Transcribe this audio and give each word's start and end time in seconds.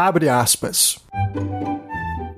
Abre 0.00 0.28
aspas 0.28 0.96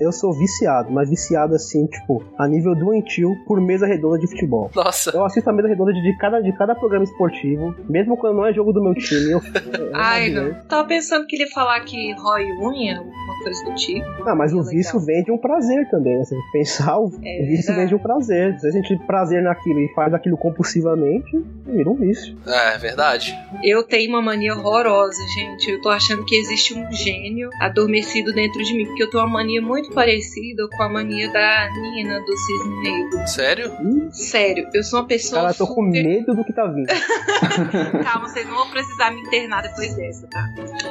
eu 0.01 0.11
sou 0.11 0.33
viciado, 0.33 0.91
mas 0.91 1.11
viciado 1.11 1.55
assim, 1.55 1.87
tipo, 1.87 2.25
a 2.39 2.49
nível 2.49 2.75
doentio 2.75 3.37
por 3.47 3.61
mesa 3.61 3.87
redonda 3.87 4.19
de 4.19 4.27
futebol. 4.27 4.71
Nossa. 4.75 5.11
Eu 5.11 5.25
assisto 5.25 5.49
a 5.51 5.53
mesa 5.53 5.69
redonda 5.69 5.93
de, 5.93 6.03
de 6.03 6.17
cada, 6.17 6.41
de 6.41 6.53
cada 6.57 6.75
programa 6.75 7.05
esportivo, 7.05 7.75
mesmo 7.89 8.17
quando 8.17 8.37
não 8.37 8.47
é 8.47 8.53
jogo 8.53 8.73
do 8.73 8.83
meu 8.83 8.95
time. 8.95 9.33
Eu, 9.33 9.41
eu 9.79 9.91
Ai, 9.95 10.31
não. 10.31 10.55
Tava 10.69 10.89
pensando 10.89 11.27
que 11.27 11.37
ele 11.37 11.45
ia 11.45 11.51
falar 11.51 11.81
que 11.81 12.13
rói 12.15 12.45
unha, 12.63 12.99
alguma 12.99 13.43
coisa 13.43 13.65
do 13.65 13.75
tipo. 13.75 14.07
Ah, 14.27 14.35
mas 14.35 14.53
o 14.53 14.63
vício 14.63 14.99
vem 15.01 15.23
de 15.23 15.31
um 15.31 15.39
prazer 15.39 15.89
também, 15.91 16.17
né? 16.17 16.25
Se 16.25 16.35
pensar, 16.53 16.99
o, 16.99 17.13
é, 17.23 17.43
vício 17.45 17.75
vem 17.75 17.87
de 17.87 17.95
um 17.95 17.99
prazer. 17.99 18.59
Se 18.59 18.67
a 18.67 18.71
gente 18.71 18.89
tem 18.89 18.99
prazer 19.07 19.43
naquilo 19.43 19.81
e 19.81 19.93
faz 19.95 20.15
aquilo 20.15 20.37
compulsivamente, 20.37 21.45
vira 21.67 21.91
um 21.91 21.97
vício. 21.97 22.37
É, 22.47 22.75
é 22.75 22.79
verdade. 22.79 23.37
Eu 23.63 23.83
tenho 23.83 24.11
uma 24.11 24.23
mania 24.23 24.55
horrorosa, 24.55 25.23
gente. 25.35 25.71
Eu 25.71 25.81
tô 25.81 25.91
achando 25.91 26.25
que 26.25 26.35
existe 26.37 26.75
um 26.75 26.91
gênio 26.91 27.51
adormecido 27.61 28.33
dentro 28.33 28.63
de 28.63 28.75
mim, 28.75 28.87
porque 28.87 29.03
eu 29.03 29.11
tenho 29.11 29.25
uma 29.25 29.33
mania 29.33 29.61
muito 29.61 29.90
muito 29.91 29.95
parecido 29.95 30.69
com 30.71 30.83
a 30.83 30.89
mania 30.89 31.31
da 31.33 31.69
Nina 31.73 32.21
do 32.21 32.37
Cisne 32.37 32.83
Negro. 32.83 33.27
Sério? 33.27 33.73
Sério, 34.13 34.69
eu 34.73 34.83
sou 34.83 35.01
uma 35.01 35.07
pessoa. 35.07 35.43
Cara, 35.43 35.53
eu 35.53 35.59
tô 35.59 35.67
super... 35.67 35.75
com 35.75 35.83
medo 35.83 36.35
do 36.35 36.45
que 36.45 36.53
tá 36.53 36.67
vindo. 36.67 36.87
Calma, 38.05 38.29
vocês 38.29 38.47
não 38.47 38.55
vão 38.55 38.71
precisar 38.71 39.11
me 39.11 39.21
internar 39.21 39.63
depois 39.63 39.95
dessa, 39.95 40.27
tá? 40.29 40.49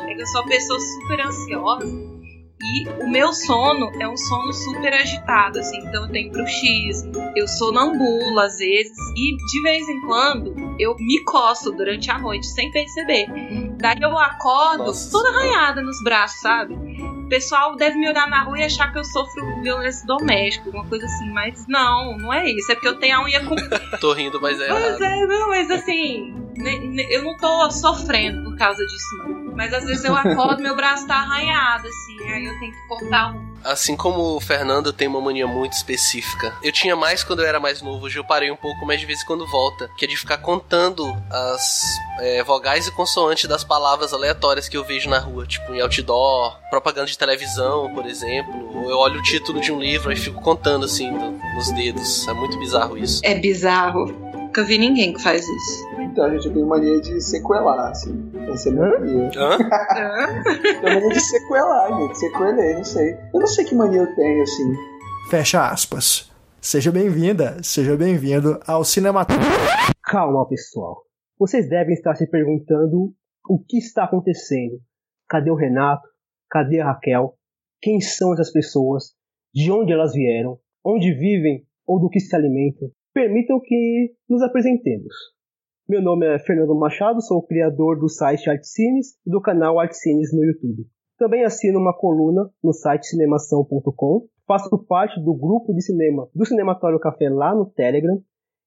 É 0.08 0.13
que 0.13 0.22
eu 0.22 0.27
sou 0.27 0.41
uma 0.41 0.49
pessoa 0.49 0.80
super 0.80 1.25
ansiosa. 1.25 2.20
E 2.62 2.89
o 3.03 3.09
meu 3.09 3.31
sono 3.31 3.89
é 4.02 4.08
um 4.08 4.17
sono 4.17 4.52
super 4.52 4.94
agitado, 4.94 5.59
assim. 5.59 5.77
Então 5.80 6.03
eu 6.03 6.11
tenho 6.11 6.30
bruxismo, 6.30 7.13
eu 7.36 7.47
sonambulo 7.47 8.38
às 8.39 8.58
vezes. 8.58 8.97
E 9.16 9.38
de 9.38 9.61
vez 9.63 9.88
em 9.88 10.02
quando 10.02 10.53
eu 10.77 10.94
me 10.97 11.23
coço 11.23 11.72
durante 11.72 12.11
a 12.11 12.20
noite 12.20 12.45
sem 12.47 12.70
perceber. 12.72 13.27
Daí 13.77 14.02
eu 14.02 14.17
acordo 14.17 14.88
Nossa. 14.88 15.09
toda 15.09 15.30
arranhada 15.30 15.81
nos 15.81 16.03
braços, 16.03 16.41
sabe? 16.41 16.75
O 17.29 17.38
pessoal 17.39 17.75
deve 17.75 17.95
me 17.95 18.09
olhar 18.09 18.27
na 18.27 18.41
rua 18.41 18.57
e 18.57 18.63
achar 18.63 18.91
que 18.91 18.97
eu 18.97 19.03
sofro 19.03 19.61
violência 19.61 20.03
doméstica, 20.08 20.67
uma 20.72 20.83
coisa 20.83 21.05
assim, 21.05 21.30
mas 21.30 21.63
não, 21.67 22.17
não 22.17 22.33
é 22.33 22.49
isso. 22.49 22.71
É 22.71 22.73
porque 22.73 22.88
eu 22.88 22.97
tenho 22.97 23.19
a 23.19 23.23
unha 23.23 23.45
com. 23.45 23.55
tô 24.02 24.13
rindo, 24.13 24.41
mas 24.41 24.59
é. 24.59 24.67
Pois 24.67 24.99
é, 24.99 25.27
não, 25.27 25.49
mas 25.49 25.69
assim, 25.69 26.33
eu 27.11 27.21
não 27.21 27.38
tô 27.38 27.69
sofrendo 27.69 28.49
por 28.49 28.58
causa 28.58 28.83
disso, 28.83 29.17
não. 29.19 29.55
Mas 29.55 29.71
às 29.75 29.86
vezes 29.86 30.03
eu 30.05 30.16
acordo 30.16 30.63
meu 30.63 30.75
braço 30.75 31.05
tá 31.05 31.17
arranhado, 31.17 31.88
assim, 31.88 32.19
aí 32.31 32.45
eu 32.45 32.59
tenho 32.59 32.71
que 32.71 32.88
cortar 32.88 33.36
um. 33.36 33.48
Assim 33.63 33.95
como 33.95 34.35
o 34.35 34.39
Fernando 34.39 34.93
tem 34.93 35.07
uma 35.07 35.21
mania 35.21 35.47
muito 35.47 35.73
específica. 35.73 36.53
Eu 36.63 36.71
tinha 36.71 36.95
mais 36.95 37.23
quando 37.23 37.41
eu 37.41 37.45
era 37.45 37.59
mais 37.59 37.81
novo, 37.81 38.05
hoje 38.05 38.17
eu 38.17 38.23
parei 38.23 38.52
um 38.52 38.55
pouco, 38.55 38.85
mas 38.85 38.99
de 38.99 39.05
vez 39.05 39.21
em 39.21 39.25
quando 39.25 39.45
volta. 39.47 39.89
Que 39.97 40.05
é 40.05 40.07
de 40.07 40.15
ficar 40.15 40.38
contando 40.38 41.05
as 41.29 41.97
é, 42.19 42.43
vogais 42.43 42.87
e 42.87 42.91
consoantes 42.91 43.47
das 43.47 43.63
palavras 43.63 44.13
aleatórias 44.13 44.67
que 44.67 44.77
eu 44.77 44.83
vejo 44.83 45.09
na 45.09 45.19
rua. 45.19 45.45
Tipo, 45.45 45.73
em 45.73 45.81
outdoor, 45.81 46.57
propaganda 46.69 47.07
de 47.07 47.17
televisão, 47.17 47.93
por 47.93 48.05
exemplo. 48.05 48.77
Ou 48.77 48.89
eu 48.89 48.97
olho 48.97 49.19
o 49.19 49.23
título 49.23 49.59
de 49.59 49.71
um 49.71 49.80
livro 49.80 50.11
e 50.11 50.15
fico 50.15 50.41
contando, 50.41 50.85
assim, 50.85 51.11
no, 51.11 51.31
nos 51.55 51.71
dedos. 51.73 52.27
É 52.27 52.33
muito 52.33 52.57
bizarro 52.59 52.97
isso. 52.97 53.21
É 53.23 53.35
bizarro. 53.35 54.07
Nunca 54.33 54.63
vi 54.63 54.77
ninguém 54.77 55.13
que 55.13 55.21
faz 55.21 55.47
isso. 55.47 55.89
Então, 56.20 56.31
a 56.31 56.38
gente 56.38 56.53
tem 56.53 56.66
mania 56.66 57.00
de 57.00 57.22
sequelar, 57.22 57.92
assim. 57.92 58.30
Essa 58.52 58.67
é 58.67 58.72
a 58.73 58.75
minha 58.75 59.00
mania. 59.00 59.31
Hã? 59.38 59.58
Tem 60.81 60.94
mania 60.95 61.09
de 61.14 61.20
sequelar, 61.22 61.98
gente. 61.98 62.20
Sequelei, 62.20 62.73
não 62.73 62.84
sei. 62.84 63.14
Eu 63.34 63.39
não 63.39 63.48
sei 63.48 63.64
que 63.64 63.73
mania 63.73 64.02
eu 64.02 64.16
tenho, 64.16 64.44
assim. 64.44 64.73
Fecha 65.30 65.70
aspas. 65.70 66.30
Seja 66.59 66.92
bem-vinda, 66.92 67.64
seja 67.64 67.95
bem-vindo 67.95 68.59
ao 68.67 68.84
Cinema. 68.84 69.26
Calma, 70.03 70.45
pessoal. 70.45 71.03
Vocês 71.39 71.70
devem 71.70 71.94
estar 71.94 72.14
se 72.16 72.30
perguntando 72.30 73.14
o 73.48 73.64
que 73.66 73.78
está 73.78 74.04
acontecendo. 74.04 74.78
Cadê 75.30 75.50
o 75.50 75.56
Renato? 75.56 76.06
Cadê 76.50 76.81
a 76.81 76.88
Raquel? 76.88 77.36
Quem 77.81 78.02
são 78.02 78.33
essas 78.33 78.52
pessoas? 78.52 79.14
De 79.54 79.72
onde 79.72 79.94
elas 79.94 80.11
vieram? 80.11 80.59
Onde 80.83 81.14
vivem 81.14 81.66
ou 81.88 81.98
do 81.98 82.09
que 82.09 82.20
se 82.20 82.36
alimentam? 82.36 82.89
Permitam 83.14 83.58
que 83.64 84.11
nos 84.27 84.42
apresentemos. 84.42 85.39
Meu 85.89 86.04
nome 86.04 86.23
é 86.27 86.38
Fernando 86.38 86.76
Machado, 86.76 87.20
sou 87.20 87.39
o 87.39 87.48
criador 87.48 87.98
do 87.98 88.08
site 88.08 88.48
Artcines 88.48 89.17
e 89.26 89.32
do 89.32 89.42
canal 89.42 89.80
Artcines 89.80 90.32
no 90.32 90.45
YouTube. 90.45 90.86
Também 91.17 91.44
assino 91.44 91.80
uma 91.80 91.98
coluna 91.98 92.48
no 92.64 92.72
site 92.72 93.08
cinemação.com, 93.08 94.28
faço 94.45 94.86
parte 94.86 95.20
do 95.20 95.33
grupo 95.33 95.73
de 95.73 95.82
cinema 95.82 96.30
do 96.36 96.45
Cinematório 96.45 96.99
Café 96.99 97.28
lá 97.28 97.55
no 97.55 97.66
Telegram 97.66 98.22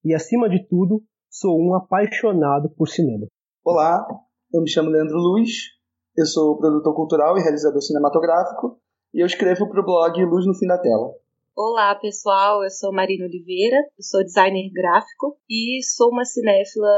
e, 0.05 0.13
acima 0.13 0.51
de 0.51 0.67
tudo, 0.67 1.01
sou 1.31 1.57
um 1.61 1.77
apaixonado 1.77 2.69
por 2.71 2.89
cinema. 2.89 3.29
Olá, 3.65 4.05
eu 4.53 4.61
me 4.61 4.69
chamo 4.69 4.91
Leandro 4.91 5.17
Luiz, 5.17 5.53
eu 6.17 6.27
sou 6.27 6.59
produtor 6.59 6.93
cultural 6.93 7.39
e 7.39 7.41
realizador 7.41 7.83
cinematográfico 7.83 8.81
e 9.15 9.23
eu 9.23 9.27
escrevo 9.27 9.69
para 9.69 9.81
o 9.81 9.85
blog 9.85 10.25
Luz 10.25 10.45
no 10.45 10.57
Fim 10.57 10.67
da 10.67 10.77
Tela. 10.77 11.22
Olá, 11.55 11.95
pessoal. 11.95 12.65
Eu 12.65 12.71
sou 12.71 12.91
Marina 12.91 13.27
Oliveira, 13.27 13.77
eu 13.77 14.03
sou 14.03 14.25
designer 14.25 14.71
gráfico 14.73 15.39
e 15.51 15.83
sou 15.85 16.09
uma 16.09 16.25
cinéfila 16.25 16.89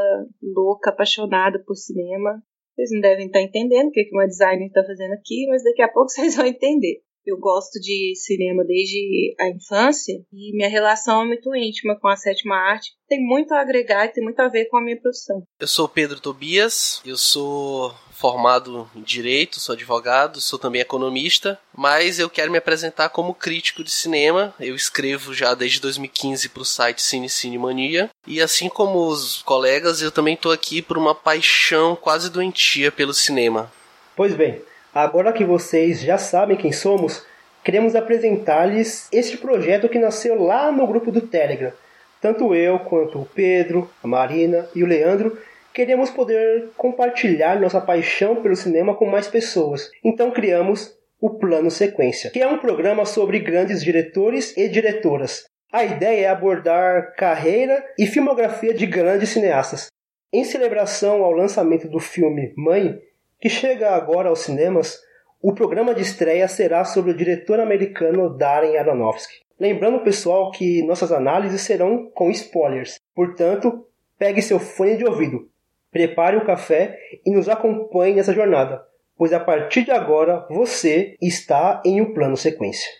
louca, 0.41 0.91
apaixonada 0.91 1.61
por 1.67 1.75
cinema. 1.75 2.41
Vocês 2.73 2.91
não 2.93 3.01
devem 3.01 3.27
estar 3.27 3.43
entendendo 3.43 3.89
o 3.89 3.91
que 3.91 4.09
uma 4.13 4.29
designer 4.29 4.67
está 4.67 4.85
fazendo 4.85 5.13
aqui, 5.15 5.49
mas 5.49 5.65
daqui 5.65 5.83
a 5.83 5.89
pouco 5.89 6.09
vocês 6.15 6.37
vão 6.37 6.47
entender. 6.47 7.03
Eu 7.27 7.39
gosto 7.39 7.81
de 7.81 8.15
cinema 8.17 8.63
desde 8.65 9.35
a 9.41 9.49
infância 9.49 10.13
e 10.31 10.55
minha 10.55 10.69
relação 10.69 11.23
é 11.23 11.25
muito 11.25 11.55
íntima 11.55 11.99
com 11.99 12.07
a 12.07 12.17
sétima 12.17 12.55
arte. 12.55 12.93
Tem 13.09 13.19
muito 13.19 13.53
a 13.55 13.61
agregar 13.61 14.05
e 14.05 14.09
tem 14.09 14.23
muito 14.23 14.41
a 14.41 14.49
ver 14.49 14.67
com 14.67 14.77
a 14.77 14.83
minha 14.83 15.01
profissão. 15.01 15.43
Eu 15.59 15.67
sou 15.67 15.89
Pedro 15.89 16.21
Tobias, 16.21 17.01
eu 17.05 17.17
sou 17.17 17.95
formado 18.11 18.89
em 18.95 19.01
direito, 19.01 19.59
sou 19.59 19.73
advogado, 19.73 20.41
sou 20.41 20.59
também 20.59 20.83
economista, 20.83 21.59
mas 21.77 22.19
eu 22.19 22.29
quero 22.29 22.53
me 22.53 22.59
apresentar 22.59 23.09
como 23.09 23.35
crítico 23.35 23.83
de 23.83 23.91
cinema. 23.91 24.55
Eu 24.61 24.75
escrevo 24.75 25.33
já 25.33 25.55
desde 25.55 25.81
2015 25.81 26.51
para 26.51 26.63
o 26.63 26.67
site 26.67 27.01
Cine 27.01 27.31
Cine 27.31 27.57
Mania 27.57 28.11
e 28.27 28.41
assim 28.41 28.69
como 28.69 29.07
os 29.07 29.43
colegas, 29.43 30.03
eu 30.03 30.13
também 30.13 30.35
estou 30.35 30.53
aqui 30.53 30.83
por 30.83 30.99
uma 30.99 31.15
paixão 31.15 31.97
quase 31.97 32.31
doentia 32.31 32.93
pelo 32.93 33.15
cinema. 33.15 33.73
Pois 34.15 34.35
bem, 34.35 34.63
agora 34.95 35.33
que 35.33 35.45
vocês 35.45 36.01
já 36.01 36.17
sabem 36.17 36.57
quem 36.57 36.73
somos, 36.73 37.27
queremos 37.65 37.97
apresentar-lhes 37.97 39.09
este 39.13 39.37
projeto 39.37 39.89
que 39.89 39.99
nasceu 39.99 40.41
lá 40.41 40.71
no 40.71 40.87
grupo 40.87 41.11
do 41.11 41.21
Telegram. 41.21 41.73
Tanto 42.21 42.55
eu 42.55 42.79
quanto 42.79 43.21
o 43.21 43.27
Pedro, 43.27 43.91
a 44.03 44.07
Marina 44.07 44.69
e 44.75 44.83
o 44.83 44.87
Leandro 44.87 45.37
queremos 45.75 46.09
poder 46.09 46.71
compartilhar 46.77 47.61
nossa 47.61 47.81
paixão 47.81 48.41
pelo 48.41 48.55
cinema 48.55 48.95
com 48.95 49.07
mais 49.07 49.27
pessoas. 49.27 49.91
Então 50.05 50.31
criamos 50.31 50.97
o 51.21 51.31
Plano 51.31 51.71
Sequência, 51.71 52.31
que 52.31 52.41
é 52.41 52.47
um 52.47 52.59
programa 52.59 53.05
sobre 53.05 53.41
grandes 53.41 53.83
diretores 53.83 54.57
e 54.57 54.69
diretoras. 54.69 55.45
A 55.73 55.83
ideia 55.83 56.27
é 56.27 56.29
abordar 56.29 57.15
carreira 57.17 57.85
e 57.99 58.07
filmografia 58.07 58.73
de 58.73 58.87
grandes 58.87 59.31
cineastas. 59.31 59.89
Em 60.33 60.45
celebração 60.45 61.25
ao 61.25 61.33
lançamento 61.33 61.89
do 61.89 61.99
filme 61.99 62.53
Mãe, 62.57 63.01
que 63.45 63.51
chega 63.51 63.91
agora 63.91 64.31
aos 64.31 64.39
cinemas, 64.39 64.99
o 65.39 65.53
programa 65.53 65.95
de 65.95 66.01
estreia 66.01 66.49
será 66.49 66.83
sobre 66.83 67.11
o 67.11 67.15
diretor 67.15 67.61
americano 67.61 68.35
Darren 68.35 68.79
Aronofsky. 68.79 69.35
Lembrando, 69.61 70.03
pessoal, 70.03 70.51
que 70.51 70.83
nossas 70.87 71.13
análises 71.13 71.61
serão 71.61 72.11
com 72.15 72.31
spoilers. 72.31 72.99
Portanto, 73.15 73.87
pegue 74.19 74.41
seu 74.41 74.59
fone 74.59 74.97
de 74.97 75.05
ouvido, 75.05 75.47
prepare 75.93 76.39
o 76.39 76.47
café 76.47 76.99
e 77.23 77.31
nos 77.31 77.47
acompanhe 77.47 78.15
nessa 78.15 78.33
jornada, 78.33 78.83
pois 79.15 79.35
a 79.35 79.41
partir 79.41 79.85
de 79.85 79.91
agora 79.91 80.47
você 80.49 81.15
está 81.21 81.83
em 81.85 82.01
um 82.01 82.15
plano 82.15 82.39
sequência. 82.39 82.91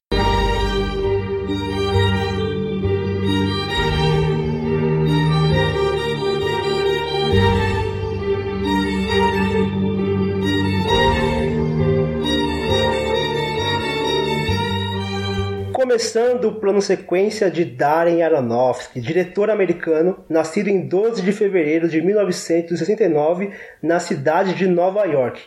Começando 15.95 16.47
o 16.47 16.55
plano 16.57 16.83
sequência 16.83 17.49
de 17.49 17.65
Darren 17.65 18.21
Aronofsky, 18.21 19.01
diretor 19.01 19.49
americano, 19.49 20.25
nascido 20.29 20.67
em 20.67 20.89
12 20.89 21.23
de 21.23 21.31
fevereiro 21.31 21.89
de 21.89 22.03
1969 22.03 23.53
na 23.81 24.01
cidade 24.01 24.55
de 24.55 24.67
Nova 24.67 25.05
York. 25.05 25.41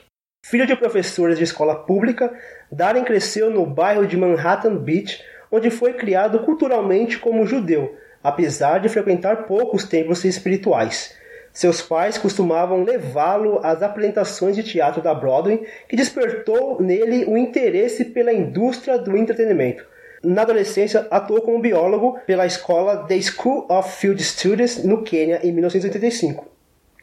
Filho 0.46 0.66
de 0.66 0.74
professores 0.74 1.38
de 1.38 1.44
escola 1.44 1.76
pública, 1.84 2.34
Darren 2.72 3.04
cresceu 3.04 3.50
no 3.50 3.66
bairro 3.66 4.08
de 4.08 4.16
Manhattan 4.16 4.78
Beach, 4.78 5.22
onde 5.52 5.70
foi 5.70 5.96
criado 5.96 6.40
culturalmente 6.40 7.20
como 7.20 7.46
judeu, 7.46 7.98
apesar 8.24 8.80
de 8.80 8.88
frequentar 8.88 9.48
poucos 9.48 9.84
templos 9.84 10.24
espirituais. 10.24 11.14
Seus 11.52 11.82
pais 11.82 12.18
costumavam 12.18 12.86
levá-lo 12.86 13.60
às 13.62 13.84
apresentações 13.84 14.56
de 14.56 14.64
teatro 14.64 15.02
da 15.02 15.14
Broadway, 15.14 15.68
que 15.90 15.98
despertou 15.98 16.82
nele 16.82 17.26
o 17.26 17.38
interesse 17.38 18.06
pela 18.06 18.32
indústria 18.32 18.98
do 18.98 19.18
entretenimento 19.18 19.86
na 20.28 20.42
adolescência, 20.42 21.08
atuou 21.10 21.42
como 21.42 21.62
biólogo 21.62 22.20
pela 22.26 22.46
escola 22.46 23.06
The 23.08 23.22
School 23.22 23.66
of 23.70 23.98
Field 23.98 24.22
Studies 24.22 24.84
no 24.84 25.02
Quênia 25.02 25.40
em 25.42 25.54
1985. 25.54 26.46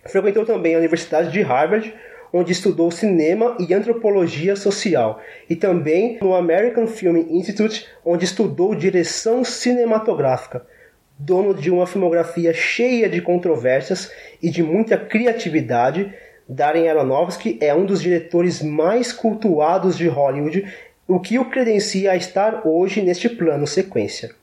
Frequentou 0.06 0.44
também 0.44 0.74
a 0.74 0.78
Universidade 0.78 1.32
de 1.32 1.40
Harvard, 1.40 1.94
onde 2.30 2.52
estudou 2.52 2.90
cinema 2.90 3.56
e 3.58 3.72
antropologia 3.72 4.54
social, 4.56 5.22
e 5.48 5.56
também 5.56 6.18
no 6.20 6.34
American 6.34 6.86
Film 6.86 7.16
Institute, 7.30 7.86
onde 8.04 8.26
estudou 8.26 8.74
direção 8.74 9.42
cinematográfica. 9.42 10.66
Dono 11.18 11.54
de 11.54 11.70
uma 11.70 11.86
filmografia 11.86 12.52
cheia 12.52 13.08
de 13.08 13.22
controvérsias 13.22 14.12
e 14.42 14.50
de 14.50 14.62
muita 14.62 14.98
criatividade, 14.98 16.12
Darren 16.46 16.88
Aronofsky 16.88 17.56
é 17.62 17.74
um 17.74 17.86
dos 17.86 18.02
diretores 18.02 18.60
mais 18.60 19.12
cultuados 19.12 19.96
de 19.96 20.08
Hollywood, 20.08 20.66
o 21.06 21.20
que 21.20 21.38
o 21.38 21.50
credencia 21.50 22.12
a 22.12 22.16
estar 22.16 22.66
hoje 22.66 23.02
neste 23.02 23.28
plano 23.28 23.66
sequência. 23.66 24.34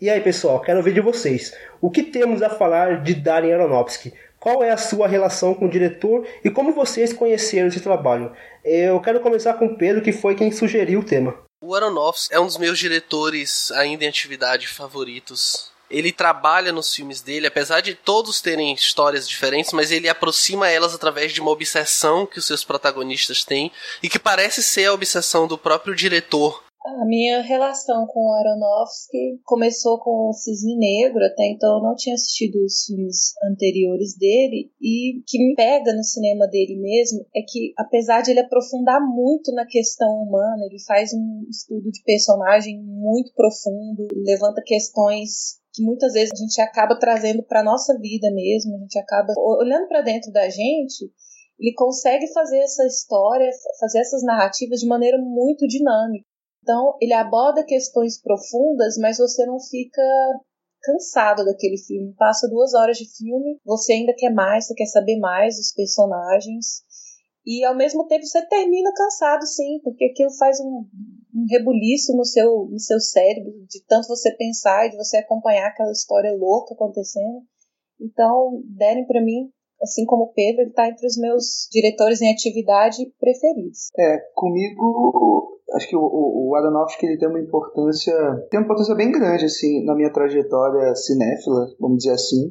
E 0.00 0.08
aí, 0.08 0.20
pessoal, 0.20 0.60
quero 0.60 0.82
ver 0.82 0.94
de 0.94 1.00
vocês. 1.00 1.54
O 1.80 1.90
que 1.90 2.02
temos 2.02 2.42
a 2.42 2.50
falar 2.50 3.02
de 3.02 3.14
Darren 3.14 3.52
Aronofsky? 3.52 4.12
Qual 4.38 4.62
é 4.62 4.70
a 4.70 4.76
sua 4.76 5.08
relação 5.08 5.54
com 5.54 5.66
o 5.66 5.70
diretor 5.70 6.26
e 6.44 6.50
como 6.50 6.74
vocês 6.74 7.12
conheceram 7.12 7.68
esse 7.68 7.80
trabalho? 7.80 8.32
Eu 8.64 9.00
quero 9.00 9.20
começar 9.20 9.54
com 9.54 9.66
o 9.66 9.76
Pedro, 9.76 10.02
que 10.02 10.12
foi 10.12 10.34
quem 10.34 10.52
sugeriu 10.52 11.00
o 11.00 11.04
tema. 11.04 11.34
O 11.62 11.74
Aronofsky 11.74 12.34
é 12.34 12.38
um 12.38 12.46
dos 12.46 12.58
meus 12.58 12.78
diretores 12.78 13.72
ainda 13.72 14.04
em 14.04 14.08
atividade 14.08 14.68
favoritos 14.68 15.73
ele 15.90 16.12
trabalha 16.12 16.72
nos 16.72 16.94
filmes 16.94 17.20
dele, 17.20 17.46
apesar 17.46 17.80
de 17.80 17.94
todos 17.94 18.40
terem 18.40 18.72
histórias 18.72 19.28
diferentes, 19.28 19.72
mas 19.72 19.90
ele 19.90 20.08
aproxima 20.08 20.68
elas 20.68 20.94
através 20.94 21.32
de 21.32 21.40
uma 21.40 21.50
obsessão 21.50 22.26
que 22.26 22.38
os 22.38 22.46
seus 22.46 22.64
protagonistas 22.64 23.44
têm 23.44 23.70
e 24.02 24.08
que 24.08 24.18
parece 24.18 24.62
ser 24.62 24.86
a 24.86 24.94
obsessão 24.94 25.46
do 25.46 25.58
próprio 25.58 25.94
diretor. 25.94 26.64
A 26.86 27.06
minha 27.06 27.40
relação 27.40 28.06
com 28.06 28.30
Aronofsky 28.30 29.40
começou 29.42 29.98
com 29.98 30.28
o 30.28 30.32
Cisne 30.34 30.76
Negro, 30.76 31.24
até 31.24 31.46
então 31.46 31.78
eu 31.78 31.82
não 31.82 31.94
tinha 31.96 32.14
assistido 32.14 32.56
os 32.62 32.84
filmes 32.84 33.32
anteriores 33.50 34.14
dele, 34.18 34.70
e 34.82 35.18
o 35.18 35.22
que 35.26 35.38
me 35.38 35.54
pega 35.54 35.94
no 35.94 36.04
cinema 36.04 36.46
dele 36.46 36.76
mesmo 36.76 37.24
é 37.34 37.40
que, 37.40 37.72
apesar 37.78 38.20
de 38.20 38.32
ele 38.32 38.40
aprofundar 38.40 39.00
muito 39.00 39.50
na 39.52 39.64
questão 39.64 40.10
humana, 40.10 40.62
ele 40.68 40.78
faz 40.86 41.14
um 41.14 41.46
estudo 41.48 41.90
de 41.90 42.02
personagem 42.04 42.78
muito 42.82 43.32
profundo, 43.32 44.06
levanta 44.22 44.60
questões 44.62 45.63
que 45.74 45.82
muitas 45.82 46.12
vezes 46.12 46.30
a 46.32 46.36
gente 46.36 46.60
acaba 46.60 46.96
trazendo 46.98 47.42
para 47.42 47.64
nossa 47.64 47.98
vida 47.98 48.30
mesmo, 48.32 48.76
a 48.76 48.78
gente 48.78 48.98
acaba 48.98 49.34
olhando 49.36 49.88
para 49.88 50.02
dentro 50.02 50.30
da 50.30 50.48
gente, 50.48 51.10
ele 51.58 51.74
consegue 51.74 52.32
fazer 52.32 52.58
essa 52.58 52.86
história, 52.86 53.50
fazer 53.80 53.98
essas 53.98 54.22
narrativas 54.22 54.78
de 54.80 54.86
maneira 54.86 55.18
muito 55.18 55.66
dinâmica. 55.66 56.24
Então, 56.62 56.96
ele 57.00 57.12
aborda 57.12 57.64
questões 57.64 58.20
profundas, 58.20 58.96
mas 58.98 59.18
você 59.18 59.44
não 59.44 59.58
fica 59.60 60.02
cansado 60.82 61.44
daquele 61.44 61.76
filme. 61.76 62.14
Passa 62.16 62.48
duas 62.48 62.72
horas 62.72 62.96
de 62.96 63.06
filme, 63.16 63.58
você 63.64 63.94
ainda 63.94 64.14
quer 64.16 64.30
mais, 64.30 64.66
você 64.66 64.74
quer 64.74 64.86
saber 64.86 65.18
mais 65.18 65.56
dos 65.56 65.72
personagens. 65.72 66.82
E 67.44 67.64
ao 67.64 67.76
mesmo 67.76 68.06
tempo 68.06 68.24
você 68.24 68.46
termina 68.46 68.92
cansado, 68.94 69.46
sim, 69.46 69.80
porque 69.82 70.06
aquilo 70.06 70.30
faz 70.38 70.58
um, 70.60 70.86
um 71.34 71.46
rebuliço 71.50 72.16
no 72.16 72.24
seu, 72.24 72.68
no 72.70 72.78
seu 72.78 73.00
cérebro, 73.00 73.52
de 73.68 73.84
tanto 73.86 74.06
você 74.06 74.30
pensar 74.36 74.86
e 74.86 74.90
de 74.90 74.96
você 74.96 75.18
acompanhar 75.18 75.66
aquela 75.66 75.90
história 75.90 76.32
louca 76.32 76.74
acontecendo. 76.74 77.42
Então, 78.00 78.62
Darren, 78.76 79.04
para 79.06 79.20
mim, 79.20 79.50
assim 79.82 80.04
como 80.06 80.24
o 80.24 80.32
Pedro, 80.32 80.62
ele 80.62 80.70
está 80.70 80.88
entre 80.88 81.06
os 81.06 81.16
meus 81.16 81.68
diretores 81.70 82.20
em 82.22 82.32
atividade 82.32 83.04
preferidos. 83.18 83.90
É, 83.98 84.18
comigo, 84.34 85.60
acho 85.74 85.88
que 85.88 85.96
o, 85.96 86.00
o, 86.02 86.54
Aronofsky 86.54 87.06
ele 87.06 87.18
tem 87.18 87.28
uma 87.28 87.40
importância, 87.40 88.14
tem 88.50 88.60
uma 88.60 88.64
importância 88.64 88.94
bem 88.94 89.10
grande, 89.10 89.44
assim, 89.44 89.84
na 89.84 89.94
minha 89.94 90.12
trajetória 90.12 90.94
cinéfila, 90.94 91.66
vamos 91.80 91.98
dizer 91.98 92.12
assim, 92.12 92.50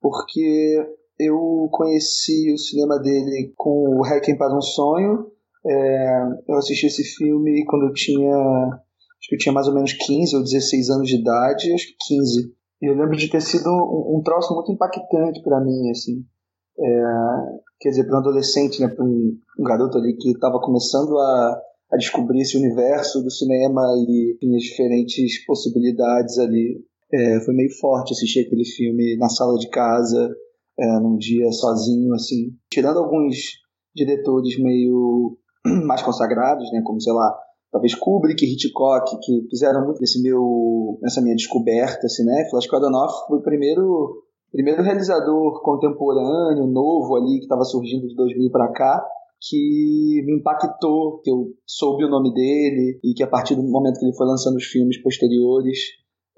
porque 0.00 0.76
eu 1.18 1.68
conheci 1.70 2.52
o 2.52 2.58
cinema 2.58 2.98
dele 2.98 3.52
com 3.56 3.98
o 3.98 4.02
Requiem 4.02 4.36
para 4.36 4.56
um 4.56 4.60
Sonho, 4.60 5.30
é, 5.68 6.22
eu 6.48 6.56
assisti 6.56 6.86
esse 6.86 7.02
filme 7.16 7.64
quando 7.66 7.86
eu 7.86 7.92
tinha. 7.92 8.36
Acho 8.36 9.28
que 9.28 9.34
eu 9.34 9.38
tinha 9.38 9.52
mais 9.52 9.66
ou 9.66 9.74
menos 9.74 9.92
15 9.92 10.36
ou 10.36 10.42
16 10.42 10.90
anos 10.90 11.08
de 11.08 11.20
idade, 11.20 11.72
acho 11.72 11.86
que 11.88 11.96
15. 12.08 12.54
E 12.82 12.86
eu 12.86 12.94
lembro 12.94 13.16
de 13.16 13.28
ter 13.28 13.40
sido 13.40 13.68
um, 13.68 14.18
um 14.18 14.22
troço 14.22 14.54
muito 14.54 14.70
impactante 14.70 15.42
para 15.42 15.60
mim, 15.60 15.90
assim. 15.90 16.24
É, 16.78 17.02
quer 17.80 17.88
dizer, 17.90 18.04
para 18.04 18.16
um 18.16 18.20
adolescente, 18.20 18.80
né, 18.80 18.88
para 18.88 19.04
um, 19.04 19.36
um, 19.58 19.64
garoto 19.64 19.98
ali 19.98 20.14
que 20.16 20.30
estava 20.30 20.60
começando 20.60 21.18
a, 21.18 21.60
a 21.92 21.96
descobrir 21.96 22.42
esse 22.42 22.56
universo 22.56 23.22
do 23.22 23.30
cinema 23.30 23.82
e 24.06 24.56
as 24.56 24.62
diferentes 24.62 25.44
possibilidades 25.46 26.38
ali. 26.38 26.84
É, 27.12 27.40
foi 27.40 27.54
meio 27.54 27.70
forte 27.80 28.12
assistir 28.12 28.40
aquele 28.40 28.64
filme 28.64 29.16
na 29.16 29.28
sala 29.28 29.56
de 29.58 29.68
casa, 29.70 30.30
é, 30.78 31.00
num 31.00 31.16
dia 31.16 31.50
sozinho, 31.50 32.12
assim. 32.14 32.52
Tirando 32.70 32.98
alguns 32.98 33.36
diretores 33.94 34.58
meio 34.58 35.38
mais 35.84 36.02
consagrados, 36.02 36.70
né, 36.72 36.82
como 36.84 37.00
sei 37.00 37.12
lá, 37.12 37.36
talvez 37.70 37.94
Kubrick, 37.94 38.44
Hitchcock, 38.44 39.18
que 39.22 39.46
fizeram 39.50 39.84
muito 39.84 39.98
desse 39.98 40.22
meu, 40.22 40.98
nessa 41.02 41.20
minha 41.20 41.34
descoberta 41.34 42.08
cinéfila. 42.08 42.58
Né? 42.60 42.66
Que 42.68 42.76
o 42.76 43.26
foi 43.28 43.38
o 43.38 43.42
primeiro, 43.42 44.22
primeiro 44.50 44.82
realizador 44.82 45.62
contemporâneo, 45.62 46.66
novo 46.66 47.16
ali, 47.16 47.38
que 47.38 47.44
estava 47.44 47.64
surgindo 47.64 48.06
de 48.08 48.14
2000 48.14 48.50
para 48.50 48.72
cá, 48.72 49.04
que 49.40 50.22
me 50.24 50.38
impactou, 50.38 51.20
que 51.22 51.30
eu 51.30 51.52
soube 51.66 52.04
o 52.04 52.08
nome 52.10 52.32
dele 52.32 52.98
e 53.04 53.12
que 53.14 53.22
a 53.22 53.28
partir 53.28 53.54
do 53.54 53.62
momento 53.62 53.98
que 53.98 54.06
ele 54.06 54.16
foi 54.16 54.26
lançando 54.26 54.56
os 54.56 54.64
filmes 54.64 55.00
posteriores, 55.02 55.78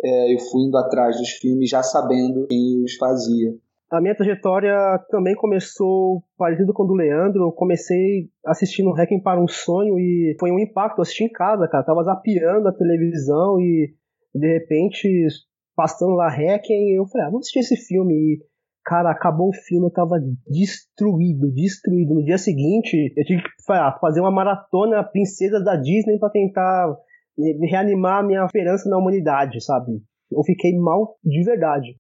é, 0.03 0.35
eu 0.35 0.39
fui 0.39 0.63
indo 0.63 0.77
atrás 0.77 1.17
dos 1.17 1.31
filmes 1.31 1.71
já 1.71 1.83
sabendo 1.83 2.47
quem 2.49 2.83
os 2.83 2.97
fazia. 2.97 3.55
A 3.91 4.03
minha 4.03 4.15
trajetória 4.15 4.77
também 5.11 5.35
começou 5.35 6.23
parecido 6.37 6.75
com 6.75 6.83
o 6.83 6.87
do 6.87 6.95
Leandro. 6.95 7.45
Eu 7.45 7.53
comecei 7.53 8.29
assistindo 8.45 8.93
Hacking 8.93 9.23
para 9.23 9.43
um 9.43 9.49
Sonho 9.49 9.99
e 9.99 10.37
foi 10.39 10.51
um 10.51 10.59
impacto. 10.59 10.99
Eu 10.99 11.03
assisti 11.03 11.25
em 11.25 11.33
casa, 11.33 11.67
cara. 11.67 11.85
tava 11.85 12.03
zapeando 12.03 12.69
a 12.69 12.73
televisão 12.73 13.59
e 13.59 13.95
de 14.35 14.47
repente 14.47 15.27
passando 15.75 16.15
lá 16.15 16.29
Hacking. 16.29 16.97
Eu 16.97 17.07
falei, 17.07 17.27
ah, 17.27 17.31
vamos 17.31 17.47
assistir 17.47 17.61
esse 17.61 17.77
filme. 17.77 18.13
E, 18.13 18.39
cara, 18.85 19.11
acabou 19.11 19.49
o 19.49 19.55
filme, 19.55 19.87
eu 19.87 19.93
tava 19.93 20.17
destruído, 20.47 21.51
destruído. 21.51 22.15
No 22.15 22.25
dia 22.25 22.37
seguinte, 22.37 23.15
eu 23.17 23.25
tive 23.25 23.43
que 23.43 23.51
fazer 24.01 24.21
uma 24.21 24.31
maratona 24.31 25.03
Princesa 25.03 25.65
da 25.65 25.77
Disney 25.77 26.19
para 26.19 26.29
tentar 26.31 26.95
reanimar 27.71 28.19
a 28.19 28.27
minha 28.27 28.45
esperança 28.45 28.87
na 28.91 28.99
humanidade, 28.99 29.65
sabe? 29.65 29.93
Eu 30.31 30.43
fiquei 30.45 30.77
mal 30.77 31.17
de 31.25 31.43
verdade. 31.43 31.97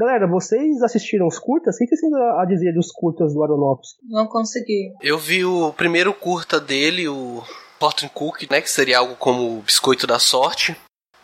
Galera, 0.00 0.26
vocês 0.26 0.80
assistiram 0.82 1.26
os 1.26 1.38
curtas? 1.38 1.74
O 1.74 1.78
que 1.78 1.86
vocês 1.86 2.00
têm 2.00 2.10
a 2.40 2.46
dizer 2.46 2.72
dos 2.72 2.90
curtas 2.90 3.34
do 3.34 3.44
Aronofsky? 3.44 4.00
Não 4.08 4.26
consegui. 4.26 4.94
Eu 5.02 5.18
vi 5.18 5.44
o 5.44 5.74
primeiro 5.74 6.14
curta 6.14 6.58
dele, 6.58 7.06
o 7.06 7.42
Fortune 7.78 8.10
Cook, 8.14 8.50
né, 8.50 8.62
que 8.62 8.70
seria 8.70 8.98
algo 8.98 9.14
como 9.16 9.58
o 9.58 9.60
Biscoito 9.60 10.06
da 10.06 10.18
Sorte. 10.18 10.74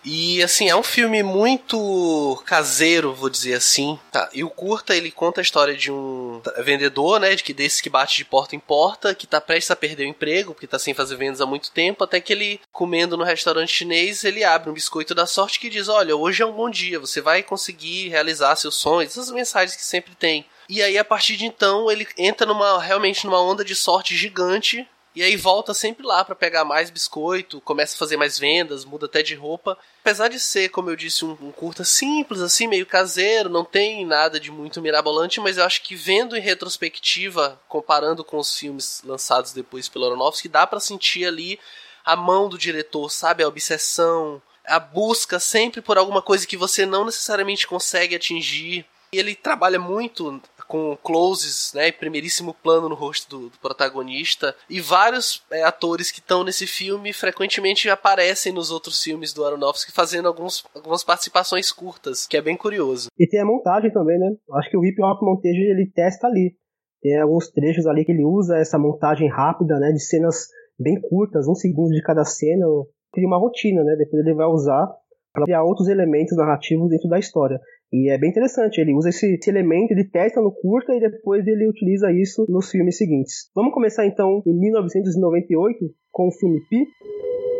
E 0.09 0.41
assim, 0.41 0.69
é 0.69 0.77
um 0.77 0.85
filme 0.85 1.21
muito 1.21 2.41
caseiro, 2.47 3.13
vou 3.13 3.29
dizer 3.29 3.55
assim. 3.55 3.99
Tá, 4.13 4.31
e 4.33 4.45
o 4.45 4.49
curta, 4.49 4.95
ele 4.95 5.11
conta 5.11 5.41
a 5.41 5.43
história 5.43 5.77
de 5.77 5.91
um 5.91 6.41
vendedor, 6.59 7.19
né, 7.19 7.35
de 7.35 7.43
que 7.43 7.53
desse 7.53 7.83
que 7.83 7.91
bate 7.91 8.17
de 8.17 8.25
porta 8.25 8.55
em 8.55 8.61
porta, 8.61 9.17
que 9.17 9.27
tá 9.27 9.41
prestes 9.41 9.73
a 9.73 9.77
perder 9.77 10.05
o 10.05 10.09
emprego, 10.09 10.55
porque 10.55 10.69
tá 10.69 10.79
sem 10.79 10.95
fazer 10.95 11.17
vendas 11.17 11.41
há 11.41 11.47
muito 11.47 11.73
tempo, 11.73 12.05
até 12.05 12.21
que 12.21 12.33
ele, 12.33 12.61
comendo 12.71 13.17
no 13.17 13.25
restaurante 13.25 13.75
chinês, 13.75 14.23
ele 14.23 14.45
abre 14.45 14.71
um 14.71 14.75
biscoito 14.75 15.13
da 15.13 15.27
sorte 15.27 15.59
que 15.59 15.69
diz: 15.69 15.89
"Olha, 15.89 16.15
hoje 16.15 16.41
é 16.41 16.47
um 16.47 16.53
bom 16.53 16.71
dia, 16.71 17.01
você 17.01 17.21
vai 17.21 17.43
conseguir 17.43 18.09
realizar 18.09 18.55
seus 18.55 18.77
sonhos". 18.77 19.11
Essas 19.11 19.33
mensagens 19.33 19.75
que 19.75 19.85
sempre 19.85 20.15
tem. 20.15 20.47
E 20.69 20.83
aí, 20.83 20.97
a 20.97 21.05
partir 21.05 21.37
de 21.37 21.47
então, 21.47 21.91
ele 21.91 22.07
entra 22.17 22.47
numa 22.47 22.81
realmente 22.81 23.25
numa 23.25 23.41
onda 23.41 23.65
de 23.65 23.75
sorte 23.75 24.17
gigante 24.17 24.87
e 25.17 25.23
aí 25.23 25.35
volta 25.35 25.73
sempre 25.73 26.07
lá 26.07 26.23
para 26.23 26.35
pegar 26.35 26.63
mais 26.63 26.91
biscoito, 26.91 27.59
começa 27.63 27.95
a 27.95 27.99
fazer 27.99 28.19
mais 28.19 28.39
vendas, 28.39 28.85
muda 28.85 29.07
até 29.07 29.23
de 29.23 29.35
roupa. 29.35 29.79
Apesar 30.03 30.29
de 30.29 30.39
ser, 30.39 30.69
como 30.69 30.91
eu 30.91 30.95
disse, 30.95 31.25
um, 31.25 31.31
um 31.41 31.51
curta 31.51 31.85
simples, 31.85 32.43
assim, 32.43 32.67
meio 32.67 32.85
caseiro, 32.85 33.49
não 33.49 33.65
tem 33.65 34.05
nada 34.05 34.39
de 34.39 34.51
muito 34.51 34.83
mirabolante, 34.83 35.41
mas 35.41 35.57
eu 35.57 35.65
acho 35.65 35.83
que 35.83 35.97
vendo 35.97 36.37
em 36.37 36.41
retrospectiva, 36.41 37.59
comparando 37.67 38.23
com 38.23 38.37
os 38.37 38.59
filmes 38.59 39.01
lançados 39.07 39.55
depois 39.55 39.89
pelo 39.89 40.05
Aronofsky, 40.05 40.49
dá 40.49 40.67
para 40.67 40.81
sentir 40.81 41.25
ali 41.25 41.59
a 42.05 42.15
mão 42.15 42.47
do 42.47 42.59
diretor, 42.59 43.11
sabe? 43.11 43.43
A 43.43 43.49
obsessão, 43.49 44.43
a 44.67 44.79
busca 44.79 45.41
sempre 45.41 45.81
por 45.81 45.97
alguma 45.97 46.21
coisa 46.21 46.47
que 46.47 46.59
você 46.59 46.85
não 46.85 47.07
necessariamente 47.07 47.67
consegue 47.67 48.15
atingir. 48.15 48.85
E 49.11 49.19
ele 49.19 49.35
trabalha 49.35 49.79
muito 49.79 50.43
com 50.67 50.97
closes, 51.03 51.73
né, 51.75 51.93
primeiríssimo 51.93 52.55
plano 52.55 52.89
no 52.89 52.95
rosto 52.95 53.29
do, 53.29 53.49
do 53.51 53.59
protagonista. 53.59 54.55
E 54.69 54.81
vários 54.81 55.43
é, 55.51 55.63
atores 55.63 56.11
que 56.11 56.21
estão 56.21 56.45
nesse 56.45 56.67
filme 56.67 57.13
frequentemente 57.13 57.89
aparecem 57.89 58.53
nos 58.53 58.71
outros 58.71 59.03
filmes 59.03 59.33
do 59.33 59.45
Aronofsky 59.45 59.93
fazendo 59.93 60.29
alguns, 60.29 60.65
algumas 60.75 61.05
participações 61.05 61.73
curtas, 61.73 62.27
que 62.27 62.37
é 62.37 62.43
bem 62.43 62.57
curioso. 62.57 63.09
E 63.19 63.27
tem 63.29 63.41
a 63.41 63.47
montagem 63.47 63.93
também, 63.93 64.19
né? 64.19 64.35
Acho 64.55 64.71
que 64.71 64.77
o 64.77 64.85
Hip 64.85 65.01
Hop 65.03 65.23
Montage 65.23 65.59
ele 65.59 65.91
testa 65.95 66.27
ali. 66.27 66.55
Tem 67.01 67.21
alguns 67.21 67.49
trechos 67.51 67.87
ali 67.87 68.05
que 68.05 68.13
ele 68.13 68.25
usa 68.25 68.57
essa 68.57 68.79
montagem 68.79 69.29
rápida, 69.29 69.79
né, 69.79 69.93
de 69.93 70.01
cenas 70.01 70.49
bem 70.79 71.01
curtas, 71.01 71.47
um 71.49 71.55
segundo 71.55 71.91
de 71.91 72.03
cada 72.03 72.25
cena, 72.25 72.67
cria 73.13 73.27
uma 73.27 73.39
rotina, 73.39 73.83
né? 73.83 73.97
Depois 73.97 74.25
ele 74.25 74.35
vai 74.35 74.47
usar 74.47 74.87
para 75.33 75.45
criar 75.45 75.63
outros 75.63 75.89
elementos 75.89 76.37
narrativos 76.37 76.89
dentro 76.89 77.09
da 77.09 77.19
história. 77.19 77.61
E 77.93 78.11
é 78.11 78.19
bem 78.19 78.31
interessante, 78.31 78.81
ele 78.81 78.93
usa 78.95 79.11
esse, 79.11 79.35
esse, 79.35 79.49
elemento, 79.49 79.93
ele 79.93 80.05
testa 80.05 80.41
no 80.41 80.53
curta 80.53 80.93
e 80.93 81.01
depois 81.01 81.47
ele 81.47 81.69
utiliza 81.69 82.11
isso 82.13 82.45
nos 82.49 82.71
filmes 82.71 82.97
seguintes. 82.97 83.51
Vamos 83.55 83.73
começar 83.73 84.07
então 84.07 84.43
em 84.47 84.59
1998 84.59 85.79
com 86.11 86.29
o 86.29 86.33
filme 86.33 86.61
Pi. 86.69 86.85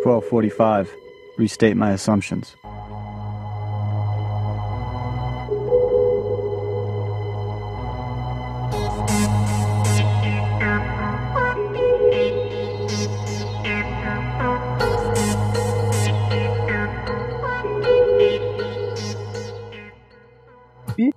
1245. 0.05 1.07
Restate 1.39 1.75
my 1.75 1.93
assumptions. 1.93 2.57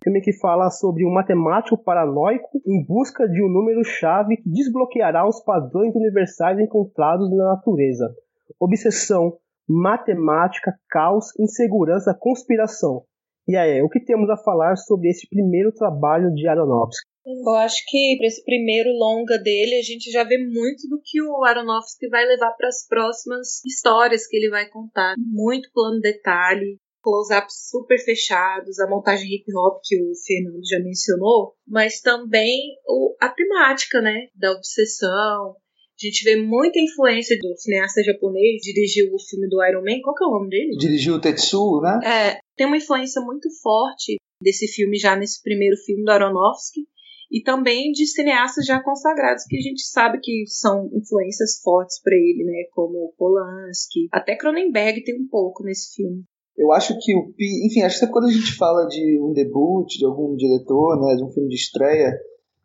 Filme 0.09 0.21
que 0.21 0.33
fala 0.33 0.71
sobre 0.71 1.05
um 1.05 1.11
matemático 1.11 1.77
paranoico 1.77 2.59
em 2.65 2.83
busca 2.83 3.29
de 3.29 3.43
um 3.43 3.47
número-chave 3.47 4.37
que 4.37 4.49
desbloqueará 4.49 5.27
os 5.27 5.39
padrões 5.43 5.95
universais 5.95 6.59
encontrados 6.59 7.29
na 7.29 7.53
natureza. 7.53 8.11
Obsessão, 8.59 9.37
matemática, 9.67 10.73
caos, 10.89 11.27
insegurança, 11.39 12.17
conspiração. 12.19 13.03
E 13.47 13.55
aí, 13.55 13.81
o 13.83 13.89
que 13.89 14.03
temos 14.03 14.29
a 14.29 14.37
falar 14.37 14.75
sobre 14.77 15.09
esse 15.09 15.29
primeiro 15.29 15.71
trabalho 15.71 16.33
de 16.33 16.47
Aronofsky? 16.47 17.07
Eu 17.25 17.53
acho 17.53 17.83
que 17.87 18.15
para 18.17 18.27
esse 18.27 18.43
primeiro 18.43 18.89
longa 18.91 19.37
dele 19.37 19.75
a 19.75 19.83
gente 19.83 20.09
já 20.11 20.23
vê 20.23 20.37
muito 20.37 20.87
do 20.89 20.99
que 21.03 21.21
o 21.21 21.43
Aronofsky 21.43 22.07
vai 22.09 22.25
levar 22.25 22.51
para 22.57 22.67
as 22.67 22.87
próximas 22.87 23.63
histórias 23.63 24.25
que 24.25 24.37
ele 24.37 24.49
vai 24.49 24.67
contar. 24.69 25.13
Muito 25.17 25.69
plano 25.71 25.99
detalhe, 25.99 26.79
close-ups 27.01 27.69
super 27.69 27.97
fechados, 27.99 28.79
a 28.79 28.89
montagem 28.89 29.27
hip 29.33 29.45
hop 29.55 29.79
que 29.83 29.95
o 30.01 30.11
Fernando 30.25 30.65
já 30.65 30.79
mencionou, 30.79 31.53
mas 31.67 32.01
também 32.01 32.57
o, 32.87 33.15
a 33.21 33.29
temática, 33.29 34.01
né, 34.01 34.27
da 34.35 34.51
obsessão. 34.51 35.55
A 36.01 36.05
gente 36.05 36.23
vê 36.23 36.37
muita 36.37 36.79
influência 36.79 37.37
do 37.37 37.57
cineasta 37.57 38.01
japonês, 38.01 38.61
dirigiu 38.61 39.13
o 39.13 39.19
filme 39.19 39.49
do 39.49 39.61
Iron 39.65 39.83
Man, 39.83 40.01
qual 40.01 40.15
que 40.15 40.23
é 40.23 40.27
o 40.27 40.31
nome 40.31 40.49
dele? 40.49 40.77
Dirigiu 40.77 41.15
o 41.15 41.21
Tetsuo, 41.21 41.81
né? 41.81 41.99
É, 42.03 42.39
tem 42.55 42.67
uma 42.67 42.77
influência 42.77 43.21
muito 43.21 43.49
forte 43.61 44.15
desse 44.41 44.67
filme 44.67 44.97
já 44.97 45.17
nesse 45.17 45.41
primeiro 45.41 45.75
filme 45.75 46.03
do 46.03 46.11
Aronofsky 46.11 46.87
e 47.31 47.43
também 47.43 47.91
de 47.91 48.07
cineastas 48.07 48.65
já 48.65 48.81
consagrados 48.81 49.43
que 49.43 49.57
a 49.57 49.61
gente 49.61 49.85
sabe 49.85 50.19
que 50.21 50.45
são 50.47 50.89
influências 50.93 51.59
fortes 51.61 52.01
para 52.01 52.15
ele, 52.15 52.43
né, 52.43 52.63
como 52.71 53.13
Polanski, 53.17 54.07
até 54.11 54.35
Cronenberg 54.35 55.03
tem 55.03 55.15
um 55.21 55.27
pouco 55.27 55.63
nesse 55.63 55.95
filme. 55.95 56.23
Eu 56.59 56.73
acho 56.73 56.93
que 56.99 57.15
o 57.15 57.31
Pi, 57.31 57.65
enfim, 57.65 57.83
acho 57.83 58.01
que 58.01 58.11
quando 58.11 58.25
a 58.25 58.31
gente 58.31 58.53
fala 58.57 58.85
de 58.87 59.17
um 59.21 59.31
debut, 59.31 59.87
de 59.87 60.05
algum 60.05 60.35
diretor, 60.35 60.99
né, 60.99 61.15
de 61.15 61.23
um 61.23 61.31
filme 61.31 61.47
de 61.47 61.55
estreia, 61.55 62.13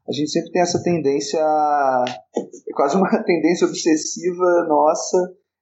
a 0.09 0.13
gente 0.13 0.33
sempre 0.33 0.51
tem 0.51 0.63
essa 0.63 0.83
tendência, 0.83 1.39
é 1.39 2.73
quase 2.75 2.97
uma 2.97 3.09
tendência 3.23 3.69
obsessiva 3.69 4.67
nossa 4.69 5.17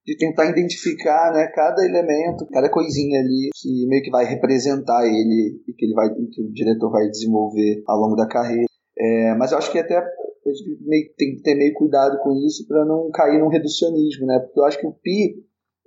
de 0.06 0.16
tentar 0.16 0.46
identificar, 0.46 1.30
né, 1.34 1.46
cada 1.54 1.84
elemento, 1.84 2.46
cada 2.50 2.70
coisinha 2.70 3.20
ali 3.20 3.50
que 3.54 3.86
meio 3.86 4.02
que 4.02 4.10
vai 4.10 4.24
representar 4.24 5.06
ele 5.06 5.62
e 5.68 5.72
que 5.74 5.84
ele 5.84 5.94
vai, 5.94 6.08
que 6.08 6.42
o 6.42 6.52
diretor 6.54 6.90
vai 6.90 7.06
desenvolver 7.08 7.82
ao 7.86 7.98
longo 7.98 8.16
da 8.16 8.26
carreira. 8.26 8.66
É, 8.98 9.34
mas 9.34 9.52
eu 9.52 9.58
acho 9.58 9.70
que 9.70 9.78
até 9.78 9.98
a 9.98 10.02
gente 10.50 11.14
tem 11.18 11.36
que 11.36 11.42
ter 11.42 11.54
meio 11.54 11.74
cuidado 11.74 12.18
com 12.22 12.32
isso 12.46 12.66
para 12.66 12.82
não 12.86 13.10
cair 13.10 13.38
num 13.38 13.48
reducionismo, 13.48 14.26
né? 14.26 14.38
Porque 14.40 14.58
eu 14.58 14.64
acho 14.64 14.80
que 14.80 14.86
o 14.86 14.92
Pi 14.92 15.36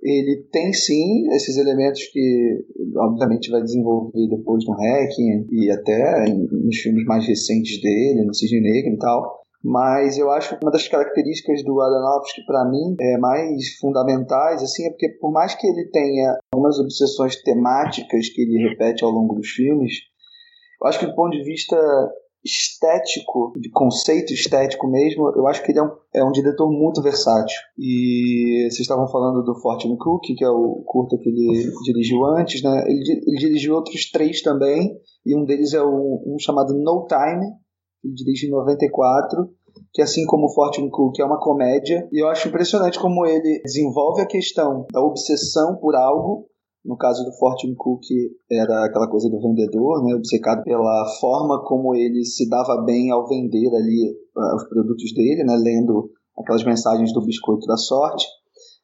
ele 0.02 0.46
tem 0.52 0.72
sim 0.72 1.28
esses 1.32 1.56
elementos 1.56 2.04
que 2.12 2.64
obviamente 2.96 3.50
vai 3.50 3.62
desenvolver 3.62 4.28
depois 4.28 4.64
no 4.66 4.74
Hacking 4.74 5.46
e 5.50 5.70
até 5.70 6.26
nos 6.28 6.76
filmes 6.76 7.04
mais 7.04 7.26
recentes 7.26 7.80
dele, 7.80 8.24
no 8.24 8.34
Cisne 8.34 8.60
Negro 8.60 8.94
e 8.94 8.98
tal. 8.98 9.42
Mas 9.64 10.16
eu 10.16 10.30
acho 10.30 10.56
que 10.56 10.64
uma 10.64 10.70
das 10.70 10.86
características 10.86 11.64
do 11.64 11.80
Aronofsky 11.80 12.44
para 12.46 12.68
mim 12.70 12.94
é 13.00 13.18
mais 13.18 13.76
fundamentais 13.80 14.62
assim 14.62 14.86
é 14.86 14.90
porque 14.90 15.08
por 15.20 15.32
mais 15.32 15.54
que 15.54 15.66
ele 15.66 15.90
tenha 15.90 16.38
algumas 16.52 16.78
obsessões 16.78 17.42
temáticas 17.42 18.28
que 18.28 18.42
ele 18.42 18.68
repete 18.68 19.02
ao 19.02 19.10
longo 19.10 19.34
dos 19.34 19.48
filmes, 19.48 19.92
eu 20.80 20.88
acho 20.88 21.00
que 21.00 21.06
do 21.06 21.16
ponto 21.16 21.36
de 21.36 21.42
vista 21.42 21.76
estético, 22.46 23.52
de 23.56 23.68
conceito 23.70 24.32
estético 24.32 24.88
mesmo, 24.88 25.32
eu 25.34 25.46
acho 25.46 25.62
que 25.62 25.72
ele 25.72 25.80
é 25.80 25.82
um, 25.82 25.90
é 26.14 26.24
um 26.24 26.30
diretor 26.30 26.70
muito 26.70 27.02
versátil. 27.02 27.58
E 27.78 28.68
vocês 28.70 28.80
estavam 28.80 29.08
falando 29.08 29.42
do 29.42 29.60
Fortune 29.60 29.98
Cook, 29.98 30.22
que 30.36 30.44
é 30.44 30.48
o 30.48 30.82
curta 30.86 31.18
que 31.18 31.28
ele 31.28 31.70
dirigiu 31.84 32.24
antes, 32.24 32.62
né? 32.62 32.84
Ele, 32.86 33.22
ele 33.26 33.36
dirigiu 33.36 33.74
outros 33.74 34.10
três 34.10 34.40
também, 34.40 34.96
e 35.24 35.36
um 35.36 35.44
deles 35.44 35.74
é 35.74 35.82
um, 35.82 36.22
um 36.26 36.36
chamado 36.38 36.72
No 36.74 37.06
Time, 37.06 37.46
ele 38.04 38.14
dirige 38.14 38.46
em 38.46 38.50
94, 38.50 39.50
que 39.92 40.00
assim 40.00 40.24
como 40.26 40.52
Fortune 40.52 40.90
Cook 40.90 41.18
é 41.18 41.24
uma 41.24 41.40
comédia, 41.40 42.08
e 42.12 42.22
eu 42.22 42.28
acho 42.28 42.48
impressionante 42.48 42.98
como 42.98 43.26
ele 43.26 43.60
desenvolve 43.64 44.22
a 44.22 44.26
questão 44.26 44.86
da 44.92 45.00
obsessão 45.00 45.76
por 45.76 45.94
algo, 45.96 46.46
no 46.86 46.96
caso 46.96 47.24
do 47.24 47.32
Fortune 47.32 47.74
Cook, 47.74 48.02
era 48.50 48.84
aquela 48.84 49.08
coisa 49.08 49.28
do 49.28 49.40
vendedor, 49.40 50.04
né, 50.04 50.14
obcecado 50.14 50.62
pela 50.62 51.04
forma 51.20 51.62
como 51.64 51.94
ele 51.94 52.24
se 52.24 52.48
dava 52.48 52.82
bem 52.84 53.10
ao 53.10 53.26
vender 53.26 53.68
ali 53.74 54.16
uh, 54.36 54.56
os 54.56 54.68
produtos 54.68 55.12
dele, 55.12 55.44
né, 55.44 55.56
lendo 55.56 56.10
aquelas 56.38 56.64
mensagens 56.64 57.12
do 57.12 57.24
biscoito 57.24 57.66
da 57.66 57.76
sorte. 57.76 58.26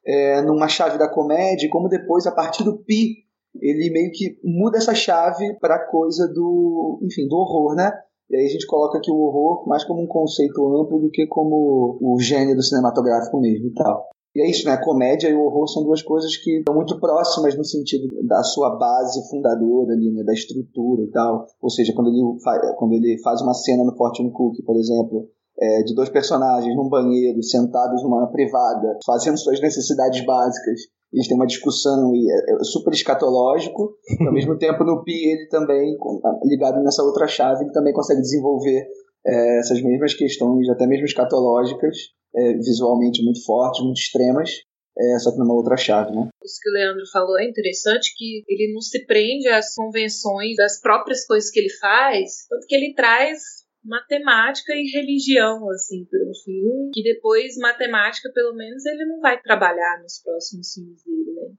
É, 0.05 0.41
numa 0.41 0.67
chave 0.67 0.97
da 0.97 1.09
comédia, 1.09 1.69
como 1.71 1.87
depois, 1.87 2.27
a 2.27 2.31
partir 2.31 2.63
do 2.63 2.77
pi, 2.77 3.23
ele 3.61 3.89
meio 3.91 4.11
que 4.11 4.37
muda 4.43 4.77
essa 4.77 4.93
chave 4.93 5.57
para 5.59 5.87
coisa 5.87 6.27
do, 6.27 6.99
enfim, 7.03 7.27
do 7.27 7.37
horror, 7.37 7.75
né? 7.75 7.91
E 8.29 8.35
aí 8.35 8.45
a 8.45 8.49
gente 8.49 8.65
coloca 8.65 8.97
aqui 8.97 9.11
o 9.11 9.19
horror 9.19 9.67
mais 9.67 9.83
como 9.83 10.01
um 10.01 10.07
conceito 10.07 10.65
amplo 10.75 10.99
do 10.99 11.09
que 11.09 11.27
como 11.27 11.97
o 12.01 12.17
gênero 12.19 12.61
cinematográfico 12.61 13.39
mesmo 13.39 13.67
e 13.67 13.73
tal. 13.73 14.09
E 14.35 14.41
é 14.41 14.49
isso, 14.49 14.65
né? 14.65 14.73
A 14.73 14.83
comédia 14.83 15.29
e 15.29 15.35
o 15.35 15.43
horror 15.43 15.67
são 15.67 15.83
duas 15.83 16.01
coisas 16.01 16.35
que 16.37 16.57
estão 16.57 16.73
muito 16.73 16.99
próximas 16.99 17.55
no 17.55 17.63
sentido 17.63 18.07
da 18.27 18.41
sua 18.43 18.75
base 18.77 19.29
fundadora 19.29 19.93
ali, 19.93 20.11
né? 20.11 20.23
Da 20.23 20.33
estrutura 20.33 21.03
e 21.03 21.11
tal. 21.11 21.45
Ou 21.61 21.69
seja, 21.69 21.93
quando 21.93 22.07
ele, 22.07 22.41
faz, 22.43 22.75
quando 22.77 22.93
ele 22.93 23.21
faz 23.21 23.41
uma 23.41 23.53
cena 23.53 23.83
no 23.83 23.95
Fortune 23.95 24.31
Cook, 24.31 24.55
por 24.65 24.75
exemplo, 24.75 25.29
é, 25.59 25.83
de 25.83 25.93
dois 25.93 26.09
personagens 26.09 26.75
num 26.75 26.89
banheiro, 26.89 27.41
sentados 27.43 28.01
numa 28.01 28.27
privada, 28.31 28.97
fazendo 29.05 29.37
suas 29.37 29.61
necessidades 29.61 30.25
básicas, 30.25 30.81
eles 31.13 31.27
têm 31.27 31.37
uma 31.37 31.45
discussão 31.45 32.15
e 32.15 32.27
é, 32.27 32.55
é 32.55 32.63
super 32.63 32.91
escatológico. 32.91 33.93
E 34.19 34.25
ao 34.25 34.33
mesmo 34.33 34.57
tempo, 34.57 34.83
no 34.83 35.03
Pi, 35.03 35.11
ele 35.11 35.47
também, 35.47 35.95
ligado 36.43 36.81
nessa 36.81 37.03
outra 37.03 37.27
chave, 37.27 37.63
ele 37.63 37.71
também 37.71 37.93
consegue 37.93 38.21
desenvolver 38.21 38.83
é, 39.25 39.59
essas 39.59 39.81
mesmas 39.83 40.15
questões, 40.15 40.67
até 40.69 40.87
mesmo 40.87 41.05
escatológicas, 41.05 41.97
é, 42.35 42.53
visualmente 42.53 43.23
muito 43.23 43.43
fortes, 43.45 43.83
muito 43.83 43.97
extremas, 43.97 44.51
é, 44.97 45.19
só 45.19 45.31
que 45.31 45.39
numa 45.39 45.55
outra 45.55 45.75
chave, 45.75 46.15
né? 46.15 46.29
Isso 46.43 46.59
que 46.61 46.69
o 46.69 46.73
Leandro 46.73 47.05
falou 47.11 47.39
é 47.39 47.49
interessante, 47.49 48.13
que 48.15 48.43
ele 48.47 48.73
não 48.73 48.81
se 48.81 49.05
prende 49.05 49.47
às 49.47 49.73
convenções 49.73 50.55
das 50.55 50.79
próprias 50.79 51.25
coisas 51.25 51.49
que 51.49 51.59
ele 51.59 51.71
faz, 51.79 52.45
tanto 52.47 52.67
que 52.67 52.75
ele 52.75 52.93
traz 52.93 53.63
matemática 53.83 54.73
e 54.73 54.91
religião, 54.91 55.69
assim, 55.69 56.05
para 56.05 56.19
um 56.21 56.33
filme, 56.43 56.91
que 56.93 57.03
depois 57.03 57.57
matemática, 57.57 58.31
pelo 58.33 58.55
menos, 58.55 58.85
ele 58.85 59.05
não 59.05 59.19
vai 59.19 59.41
trabalhar 59.41 60.01
nos 60.01 60.21
próximos 60.23 60.73
filmes 60.73 61.03
dele, 61.03 61.33
né? 61.35 61.53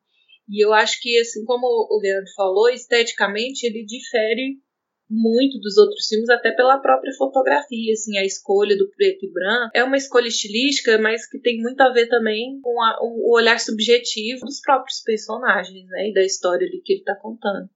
E 0.49 0.65
eu 0.65 0.73
acho 0.73 1.01
que, 1.01 1.19
assim 1.19 1.45
como 1.45 1.67
o 1.67 2.01
Leandro 2.01 2.31
falou, 2.37 2.69
esteticamente 2.69 3.67
ele 3.67 3.85
difere 3.85 4.59
muito 5.09 5.59
dos 5.61 5.77
outros 5.77 6.07
filmes, 6.09 6.29
até 6.31 6.51
pela 6.53 6.79
própria 6.79 7.13
fotografia, 7.13 7.93
assim, 7.93 8.17
a 8.19 8.25
escolha 8.25 8.77
do 8.77 8.89
preto 8.97 9.25
e 9.25 9.33
branco. 9.33 9.71
É 9.75 9.85
uma 9.85 9.97
escolha 9.97 10.29
estilística, 10.29 10.99
mas 10.99 11.29
que 11.29 11.39
tem 11.39 11.61
muito 11.61 11.81
a 11.81 11.93
ver 11.93 12.09
também 12.09 12.61
com 12.63 12.83
a, 12.83 12.99
o 13.03 13.35
olhar 13.35 13.59
subjetivo 13.61 14.47
dos 14.47 14.61
próprios 14.61 15.01
personagens, 15.03 15.87
né, 15.89 16.09
e 16.09 16.15
da 16.15 16.23
história 16.23 16.67
ali 16.67 16.81
que 16.83 16.95
ele 16.95 17.01
está 17.01 17.15
contando. 17.15 17.69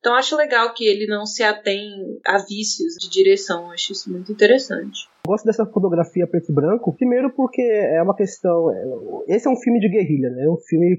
Então 0.00 0.14
acho 0.14 0.34
legal 0.34 0.72
que 0.72 0.86
ele 0.86 1.06
não 1.06 1.26
se 1.26 1.42
atém 1.42 2.18
a 2.26 2.38
vícios 2.38 2.94
de 2.98 3.10
direção, 3.10 3.70
acho 3.70 3.92
isso 3.92 4.10
muito 4.10 4.32
interessante. 4.32 5.06
Gosto 5.26 5.44
dessa 5.44 5.66
fotografia 5.66 6.26
preto 6.26 6.50
e 6.50 6.54
branco, 6.54 6.96
primeiro 6.96 7.30
porque 7.30 7.60
é 7.60 8.02
uma 8.02 8.16
questão. 8.16 8.70
É, 8.70 9.36
esse 9.36 9.46
é 9.46 9.50
um 9.50 9.56
filme 9.56 9.78
de 9.78 9.90
guerrilha, 9.90 10.30
né? 10.30 10.44
É 10.44 10.48
um 10.48 10.56
filme 10.56 10.98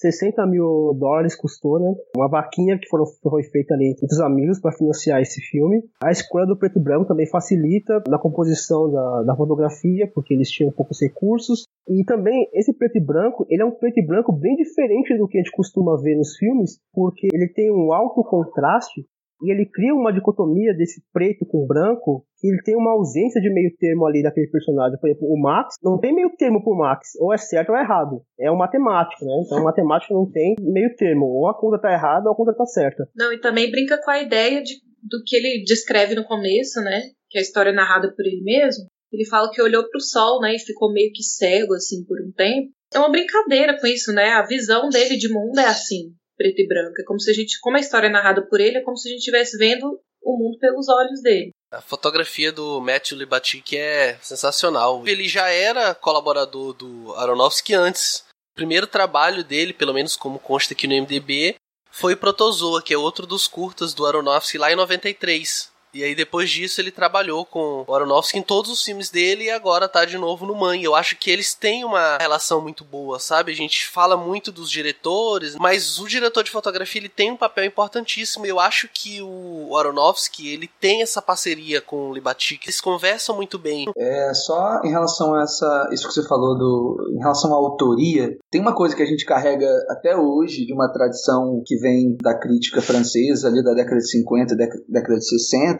60 0.00 0.46
mil 0.46 0.96
dólares 0.98 1.36
custou, 1.36 1.78
né? 1.78 1.94
Uma 2.16 2.28
vaquinha 2.28 2.78
que 2.78 2.88
foram, 2.88 3.04
foi 3.22 3.42
feita 3.42 3.74
ali 3.74 3.90
entre 3.90 4.06
os 4.06 4.20
amigos 4.20 4.58
para 4.58 4.72
financiar 4.72 5.20
esse 5.20 5.42
filme. 5.42 5.82
A 6.02 6.10
escolha 6.10 6.46
do 6.46 6.56
preto 6.56 6.78
e 6.78 6.82
branco 6.82 7.06
também 7.06 7.26
facilita 7.26 8.02
na 8.08 8.18
composição 8.18 8.90
da, 8.90 9.22
da 9.24 9.36
fotografia, 9.36 10.10
porque 10.14 10.32
eles 10.32 10.50
tinham 10.50 10.72
poucos 10.72 11.02
recursos. 11.02 11.64
E 11.86 12.02
também 12.04 12.48
esse 12.54 12.72
preto 12.72 12.96
e 12.96 13.04
branco, 13.04 13.44
ele 13.50 13.62
é 13.62 13.64
um 13.64 13.72
preto 13.72 13.98
e 13.98 14.06
branco 14.06 14.32
bem 14.32 14.56
diferente 14.56 15.16
do 15.18 15.28
que 15.28 15.36
a 15.36 15.42
gente 15.42 15.52
costuma 15.52 16.00
ver 16.00 16.16
nos 16.16 16.36
filmes, 16.36 16.78
porque 16.94 17.28
ele 17.32 17.48
tem 17.48 17.70
um 17.70 17.92
alto 17.92 18.24
contraste 18.24 19.04
e 19.42 19.50
ele 19.50 19.66
cria 19.66 19.94
uma 19.94 20.12
dicotomia 20.12 20.74
desse 20.74 21.02
preto 21.12 21.46
com 21.46 21.66
branco 21.66 22.24
que 22.38 22.48
ele 22.48 22.62
tem 22.62 22.76
uma 22.76 22.92
ausência 22.92 23.40
de 23.40 23.52
meio 23.52 23.74
termo 23.78 24.06
ali 24.06 24.22
daquele 24.22 24.48
personagem. 24.48 24.98
Por 24.98 25.08
exemplo, 25.08 25.28
o 25.28 25.40
Max 25.40 25.74
não 25.82 25.98
tem 25.98 26.14
meio 26.14 26.30
termo 26.36 26.62
pro 26.62 26.76
Max, 26.76 27.10
ou 27.18 27.32
é 27.32 27.38
certo 27.38 27.70
ou 27.70 27.76
é 27.76 27.82
errado. 27.82 28.22
É 28.38 28.50
um 28.50 28.56
matemático, 28.56 29.24
né? 29.24 29.42
Então 29.44 29.60
o 29.60 29.64
matemático 29.64 30.14
não 30.14 30.30
tem 30.30 30.56
meio 30.60 30.94
termo, 30.96 31.26
ou 31.26 31.48
a 31.48 31.58
conta 31.58 31.80
tá 31.80 31.92
errada 31.92 32.28
ou 32.28 32.32
a 32.32 32.36
conta 32.36 32.54
tá 32.54 32.64
certa. 32.64 33.08
Não, 33.14 33.32
e 33.32 33.40
também 33.40 33.70
brinca 33.70 34.00
com 34.02 34.10
a 34.10 34.22
ideia 34.22 34.62
de, 34.62 34.74
do 35.02 35.22
que 35.24 35.36
ele 35.36 35.64
descreve 35.64 36.14
no 36.14 36.24
começo, 36.24 36.80
né? 36.80 37.02
Que 37.28 37.38
é 37.38 37.40
a 37.40 37.42
história 37.42 37.70
é 37.70 37.74
narrada 37.74 38.12
por 38.14 38.26
ele 38.26 38.42
mesmo. 38.42 38.86
Ele 39.12 39.26
fala 39.26 39.50
que 39.50 39.60
olhou 39.60 39.88
pro 39.88 40.00
sol, 40.00 40.40
né, 40.40 40.54
e 40.54 40.58
ficou 40.58 40.92
meio 40.92 41.10
que 41.12 41.22
cego 41.22 41.74
assim 41.74 42.04
por 42.04 42.16
um 42.20 42.30
tempo. 42.30 42.70
É 42.94 42.98
uma 42.98 43.10
brincadeira 43.10 43.78
com 43.78 43.86
isso, 43.86 44.12
né? 44.12 44.30
A 44.30 44.46
visão 44.46 44.88
dele 44.88 45.16
de 45.16 45.28
mundo 45.28 45.58
é 45.58 45.66
assim 45.66 46.12
preto 46.40 46.58
e 46.58 46.66
branco. 46.66 46.94
É 46.98 47.04
como 47.04 47.20
se 47.20 47.30
a 47.30 47.34
gente, 47.34 47.60
como 47.60 47.76
a 47.76 47.80
história 47.80 48.06
é 48.06 48.10
narrada 48.10 48.40
por 48.40 48.58
ele, 48.58 48.78
é 48.78 48.80
como 48.80 48.96
se 48.96 49.08
a 49.08 49.10
gente 49.10 49.18
estivesse 49.18 49.58
vendo 49.58 50.00
o 50.22 50.38
mundo 50.38 50.58
pelos 50.58 50.88
olhos 50.88 51.20
dele. 51.20 51.50
A 51.70 51.82
fotografia 51.82 52.50
do 52.50 52.80
Matthew 52.80 53.18
Libatic 53.18 53.76
é 53.76 54.16
sensacional. 54.22 55.06
Ele 55.06 55.28
já 55.28 55.48
era 55.50 55.94
colaborador 55.94 56.72
do 56.72 57.14
Aronofsky 57.14 57.74
antes. 57.74 58.24
O 58.52 58.56
primeiro 58.56 58.86
trabalho 58.86 59.44
dele, 59.44 59.74
pelo 59.74 59.92
menos 59.92 60.16
como 60.16 60.38
consta 60.38 60.72
aqui 60.72 60.86
no 60.86 60.94
MDB, 60.94 61.56
foi 61.90 62.16
Protozoa, 62.16 62.82
que 62.82 62.94
é 62.94 62.98
outro 62.98 63.26
dos 63.26 63.46
curtas 63.46 63.92
do 63.92 64.06
Aronofsky 64.06 64.56
lá 64.56 64.72
em 64.72 64.76
93. 64.76 65.70
E 65.92 66.04
aí 66.04 66.14
depois 66.14 66.50
disso 66.50 66.80
ele 66.80 66.90
trabalhou 66.90 67.44
com 67.44 67.84
Aronofsky 67.92 68.38
em 68.38 68.42
todos 68.42 68.70
os 68.70 68.84
filmes 68.84 69.10
dele 69.10 69.44
e 69.44 69.50
agora 69.50 69.88
tá 69.88 70.04
de 70.04 70.16
novo 70.16 70.46
no 70.46 70.54
Mãe. 70.54 70.82
Eu 70.82 70.94
acho 70.94 71.16
que 71.16 71.30
eles 71.30 71.54
têm 71.54 71.84
uma 71.84 72.16
relação 72.18 72.60
muito 72.60 72.84
boa, 72.84 73.18
sabe? 73.18 73.52
A 73.52 73.54
gente 73.54 73.86
fala 73.88 74.16
muito 74.16 74.52
dos 74.52 74.70
diretores, 74.70 75.56
mas 75.56 75.98
o 75.98 76.06
diretor 76.06 76.44
de 76.44 76.50
fotografia 76.50 77.00
ele 77.00 77.08
tem 77.08 77.30
um 77.32 77.36
papel 77.36 77.64
importantíssimo. 77.64 78.46
Eu 78.46 78.60
acho 78.60 78.88
que 78.92 79.20
o 79.20 79.76
Aronofsky 79.76 80.48
ele 80.48 80.70
tem 80.80 81.02
essa 81.02 81.20
parceria 81.20 81.80
com 81.80 82.10
o 82.10 82.14
Libatic, 82.14 82.64
eles 82.64 82.80
conversam 82.80 83.34
muito 83.34 83.58
bem. 83.58 83.86
É 83.96 84.32
só 84.34 84.80
em 84.84 84.90
relação 84.90 85.34
a 85.34 85.42
essa 85.42 85.88
isso 85.92 86.06
que 86.06 86.14
você 86.14 86.26
falou 86.26 86.56
do 86.56 87.14
em 87.16 87.18
relação 87.18 87.52
à 87.52 87.56
autoria, 87.56 88.36
tem 88.50 88.60
uma 88.60 88.74
coisa 88.74 88.94
que 88.94 89.02
a 89.02 89.06
gente 89.06 89.24
carrega 89.24 89.68
até 89.88 90.16
hoje 90.16 90.64
de 90.66 90.72
uma 90.72 90.88
tradição 90.92 91.62
que 91.66 91.76
vem 91.76 92.16
da 92.22 92.38
crítica 92.38 92.80
francesa 92.80 93.48
ali 93.48 93.62
da 93.62 93.74
década 93.74 93.96
de 93.96 94.10
50, 94.10 94.54
década 94.88 95.18
de 95.18 95.28
60 95.28 95.79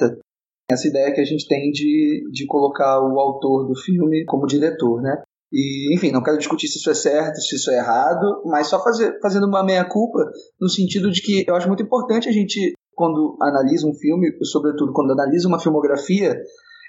essa 0.75 0.89
ideia 0.89 1.13
que 1.13 1.21
a 1.21 1.25
gente 1.25 1.47
tem 1.47 1.71
de, 1.71 2.25
de 2.33 2.47
colocar 2.47 3.01
o 3.01 3.19
autor 3.19 3.67
do 3.67 3.75
filme 3.75 4.25
como 4.25 4.47
diretor, 4.47 5.01
né? 5.03 5.23
E, 5.53 5.95
enfim, 5.95 6.13
não 6.13 6.23
quero 6.23 6.39
discutir 6.39 6.69
se 6.69 6.79
isso 6.79 6.91
é 6.91 6.95
certo, 6.95 7.41
se 7.41 7.57
isso 7.57 7.71
é 7.71 7.79
errado, 7.79 8.43
mas 8.47 8.69
só 8.69 8.83
fazer, 8.83 9.19
fazendo 9.21 9.47
uma 9.47 9.65
meia-culpa 9.65 10.21
no 10.61 10.69
sentido 10.69 11.11
de 11.11 11.21
que 11.21 11.45
eu 11.47 11.57
acho 11.57 11.67
muito 11.67 11.83
importante 11.83 12.29
a 12.29 12.33
gente, 12.33 12.73
quando 12.95 13.37
analisa 13.43 13.87
um 13.87 13.95
filme, 13.95 14.33
sobretudo 14.45 14.93
quando 14.93 15.13
analisa 15.13 15.49
uma 15.49 15.59
filmografia, 15.59 16.41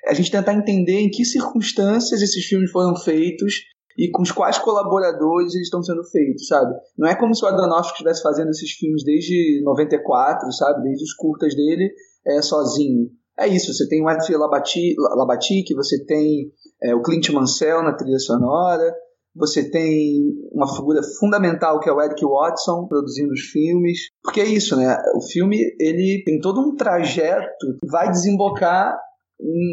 a 0.07 0.13
gente 0.13 0.31
tentar 0.31 0.53
entender 0.53 0.99
em 0.99 1.09
que 1.09 1.25
circunstâncias 1.25 2.21
esses 2.21 2.45
filmes 2.45 2.71
foram 2.71 2.95
feitos 2.95 3.55
e 3.97 4.09
com 4.09 4.21
os 4.21 4.31
quais 4.31 4.57
colaboradores 4.57 5.53
eles 5.53 5.67
estão 5.67 5.83
sendo 5.83 6.03
feitos, 6.03 6.47
sabe? 6.47 6.73
Não 6.97 7.07
é 7.07 7.15
como 7.15 7.35
se 7.35 7.43
o 7.43 7.47
Aronofsky 7.47 7.93
estivesse 7.93 8.21
fazendo 8.21 8.49
esses 8.49 8.71
filmes 8.71 9.03
desde 9.03 9.61
94, 9.63 10.51
sabe? 10.53 10.83
Desde 10.83 11.03
os 11.03 11.13
curtas 11.13 11.55
dele, 11.55 11.91
é, 12.25 12.41
sozinho. 12.41 13.09
É 13.41 13.47
isso, 13.47 13.73
você 13.73 13.87
tem 13.87 14.01
o 14.01 14.03
Matthew 14.03 14.37
Labatique, 14.37 15.73
você 15.73 16.05
tem 16.05 16.51
é, 16.83 16.93
o 16.93 17.01
Clint 17.01 17.27
Mansell 17.31 17.81
na 17.81 17.93
trilha 17.93 18.19
sonora, 18.19 18.93
você 19.35 19.67
tem 19.67 20.31
uma 20.51 20.71
figura 20.75 21.01
fundamental 21.19 21.79
que 21.79 21.89
é 21.89 21.91
o 21.91 21.99
Eric 21.99 22.23
Watson 22.23 22.85
produzindo 22.87 23.33
os 23.33 23.39
filmes, 23.39 23.97
porque 24.21 24.41
é 24.41 24.45
isso, 24.45 24.77
né? 24.77 24.95
O 25.15 25.21
filme 25.21 25.57
ele 25.79 26.21
tem 26.23 26.39
todo 26.39 26.61
um 26.61 26.75
trajeto 26.75 27.79
que 27.81 27.89
vai 27.89 28.11
desembocar 28.11 28.95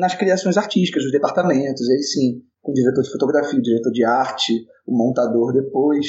nas 0.01 0.15
criações 0.15 0.57
artísticas, 0.57 1.05
os 1.05 1.13
departamentos, 1.13 1.87
aí 1.91 2.03
sim, 2.03 2.41
com 2.63 2.73
o 2.73 2.75
diretor 2.75 3.03
de 3.03 3.13
fotografia, 3.13 3.59
o 3.59 3.63
diretor 3.63 3.93
de 3.93 4.03
arte, 4.03 4.65
o 4.87 4.97
montador 4.97 5.53
depois, 5.53 6.07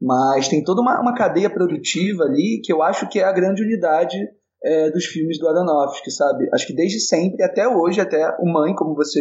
mas 0.00 0.46
tem 0.46 0.62
toda 0.62 0.80
uma, 0.80 1.00
uma 1.00 1.14
cadeia 1.16 1.50
produtiva 1.50 2.22
ali 2.22 2.60
que 2.62 2.72
eu 2.72 2.84
acho 2.84 3.08
que 3.08 3.18
é 3.18 3.24
a 3.24 3.32
grande 3.32 3.64
unidade 3.64 4.16
é, 4.62 4.90
dos 4.90 5.06
filmes 5.06 5.38
do 5.38 5.48
Aronofsky, 5.48 6.10
sabe? 6.10 6.48
Acho 6.52 6.66
que 6.66 6.74
desde 6.74 7.00
sempre, 7.00 7.42
até 7.42 7.66
hoje, 7.68 8.00
até 8.00 8.36
o 8.40 8.46
Mãe, 8.50 8.74
como 8.74 8.94
você 8.94 9.20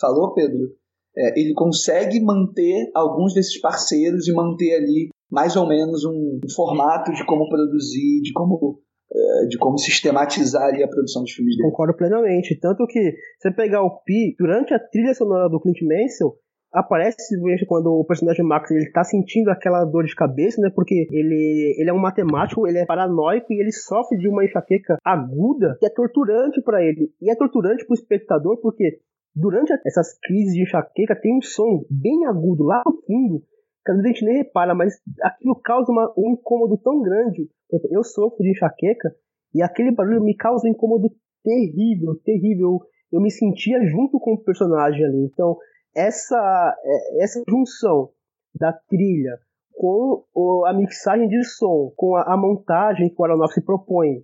falou, 0.00 0.34
Pedro, 0.34 0.72
é, 1.16 1.40
ele 1.40 1.52
consegue 1.54 2.20
manter 2.20 2.90
alguns 2.94 3.34
desses 3.34 3.60
parceiros 3.60 4.28
e 4.28 4.32
manter 4.32 4.74
ali 4.74 5.08
mais 5.30 5.56
ou 5.56 5.66
menos 5.66 6.04
um, 6.04 6.40
um 6.44 6.50
formato 6.54 7.12
de 7.12 7.24
como 7.24 7.48
produzir, 7.48 8.20
de 8.22 8.32
como 8.32 8.80
é, 9.12 9.46
de 9.46 9.58
como 9.58 9.76
sistematizar 9.76 10.68
ali 10.68 10.82
a 10.82 10.88
produção 10.88 11.22
dos 11.22 11.32
filmes 11.32 11.56
dele. 11.56 11.68
Concordo 11.70 11.96
plenamente. 11.96 12.58
Tanto 12.60 12.86
que 12.86 13.14
você 13.38 13.52
pegar 13.52 13.82
o 13.82 14.02
Pi, 14.04 14.34
durante 14.38 14.72
a 14.72 14.78
trilha 14.78 15.14
sonora 15.14 15.48
do 15.48 15.60
Clint 15.60 15.78
Mansell, 15.82 16.36
aparece 16.72 17.36
quando 17.66 17.88
o 17.88 18.04
personagem 18.04 18.44
Max 18.44 18.70
ele 18.70 18.90
tá 18.90 19.02
sentindo 19.04 19.50
aquela 19.50 19.84
dor 19.84 20.04
de 20.04 20.14
cabeça, 20.14 20.60
né? 20.60 20.70
Porque 20.74 21.06
ele, 21.10 21.74
ele 21.78 21.90
é 21.90 21.92
um 21.92 21.98
matemático, 21.98 22.66
ele 22.66 22.78
é 22.78 22.86
paranoico 22.86 23.52
e 23.52 23.60
ele 23.60 23.72
sofre 23.72 24.18
de 24.18 24.28
uma 24.28 24.44
enxaqueca 24.44 24.96
aguda 25.04 25.76
que 25.78 25.86
é 25.86 25.90
torturante 25.90 26.62
para 26.62 26.82
ele. 26.82 27.10
E 27.20 27.30
é 27.30 27.34
torturante 27.34 27.84
pro 27.84 27.94
espectador 27.94 28.60
porque 28.60 29.00
durante 29.34 29.72
essas 29.86 30.18
crises 30.22 30.54
de 30.54 30.62
enxaqueca 30.62 31.14
tem 31.20 31.36
um 31.36 31.42
som 31.42 31.84
bem 31.90 32.26
agudo 32.26 32.64
lá 32.64 32.82
no 32.86 32.92
fundo 33.02 33.42
que 33.84 33.92
a 33.92 34.02
gente 34.02 34.24
nem 34.24 34.36
repara, 34.36 34.74
mas 34.74 34.94
aquilo 35.22 35.56
causa 35.56 35.90
uma, 35.90 36.12
um 36.16 36.32
incômodo 36.32 36.76
tão 36.78 37.00
grande. 37.00 37.48
Eu 37.90 38.04
sofro 38.04 38.38
de 38.38 38.50
enxaqueca 38.50 39.14
e 39.54 39.62
aquele 39.62 39.90
barulho 39.90 40.22
me 40.22 40.36
causa 40.36 40.68
um 40.68 40.70
incômodo 40.70 41.10
terrível, 41.42 42.14
terrível. 42.24 42.80
Eu 43.10 43.20
me 43.20 43.30
sentia 43.30 43.82
junto 43.86 44.20
com 44.20 44.34
o 44.34 44.44
personagem 44.44 45.04
ali. 45.04 45.28
Então, 45.32 45.56
essa, 45.94 46.76
é, 46.82 47.24
essa 47.24 47.42
junção 47.48 48.10
da 48.54 48.72
trilha 48.72 49.38
com 49.80 50.24
a 50.66 50.74
mixagem 50.74 51.26
de 51.26 51.42
som, 51.44 51.90
com 51.96 52.14
a, 52.14 52.36
montagem 52.36 53.08
que 53.08 53.14
o 53.18 53.24
Aronofsky 53.24 53.64
propõe, 53.64 54.22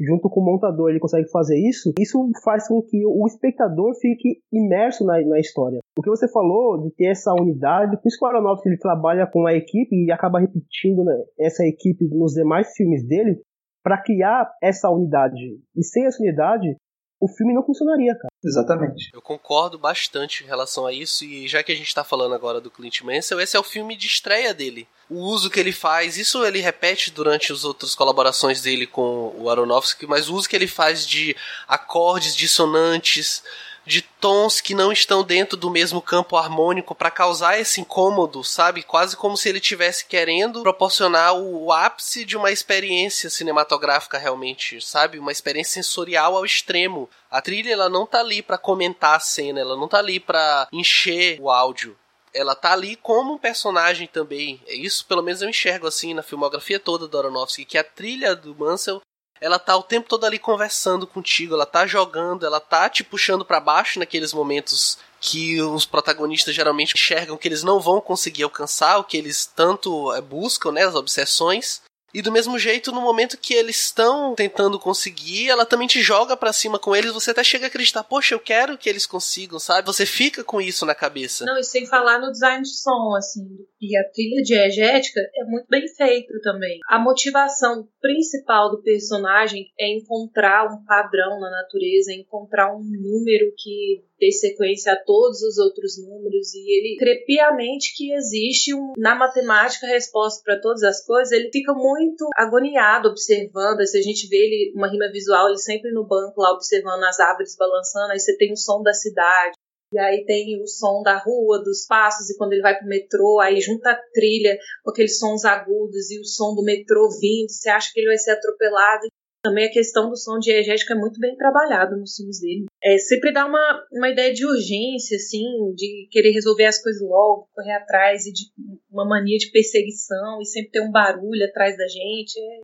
junto 0.00 0.30
com 0.30 0.40
o 0.40 0.44
montador, 0.44 0.88
ele 0.88 0.98
consegue 0.98 1.28
fazer 1.30 1.58
isso, 1.58 1.92
isso 1.98 2.18
faz 2.42 2.66
com 2.66 2.80
que 2.80 3.04
o 3.04 3.26
espectador 3.26 3.94
fique 4.00 4.40
imerso 4.50 5.04
na, 5.04 5.20
na 5.20 5.38
história. 5.38 5.80
O 5.98 6.02
que 6.02 6.08
você 6.08 6.26
falou 6.26 6.80
de 6.80 6.90
ter 6.94 7.08
essa 7.10 7.34
unidade, 7.34 7.98
por 7.98 8.08
isso 8.08 8.18
que 8.18 8.24
o 8.24 8.28
Aronofsky 8.28 8.68
ele 8.70 8.78
trabalha 8.78 9.26
com 9.26 9.46
a 9.46 9.54
equipe 9.54 9.94
e 9.94 10.10
acaba 10.10 10.40
repetindo 10.40 11.04
né, 11.04 11.14
essa 11.38 11.64
equipe 11.64 12.08
nos 12.08 12.32
demais 12.32 12.72
filmes 12.74 13.06
dele 13.06 13.42
para 13.82 14.02
criar 14.02 14.50
essa 14.62 14.90
unidade. 14.90 15.60
E 15.76 15.84
sem 15.84 16.06
essa 16.06 16.22
unidade, 16.22 16.74
o 17.20 17.28
filme 17.28 17.52
não 17.52 17.62
funcionaria, 17.62 18.14
cara. 18.14 18.28
Exatamente. 18.44 19.10
Eu 19.12 19.22
concordo 19.22 19.78
bastante 19.78 20.44
em 20.44 20.46
relação 20.46 20.86
a 20.86 20.92
isso, 20.92 21.24
e 21.24 21.48
já 21.48 21.62
que 21.62 21.72
a 21.72 21.74
gente 21.74 21.88
está 21.88 22.04
falando 22.04 22.34
agora 22.34 22.60
do 22.60 22.70
Clint 22.70 23.00
Mansell, 23.00 23.40
esse 23.40 23.56
é 23.56 23.60
o 23.60 23.64
filme 23.64 23.96
de 23.96 24.06
estreia 24.06 24.52
dele. 24.52 24.86
O 25.08 25.20
uso 25.20 25.50
que 25.50 25.58
ele 25.58 25.72
faz, 25.72 26.16
isso 26.16 26.44
ele 26.44 26.60
repete 26.60 27.10
durante 27.10 27.52
as 27.52 27.64
outras 27.64 27.94
colaborações 27.94 28.60
dele 28.60 28.86
com 28.86 29.34
o 29.36 29.48
Aronofsky, 29.48 30.06
mas 30.06 30.28
o 30.28 30.34
uso 30.34 30.48
que 30.48 30.56
ele 30.56 30.66
faz 30.66 31.06
de 31.06 31.34
acordes 31.66 32.36
dissonantes, 32.36 33.42
de 33.86 34.00
tons 34.00 34.60
que 34.60 34.74
não 34.74 34.90
estão 34.90 35.22
dentro 35.22 35.56
do 35.56 35.70
mesmo 35.70 36.00
campo 36.00 36.36
harmônico 36.36 36.94
para 36.94 37.10
causar 37.10 37.60
esse 37.60 37.80
incômodo, 37.80 38.42
sabe? 38.42 38.82
Quase 38.82 39.16
como 39.16 39.36
se 39.36 39.48
ele 39.48 39.58
estivesse 39.58 40.06
querendo 40.06 40.62
proporcionar 40.62 41.34
o 41.34 41.70
ápice 41.70 42.24
de 42.24 42.36
uma 42.36 42.50
experiência 42.50 43.28
cinematográfica 43.28 44.16
realmente, 44.16 44.80
sabe? 44.80 45.18
Uma 45.18 45.32
experiência 45.32 45.82
sensorial 45.82 46.36
ao 46.36 46.46
extremo. 46.46 47.10
A 47.34 47.40
trilha 47.40 47.72
ela 47.72 47.88
não 47.88 48.06
tá 48.06 48.20
ali 48.20 48.40
para 48.40 48.56
comentar 48.56 49.16
a 49.16 49.18
cena, 49.18 49.58
ela 49.58 49.76
não 49.76 49.88
tá 49.88 49.98
ali 49.98 50.20
para 50.20 50.68
encher 50.72 51.36
o 51.40 51.50
áudio. 51.50 51.98
Ela 52.32 52.54
tá 52.54 52.72
ali 52.72 52.94
como 52.94 53.32
um 53.32 53.38
personagem 53.38 54.06
também. 54.06 54.62
É 54.68 54.74
isso, 54.76 55.04
pelo 55.04 55.20
menos 55.20 55.42
eu 55.42 55.48
enxergo 55.48 55.88
assim 55.88 56.14
na 56.14 56.22
filmografia 56.22 56.78
toda 56.78 57.08
do 57.08 57.18
Aronofsky, 57.18 57.64
que 57.64 57.76
a 57.76 57.82
trilha 57.82 58.36
do 58.36 58.54
Mansell 58.54 59.02
ela 59.40 59.58
tá 59.58 59.76
o 59.76 59.82
tempo 59.82 60.08
todo 60.08 60.24
ali 60.24 60.38
conversando 60.38 61.08
contigo, 61.08 61.54
ela 61.54 61.66
tá 61.66 61.88
jogando, 61.88 62.46
ela 62.46 62.60
tá 62.60 62.88
te 62.88 63.02
puxando 63.02 63.44
para 63.44 63.58
baixo 63.58 63.98
naqueles 63.98 64.32
momentos 64.32 64.96
que 65.20 65.60
os 65.60 65.84
protagonistas 65.84 66.54
geralmente 66.54 66.94
enxergam 66.94 67.36
que 67.36 67.48
eles 67.48 67.64
não 67.64 67.80
vão 67.80 68.00
conseguir 68.00 68.44
alcançar, 68.44 68.96
o 68.98 69.04
que 69.04 69.16
eles 69.16 69.44
tanto 69.44 70.14
é, 70.14 70.20
buscam, 70.20 70.70
né, 70.70 70.84
as 70.84 70.94
obsessões. 70.94 71.82
E 72.14 72.22
do 72.22 72.30
mesmo 72.30 72.56
jeito, 72.58 72.92
no 72.92 73.00
momento 73.00 73.36
que 73.36 73.52
eles 73.52 73.86
estão 73.86 74.36
tentando 74.36 74.78
conseguir, 74.78 75.50
ela 75.50 75.66
também 75.66 75.88
te 75.88 76.00
joga 76.00 76.36
para 76.36 76.52
cima 76.52 76.78
com 76.78 76.94
eles, 76.94 77.12
você 77.12 77.32
até 77.32 77.42
chega 77.42 77.66
a 77.66 77.68
acreditar, 77.68 78.04
poxa, 78.04 78.36
eu 78.36 78.38
quero 78.38 78.78
que 78.78 78.88
eles 78.88 79.04
consigam, 79.04 79.58
sabe? 79.58 79.86
Você 79.86 80.06
fica 80.06 80.44
com 80.44 80.60
isso 80.60 80.86
na 80.86 80.94
cabeça. 80.94 81.44
Não, 81.44 81.58
e 81.58 81.64
sem 81.64 81.86
falar 81.86 82.20
no 82.20 82.30
design 82.30 82.62
de 82.62 82.76
som, 82.76 83.16
assim, 83.16 83.44
e 83.80 83.96
a 83.96 84.04
trilha 84.10 84.42
diegética 84.42 85.20
é 85.20 85.44
muito 85.44 85.66
bem 85.68 85.88
feita 85.88 86.32
também. 86.42 86.78
A 86.88 87.00
motivação 87.00 87.88
principal 88.00 88.70
do 88.70 88.82
personagem 88.82 89.66
é 89.78 89.92
encontrar 89.96 90.66
um 90.66 90.84
padrão 90.84 91.40
na 91.40 91.50
natureza, 91.50 92.12
é 92.12 92.14
encontrar 92.14 92.72
um 92.72 92.82
número 92.82 93.52
que 93.58 94.04
ter 94.24 94.32
sequência 94.32 94.92
a 94.92 94.96
todos 94.96 95.42
os 95.42 95.58
outros 95.58 95.98
números 96.02 96.54
e 96.54 96.78
ele 96.78 96.96
crê 96.96 97.22
piamente 97.26 97.94
que 97.94 98.12
existe 98.14 98.74
um, 98.74 98.92
na 98.96 99.14
matemática 99.14 99.86
resposta 99.86 100.42
para 100.42 100.60
todas 100.60 100.82
as 100.82 101.04
coisas. 101.04 101.32
Ele 101.32 101.50
fica 101.52 101.74
muito 101.74 102.26
agoniado 102.34 103.08
observando. 103.08 103.86
Se 103.86 103.98
a 103.98 104.02
gente 104.02 104.26
vê 104.28 104.36
ele 104.36 104.72
uma 104.74 104.90
rima 104.90 105.10
visual, 105.12 105.48
ele 105.48 105.58
sempre 105.58 105.92
no 105.92 106.06
banco 106.06 106.40
lá 106.40 106.52
observando 106.52 107.04
as 107.04 107.20
árvores 107.20 107.56
balançando. 107.56 108.12
Aí 108.12 108.18
você 108.18 108.36
tem 108.36 108.52
o 108.52 108.56
som 108.56 108.82
da 108.82 108.94
cidade, 108.94 109.52
e 109.92 109.98
aí 109.98 110.24
tem 110.24 110.60
o 110.62 110.66
som 110.66 111.02
da 111.02 111.18
rua, 111.18 111.62
dos 111.62 111.86
passos, 111.86 112.30
e 112.30 112.36
quando 112.36 112.52
ele 112.52 112.62
vai 112.62 112.76
pro 112.76 112.88
metrô, 112.88 113.38
aí 113.40 113.60
junta 113.60 113.90
a 113.90 114.00
trilha 114.12 114.56
com 114.82 114.90
aqueles 114.90 115.18
sons 115.18 115.44
agudos 115.44 116.10
e 116.10 116.18
o 116.18 116.24
som 116.24 116.54
do 116.54 116.64
metrô 116.64 117.08
vindo, 117.20 117.50
você 117.50 117.68
acha 117.68 117.90
que 117.92 118.00
ele 118.00 118.08
vai 118.08 118.18
ser 118.18 118.32
atropelado. 118.32 119.06
Também 119.44 119.66
a 119.66 119.70
questão 119.70 120.08
do 120.08 120.16
som 120.16 120.38
diegético 120.38 120.94
é 120.94 120.96
muito 120.96 121.20
bem 121.20 121.36
trabalhado 121.36 121.98
nos 121.98 122.16
filmes 122.16 122.40
dele. 122.40 122.64
É, 122.82 122.96
sempre 122.96 123.30
dá 123.30 123.44
uma, 123.44 123.84
uma 123.92 124.08
ideia 124.08 124.32
de 124.32 124.46
urgência, 124.46 125.16
assim, 125.16 125.44
de 125.74 126.08
querer 126.10 126.30
resolver 126.30 126.64
as 126.64 126.82
coisas 126.82 127.02
logo, 127.02 127.46
correr 127.54 127.74
atrás, 127.74 128.24
e 128.24 128.32
de 128.32 128.44
uma 128.90 129.06
mania 129.06 129.36
de 129.36 129.50
perseguição, 129.50 130.40
e 130.40 130.46
sempre 130.46 130.70
ter 130.70 130.80
um 130.80 130.90
barulho 130.90 131.44
atrás 131.44 131.76
da 131.76 131.86
gente. 131.86 132.40
É 132.40 132.60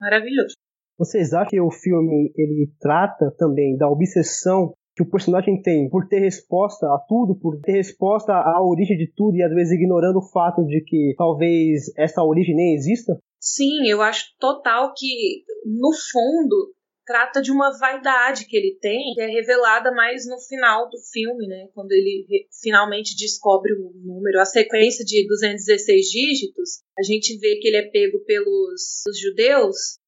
maravilhoso. 0.00 0.54
Vocês 0.96 1.32
acham 1.32 1.48
que 1.48 1.60
o 1.60 1.70
filme 1.70 2.32
ele 2.36 2.70
trata 2.78 3.34
também 3.36 3.76
da 3.76 3.90
obsessão 3.90 4.72
que 4.94 5.02
o 5.02 5.10
personagem 5.10 5.60
tem 5.60 5.88
por 5.88 6.06
ter 6.06 6.20
resposta 6.20 6.86
a 6.86 6.98
tudo, 7.08 7.34
por 7.34 7.58
ter 7.60 7.72
resposta 7.72 8.32
à 8.32 8.62
origem 8.62 8.96
de 8.96 9.10
tudo 9.16 9.36
e 9.36 9.42
às 9.42 9.52
vezes 9.52 9.72
ignorando 9.72 10.18
o 10.18 10.30
fato 10.30 10.64
de 10.64 10.80
que 10.82 11.14
talvez 11.16 11.90
essa 11.96 12.22
origem 12.22 12.54
nem 12.54 12.74
exista? 12.74 13.18
Sim, 13.40 13.88
eu 13.88 14.02
acho 14.02 14.26
total 14.38 14.92
que 14.94 15.44
no 15.64 15.90
fundo 16.12 16.74
trata 17.06 17.42
de 17.42 17.50
uma 17.50 17.76
vaidade 17.76 18.46
que 18.46 18.56
ele 18.56 18.78
tem, 18.80 19.14
que 19.14 19.20
é 19.20 19.26
revelada 19.26 19.90
mais 19.90 20.26
no 20.28 20.38
final 20.38 20.88
do 20.88 20.98
filme, 21.10 21.46
né? 21.48 21.68
Quando 21.74 21.90
ele 21.90 22.46
finalmente 22.62 23.16
descobre 23.16 23.72
o 23.72 23.92
número, 24.04 24.38
a 24.38 24.44
sequência 24.44 25.04
de 25.04 25.26
216 25.26 26.06
dígitos, 26.06 26.82
a 26.96 27.02
gente 27.02 27.36
vê 27.38 27.56
que 27.56 27.66
ele 27.66 27.78
é 27.78 27.90
pego 27.90 28.20
pelos 28.20 29.02
judeus 29.20 29.98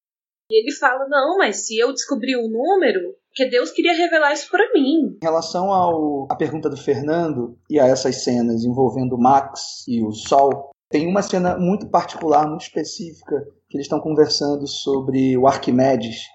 e 0.51 0.61
ele 0.61 0.73
fala: 0.73 1.09
Não, 1.09 1.39
mas 1.39 1.67
se 1.67 1.77
eu 1.79 1.93
descobrir 1.93 2.37
o 2.37 2.49
número, 2.49 3.17
porque 3.29 3.49
Deus 3.49 3.71
queria 3.71 3.95
revelar 3.95 4.35
isso 4.35 4.51
para 4.51 4.71
mim. 4.75 5.17
Em 5.23 5.25
relação 5.25 5.73
ao, 5.73 6.29
à 6.31 6.37
pergunta 6.37 6.69
do 6.69 6.77
Fernando 6.77 7.59
e 7.69 7.81
a 7.81 7.87
essas 7.87 8.23
cenas 8.23 8.63
envolvendo 8.63 9.19
Max 9.19 9.85
e 9.89 10.05
o 10.05 10.13
Sol, 10.13 10.71
tem 10.93 11.09
uma 11.09 11.23
cena 11.23 11.59
muito 11.59 11.89
particular, 11.89 12.47
muito 12.47 12.63
específica, 12.63 13.43
que 13.69 13.79
eles 13.79 13.87
estão 13.87 13.99
conversando 13.99 14.67
sobre 14.67 15.37
o 15.37 15.47
Arquimedes 15.47 16.27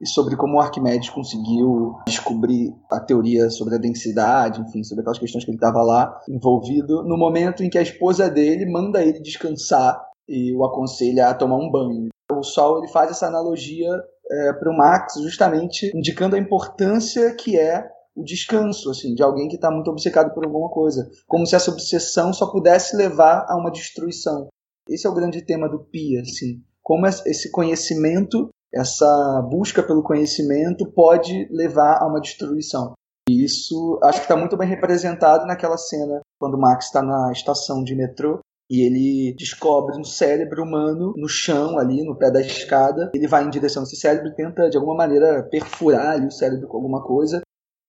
e 0.00 0.06
sobre 0.06 0.36
como 0.36 0.58
o 0.58 0.60
Arquimedes 0.60 1.08
conseguiu 1.08 1.96
descobrir 2.06 2.72
a 2.92 3.00
teoria 3.00 3.48
sobre 3.48 3.76
a 3.76 3.78
densidade, 3.78 4.60
enfim, 4.60 4.84
sobre 4.84 5.00
aquelas 5.00 5.18
questões 5.18 5.44
que 5.44 5.50
ele 5.50 5.56
estava 5.56 5.82
lá 5.82 6.20
envolvido, 6.28 7.02
no 7.02 7.16
momento 7.16 7.64
em 7.64 7.70
que 7.70 7.78
a 7.78 7.82
esposa 7.82 8.28
dele 8.28 8.70
manda 8.70 9.02
ele 9.02 9.20
descansar 9.20 9.98
e 10.28 10.54
o 10.54 10.64
aconselha 10.64 11.28
a 11.28 11.34
tomar 11.34 11.56
um 11.56 11.70
banho. 11.70 12.08
O 12.30 12.42
Sol 12.42 12.78
ele 12.78 12.88
faz 12.88 13.10
essa 13.10 13.26
analogia 13.26 13.90
é, 14.30 14.52
para 14.52 14.70
o 14.70 14.76
Max, 14.76 15.14
justamente 15.22 15.90
indicando 15.94 16.36
a 16.36 16.38
importância 16.38 17.34
que 17.34 17.58
é 17.58 17.88
o 18.16 18.22
descanso, 18.22 18.90
assim, 18.90 19.14
de 19.14 19.22
alguém 19.22 19.48
que 19.48 19.56
está 19.56 19.70
muito 19.70 19.90
obcecado 19.90 20.32
por 20.32 20.44
alguma 20.44 20.68
coisa, 20.68 21.10
como 21.26 21.46
se 21.46 21.56
essa 21.56 21.70
obsessão 21.70 22.32
só 22.32 22.50
pudesse 22.50 22.96
levar 22.96 23.46
a 23.48 23.56
uma 23.56 23.70
destruição. 23.70 24.48
Esse 24.88 25.06
é 25.06 25.10
o 25.10 25.14
grande 25.14 25.42
tema 25.42 25.68
do 25.68 25.80
Pia, 25.80 26.20
assim, 26.20 26.62
como 26.82 27.06
esse 27.06 27.50
conhecimento, 27.50 28.50
essa 28.72 29.42
busca 29.50 29.82
pelo 29.82 30.02
conhecimento 30.02 30.86
pode 30.92 31.48
levar 31.50 31.98
a 32.00 32.06
uma 32.06 32.20
destruição. 32.20 32.92
E 33.28 33.42
isso 33.42 33.98
acho 34.02 34.18
que 34.18 34.24
está 34.24 34.36
muito 34.36 34.56
bem 34.56 34.68
representado 34.68 35.46
naquela 35.46 35.78
cena 35.78 36.20
quando 36.38 36.54
o 36.54 36.60
Max 36.60 36.86
está 36.86 37.02
na 37.02 37.32
estação 37.32 37.82
de 37.82 37.94
metrô 37.94 38.40
e 38.70 38.82
ele 38.82 39.34
descobre 39.34 39.98
um 39.98 40.04
cérebro 40.04 40.62
humano 40.62 41.14
no 41.16 41.28
chão 41.28 41.78
ali, 41.78 42.04
no 42.04 42.16
pé 42.16 42.30
da 42.30 42.40
escada. 42.40 43.10
Ele 43.14 43.26
vai 43.26 43.44
em 43.44 43.50
direção 43.50 43.82
a 43.82 43.84
esse 43.84 43.96
cérebro 43.96 44.28
e 44.28 44.34
tenta 44.34 44.68
de 44.68 44.76
alguma 44.76 44.96
maneira 44.96 45.42
perfurar 45.42 46.12
ali 46.12 46.26
o 46.26 46.30
cérebro 46.30 46.68
com 46.68 46.76
alguma 46.76 47.02
coisa. 47.02 47.40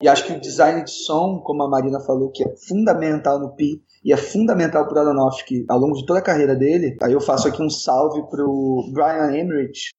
E 0.02 0.10
acho 0.10 0.26
que 0.26 0.34
o 0.34 0.42
design 0.42 0.84
de 0.84 0.92
som, 0.92 1.40
como 1.40 1.64
a 1.64 1.70
Marina 1.70 2.00
falou, 2.02 2.30
que 2.30 2.44
é 2.44 2.56
fundamental 2.68 3.40
no 3.40 3.56
Pi 3.56 3.82
e 4.04 4.12
é 4.12 4.18
fundamental 4.18 4.88
para 4.88 4.98
o 4.98 5.08
Aronofsky 5.08 5.66
ao 5.70 5.80
longo 5.80 5.96
de 5.96 6.06
toda 6.06 6.20
a 6.20 6.24
carreira 6.24 6.56
dele. 6.56 6.98
Aí 7.02 7.14
eu 7.14 7.22
faço 7.22 7.48
aqui 7.48 7.62
um 7.62 7.70
salve 7.70 8.22
para 8.30 8.44
o 8.46 8.90
Brian 8.94 9.32
Emmerich, 9.32 9.92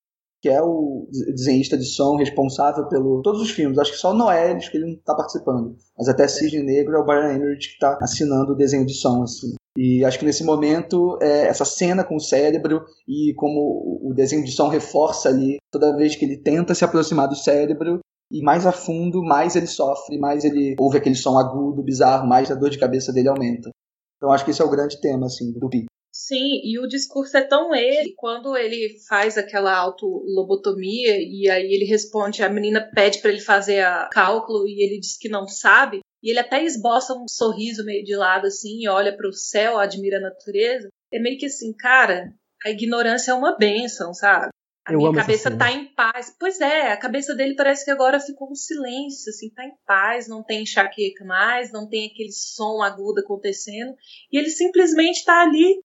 que 0.42 0.50
é 0.50 0.62
o 0.62 1.08
desenhista 1.34 1.78
de 1.78 1.86
som 1.86 2.16
responsável 2.16 2.86
pelo 2.88 3.22
todos 3.22 3.40
os 3.40 3.50
filmes. 3.50 3.78
Acho 3.78 3.92
que 3.92 3.98
só 3.98 4.10
o 4.10 4.14
Noelis 4.14 4.68
que 4.68 4.76
ele 4.76 4.86
não 4.86 4.94
está 4.94 5.14
participando, 5.14 5.74
mas 5.96 6.08
até 6.08 6.28
Cisne 6.28 6.62
Negro 6.62 6.94
é 6.94 6.98
o 6.98 7.04
Brian 7.04 7.32
Emmerich 7.32 7.68
que 7.68 7.74
está 7.74 7.98
assinando 8.00 8.52
o 8.52 8.56
desenho 8.56 8.84
de 8.84 8.94
som 8.94 9.22
assim. 9.22 9.54
E 9.78 10.04
acho 10.04 10.18
que 10.18 10.24
nesse 10.24 10.44
momento, 10.44 11.18
é, 11.20 11.48
essa 11.48 11.64
cena 11.64 12.02
com 12.02 12.16
o 12.16 12.20
cérebro 12.20 12.84
e 13.06 13.34
como 13.34 14.00
o 14.02 14.14
desenho 14.14 14.44
de 14.44 14.52
som 14.52 14.68
reforça 14.68 15.28
ali, 15.28 15.56
toda 15.70 15.96
vez 15.96 16.16
que 16.16 16.24
ele 16.24 16.38
tenta 16.38 16.74
se 16.74 16.84
aproximar 16.84 17.28
do 17.28 17.36
cérebro, 17.36 18.00
e 18.30 18.42
mais 18.42 18.66
a 18.66 18.72
fundo, 18.72 19.22
mais 19.22 19.56
ele 19.56 19.66
sofre, 19.66 20.18
mais 20.18 20.44
ele 20.44 20.74
ouve 20.78 20.98
aquele 20.98 21.14
som 21.14 21.38
agudo, 21.38 21.82
bizarro, 21.82 22.26
mais 22.26 22.50
a 22.50 22.54
dor 22.54 22.70
de 22.70 22.78
cabeça 22.78 23.12
dele 23.12 23.28
aumenta. 23.28 23.70
Então 24.16 24.32
acho 24.32 24.44
que 24.44 24.50
esse 24.50 24.62
é 24.62 24.64
o 24.64 24.70
grande 24.70 25.00
tema, 25.00 25.26
assim, 25.26 25.52
do 25.52 25.68
Pi. 25.68 25.86
Sim, 26.12 26.62
e 26.64 26.78
o 26.78 26.88
discurso 26.88 27.36
é 27.36 27.42
tão 27.42 27.74
ele, 27.74 28.14
quando 28.16 28.56
ele 28.56 28.98
faz 29.06 29.36
aquela 29.36 29.76
autolobotomia 29.76 31.18
e 31.18 31.48
aí 31.48 31.70
ele 31.70 31.84
responde, 31.84 32.42
a 32.42 32.48
menina 32.48 32.90
pede 32.94 33.20
para 33.20 33.30
ele 33.30 33.40
fazer 33.40 33.80
a 33.80 34.08
cálculo 34.10 34.66
e 34.66 34.82
ele 34.82 34.98
diz 34.98 35.18
que 35.18 35.28
não 35.28 35.46
sabe, 35.46 36.00
e 36.22 36.30
ele 36.30 36.38
até 36.38 36.64
esboça 36.64 37.12
um 37.12 37.28
sorriso 37.28 37.84
meio 37.84 38.02
de 38.02 38.16
lado 38.16 38.46
assim, 38.46 38.80
e 38.80 38.88
olha 38.88 39.14
para 39.14 39.28
o 39.28 39.32
céu, 39.32 39.78
admira 39.78 40.16
a 40.16 40.22
natureza. 40.22 40.88
É 41.12 41.20
meio 41.20 41.38
que 41.38 41.46
assim, 41.46 41.72
cara, 41.74 42.32
a 42.64 42.70
ignorância 42.70 43.32
é 43.32 43.34
uma 43.34 43.56
benção, 43.56 44.14
sabe? 44.14 44.48
A 44.86 44.92
Eu 44.92 44.98
minha 44.98 45.12
cabeça 45.12 45.50
tá 45.56 45.70
em 45.72 45.86
paz. 45.86 46.34
Pois 46.38 46.60
é, 46.60 46.92
a 46.92 46.96
cabeça 46.96 47.34
dele 47.34 47.56
parece 47.56 47.84
que 47.84 47.90
agora 47.90 48.20
ficou 48.20 48.52
um 48.52 48.54
silêncio, 48.54 49.30
assim, 49.30 49.50
tá 49.50 49.64
em 49.64 49.74
paz, 49.84 50.28
não 50.28 50.44
tem 50.44 50.62
enxaqueca 50.62 51.24
mais, 51.24 51.72
não 51.72 51.88
tem 51.88 52.06
aquele 52.06 52.30
som 52.30 52.80
agudo 52.80 53.20
acontecendo. 53.20 53.92
E 54.30 54.38
ele 54.38 54.48
simplesmente 54.48 55.24
tá 55.24 55.42
ali 55.42 55.82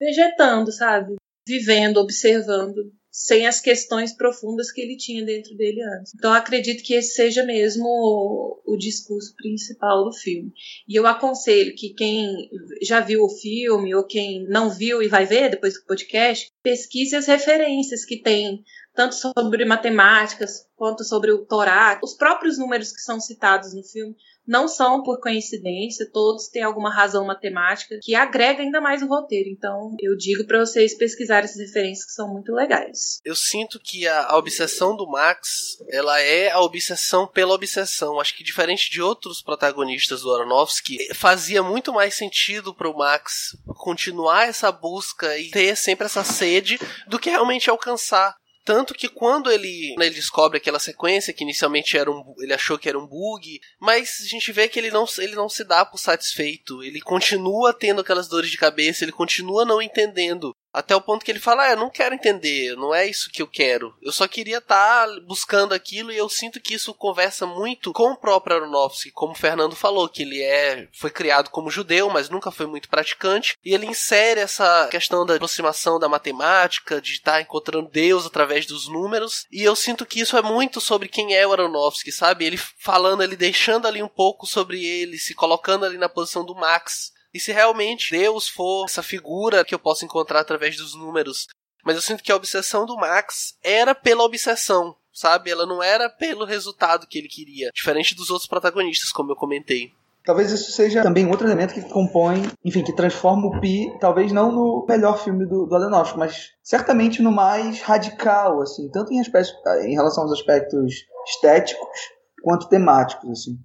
vegetando, 0.00 0.70
sabe? 0.70 1.16
Vivendo, 1.48 1.98
observando 1.98 2.92
sem 3.14 3.46
as 3.46 3.60
questões 3.60 4.12
profundas 4.12 4.72
que 4.72 4.80
ele 4.80 4.96
tinha 4.96 5.24
dentro 5.24 5.56
dele 5.56 5.80
antes. 5.82 6.12
Então 6.16 6.32
acredito 6.32 6.82
que 6.82 6.94
esse 6.94 7.14
seja 7.14 7.44
mesmo 7.44 7.84
o, 7.86 8.60
o, 8.66 8.76
discurso 8.76 9.32
principal 9.36 10.04
do 10.04 10.12
filme. 10.12 10.52
E 10.88 10.96
eu 10.96 11.06
aconselho 11.06 11.76
que 11.76 11.94
quem 11.94 12.50
já 12.82 12.98
viu 12.98 13.22
o 13.22 13.28
filme 13.28 13.94
ou 13.94 14.04
quem 14.04 14.44
não 14.48 14.68
viu 14.68 15.00
e 15.00 15.06
vai 15.06 15.24
ver 15.24 15.48
depois 15.48 15.74
do 15.74 15.86
podcast, 15.86 16.50
pesquise 16.60 17.14
as 17.14 17.26
referências 17.26 18.04
que 18.04 18.20
tem 18.20 18.64
tanto 18.94 19.14
sobre 19.14 19.64
matemáticas 19.64 20.66
quanto 20.76 21.04
sobre 21.04 21.32
o 21.32 21.44
Torá, 21.44 21.98
os 22.02 22.14
próprios 22.14 22.58
números 22.58 22.92
que 22.92 23.00
são 23.00 23.20
citados 23.20 23.74
no 23.74 23.82
filme 23.82 24.14
não 24.46 24.68
são 24.68 25.02
por 25.02 25.20
coincidência, 25.20 26.08
todos 26.12 26.48
têm 26.48 26.62
alguma 26.62 26.94
razão 26.94 27.24
matemática 27.24 27.98
que 28.02 28.14
agrega 28.14 28.62
ainda 28.62 28.80
mais 28.80 29.02
o 29.02 29.06
roteiro. 29.06 29.48
Então, 29.48 29.96
eu 29.98 30.14
digo 30.16 30.46
para 30.46 30.60
vocês 30.60 30.96
pesquisarem 30.96 31.44
essas 31.44 31.60
referências 31.60 32.04
que 32.04 32.12
são 32.12 32.28
muito 32.30 32.52
legais. 32.52 33.20
Eu 33.24 33.34
sinto 33.34 33.80
que 33.80 34.06
a, 34.06 34.26
a, 34.26 34.36
obsessão 34.36 34.94
do 34.94 35.08
Max, 35.08 35.78
ela 35.90 36.20
é 36.20 36.50
a 36.50 36.60
obsessão 36.60 37.26
pela 37.26 37.54
obsessão. 37.54 38.20
Acho 38.20 38.36
que 38.36 38.44
diferente 38.44 38.90
de 38.90 39.00
outros 39.00 39.42
protagonistas 39.42 40.20
do 40.20 40.34
Aronofsky, 40.34 41.14
fazia 41.14 41.62
muito 41.62 41.92
mais 41.92 42.14
sentido 42.14 42.74
para 42.74 42.90
o 42.90 42.96
Max 42.96 43.56
continuar 43.78 44.46
essa 44.46 44.70
busca 44.70 45.38
e 45.38 45.50
ter 45.50 45.74
sempre 45.76 46.04
essa 46.04 46.22
sede 46.22 46.78
do 47.06 47.18
que 47.18 47.30
realmente 47.30 47.70
alcançar. 47.70 48.36
Tanto 48.64 48.94
que 48.94 49.08
quando 49.08 49.50
ele, 49.50 49.94
ele 49.98 50.10
descobre 50.10 50.56
aquela 50.56 50.78
sequência, 50.78 51.34
que 51.34 51.44
inicialmente 51.44 51.98
era 51.98 52.10
um, 52.10 52.34
ele 52.38 52.54
achou 52.54 52.78
que 52.78 52.88
era 52.88 52.98
um 52.98 53.06
bug, 53.06 53.60
mas 53.78 54.22
a 54.24 54.26
gente 54.26 54.50
vê 54.52 54.68
que 54.68 54.78
ele 54.78 54.90
não, 54.90 55.04
ele 55.18 55.34
não 55.34 55.48
se 55.50 55.64
dá 55.64 55.84
por 55.84 55.98
satisfeito. 55.98 56.82
Ele 56.82 57.00
continua 57.00 57.74
tendo 57.74 58.00
aquelas 58.00 58.26
dores 58.26 58.50
de 58.50 58.56
cabeça, 58.56 59.04
ele 59.04 59.12
continua 59.12 59.66
não 59.66 59.82
entendendo 59.82 60.56
até 60.74 60.94
o 60.96 61.00
ponto 61.00 61.24
que 61.24 61.30
ele 61.30 61.38
fala: 61.38 61.62
ah, 61.62 61.70
eu 61.70 61.76
não 61.76 61.88
quero 61.88 62.14
entender, 62.14 62.76
não 62.76 62.92
é 62.92 63.06
isso 63.06 63.30
que 63.30 63.40
eu 63.40 63.46
quero. 63.46 63.94
Eu 64.02 64.12
só 64.12 64.26
queria 64.26 64.58
estar 64.58 65.06
tá 65.06 65.20
buscando 65.20 65.72
aquilo 65.72 66.10
e 66.10 66.16
eu 66.16 66.28
sinto 66.28 66.60
que 66.60 66.74
isso 66.74 66.92
conversa 66.92 67.46
muito 67.46 67.92
com 67.92 68.10
o 68.10 68.16
próprio 68.16 68.56
Aronofsky, 68.56 69.12
como 69.12 69.32
o 69.32 69.36
Fernando 69.36 69.76
falou, 69.76 70.08
que 70.08 70.22
ele 70.22 70.42
é 70.42 70.88
foi 70.92 71.10
criado 71.10 71.50
como 71.50 71.70
judeu, 71.70 72.10
mas 72.10 72.28
nunca 72.28 72.50
foi 72.50 72.66
muito 72.66 72.88
praticante, 72.88 73.56
e 73.64 73.72
ele 73.72 73.86
insere 73.86 74.40
essa 74.40 74.88
questão 74.90 75.24
da 75.24 75.34
aproximação 75.34 75.98
da 76.00 76.08
matemática, 76.08 77.00
de 77.00 77.12
estar 77.12 77.32
tá 77.32 77.40
encontrando 77.40 77.88
Deus 77.90 78.26
através 78.26 78.66
dos 78.66 78.88
números, 78.88 79.46
e 79.52 79.62
eu 79.62 79.76
sinto 79.76 80.04
que 80.04 80.20
isso 80.20 80.36
é 80.36 80.42
muito 80.42 80.80
sobre 80.80 81.08
quem 81.08 81.34
é 81.34 81.46
o 81.46 81.52
Aronofsky, 81.52 82.10
sabe? 82.10 82.44
Ele 82.44 82.56
falando, 82.56 83.22
ele 83.22 83.36
deixando 83.36 83.86
ali 83.86 84.02
um 84.02 84.08
pouco 84.08 84.46
sobre 84.46 84.84
ele, 84.84 85.18
se 85.18 85.34
colocando 85.34 85.84
ali 85.84 85.96
na 85.96 86.08
posição 86.08 86.44
do 86.44 86.54
Max, 86.54 87.13
e 87.34 87.40
se 87.40 87.52
realmente 87.52 88.12
Deus 88.12 88.48
for 88.48 88.84
essa 88.84 89.02
figura 89.02 89.64
que 89.64 89.74
eu 89.74 89.78
posso 89.78 90.04
encontrar 90.04 90.40
através 90.40 90.76
dos 90.76 90.94
números. 90.94 91.48
Mas 91.84 91.96
eu 91.96 92.02
sinto 92.02 92.22
que 92.22 92.32
a 92.32 92.36
obsessão 92.36 92.86
do 92.86 92.96
Max 92.96 93.58
era 93.62 93.94
pela 93.94 94.22
obsessão. 94.22 94.96
sabe? 95.12 95.50
Ela 95.50 95.66
não 95.66 95.82
era 95.82 96.08
pelo 96.08 96.44
resultado 96.44 97.06
que 97.06 97.18
ele 97.18 97.28
queria, 97.28 97.70
diferente 97.74 98.14
dos 98.14 98.30
outros 98.30 98.48
protagonistas, 98.48 99.12
como 99.12 99.32
eu 99.32 99.36
comentei. 99.36 99.92
Talvez 100.24 100.50
isso 100.50 100.72
seja 100.72 101.02
também 101.02 101.28
outro 101.28 101.46
elemento 101.46 101.74
que 101.74 101.82
compõe, 101.82 102.50
enfim, 102.64 102.82
que 102.82 102.96
transforma 102.96 103.46
o 103.46 103.60
Pi, 103.60 103.94
talvez 104.00 104.32
não 104.32 104.50
no 104.50 104.86
melhor 104.88 105.22
filme 105.22 105.46
do, 105.46 105.66
do 105.66 105.76
Aronofsky, 105.76 106.18
mas 106.18 106.48
certamente 106.62 107.22
no 107.22 107.30
mais 107.30 107.82
radical, 107.82 108.62
assim, 108.62 108.88
tanto 108.90 109.12
em, 109.12 109.20
aspectos, 109.20 109.54
em 109.84 109.92
relação 109.92 110.24
aos 110.24 110.32
aspectos 110.32 111.04
estéticos 111.26 111.98
quanto 112.42 112.68
temáticos, 112.70 113.30
assim. 113.30 113.58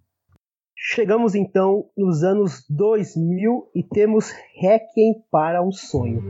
Chegamos 0.81 1.35
então 1.35 1.89
nos 1.95 2.23
anos 2.23 2.65
2000 2.69 3.69
e 3.75 3.83
temos 3.83 4.31
Requiem 4.55 5.13
para 5.29 5.61
um 5.61 5.73
Sonho. 5.73 6.23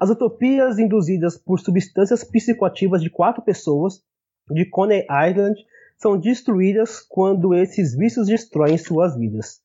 As 0.00 0.10
utopias 0.10 0.78
induzidas 0.78 1.36
por 1.36 1.58
substâncias 1.58 2.22
psicoativas 2.22 3.02
de 3.02 3.10
quatro 3.10 3.42
pessoas 3.42 4.00
de 4.48 4.64
Coney 4.64 5.04
Island 5.28 5.60
são 5.96 6.16
destruídas 6.16 7.00
quando 7.00 7.52
esses 7.52 7.96
vícios 7.96 8.28
destroem 8.28 8.78
suas 8.78 9.16
vidas. 9.16 9.60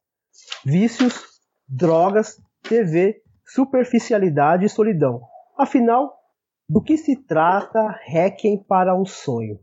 Vícios, 0.66 1.14
drogas, 1.68 2.42
TV, 2.64 3.22
superficialidade 3.46 4.66
e 4.66 4.70
solidão. 4.70 5.22
Afinal, 5.56 6.18
do 6.68 6.82
que 6.82 6.98
se 6.98 7.16
trata 7.16 7.96
Requiem 8.04 8.58
para 8.58 8.96
um 8.96 9.06
sonho? 9.06 9.60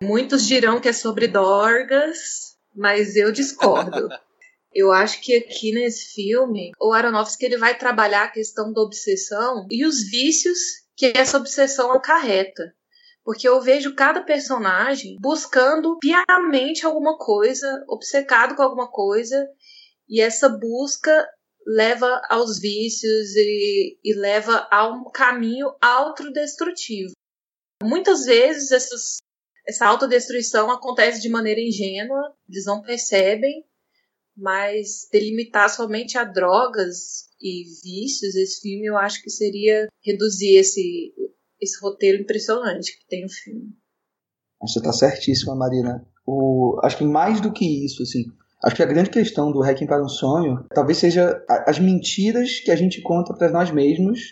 Muitos 0.00 0.46
dirão 0.46 0.80
que 0.80 0.88
é 0.88 0.92
sobre 0.92 1.26
drogas, 1.26 2.56
mas 2.74 3.16
eu 3.16 3.32
discordo. 3.32 4.08
Eu 4.74 4.90
acho 4.90 5.20
que 5.20 5.34
aqui 5.34 5.72
nesse 5.72 6.14
filme, 6.14 6.72
o 6.80 6.92
Aronofsky 6.92 7.44
ele 7.44 7.58
vai 7.58 7.76
trabalhar 7.76 8.24
a 8.24 8.30
questão 8.30 8.72
da 8.72 8.80
obsessão 8.80 9.66
e 9.70 9.84
os 9.84 10.08
vícios 10.10 10.58
que 10.96 11.12
essa 11.14 11.36
obsessão 11.36 11.92
acarreta. 11.92 12.74
Porque 13.24 13.48
eu 13.48 13.60
vejo 13.60 13.94
cada 13.94 14.22
personagem 14.22 15.16
buscando 15.20 15.98
piamente 15.98 16.84
alguma 16.84 17.16
coisa, 17.18 17.84
obcecado 17.88 18.56
com 18.56 18.62
alguma 18.62 18.90
coisa, 18.90 19.46
e 20.08 20.20
essa 20.20 20.48
busca 20.48 21.28
leva 21.66 22.20
aos 22.28 22.58
vícios 22.58 23.36
e, 23.36 23.98
e 24.02 24.14
leva 24.14 24.66
a 24.70 24.88
um 24.88 25.04
caminho 25.10 25.72
autodestrutivo. 25.80 27.12
Muitas 27.82 28.24
vezes 28.24 28.72
essas, 28.72 29.18
essa 29.66 29.86
autodestruição 29.86 30.70
acontece 30.70 31.20
de 31.20 31.28
maneira 31.28 31.60
ingênua, 31.60 32.34
eles 32.48 32.64
não 32.64 32.82
percebem, 32.82 33.64
mas 34.36 35.08
delimitar 35.10 35.68
somente 35.68 36.16
a 36.16 36.24
drogas 36.24 37.28
e 37.40 37.64
vícios 37.82 38.34
esse 38.34 38.60
filme, 38.60 38.86
eu 38.86 38.96
acho 38.96 39.22
que 39.22 39.30
seria 39.30 39.88
reduzir 40.04 40.56
esse, 40.56 41.12
esse 41.60 41.80
roteiro 41.82 42.22
impressionante 42.22 42.98
que 42.98 43.06
tem 43.06 43.24
o 43.24 43.28
filme. 43.28 43.74
Você 44.60 44.78
está 44.78 44.92
certíssima, 44.92 45.56
Marina. 45.56 46.06
O, 46.26 46.78
acho 46.84 46.98
que 46.98 47.04
mais 47.04 47.40
do 47.40 47.52
que 47.52 47.84
isso, 47.84 48.02
assim, 48.02 48.24
acho 48.64 48.76
que 48.76 48.82
a 48.82 48.86
grande 48.86 49.10
questão 49.10 49.50
do 49.50 49.60
Hacking 49.60 49.86
para 49.86 50.02
um 50.02 50.08
Sonho 50.08 50.64
talvez 50.72 50.98
seja 50.98 51.44
as 51.66 51.78
mentiras 51.78 52.60
que 52.60 52.70
a 52.70 52.76
gente 52.76 53.02
conta 53.02 53.34
para 53.34 53.50
nós 53.50 53.70
mesmos 53.72 54.30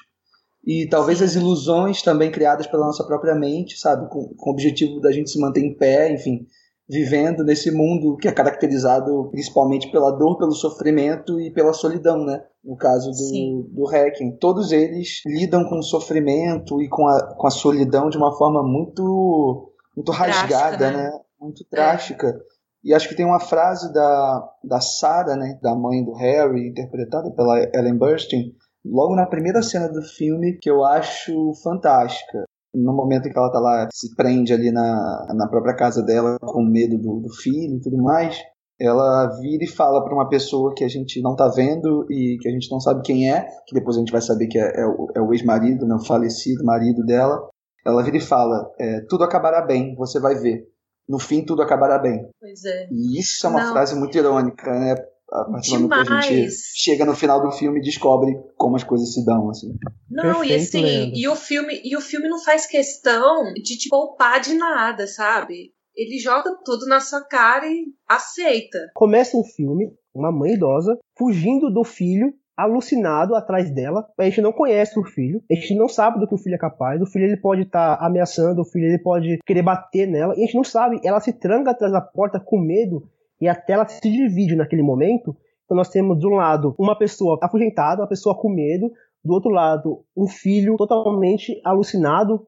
e 0.64 0.86
talvez 0.88 1.20
as 1.20 1.34
ilusões 1.34 2.02
também 2.02 2.30
criadas 2.30 2.66
pela 2.66 2.86
nossa 2.86 3.04
própria 3.04 3.34
mente, 3.34 3.78
sabe, 3.78 4.08
com, 4.08 4.28
com 4.34 4.50
o 4.50 4.52
objetivo 4.52 5.00
da 5.00 5.10
gente 5.10 5.30
se 5.30 5.40
manter 5.40 5.64
em 5.64 5.74
pé, 5.74 6.12
enfim, 6.12 6.46
vivendo 6.90 7.44
nesse 7.44 7.70
mundo 7.70 8.16
que 8.16 8.26
é 8.26 8.32
caracterizado 8.32 9.28
principalmente 9.30 9.88
pela 9.92 10.10
dor, 10.10 10.36
pelo 10.36 10.50
sofrimento 10.50 11.40
e 11.40 11.52
pela 11.52 11.72
solidão, 11.72 12.24
né? 12.24 12.42
No 12.64 12.76
caso 12.76 13.12
do, 13.12 13.62
do 13.70 13.84
Hacking. 13.86 14.36
Todos 14.38 14.72
eles 14.72 15.22
lidam 15.24 15.64
com 15.68 15.78
o 15.78 15.84
sofrimento 15.84 16.82
e 16.82 16.88
com 16.88 17.06
a, 17.06 17.36
com 17.36 17.46
a 17.46 17.50
solidão 17.50 18.10
de 18.10 18.18
uma 18.18 18.36
forma 18.36 18.60
muito, 18.64 19.72
muito 19.96 20.10
rasgada, 20.10 20.90
né? 20.90 21.04
né? 21.04 21.18
Muito 21.40 21.64
trágica. 21.70 22.26
É. 22.26 22.34
E 22.82 22.92
acho 22.92 23.08
que 23.08 23.14
tem 23.14 23.24
uma 23.24 23.38
frase 23.38 23.92
da, 23.92 24.48
da 24.64 24.80
Sarah, 24.80 25.36
né? 25.36 25.60
Da 25.62 25.76
mãe 25.76 26.04
do 26.04 26.12
Harry, 26.14 26.68
interpretada 26.68 27.30
pela 27.30 27.56
Ellen 27.72 27.96
Burstyn, 27.96 28.52
logo 28.84 29.14
na 29.14 29.26
primeira 29.26 29.62
cena 29.62 29.88
do 29.88 30.02
filme, 30.02 30.58
que 30.60 30.68
eu 30.68 30.84
acho 30.84 31.54
fantástica 31.62 32.44
no 32.74 32.92
momento 32.94 33.26
em 33.26 33.32
que 33.32 33.38
ela 33.38 33.50
tá 33.50 33.58
lá, 33.58 33.88
se 33.92 34.14
prende 34.14 34.52
ali 34.52 34.70
na, 34.70 35.26
na 35.34 35.48
própria 35.48 35.74
casa 35.74 36.02
dela 36.02 36.38
com 36.40 36.62
medo 36.62 36.96
do, 36.98 37.20
do 37.20 37.34
filho 37.34 37.76
e 37.76 37.80
tudo 37.80 37.96
mais, 38.02 38.38
ela 38.80 39.26
vira 39.40 39.64
e 39.64 39.68
fala 39.68 40.02
para 40.02 40.14
uma 40.14 40.28
pessoa 40.28 40.74
que 40.74 40.82
a 40.82 40.88
gente 40.88 41.20
não 41.20 41.36
tá 41.36 41.48
vendo 41.48 42.06
e 42.10 42.38
que 42.40 42.48
a 42.48 42.52
gente 42.52 42.70
não 42.70 42.80
sabe 42.80 43.02
quem 43.02 43.30
é, 43.30 43.46
que 43.66 43.74
depois 43.74 43.96
a 43.96 44.00
gente 44.00 44.12
vai 44.12 44.22
saber 44.22 44.46
que 44.46 44.58
é, 44.58 44.80
é 44.80 44.86
o, 44.86 45.12
é 45.14 45.20
o 45.20 45.32
ex-marido, 45.34 45.86
né, 45.86 45.94
o 45.94 46.04
falecido 46.04 46.64
marido 46.64 47.04
dela. 47.04 47.46
Ela 47.84 48.02
vira 48.02 48.16
e 48.16 48.20
fala: 48.20 48.70
é, 48.78 49.00
tudo 49.08 49.24
acabará 49.24 49.60
bem, 49.62 49.94
você 49.94 50.18
vai 50.18 50.34
ver. 50.34 50.66
No 51.06 51.18
fim, 51.18 51.44
tudo 51.44 51.60
acabará 51.60 51.98
bem. 51.98 52.26
Pois 52.40 52.64
é. 52.64 52.88
E 52.90 53.18
isso 53.18 53.46
é 53.46 53.50
uma 53.50 53.64
não. 53.64 53.72
frase 53.72 53.96
muito 53.96 54.16
irônica, 54.16 54.70
né? 54.70 54.94
A 55.32 55.44
partir 55.44 55.78
do 55.78 55.88
momento 55.88 56.06
que 56.06 56.12
a 56.12 56.20
gente 56.22 56.52
chega 56.74 57.04
no 57.04 57.14
final 57.14 57.40
do 57.40 57.52
filme 57.52 57.78
e 57.78 57.82
descobre 57.82 58.36
como 58.56 58.76
as 58.76 58.84
coisas 58.84 59.12
se 59.12 59.24
dão, 59.24 59.48
assim. 59.48 59.72
Não, 60.10 60.40
Perfeito, 60.40 60.50
e 60.50 60.54
assim, 60.54 61.12
e 61.14 61.28
o 61.28 61.36
filme, 61.36 61.80
e 61.84 61.96
o 61.96 62.00
filme 62.00 62.28
não 62.28 62.42
faz 62.42 62.66
questão 62.66 63.52
de 63.54 63.78
te 63.78 63.88
poupar 63.88 64.40
de 64.40 64.54
nada, 64.54 65.06
sabe? 65.06 65.72
Ele 65.94 66.18
joga 66.18 66.56
tudo 66.64 66.86
na 66.86 67.00
sua 67.00 67.22
cara 67.22 67.66
e 67.66 67.86
aceita. 68.08 68.78
Começa 68.94 69.36
um 69.36 69.44
filme, 69.44 69.92
uma 70.14 70.32
mãe 70.32 70.54
idosa, 70.54 70.98
fugindo 71.16 71.70
do 71.70 71.84
filho, 71.84 72.32
alucinado 72.56 73.34
atrás 73.34 73.72
dela. 73.74 74.06
A 74.18 74.24
gente 74.24 74.40
não 74.40 74.52
conhece 74.52 74.98
o 74.98 75.04
filho, 75.04 75.42
a 75.50 75.54
gente 75.54 75.74
não 75.74 75.88
sabe 75.88 76.18
do 76.18 76.26
que 76.26 76.34
o 76.34 76.38
filho 76.38 76.54
é 76.54 76.58
capaz. 76.58 77.00
O 77.00 77.06
filho 77.06 77.24
ele 77.24 77.36
pode 77.36 77.62
estar 77.62 77.96
tá 77.96 78.06
ameaçando, 78.06 78.62
o 78.62 78.64
filho 78.64 78.86
ele 78.86 78.98
pode 78.98 79.38
querer 79.46 79.62
bater 79.62 80.06
nela, 80.06 80.34
e 80.36 80.42
a 80.42 80.46
gente 80.46 80.56
não 80.56 80.64
sabe. 80.64 81.00
Ela 81.04 81.20
se 81.20 81.32
tranca 81.32 81.70
atrás 81.70 81.92
da 81.92 82.00
porta 82.00 82.40
com 82.40 82.58
medo 82.58 83.08
e 83.40 83.48
a 83.48 83.54
tela 83.54 83.86
se 83.88 84.00
divide 84.10 84.54
naquele 84.54 84.82
momento. 84.82 85.36
Então 85.64 85.76
nós 85.76 85.88
temos 85.88 86.18
de 86.18 86.26
um 86.26 86.34
lado 86.34 86.74
uma 86.78 86.96
pessoa 86.98 87.38
afugentada, 87.42 88.02
uma 88.02 88.08
pessoa 88.08 88.36
com 88.36 88.50
medo, 88.50 88.90
do 89.24 89.32
outro 89.32 89.50
lado 89.50 90.04
um 90.16 90.26
filho 90.26 90.76
totalmente 90.76 91.60
alucinado, 91.64 92.44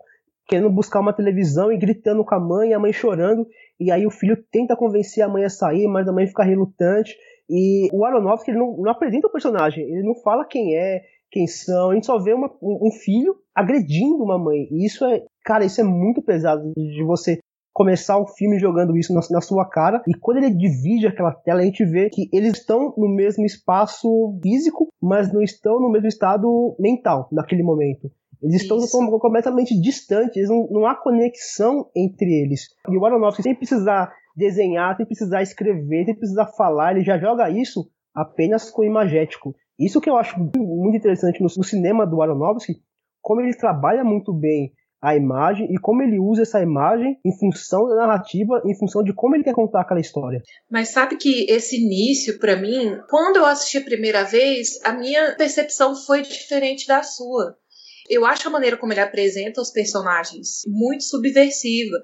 querendo 0.47 0.71
buscar 0.71 1.01
uma 1.01 1.13
televisão 1.13 1.71
e 1.73 1.79
gritando 1.79 2.25
com 2.25 2.35
a 2.35 2.41
mãe, 2.41 2.75
a 2.75 2.79
mãe 2.79 2.93
chorando, 2.93 3.47
e 3.79 3.91
aí 3.91 4.07
o 4.07 4.11
filho 4.11 4.37
tenta 4.51 4.77
convencer 4.77 5.25
a 5.25 5.29
mãe 5.29 5.45
a 5.45 5.51
sair, 5.51 5.87
mas 5.87 6.09
a 6.09 6.13
mãe 6.13 6.27
fica 6.27 6.43
relutante. 6.43 7.17
E 7.49 7.89
o 7.93 8.05
Aronofsky 8.05 8.51
ele 8.51 8.59
não, 8.59 8.77
não 8.77 8.91
apresenta 8.91 9.27
o 9.27 9.33
personagem, 9.33 9.85
ele 9.85 10.03
não 10.03 10.15
fala 10.15 10.45
quem 10.45 10.77
é, 10.77 11.03
quem 11.31 11.47
são, 11.47 11.91
a 11.91 11.95
gente 11.95 12.07
só 12.07 12.19
vê 12.19 12.35
uma, 12.35 12.49
um, 12.63 12.89
um, 12.89 12.91
filho 12.91 13.35
agredindo 13.55 14.23
uma 14.23 14.39
mãe. 14.39 14.69
E 14.71 14.87
isso 14.87 15.05
é, 15.05 15.23
cara, 15.45 15.65
isso 15.65 15.81
é 15.81 15.85
muito 15.85 16.23
pesado 16.23 16.73
de 16.77 17.03
você 17.03 17.39
começar 17.83 18.17
o 18.17 18.29
filme 18.29 18.61
jogando 18.61 18.97
isso 18.97 19.13
na, 19.13 19.21
na, 19.29 19.41
sua 19.41 19.69
cara. 19.69 20.01
E 20.07 20.15
quando 20.15 20.37
ele 20.37 20.55
divide 20.55 21.09
aquela 21.09 21.33
tela, 21.33 21.61
a 21.61 21.65
gente 21.65 21.85
vê 21.85 22.09
que 22.09 22.29
eles 22.33 22.59
estão 22.59 22.95
no 22.97 23.09
mesmo 23.09 23.45
espaço 23.45 24.39
físico, 24.41 24.89
mas 25.03 25.33
não 25.33 25.43
estão 25.43 25.81
no 25.81 25.91
mesmo 25.91 26.07
estado 26.07 26.77
mental 26.79 27.29
naquele 27.33 27.65
momento. 27.65 28.09
Eles 28.41 28.63
estão, 28.63 28.79
estão 28.79 29.07
completamente 29.19 29.79
distantes, 29.81 30.49
não, 30.49 30.69
não, 30.71 30.87
há 30.87 30.95
conexão 30.95 31.89
entre 31.95 32.33
eles. 32.33 32.69
E 32.89 32.97
o 32.97 33.05
Aronofsky, 33.05 33.43
sem 33.43 33.55
precisar 33.55 34.13
desenhar, 34.37 34.97
sem 34.97 35.07
precisar 35.07 35.43
escrever, 35.43 36.05
sem 36.05 36.15
precisar 36.15 36.47
falar, 36.47 36.93
ele 36.93 37.05
já 37.05 37.19
joga 37.19 37.51
isso 37.51 37.89
apenas 38.15 38.71
com 38.71 38.85
imagético. 38.85 39.55
Isso 39.79 40.01
que 40.01 40.09
eu 40.09 40.17
acho 40.17 40.39
muito 40.39 40.97
interessante 40.97 41.41
no, 41.41 41.49
no 41.57 41.65
cinema 41.65 42.07
do 42.07 42.23
Aronofsky, 42.23 42.75
como 43.21 43.41
ele 43.41 43.57
trabalha 43.57 44.05
muito 44.05 44.33
bem 44.33 44.73
a 45.03 45.17
imagem 45.17 45.67
e 45.69 45.79
como 45.79 46.01
ele 46.01 46.19
usa 46.19 46.43
essa 46.43 46.63
imagem 46.63 47.19
em 47.25 47.37
função 47.37 47.89
da 47.89 47.97
narrativa, 47.97 48.63
em 48.65 48.79
função 48.79 49.03
de 49.03 49.13
como 49.13 49.35
ele 49.35 49.43
quer 49.43 49.53
contar 49.53 49.81
aquela 49.81 50.01
história. 50.01 50.41
Mas 50.71 50.91
sabe 50.91 51.17
que 51.17 51.45
esse 51.51 51.77
início, 51.77 52.39
para 52.39 52.55
mim, 52.55 52.97
quando 53.11 53.37
eu 53.37 53.45
assisti 53.45 53.79
a 53.79 53.85
primeira 53.85 54.23
vez, 54.23 54.79
a 54.85 54.93
minha 54.93 55.35
percepção 55.35 55.97
foi 55.97 56.23
diferente 56.23 56.87
da 56.87 57.03
sua. 57.03 57.57
Eu 58.09 58.25
acho 58.25 58.47
a 58.47 58.51
maneira 58.51 58.77
como 58.77 58.93
ele 58.93 59.01
apresenta 59.01 59.61
os 59.61 59.71
personagens 59.71 60.63
muito 60.67 61.03
subversiva. 61.03 61.97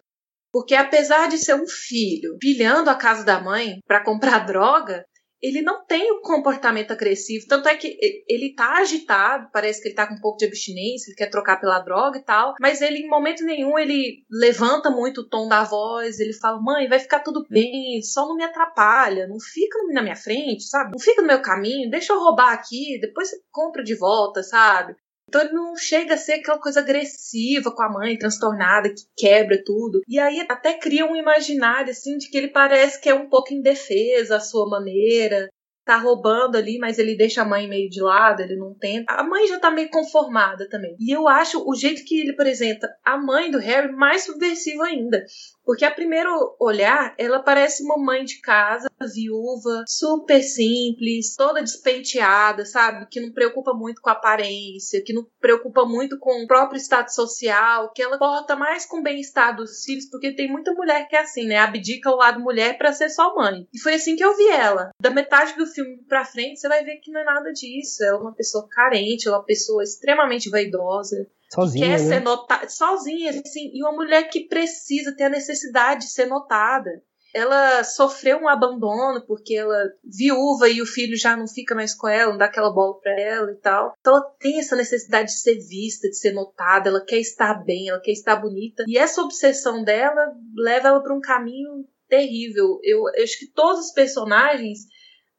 Porque 0.51 0.75
apesar 0.75 1.29
de 1.29 1.39
ser 1.39 1.55
um 1.55 1.67
filho 1.69 2.37
pilhando 2.41 2.91
a 2.91 2.95
casa 2.95 3.23
da 3.23 3.41
mãe 3.41 3.81
para 3.87 4.03
comprar 4.03 4.47
droga, 4.47 5.05
ele 5.43 5.63
não 5.63 5.85
tem 5.85 6.11
o 6.13 6.21
comportamento 6.21 6.93
agressivo. 6.93 7.47
Tanto 7.49 7.69
é 7.69 7.77
que 7.77 7.97
ele 8.29 8.55
tá 8.55 8.79
agitado, 8.79 9.49
parece 9.53 9.81
que 9.81 9.89
ele 9.89 9.95
tá 9.95 10.07
com 10.07 10.15
um 10.15 10.21
pouco 10.21 10.39
de 10.39 10.47
abstinência, 10.47 11.11
ele 11.11 11.17
quer 11.17 11.31
trocar 11.31 11.61
pela 11.61 11.81
droga 11.81 12.19
e 12.19 12.23
tal. 12.23 12.55
Mas 12.61 12.81
ele, 12.81 12.99
em 12.99 13.09
momento 13.09 13.45
nenhum, 13.45 13.79
ele 13.79 14.25
levanta 14.31 14.91
muito 14.91 15.23
o 15.23 15.29
tom 15.29 15.49
da 15.49 15.65
voz. 15.65 16.19
Ele 16.19 16.33
fala: 16.33 16.61
Mãe, 16.61 16.89
vai 16.89 16.99
ficar 16.99 17.21
tudo 17.21 17.47
bem, 17.49 18.03
só 18.03 18.27
não 18.27 18.37
me 18.37 18.45
atrapalha, 18.45 19.27
não 19.27 19.39
fica 19.41 19.79
na 19.93 20.03
minha 20.03 20.17
frente, 20.17 20.65
sabe? 20.65 20.93
Não 20.93 20.99
fica 20.99 21.23
no 21.23 21.29
meu 21.29 21.41
caminho, 21.41 21.91
deixa 21.91 22.13
eu 22.13 22.19
roubar 22.19 22.53
aqui, 22.53 22.99
depois 23.01 23.31
você 23.31 23.41
compra 23.51 23.83
de 23.83 23.97
volta, 23.97 24.43
sabe? 24.43 24.95
Então 25.29 25.43
ele 25.43 25.53
não 25.53 25.77
chega 25.77 26.15
a 26.15 26.19
ser 26.19 26.35
aquela 26.35 26.59
coisa 26.59 26.81
agressiva 26.81 27.71
com 27.71 27.83
a 27.83 27.89
mãe, 27.89 28.17
transtornada, 28.17 28.89
que 28.89 29.03
quebra 29.17 29.63
tudo. 29.63 30.01
E 30.09 30.19
aí 30.19 30.45
até 30.49 30.75
cria 30.75 31.07
um 31.07 31.15
imaginário, 31.15 31.91
assim, 31.91 32.17
de 32.17 32.31
que 32.31 32.39
ele 32.39 32.49
parece 32.49 33.01
que 33.01 33.09
é 33.09 33.15
um 33.15 33.29
pouco 33.29 33.53
indefesa 33.53 34.37
à 34.37 34.41
sua 34.41 34.69
maneira. 34.69 35.49
Tá 35.85 35.97
roubando 35.97 36.57
ali, 36.57 36.79
mas 36.79 36.99
ele 36.99 37.17
deixa 37.17 37.41
a 37.41 37.47
mãe 37.47 37.67
meio 37.67 37.89
de 37.89 38.03
lado, 38.03 38.43
ele 38.43 38.57
não 38.57 38.75
tenta. 38.75 39.11
A 39.11 39.23
mãe 39.23 39.47
já 39.47 39.59
tá 39.59 39.71
meio 39.71 39.89
conformada 39.89 40.69
também. 40.69 40.95
E 40.99 41.11
eu 41.11 41.27
acho 41.27 41.67
o 41.67 41.75
jeito 41.75 42.05
que 42.05 42.21
ele 42.21 42.33
apresenta 42.33 42.87
a 43.03 43.17
mãe 43.17 43.51
do 43.51 43.59
Harry 43.59 43.91
mais 43.93 44.25
subversivo 44.25 44.83
ainda. 44.83 45.25
Porque 45.69 45.85
a 45.85 45.91
primeiro 45.91 46.57
olhar, 46.59 47.15
ela 47.19 47.43
parece 47.43 47.83
uma 47.83 47.99
mãe 47.99 48.25
de 48.25 48.41
casa, 48.41 48.89
viúva, 49.15 49.85
super 49.87 50.43
simples, 50.43 51.37
toda 51.37 51.61
despenteada, 51.61 52.65
sabe? 52.65 53.07
Que 53.11 53.21
não 53.21 53.31
preocupa 53.31 53.75
muito 53.75 54.01
com 54.01 54.09
a 54.09 54.15
aparência, 54.15 55.03
que 55.05 55.13
não 55.13 55.27
preocupa 55.39 55.85
muito 55.85 56.19
com 56.19 56.43
o 56.43 56.47
próprio 56.47 56.81
status 56.81 57.15
social, 57.15 57.93
que 57.93 58.01
ela 58.01 58.17
porta 58.17 58.57
mais 58.57 58.87
com 58.87 59.01
o 59.01 59.03
bem-estar 59.03 59.55
dos 59.55 59.85
filhos, 59.85 60.09
porque 60.09 60.35
tem 60.35 60.51
muita 60.51 60.73
mulher 60.73 61.07
que 61.07 61.15
é 61.15 61.21
assim, 61.21 61.47
né? 61.47 61.59
Abdica 61.59 62.11
o 62.11 62.17
lado 62.17 62.41
mulher 62.41 62.79
para 62.79 62.95
ser 62.95 63.11
só 63.11 63.35
mãe. 63.35 63.69
E 63.71 63.79
foi 63.79 63.93
assim 63.93 64.17
que 64.17 64.25
eu 64.25 64.35
vi 64.35 64.49
ela. 64.49 64.89
Da 64.99 65.11
metade 65.11 65.55
do 65.55 65.67
filme 65.67 65.99
pra 66.09 66.25
frente, 66.25 66.61
você 66.61 66.67
vai 66.67 66.83
ver 66.83 66.97
que 66.97 67.11
não 67.11 67.21
é 67.21 67.25
nada 67.25 67.53
disso. 67.53 68.03
Ela 68.03 68.17
é 68.17 68.21
uma 68.23 68.35
pessoa 68.35 68.67
carente, 68.71 69.29
ela 69.29 69.37
é 69.37 69.41
uma 69.41 69.45
pessoa 69.45 69.83
extremamente 69.83 70.49
vaidosa 70.49 71.29
Sozinha, 71.51 71.87
quer 71.87 72.03
né? 72.03 72.09
ser 72.09 72.21
notada, 72.21 72.69
sozinha, 72.69 73.31
assim, 73.31 73.71
e 73.73 73.83
uma 73.83 73.93
mulher 73.93 74.29
que 74.29 74.47
precisa 74.47 75.15
ter 75.17 75.25
a 75.25 75.31
necessidade 75.31 76.03
de 76.03 76.13
ser 76.13 76.27
notada. 76.27 76.91
Ela 77.35 77.85
sofreu 77.85 78.39
um 78.39 78.49
abandono 78.49 79.25
porque 79.27 79.55
ela 79.55 79.91
viúva 80.03 80.69
e 80.69 80.81
o 80.81 80.87
filho 80.87 81.17
já 81.17 81.37
não 81.37 81.47
fica 81.47 81.75
mais 81.75 81.95
com 81.95 82.09
ela, 82.09 82.31
não 82.31 82.39
dá 82.39 82.47
aquela 82.47 82.73
bola 82.73 82.99
para 83.01 83.21
ela 83.21 83.51
e 83.53 83.57
tal. 83.57 83.95
Então 84.01 84.17
ela 84.17 84.25
tem 84.41 84.59
essa 84.59 84.75
necessidade 84.75 85.29
de 85.29 85.41
ser 85.41 85.57
vista, 85.57 86.09
de 86.09 86.17
ser 86.17 86.33
notada, 86.33 86.89
ela 86.89 87.05
quer 87.05 87.19
estar 87.19 87.55
bem, 87.65 87.89
ela 87.89 88.01
quer 88.01 88.13
estar 88.13 88.37
bonita. 88.37 88.85
E 88.87 88.97
essa 88.97 89.23
obsessão 89.23 89.85
dela 89.85 90.33
leva 90.57 90.89
ela 90.89 91.03
para 91.03 91.15
um 91.15 91.21
caminho 91.21 91.87
terrível. 92.09 92.79
Eu, 92.83 93.03
eu 93.15 93.23
acho 93.23 93.39
que 93.39 93.53
todos 93.53 93.87
os 93.87 93.93
personagens, 93.93 94.81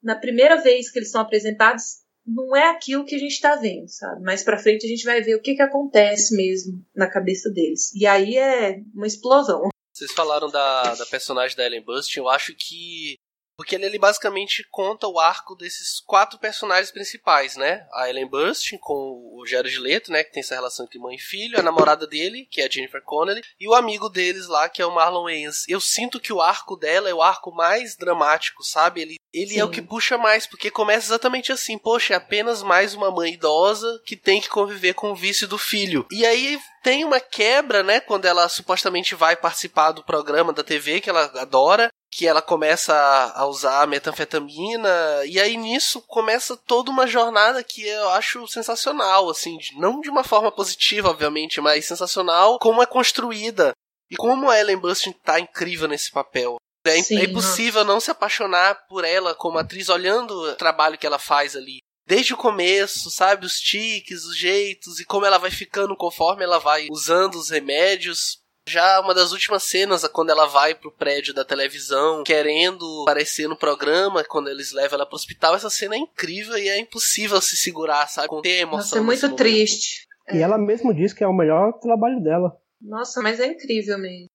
na 0.02 0.15
primeira 0.15 0.58
vez 0.62 0.91
que 0.91 1.00
eles 1.00 1.12
são 1.12 1.22
apresentados, 1.22 2.04
não 2.34 2.56
é 2.56 2.70
aquilo 2.70 3.06
que 3.06 3.15
a 3.15 3.20
gente 3.20 3.39
tá 3.42 3.56
vendo, 3.56 3.88
sabe? 3.88 4.22
Mais 4.22 4.44
pra 4.44 4.58
frente 4.58 4.86
a 4.86 4.89
gente 4.89 5.04
vai 5.04 5.22
ver 5.22 5.36
o 5.36 5.42
que 5.42 5.56
que 5.56 5.62
acontece 5.62 6.36
mesmo 6.36 6.84
na 6.96 7.10
cabeça 7.10 7.50
deles. 7.50 7.94
E 7.94 8.06
aí 8.06 8.38
é 8.38 8.80
uma 8.94 9.08
explosão. 9.08 9.70
Vocês 9.94 10.12
falaram 10.12 10.50
da, 10.50 10.96
da 10.96 11.06
personagem 11.06 11.58
da 11.58 11.65
Ellen 11.65 11.84
Burstyn, 11.84 12.22
eu 12.22 12.30
acho 12.30 12.56
que. 12.56 13.15
Porque 13.60 13.76
ele, 13.76 13.86
ele 13.86 14.00
basicamente 14.00 14.65
conta 14.72 15.06
o 15.06 15.19
arco 15.19 15.54
desses 15.54 16.00
quatro 16.00 16.39
personagens 16.39 16.91
principais, 16.91 17.58
né? 17.58 17.86
A 17.91 18.10
Ellen 18.10 18.26
Burstyn 18.26 18.78
com 18.78 18.93
o 18.93 19.45
Jared 19.45 19.78
Leto, 19.78 20.13
né? 20.13 20.24
Que 20.24 20.32
tem 20.32 20.39
essa 20.39 20.56
relação 20.56 20.86
entre 20.86 20.98
mãe 20.98 21.17
e 21.17 21.19
filho, 21.19 21.60
a 21.60 21.62
namorada 21.62 22.08
dele, 22.08 22.48
que 22.50 22.62
é 22.62 22.67
a 22.67 22.69
Jennifer 22.69 23.04
Connelly, 23.04 23.41
e 23.60 23.67
o 23.67 23.74
amigo 23.74 24.08
deles 24.08 24.48
lá, 24.48 24.69
que 24.69 24.82
é 24.82 24.86
o 24.86 24.95
Marlon 24.95 25.26
Wayans. 25.26 25.67
Eu 25.67 25.82
sinto 25.82 26.22
que 26.22 26.32
o 26.32 26.39
arco 26.39 26.78
dela 26.78 27.10
é 27.10 27.13
o 27.13 27.22
arco 27.22 27.52
mais 27.54 27.98
dramático, 27.98 28.63
sabe? 28.63 29.02
Ele, 29.02 29.17
ele 29.34 29.60
é 29.60 29.65
o 29.65 29.69
que 29.69 29.82
puxa 29.82 30.17
mais, 30.17 30.48
porque 30.48 30.72
começa 30.72 31.08
exatamente 31.08 31.52
assim, 31.52 31.78
poxa, 31.78 32.13
é 32.13 32.17
apenas 32.17 32.63
mais 32.63 32.93
uma 32.93 33.12
mãe 33.12 33.34
idosa 33.34 34.02
que 34.06 34.15
tem 34.15 34.39
que 34.39 34.48
conviver 34.48 34.93
com 34.93 35.12
o 35.12 35.15
vício 35.15 35.50
do 35.50 35.58
filho. 35.58 36.08
E 36.10 36.26
aí 36.26 36.58
tem 36.82 37.04
uma 37.04 37.19
quebra, 37.19 37.84
né, 37.84 38.00
quando 38.00 38.24
ela 38.24 38.48
supostamente 38.48 39.15
vai 39.15 39.36
participar 39.36 39.91
do 39.91 40.04
programa 40.04 40.54
da 40.54 40.63
TV 40.63 41.02
que 41.02 41.10
ela 41.10 41.26
adora, 41.36 41.89
que 42.12 42.26
ela 42.28 42.41
começa 42.41 42.93
a 42.93 43.41
a 43.41 43.45
usar 43.45 43.88
metanfetamina, 43.88 44.89
e 45.26 45.39
aí 45.39 45.56
nisso 45.58 46.02
começa 46.02 46.56
toda 46.58 46.89
uma 46.91 47.06
jornada 47.08 47.63
que 47.63 47.86
eu 47.88 48.10
acho 48.10 48.48
sensacional, 48.48 49.30
assim, 49.30 49.58
não 49.78 50.02
de 50.02 50.10
uma 50.10 50.24
forma 50.24 50.52
positiva, 50.52 51.10
obviamente, 51.10 51.62
mas 51.62 51.86
sensacional 51.86 52.60
como 52.60 52.82
é 52.82 52.86
construída. 52.86 53.72
E 54.10 54.15
como 54.15 54.50
a 54.50 54.60
Ellen 54.60 54.78
Burstyn 54.78 55.12
tá 55.13 55.39
incrível 55.39 55.88
nesse 55.88 56.12
papel. 56.12 56.58
É, 56.86 56.98
im- 56.98 57.04
Sim, 57.04 57.19
é 57.19 57.26
impossível 57.26 57.84
não 57.86 58.00
se 58.00 58.10
apaixonar 58.10 58.88
por 58.88 59.04
ela 59.04 59.36
como 59.36 59.60
atriz 59.60 59.89
olhando 59.89 60.32
o 60.32 60.56
trabalho 60.56 60.98
que 60.98 61.06
ela 61.06 61.19
faz 61.19 61.56
ali. 61.56 61.78
Desde 62.08 62.34
o 62.34 62.38
começo, 62.38 63.12
sabe? 63.12 63.45
Os 63.45 63.60
tiques, 63.60 64.24
os 64.26 64.36
jeitos 64.36 65.00
e 65.00 65.06
como 65.06 65.28
ela 65.28 65.38
vai 65.38 65.52
ficando 65.52 65.95
conforme 65.95 66.43
ela 66.43 66.58
vai 66.58 66.88
usando 66.89 67.36
os 67.36 67.52
remédios. 67.52 68.38
Já 68.69 69.01
uma 69.01 69.13
das 69.13 69.32
últimas 69.32 69.63
cenas, 69.63 70.08
quando 70.08 70.29
ela 70.29 70.45
vai 70.45 70.75
pro 70.75 70.91
prédio 70.91 71.34
da 71.34 71.43
televisão, 71.43 72.23
querendo 72.23 73.03
aparecer 73.03 73.47
no 73.47 73.58
programa, 73.58 74.23
quando 74.23 74.49
eles 74.49 74.71
levam 74.71 74.97
ela 74.97 75.05
pro 75.05 75.15
hospital, 75.15 75.55
essa 75.55 75.69
cena 75.69 75.95
é 75.95 75.97
incrível 75.97 76.58
e 76.58 76.69
é 76.69 76.79
impossível 76.79 77.41
se 77.41 77.58
segurar, 77.58 78.08
sabe? 78.08 78.27
Conter 78.27 78.60
a 78.60 78.62
emoção. 78.62 78.77
Nossa, 78.77 78.97
é 78.99 79.01
muito 79.01 79.23
momento. 79.23 79.38
triste. 79.38 80.08
E 80.32 80.38
ela 80.38 80.58
mesmo 80.58 80.93
diz 80.93 81.12
que 81.13 81.23
é 81.23 81.27
o 81.27 81.34
melhor 81.34 81.73
trabalho 81.79 82.21
dela. 82.21 82.55
Nossa, 82.79 83.21
mas 83.21 83.39
é 83.39 83.47
incrível 83.47 83.97
mesmo. 83.97 84.27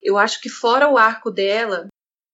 Eu 0.00 0.16
acho 0.16 0.40
que 0.40 0.48
fora 0.48 0.88
o 0.88 0.96
arco 0.96 1.30
dela, 1.30 1.88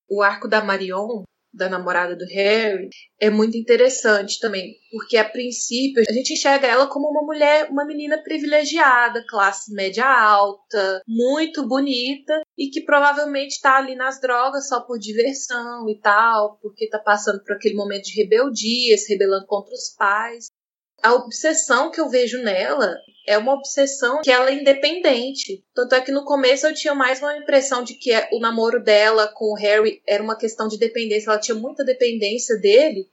o 0.08 0.22
arco 0.22 0.46
da 0.46 0.62
Marion, 0.62 1.22
da 1.52 1.68
namorada 1.68 2.16
do 2.16 2.24
Harry, 2.26 2.88
é 3.20 3.28
muito 3.28 3.56
interessante 3.56 4.38
também, 4.38 4.74
porque 4.90 5.16
a 5.16 5.28
princípio 5.28 6.02
a 6.08 6.12
gente 6.12 6.32
enxerga 6.32 6.66
ela 6.66 6.86
como 6.86 7.08
uma 7.08 7.22
mulher, 7.22 7.68
uma 7.70 7.84
menina 7.84 8.22
privilegiada, 8.22 9.24
classe 9.28 9.72
média 9.74 10.06
alta, 10.06 11.02
muito 11.06 11.66
bonita 11.66 12.40
e 12.56 12.68
que 12.68 12.82
provavelmente 12.82 13.52
está 13.52 13.76
ali 13.76 13.94
nas 13.94 14.20
drogas 14.20 14.68
só 14.68 14.80
por 14.80 14.98
diversão 14.98 15.88
e 15.88 15.98
tal, 16.00 16.58
porque 16.62 16.88
tá 16.88 16.98
passando 16.98 17.42
por 17.42 17.56
aquele 17.56 17.74
momento 17.74 18.04
de 18.04 18.20
rebeldia, 18.22 18.96
se 18.96 19.12
rebelando 19.12 19.46
contra 19.46 19.74
os 19.74 19.94
pais. 19.96 20.46
A 21.02 21.14
obsessão 21.14 21.90
que 21.90 22.00
eu 22.00 22.10
vejo 22.10 22.42
nela 22.42 22.94
é 23.26 23.38
uma 23.38 23.54
obsessão 23.54 24.20
que 24.22 24.30
ela 24.30 24.50
é 24.50 24.54
independente. 24.54 25.64
Tanto 25.74 25.94
é 25.94 26.00
que 26.00 26.12
no 26.12 26.24
começo 26.24 26.66
eu 26.66 26.74
tinha 26.74 26.94
mais 26.94 27.20
uma 27.20 27.38
impressão 27.38 27.82
de 27.82 27.94
que 27.94 28.10
o 28.32 28.38
namoro 28.38 28.82
dela 28.82 29.26
com 29.28 29.46
o 29.46 29.56
Harry 29.56 30.02
era 30.06 30.22
uma 30.22 30.36
questão 30.36 30.68
de 30.68 30.78
dependência. 30.78 31.30
Ela 31.30 31.40
tinha 31.40 31.54
muita 31.54 31.84
dependência 31.84 32.58
dele. 32.58 33.08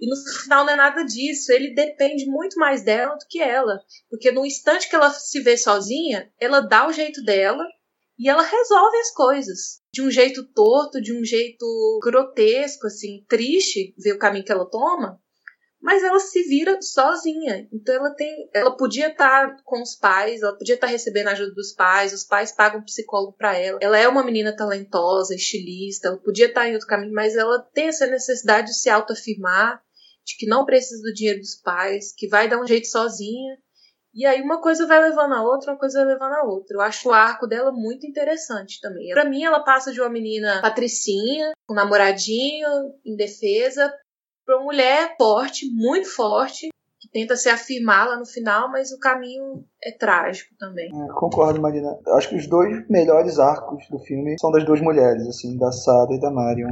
E 0.00 0.08
no 0.08 0.16
final 0.42 0.64
não 0.64 0.72
é 0.72 0.76
nada 0.76 1.04
disso. 1.04 1.52
Ele 1.52 1.74
depende 1.74 2.26
muito 2.26 2.58
mais 2.58 2.82
dela 2.82 3.14
do 3.14 3.26
que 3.28 3.40
ela. 3.40 3.80
Porque 4.10 4.32
no 4.32 4.44
instante 4.44 4.88
que 4.88 4.96
ela 4.96 5.10
se 5.10 5.40
vê 5.40 5.56
sozinha, 5.56 6.32
ela 6.40 6.60
dá 6.60 6.88
o 6.88 6.92
jeito 6.92 7.22
dela 7.22 7.64
e 8.18 8.28
ela 8.28 8.42
resolve 8.42 8.96
as 8.96 9.12
coisas. 9.12 9.80
De 9.92 10.02
um 10.02 10.10
jeito 10.10 10.44
torto, 10.52 11.00
de 11.00 11.16
um 11.16 11.24
jeito 11.24 11.64
grotesco, 12.02 12.88
assim, 12.88 13.24
triste, 13.28 13.94
ver 13.96 14.14
o 14.14 14.18
caminho 14.18 14.44
que 14.44 14.52
ela 14.52 14.68
toma 14.68 15.20
mas 15.80 16.02
ela 16.02 16.18
se 16.18 16.42
vira 16.42 16.80
sozinha. 16.82 17.68
Então 17.72 17.94
ela 17.94 18.10
tem, 18.10 18.50
ela 18.52 18.76
podia 18.76 19.08
estar 19.08 19.56
com 19.64 19.80
os 19.80 19.94
pais, 19.94 20.42
ela 20.42 20.56
podia 20.56 20.74
estar 20.74 20.86
recebendo 20.86 21.28
a 21.28 21.32
ajuda 21.32 21.52
dos 21.54 21.72
pais, 21.72 22.12
os 22.12 22.24
pais 22.24 22.52
pagam 22.52 22.82
psicólogo 22.82 23.36
para 23.36 23.56
ela. 23.56 23.78
Ela 23.80 23.98
é 23.98 24.08
uma 24.08 24.24
menina 24.24 24.54
talentosa, 24.54 25.34
estilista, 25.34 26.08
ela 26.08 26.18
podia 26.18 26.46
estar 26.46 26.68
em 26.68 26.72
outro 26.72 26.88
caminho, 26.88 27.14
mas 27.14 27.36
ela 27.36 27.60
tem 27.72 27.88
essa 27.88 28.06
necessidade 28.06 28.68
de 28.68 28.76
se 28.76 28.90
autoafirmar, 28.90 29.80
de 30.24 30.36
que 30.36 30.46
não 30.46 30.66
precisa 30.66 31.00
do 31.02 31.14
dinheiro 31.14 31.40
dos 31.40 31.54
pais, 31.54 32.12
que 32.14 32.28
vai 32.28 32.48
dar 32.48 32.60
um 32.60 32.66
jeito 32.66 32.88
sozinha. 32.88 33.56
E 34.12 34.26
aí 34.26 34.40
uma 34.42 34.60
coisa 34.60 34.86
vai 34.86 35.00
levando 35.00 35.34
a 35.34 35.42
outra, 35.42 35.72
uma 35.72 35.78
coisa 35.78 36.00
vai 36.00 36.14
levando 36.14 36.32
a 36.32 36.42
outra. 36.42 36.76
Eu 36.76 36.80
acho 36.80 37.08
o 37.08 37.12
arco 37.12 37.46
dela 37.46 37.70
muito 37.70 38.06
interessante 38.06 38.80
também. 38.80 39.10
Pra 39.10 39.24
mim, 39.24 39.44
ela 39.44 39.60
passa 39.60 39.92
de 39.92 40.00
uma 40.00 40.10
menina 40.10 40.60
patricinha, 40.60 41.52
com 41.66 41.72
um 41.72 41.76
namoradinho, 41.76 42.66
indefesa, 43.04 43.94
para 44.48 44.56
uma 44.56 44.64
mulher 44.64 45.14
forte, 45.18 45.70
muito 45.70 46.08
forte, 46.08 46.70
que 46.98 47.08
tenta 47.12 47.36
se 47.36 47.50
afirmar 47.50 48.08
lá 48.08 48.16
no 48.16 48.24
final, 48.24 48.70
mas 48.72 48.90
o 48.92 48.98
caminho 48.98 49.62
é 49.84 49.92
trágico 49.92 50.54
também. 50.58 50.88
É, 50.88 51.12
concordo, 51.12 51.60
Marina. 51.60 51.98
Acho 52.14 52.30
que 52.30 52.36
os 52.36 52.46
dois 52.48 52.88
melhores 52.88 53.38
arcos 53.38 53.86
do 53.90 53.98
filme 53.98 54.36
são 54.40 54.50
das 54.50 54.64
duas 54.64 54.80
mulheres, 54.80 55.28
assim, 55.28 55.58
da 55.58 55.70
Sada 55.70 56.14
e 56.14 56.20
da 56.20 56.30
Marion. 56.30 56.70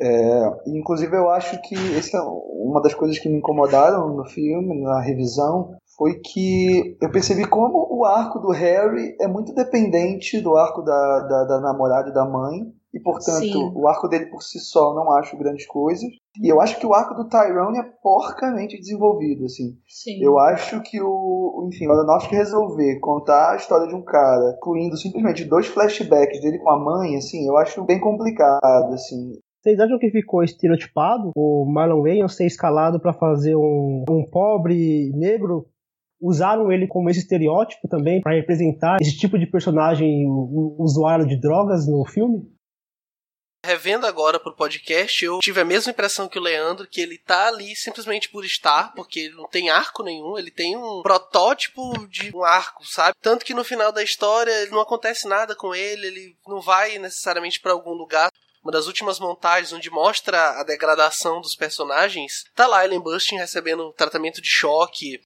É, 0.00 0.42
inclusive 0.66 1.14
eu 1.14 1.28
acho 1.28 1.60
que 1.60 1.74
essa 1.94 2.16
é 2.16 2.22
uma 2.22 2.80
das 2.80 2.94
coisas 2.94 3.18
que 3.18 3.28
me 3.28 3.36
incomodaram 3.36 4.08
no 4.16 4.24
filme, 4.24 4.80
na 4.80 4.98
revisão, 4.98 5.76
foi 5.98 6.14
que 6.20 6.96
eu 7.02 7.10
percebi 7.10 7.46
como 7.46 7.86
o 7.90 8.06
arco 8.06 8.38
do 8.38 8.50
Harry 8.50 9.14
é 9.20 9.28
muito 9.28 9.52
dependente 9.52 10.40
do 10.40 10.56
arco 10.56 10.80
da, 10.80 11.20
da, 11.20 11.44
da 11.44 11.60
namorada 11.60 12.08
e 12.08 12.14
da 12.14 12.24
mãe. 12.24 12.72
E, 12.92 12.98
portanto, 13.00 13.38
Sim. 13.38 13.72
o 13.74 13.86
arco 13.86 14.08
dele 14.08 14.26
por 14.26 14.42
si 14.42 14.58
só 14.58 14.90
eu 14.90 14.94
não 14.94 15.12
acho 15.12 15.36
grandes 15.36 15.66
coisas. 15.66 16.10
E 16.40 16.48
eu 16.48 16.60
acho 16.60 16.78
que 16.78 16.86
o 16.86 16.92
arco 16.92 17.14
do 17.14 17.28
Tyrone 17.28 17.78
é 17.78 17.84
porcamente 18.02 18.78
desenvolvido, 18.78 19.44
assim. 19.44 19.76
Sim. 19.88 20.22
Eu 20.22 20.38
acho 20.38 20.82
que 20.82 21.00
o, 21.00 21.68
enfim, 21.68 21.86
o 21.86 21.92
Aronofsky 21.92 22.34
resolver 22.34 22.98
contar 23.00 23.52
a 23.52 23.56
história 23.56 23.86
de 23.86 23.94
um 23.94 24.02
cara, 24.02 24.54
incluindo 24.56 24.96
simplesmente 24.96 25.44
dois 25.44 25.66
flashbacks 25.66 26.40
dele 26.40 26.58
com 26.58 26.70
a 26.70 26.78
mãe, 26.78 27.16
assim, 27.16 27.46
eu 27.46 27.56
acho 27.56 27.84
bem 27.84 28.00
complicado, 28.00 28.92
assim. 28.92 29.38
Vocês 29.62 29.78
acham 29.78 29.98
que 29.98 30.10
ficou 30.10 30.42
estereotipado 30.42 31.32
o 31.36 31.66
Marlon 31.66 32.02
Wayans 32.02 32.34
ser 32.34 32.46
escalado 32.46 32.98
para 32.98 33.12
fazer 33.12 33.54
um, 33.54 34.04
um 34.08 34.24
pobre 34.24 35.10
negro? 35.14 35.66
Usaram 36.20 36.70
ele 36.70 36.86
como 36.86 37.08
esse 37.08 37.20
estereótipo 37.20 37.88
também 37.88 38.20
para 38.20 38.34
representar 38.34 38.98
esse 39.00 39.16
tipo 39.16 39.38
de 39.38 39.46
personagem 39.46 40.26
usuário 40.78 41.26
de 41.26 41.38
drogas 41.38 41.86
no 41.86 42.04
filme? 42.06 42.42
Revendo 43.62 44.06
agora 44.06 44.40
pro 44.40 44.54
podcast, 44.54 45.24
eu 45.24 45.38
tive 45.40 45.60
a 45.60 45.64
mesma 45.64 45.90
impressão 45.90 46.28
que 46.28 46.38
o 46.38 46.42
Leandro, 46.42 46.86
que 46.86 47.00
ele 47.00 47.18
tá 47.18 47.48
ali 47.48 47.76
simplesmente 47.76 48.28
por 48.30 48.44
estar, 48.44 48.92
porque 48.94 49.20
ele 49.20 49.34
não 49.34 49.46
tem 49.46 49.68
arco 49.68 50.02
nenhum, 50.02 50.38
ele 50.38 50.50
tem 50.50 50.76
um 50.76 51.02
protótipo 51.02 52.06
de 52.08 52.34
um 52.34 52.42
arco, 52.42 52.86
sabe? 52.86 53.14
Tanto 53.20 53.44
que 53.44 53.52
no 53.52 53.62
final 53.62 53.92
da 53.92 54.02
história 54.02 54.66
não 54.70 54.80
acontece 54.80 55.28
nada 55.28 55.54
com 55.54 55.74
ele, 55.74 56.06
ele 56.06 56.36
não 56.46 56.60
vai 56.60 56.98
necessariamente 56.98 57.60
para 57.60 57.72
algum 57.72 57.92
lugar 57.92 58.30
uma 58.62 58.72
das 58.72 58.86
últimas 58.86 59.18
montagens 59.18 59.72
onde 59.72 59.90
mostra 59.90 60.60
a 60.60 60.64
degradação 60.64 61.40
dos 61.40 61.54
personagens, 61.54 62.44
tá 62.54 62.66
lá 62.66 62.84
Ellen 62.84 63.00
Bustin 63.00 63.36
recebendo 63.36 63.92
tratamento 63.92 64.40
de 64.40 64.48
choque, 64.48 65.20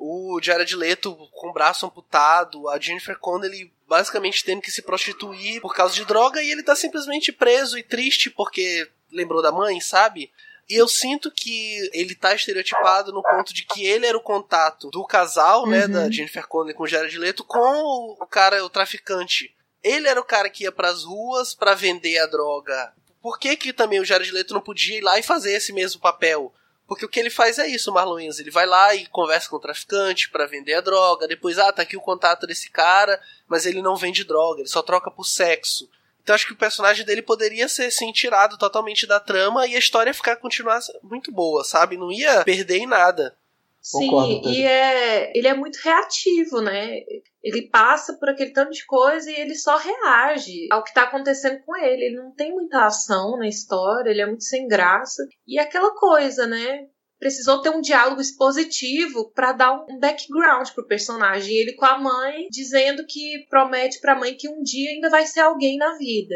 o 0.00 0.40
Jared 0.42 0.74
Leto 0.74 1.14
com 1.32 1.50
o 1.50 1.52
braço 1.52 1.84
amputado, 1.84 2.70
a 2.70 2.80
Jennifer 2.80 3.18
Connelly 3.18 3.70
basicamente 3.86 4.42
tendo 4.42 4.62
que 4.62 4.70
se 4.70 4.80
prostituir 4.80 5.60
por 5.60 5.74
causa 5.74 5.94
de 5.94 6.06
droga 6.06 6.42
e 6.42 6.50
ele 6.50 6.62
tá 6.62 6.74
simplesmente 6.74 7.30
preso 7.30 7.76
e 7.76 7.82
triste 7.82 8.30
porque 8.30 8.88
lembrou 9.12 9.42
da 9.42 9.52
mãe, 9.52 9.78
sabe? 9.78 10.32
E 10.70 10.74
eu 10.74 10.88
sinto 10.88 11.30
que 11.30 11.90
ele 11.92 12.14
tá 12.14 12.34
estereotipado 12.34 13.12
no 13.12 13.22
ponto 13.22 13.52
de 13.52 13.62
que 13.62 13.84
ele 13.84 14.06
era 14.06 14.16
o 14.16 14.22
contato 14.22 14.88
do 14.88 15.04
casal, 15.04 15.66
né, 15.66 15.84
uhum. 15.84 15.92
da 15.92 16.10
Jennifer 16.10 16.46
Connelly 16.46 16.74
com 16.74 16.84
o 16.84 16.88
Jared 16.88 17.18
Leto 17.18 17.44
com 17.44 18.16
o 18.18 18.26
cara, 18.26 18.64
o 18.64 18.70
traficante. 18.70 19.54
Ele 19.82 20.08
era 20.08 20.20
o 20.20 20.24
cara 20.24 20.48
que 20.48 20.64
ia 20.64 20.72
pras 20.72 21.04
ruas 21.04 21.54
para 21.54 21.74
vender 21.74 22.18
a 22.18 22.26
droga. 22.26 22.94
Por 23.20 23.38
que 23.38 23.54
que 23.54 23.72
também 23.72 24.00
o 24.00 24.04
Jared 24.04 24.30
Leto 24.30 24.54
não 24.54 24.62
podia 24.62 24.96
ir 24.96 25.02
lá 25.02 25.18
e 25.18 25.22
fazer 25.22 25.52
esse 25.52 25.74
mesmo 25.74 26.00
papel? 26.00 26.54
Porque 26.90 27.04
o 27.04 27.08
que 27.08 27.20
ele 27.20 27.30
faz 27.30 27.56
é 27.60 27.68
isso, 27.68 27.92
Marlon 27.92 28.16
Wayans. 28.16 28.40
Ele 28.40 28.50
vai 28.50 28.66
lá 28.66 28.92
e 28.96 29.06
conversa 29.06 29.48
com 29.48 29.54
o 29.54 29.60
traficante 29.60 30.28
para 30.28 30.44
vender 30.44 30.74
a 30.74 30.80
droga. 30.80 31.28
Depois, 31.28 31.56
ah, 31.56 31.72
tá 31.72 31.82
aqui 31.82 31.96
o 31.96 32.00
contato 32.00 32.48
desse 32.48 32.68
cara, 32.68 33.22
mas 33.46 33.64
ele 33.64 33.80
não 33.80 33.94
vende 33.94 34.24
droga, 34.24 34.60
ele 34.60 34.68
só 34.68 34.82
troca 34.82 35.08
por 35.08 35.22
sexo. 35.24 35.88
Então 36.20 36.34
acho 36.34 36.48
que 36.48 36.52
o 36.52 36.56
personagem 36.56 37.06
dele 37.06 37.22
poderia 37.22 37.68
ser 37.68 37.92
sim 37.92 38.10
tirado 38.10 38.58
totalmente 38.58 39.06
da 39.06 39.20
trama 39.20 39.68
e 39.68 39.76
a 39.76 39.78
história 39.78 40.12
ficar 40.12 40.34
continuar 40.34 40.80
muito 41.00 41.30
boa, 41.30 41.62
sabe? 41.62 41.96
Não 41.96 42.10
ia 42.10 42.42
perder 42.42 42.78
em 42.78 42.88
nada. 42.88 43.36
Sim, 43.82 44.42
e 44.44 44.62
é, 44.62 45.32
ele 45.34 45.48
é 45.48 45.54
muito 45.54 45.78
reativo, 45.82 46.60
né? 46.60 47.00
Ele 47.42 47.68
passa 47.70 48.16
por 48.18 48.28
aquele 48.28 48.52
tanto 48.52 48.72
de 48.72 48.84
coisa 48.84 49.30
e 49.30 49.34
ele 49.34 49.54
só 49.54 49.78
reage 49.78 50.68
ao 50.70 50.84
que 50.84 50.92
tá 50.92 51.04
acontecendo 51.04 51.62
com 51.64 51.74
ele. 51.76 52.04
Ele 52.04 52.16
não 52.16 52.34
tem 52.34 52.52
muita 52.52 52.84
ação 52.84 53.38
na 53.38 53.48
história, 53.48 54.10
ele 54.10 54.20
é 54.20 54.26
muito 54.26 54.44
sem 54.44 54.68
graça. 54.68 55.26
E 55.46 55.58
aquela 55.58 55.94
coisa, 55.94 56.46
né? 56.46 56.86
Precisou 57.18 57.60
ter 57.60 57.70
um 57.70 57.80
diálogo 57.80 58.20
expositivo 58.20 59.30
para 59.32 59.52
dar 59.52 59.72
um 59.88 59.98
background 59.98 60.68
pro 60.70 60.86
personagem. 60.86 61.54
Ele 61.54 61.74
com 61.74 61.86
a 61.86 61.98
mãe 61.98 62.46
dizendo 62.50 63.04
que 63.06 63.46
promete 63.48 63.98
pra 64.00 64.18
mãe 64.18 64.36
que 64.36 64.48
um 64.48 64.62
dia 64.62 64.90
ainda 64.90 65.08
vai 65.08 65.26
ser 65.26 65.40
alguém 65.40 65.78
na 65.78 65.96
vida. 65.96 66.34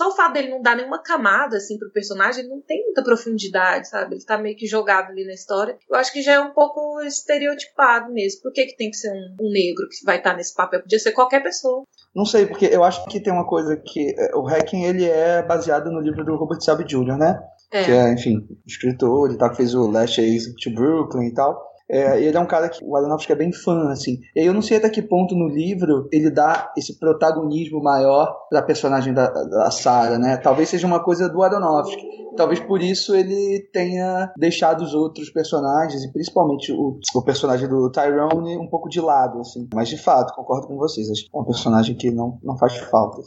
Só 0.00 0.08
o 0.08 0.16
fato 0.16 0.32
dele 0.32 0.48
não 0.48 0.62
dar 0.62 0.76
nenhuma 0.76 1.02
camada, 1.02 1.58
assim, 1.58 1.78
pro 1.78 1.92
personagem, 1.92 2.40
ele 2.40 2.48
não 2.48 2.62
tem 2.62 2.82
muita 2.84 3.04
profundidade, 3.04 3.86
sabe? 3.86 4.14
Ele 4.14 4.24
tá 4.24 4.38
meio 4.38 4.56
que 4.56 4.66
jogado 4.66 5.10
ali 5.10 5.26
na 5.26 5.34
história. 5.34 5.76
Eu 5.90 5.94
acho 5.94 6.10
que 6.10 6.22
já 6.22 6.32
é 6.32 6.40
um 6.40 6.54
pouco 6.54 7.02
estereotipado 7.02 8.10
mesmo. 8.10 8.40
Por 8.40 8.50
que, 8.50 8.64
que 8.64 8.78
tem 8.78 8.88
que 8.88 8.96
ser 8.96 9.10
um, 9.12 9.36
um 9.38 9.52
negro 9.52 9.86
que 9.90 10.02
vai 10.06 10.16
estar 10.16 10.30
tá 10.30 10.36
nesse 10.38 10.54
papel? 10.54 10.80
Podia 10.80 10.98
ser 10.98 11.12
qualquer 11.12 11.42
pessoa. 11.42 11.82
Não 12.16 12.24
sei, 12.24 12.46
porque 12.46 12.64
eu 12.64 12.82
acho 12.82 13.04
que 13.08 13.20
tem 13.20 13.30
uma 13.30 13.46
coisa 13.46 13.76
que. 13.76 14.14
É, 14.18 14.34
o 14.34 14.46
Hacking, 14.46 14.84
ele 14.84 15.04
é 15.04 15.42
baseado 15.42 15.92
no 15.92 16.00
livro 16.00 16.24
do 16.24 16.34
Robert 16.34 16.62
Sabe 16.62 16.84
Jr., 16.84 17.18
né? 17.18 17.38
É. 17.70 17.84
Que 17.84 17.90
é, 17.90 18.10
enfim, 18.14 18.48
escritor, 18.66 19.28
ele 19.28 19.36
tá, 19.36 19.54
fez 19.54 19.74
o 19.74 19.86
Last 19.86 20.18
Exit 20.18 20.54
to 20.64 20.74
Brooklyn 20.74 21.26
e 21.26 21.34
tal. 21.34 21.69
É, 21.90 22.22
ele 22.22 22.36
é 22.36 22.40
um 22.40 22.46
cara 22.46 22.68
que 22.68 22.84
o 22.84 22.96
Aronofsky 22.96 23.32
é 23.32 23.36
bem 23.36 23.52
fã, 23.52 23.90
assim. 23.90 24.20
E 24.36 24.46
eu 24.46 24.54
não 24.54 24.62
sei 24.62 24.76
até 24.76 24.88
que 24.88 25.02
ponto 25.02 25.34
no 25.34 25.48
livro 25.48 26.08
ele 26.12 26.30
dá 26.30 26.72
esse 26.76 26.98
protagonismo 26.98 27.82
maior 27.82 28.46
pra 28.48 28.62
personagem 28.62 29.12
da, 29.12 29.28
da 29.28 29.70
Sarah, 29.72 30.18
né? 30.18 30.36
Talvez 30.36 30.68
seja 30.68 30.86
uma 30.86 31.02
coisa 31.02 31.28
do 31.28 31.42
Aronofsky. 31.42 32.20
Talvez 32.36 32.60
por 32.60 32.80
isso 32.80 33.14
ele 33.16 33.68
tenha 33.72 34.32
deixado 34.36 34.82
os 34.82 34.94
outros 34.94 35.30
personagens, 35.30 36.04
e 36.04 36.12
principalmente 36.12 36.72
o, 36.72 36.98
o 37.14 37.22
personagem 37.22 37.68
do 37.68 37.90
Tyrone, 37.90 38.56
um 38.56 38.68
pouco 38.68 38.88
de 38.88 39.00
lado, 39.00 39.40
assim. 39.40 39.68
Mas 39.74 39.88
de 39.88 39.98
fato, 39.98 40.32
concordo 40.34 40.68
com 40.68 40.76
vocês. 40.76 41.10
Acho 41.10 41.24
que 41.24 41.36
é 41.36 41.40
um 41.40 41.44
personagem 41.44 41.96
que 41.96 42.10
não, 42.10 42.38
não 42.42 42.56
faz 42.56 42.76
falta. 42.76 43.20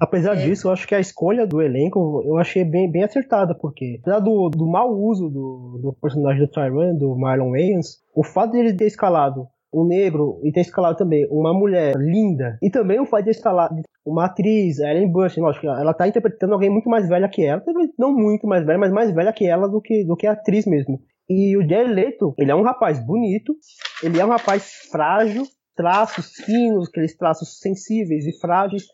Apesar 0.00 0.36
é. 0.36 0.44
disso, 0.44 0.68
eu 0.68 0.72
acho 0.72 0.86
que 0.86 0.94
a 0.94 1.00
escolha 1.00 1.46
do 1.46 1.60
elenco 1.62 2.22
eu 2.24 2.36
achei 2.38 2.64
bem, 2.64 2.90
bem 2.90 3.04
acertada, 3.04 3.54
porque 3.54 3.98
apesar 4.00 4.20
do, 4.20 4.48
do 4.50 4.66
mau 4.66 4.92
uso 4.92 5.28
do, 5.28 5.78
do 5.82 5.92
personagem 6.00 6.40
do 6.40 6.50
Tyrone, 6.50 6.98
do 6.98 7.16
Marlon 7.16 7.50
Wayans, 7.50 7.98
o 8.14 8.24
fato 8.24 8.52
de 8.52 8.58
ele 8.58 8.74
ter 8.74 8.86
escalado 8.86 9.46
um 9.72 9.84
negro 9.84 10.40
e 10.42 10.52
ter 10.52 10.60
escalado 10.60 10.96
também 10.96 11.26
uma 11.30 11.52
mulher 11.52 11.94
linda, 11.96 12.58
e 12.62 12.70
também 12.70 13.00
o 13.00 13.06
fato 13.06 13.24
de 13.24 13.30
escalar 13.30 13.70
uma 14.04 14.26
atriz, 14.26 14.78
Ellen 14.78 15.10
Burstyn, 15.10 15.42
lógico, 15.42 15.66
ela 15.66 15.92
tá 15.92 16.06
interpretando 16.06 16.54
alguém 16.54 16.70
muito 16.70 16.88
mais 16.88 17.08
velha 17.08 17.28
que 17.28 17.44
ela, 17.44 17.62
não 17.98 18.12
muito 18.12 18.46
mais 18.46 18.64
velha, 18.64 18.78
mas 18.78 18.92
mais 18.92 19.12
velha 19.12 19.32
que 19.32 19.46
ela 19.46 19.68
do 19.68 19.80
que, 19.80 20.04
do 20.04 20.16
que 20.16 20.26
a 20.26 20.32
atriz 20.32 20.64
mesmo. 20.64 21.00
E 21.28 21.56
o 21.56 21.68
Jared 21.68 21.92
Leto, 21.92 22.32
ele 22.38 22.52
é 22.52 22.54
um 22.54 22.62
rapaz 22.62 23.04
bonito, 23.04 23.54
ele 24.02 24.20
é 24.20 24.24
um 24.24 24.28
rapaz 24.28 24.70
frágil, 24.90 25.42
traços 25.74 26.32
finos, 26.44 26.88
aqueles 26.88 27.16
traços 27.16 27.58
sensíveis 27.58 28.24
e 28.26 28.38
frágeis, 28.38 28.84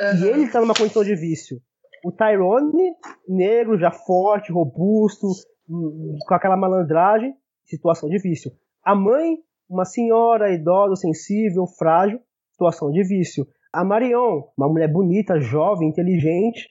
Uhum. 0.00 0.24
E 0.24 0.28
ele 0.28 0.50
tá 0.50 0.60
numa 0.60 0.74
condição 0.74 1.02
de 1.02 1.14
vício. 1.14 1.60
O 2.04 2.12
Tyrone, 2.12 2.92
negro, 3.28 3.78
já 3.78 3.90
forte, 3.90 4.52
robusto, 4.52 5.28
hum, 5.68 6.16
com 6.26 6.34
aquela 6.34 6.56
malandragem, 6.56 7.34
situação 7.64 8.08
de 8.08 8.18
vício. 8.18 8.52
A 8.84 8.94
mãe, 8.94 9.38
uma 9.68 9.84
senhora 9.84 10.52
idosa, 10.52 10.96
sensível, 10.96 11.66
frágil, 11.66 12.20
situação 12.52 12.90
de 12.90 13.02
vício. 13.02 13.46
A 13.72 13.84
Marion, 13.84 14.44
uma 14.56 14.68
mulher 14.68 14.90
bonita, 14.90 15.40
jovem, 15.40 15.88
inteligente, 15.88 16.68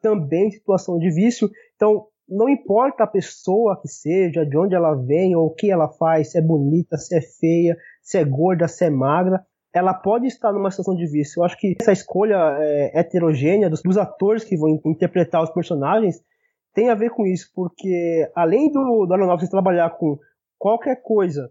também 0.00 0.50
situação 0.50 0.98
de 0.98 1.10
vício. 1.10 1.50
Então, 1.74 2.06
não 2.28 2.48
importa 2.48 3.04
a 3.04 3.08
pessoa 3.08 3.80
que 3.80 3.88
seja, 3.88 4.44
de 4.44 4.56
onde 4.56 4.74
ela 4.74 4.94
vem 4.94 5.34
ou 5.36 5.46
o 5.46 5.54
que 5.54 5.70
ela 5.70 5.88
faz, 5.88 6.32
se 6.32 6.38
é 6.38 6.42
bonita, 6.42 6.96
se 6.96 7.16
é 7.16 7.20
feia, 7.20 7.76
se 8.02 8.18
é 8.18 8.24
gorda, 8.24 8.68
se 8.68 8.84
é 8.84 8.90
magra, 8.90 9.44
ela 9.76 9.92
pode 9.92 10.26
estar 10.26 10.52
numa 10.52 10.70
situação 10.70 10.94
de 10.94 11.06
vício. 11.06 11.40
Eu 11.40 11.44
acho 11.44 11.58
que 11.58 11.76
essa 11.78 11.92
escolha 11.92 12.56
é, 12.58 12.98
heterogênea 12.98 13.68
dos, 13.68 13.82
dos, 13.82 13.98
atores 13.98 14.42
que 14.42 14.56
vão 14.56 14.80
interpretar 14.86 15.42
os 15.42 15.50
personagens 15.50 16.18
tem 16.72 16.88
a 16.88 16.94
ver 16.94 17.10
com 17.10 17.26
isso, 17.26 17.50
porque 17.54 18.30
além 18.34 18.72
do, 18.72 19.04
do 19.06 19.12
Aronofsky 19.12 19.50
trabalhar 19.50 19.90
com 19.90 20.18
qualquer 20.58 21.02
coisa 21.02 21.50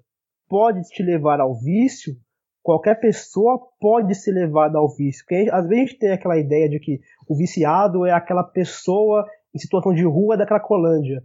pode 0.50 0.82
te 0.84 1.04
levar 1.04 1.40
ao 1.40 1.54
vício, 1.54 2.16
qualquer 2.64 3.00
pessoa 3.00 3.60
pode 3.80 4.16
ser 4.16 4.32
levada 4.32 4.80
ao 4.80 4.88
vício. 4.90 5.24
Porque 5.24 5.48
às 5.52 5.68
vezes 5.68 5.84
a 5.84 5.88
gente 5.88 6.00
tem 6.00 6.12
aquela 6.12 6.38
ideia 6.38 6.68
de 6.68 6.80
que 6.80 7.00
o 7.30 7.36
viciado 7.36 8.08
é 8.08 8.12
aquela 8.12 8.44
pessoa 8.44 9.24
em 9.54 9.60
situação 9.60 9.94
de 9.94 10.04
rua 10.04 10.36
da 10.36 10.48
Cracolândia. 10.48 11.24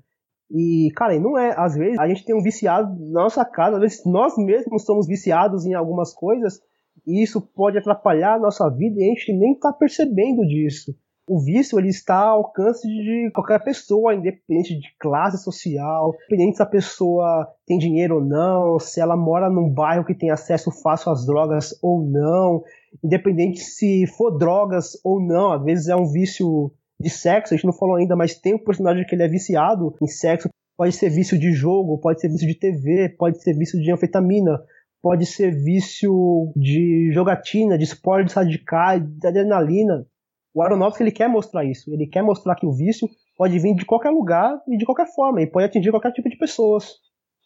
E, 0.51 0.91
cara, 0.95 1.19
não 1.19 1.39
é. 1.39 1.55
Às 1.57 1.77
vezes 1.77 1.99
a 1.99 2.07
gente 2.07 2.25
tem 2.27 2.35
um 2.35 2.43
viciado 2.43 2.95
na 3.11 3.23
nossa 3.23 3.45
casa, 3.45 3.77
às 3.77 3.81
vezes 3.81 4.05
nós 4.05 4.37
mesmos 4.37 4.85
somos 4.85 5.07
viciados 5.07 5.65
em 5.65 5.73
algumas 5.73 6.13
coisas 6.13 6.61
e 7.07 7.23
isso 7.23 7.41
pode 7.41 7.79
atrapalhar 7.79 8.35
a 8.35 8.39
nossa 8.39 8.69
vida 8.69 9.01
e 9.01 9.05
a 9.05 9.09
gente 9.09 9.33
nem 9.33 9.53
está 9.53 9.73
percebendo 9.73 10.47
disso. 10.47 10.95
O 11.29 11.39
vício 11.39 11.79
ele 11.79 11.91
está 11.91 12.17
ao 12.17 12.39
alcance 12.39 12.89
de 12.89 13.31
qualquer 13.33 13.63
pessoa, 13.63 14.15
independente 14.15 14.75
de 14.75 14.89
classe 14.99 15.41
social, 15.41 16.13
independente 16.27 16.57
se 16.57 16.63
a 16.63 16.67
pessoa 16.67 17.49
tem 17.65 17.79
dinheiro 17.79 18.17
ou 18.17 18.21
não, 18.21 18.81
se 18.81 19.01
ela 19.01 19.17
mora 19.17 19.49
num 19.49 19.73
bairro 19.73 20.05
que 20.05 20.13
tem 20.13 20.31
acesso 20.33 20.73
fácil 20.73 21.13
às 21.13 21.25
drogas 21.25 21.79
ou 21.81 22.03
não, 22.03 22.65
independente 23.05 23.61
se 23.61 24.09
for 24.09 24.37
drogas 24.37 24.99
ou 25.05 25.21
não. 25.21 25.53
Às 25.53 25.63
vezes 25.63 25.87
é 25.87 25.95
um 25.95 26.11
vício 26.11 26.73
de 27.01 27.09
sexo, 27.09 27.55
a 27.55 27.57
gente 27.57 27.67
não 27.67 27.73
falou 27.73 27.95
ainda, 27.95 28.17
mas 28.17 28.35
tem 28.35 28.55
um 28.55 28.65
personagem 28.65 29.07
que 29.07 29.15
ele 29.15 29.23
é 29.23 29.29
viciado 29.29 29.95
em 30.03 30.09
sexo. 30.09 30.49
Pode 30.77 30.97
ser 30.97 31.11
vício 31.11 31.39
de 31.39 31.53
jogo, 31.53 31.99
pode 31.99 32.21
ser 32.21 32.29
vício 32.29 32.49
de 32.49 32.59
TV, 32.59 33.09
pode 33.11 33.41
ser 33.41 33.57
vício 33.57 33.81
de 33.81 33.93
anfetamina 33.93 34.61
pode 35.03 35.27
ser 35.27 35.51
vício 35.51 36.53
de 36.57 37.11
jogatina, 37.13 37.79
de 37.79 37.85
esportes 37.85 38.35
radicais, 38.35 39.03
de 39.03 39.27
adrenalina. 39.27 40.07
O 40.55 40.63
Aronofsky 40.63 41.03
ele 41.03 41.13
quer 41.13 41.29
mostrar 41.29 41.65
isso. 41.65 41.93
Ele 41.93 42.07
quer 42.07 42.23
mostrar 42.23 42.57
que 42.57 42.67
o 42.67 42.73
vício 42.73 43.09
pode 43.37 43.59
vir 43.59 43.75
de 43.75 43.87
qualquer 43.87 44.11
lugar 44.11 44.61
e 44.69 44.77
de 44.77 44.85
qualquer 44.85 45.07
forma, 45.15 45.41
e 45.41 45.47
pode 45.47 45.67
atingir 45.67 45.91
qualquer 45.91 46.13
tipo 46.13 46.29
de 46.29 46.37
pessoas. 46.37 46.99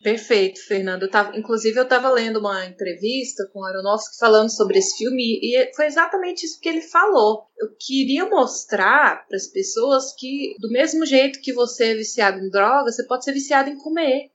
Perfeito, 0.03 0.61
Fernando. 0.67 1.05
Eu 1.05 1.11
tava, 1.11 1.35
inclusive, 1.35 1.79
eu 1.79 1.85
estava 1.85 2.11
lendo 2.11 2.39
uma 2.39 2.67
entrevista 2.67 3.49
com 3.53 3.61
o 3.61 3.65
Aronofsky 3.65 4.19
falando 4.19 4.51
sobre 4.51 4.79
esse 4.79 4.99
filme 4.99 5.39
e 5.43 5.73
foi 5.75 5.87
exatamente 5.87 6.45
isso 6.45 6.61
que 6.61 6.69
ele 6.69 6.83
falou. 6.83 7.47
Eu 7.57 7.69
queria 7.79 8.29
mostrar 8.29 9.27
para 9.27 9.37
as 9.37 9.47
pessoas 9.47 10.15
que, 10.19 10.57
do 10.61 10.69
mesmo 10.69 11.07
jeito 11.07 11.41
que 11.41 11.55
você 11.55 11.93
é 11.93 11.95
viciado 11.95 12.39
em 12.39 12.51
droga, 12.51 12.93
você 12.93 13.07
pode 13.07 13.25
ser 13.25 13.33
viciado 13.33 13.71
em 13.71 13.79
comer. 13.79 14.31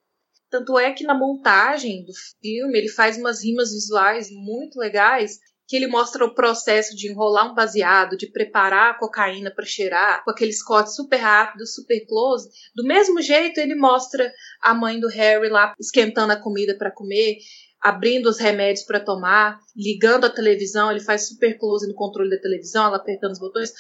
Tanto 0.50 0.78
é 0.80 0.92
que 0.92 1.04
na 1.04 1.14
montagem 1.14 2.04
do 2.06 2.14
filme 2.42 2.78
ele 2.78 2.90
faz 2.90 3.18
umas 3.18 3.44
rimas 3.44 3.72
visuais 3.72 4.30
muito 4.32 4.80
legais 4.80 5.38
que 5.70 5.76
ele 5.76 5.86
mostra 5.86 6.26
o 6.26 6.34
processo 6.34 6.96
de 6.96 7.12
enrolar 7.12 7.52
um 7.52 7.54
baseado, 7.54 8.18
de 8.18 8.26
preparar 8.26 8.90
a 8.90 8.98
cocaína 8.98 9.52
para 9.54 9.64
cheirar, 9.64 10.24
com 10.24 10.32
aqueles 10.32 10.64
cortes 10.64 10.96
super 10.96 11.18
rápidos, 11.18 11.76
super 11.76 12.04
close. 12.08 12.50
Do 12.76 12.84
mesmo 12.84 13.22
jeito, 13.22 13.60
ele 13.60 13.76
mostra 13.76 14.34
a 14.64 14.74
mãe 14.74 15.00
do 15.00 15.08
Harry 15.08 15.48
lá 15.48 15.76
esquentando 15.80 16.34
a 16.34 16.42
comida 16.42 16.76
para 16.76 16.90
comer, 16.90 17.38
abrindo 17.80 18.28
os 18.28 18.40
remédios 18.40 18.84
para 18.84 19.00
tomar, 19.00 19.60
ligando 19.76 20.26
a 20.26 20.30
televisão, 20.32 20.90
ele 20.90 21.02
faz 21.02 21.28
super 21.28 21.56
close 21.60 21.88
no 21.88 21.94
controle 21.94 22.32
da 22.32 22.42
televisão, 22.42 22.88
ela 22.88 22.98
apertando 22.98 23.34
os 23.34 23.40
botões. 23.40 23.72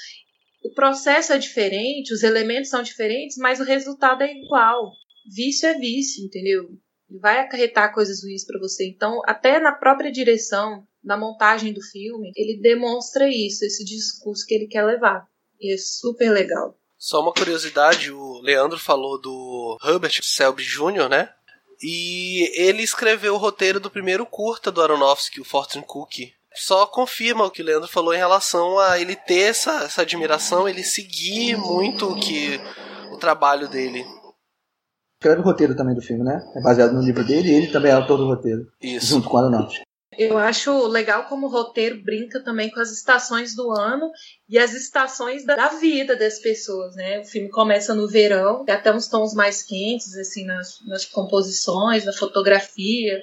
O 0.63 0.72
processo 0.76 1.34
é 1.34 1.39
diferente, 1.39 2.13
os 2.13 2.22
elementos 2.22 2.70
são 2.70 2.84
diferentes, 2.84 3.36
mas 3.38 3.59
o 3.59 3.63
resultado 3.63 4.22
é 4.22 4.32
igual. 4.32 4.91
Vício 5.32 5.67
é 5.67 5.75
vício, 5.75 6.25
entendeu? 6.25 6.69
Vai 7.21 7.39
acarretar 7.39 7.93
coisas 7.93 8.23
ruins 8.23 8.45
para 8.45 8.59
você. 8.59 8.88
Então, 8.88 9.21
até 9.25 9.59
na 9.59 9.71
própria 9.71 10.11
direção, 10.11 10.88
na 11.03 11.17
montagem 11.17 11.73
do 11.73 11.82
filme, 11.82 12.32
ele 12.36 12.59
demonstra 12.61 13.27
isso, 13.30 13.63
esse 13.63 13.84
discurso 13.86 14.45
que 14.45 14.53
ele 14.53 14.67
quer 14.67 14.84
levar. 14.84 15.27
E 15.59 15.73
é 15.73 15.77
super 15.77 16.32
legal. 16.32 16.77
Só 16.97 17.21
uma 17.21 17.34
curiosidade, 17.34 18.11
o 18.11 18.41
Leandro 18.41 18.77
falou 18.77 19.19
do 19.19 19.77
Herbert 19.84 20.19
Selby 20.21 20.63
Jr., 20.63 21.07
né? 21.09 21.30
E 21.82 22.51
ele 22.61 22.84
escreveu 22.84 23.36
o 23.36 23.38
roteiro 23.38 23.80
do 23.80 23.89
primeiro 23.89 24.25
curta 24.25 24.71
do 24.71 24.82
Aronofsky, 24.82 25.39
o 25.39 25.45
Fortune 25.45 25.86
Cookie. 25.86 26.34
Só 26.53 26.86
confirma 26.86 27.45
o 27.45 27.51
que 27.51 27.61
o 27.61 27.65
Leandro 27.65 27.88
falou 27.88 28.13
em 28.13 28.17
relação 28.17 28.77
a 28.80 28.99
ele 28.99 29.15
ter 29.15 29.49
essa, 29.49 29.84
essa 29.84 30.01
admiração, 30.01 30.67
ele 30.67 30.84
seguir 30.84 31.55
muito 31.55 32.05
o 32.07 32.19
que 32.19 32.59
o 33.13 33.17
trabalho 33.17 33.69
dele. 33.69 34.05
Escreve 35.22 35.41
o 35.41 35.43
roteiro 35.43 35.76
também 35.76 35.93
do 35.93 36.01
filme, 36.01 36.24
né? 36.24 36.41
É 36.55 36.61
baseado 36.61 36.93
no 36.93 37.01
livro 37.01 37.26
dele 37.26 37.49
e 37.49 37.53
ele 37.53 37.67
também 37.67 37.91
é 37.91 37.95
autor 37.95 38.17
do 38.17 38.26
roteiro. 38.26 38.72
Isso. 38.82 39.07
Junto 39.07 39.28
com 39.28 39.36
o 39.36 39.39
Aronofsky. 39.39 39.82
Eu 40.17 40.38
acho 40.38 40.88
legal 40.88 41.26
como 41.26 41.47
o 41.47 41.49
roteiro 41.49 42.01
brinca 42.01 42.41
também 42.41 42.70
com 42.72 42.80
as 42.80 42.89
estações 42.91 43.53
do 43.53 43.70
ano 43.72 44.09
e 44.47 44.57
as 44.57 44.74
estações 44.74 45.45
da 45.45 45.70
vida 45.70 46.15
das 46.15 46.39
pessoas, 46.39 46.95
né? 46.95 47.20
O 47.20 47.26
filme 47.26 47.49
começa 47.49 47.93
no 47.93 48.07
verão, 48.07 48.63
tem 48.63 48.74
até 48.74 48.93
uns 48.93 49.07
tons 49.07 49.34
mais 49.34 49.61
quentes, 49.61 50.15
assim, 50.17 50.45
nas, 50.45 50.76
nas 50.88 51.05
composições, 51.05 52.05
na 52.05 52.13
fotografia. 52.13 53.22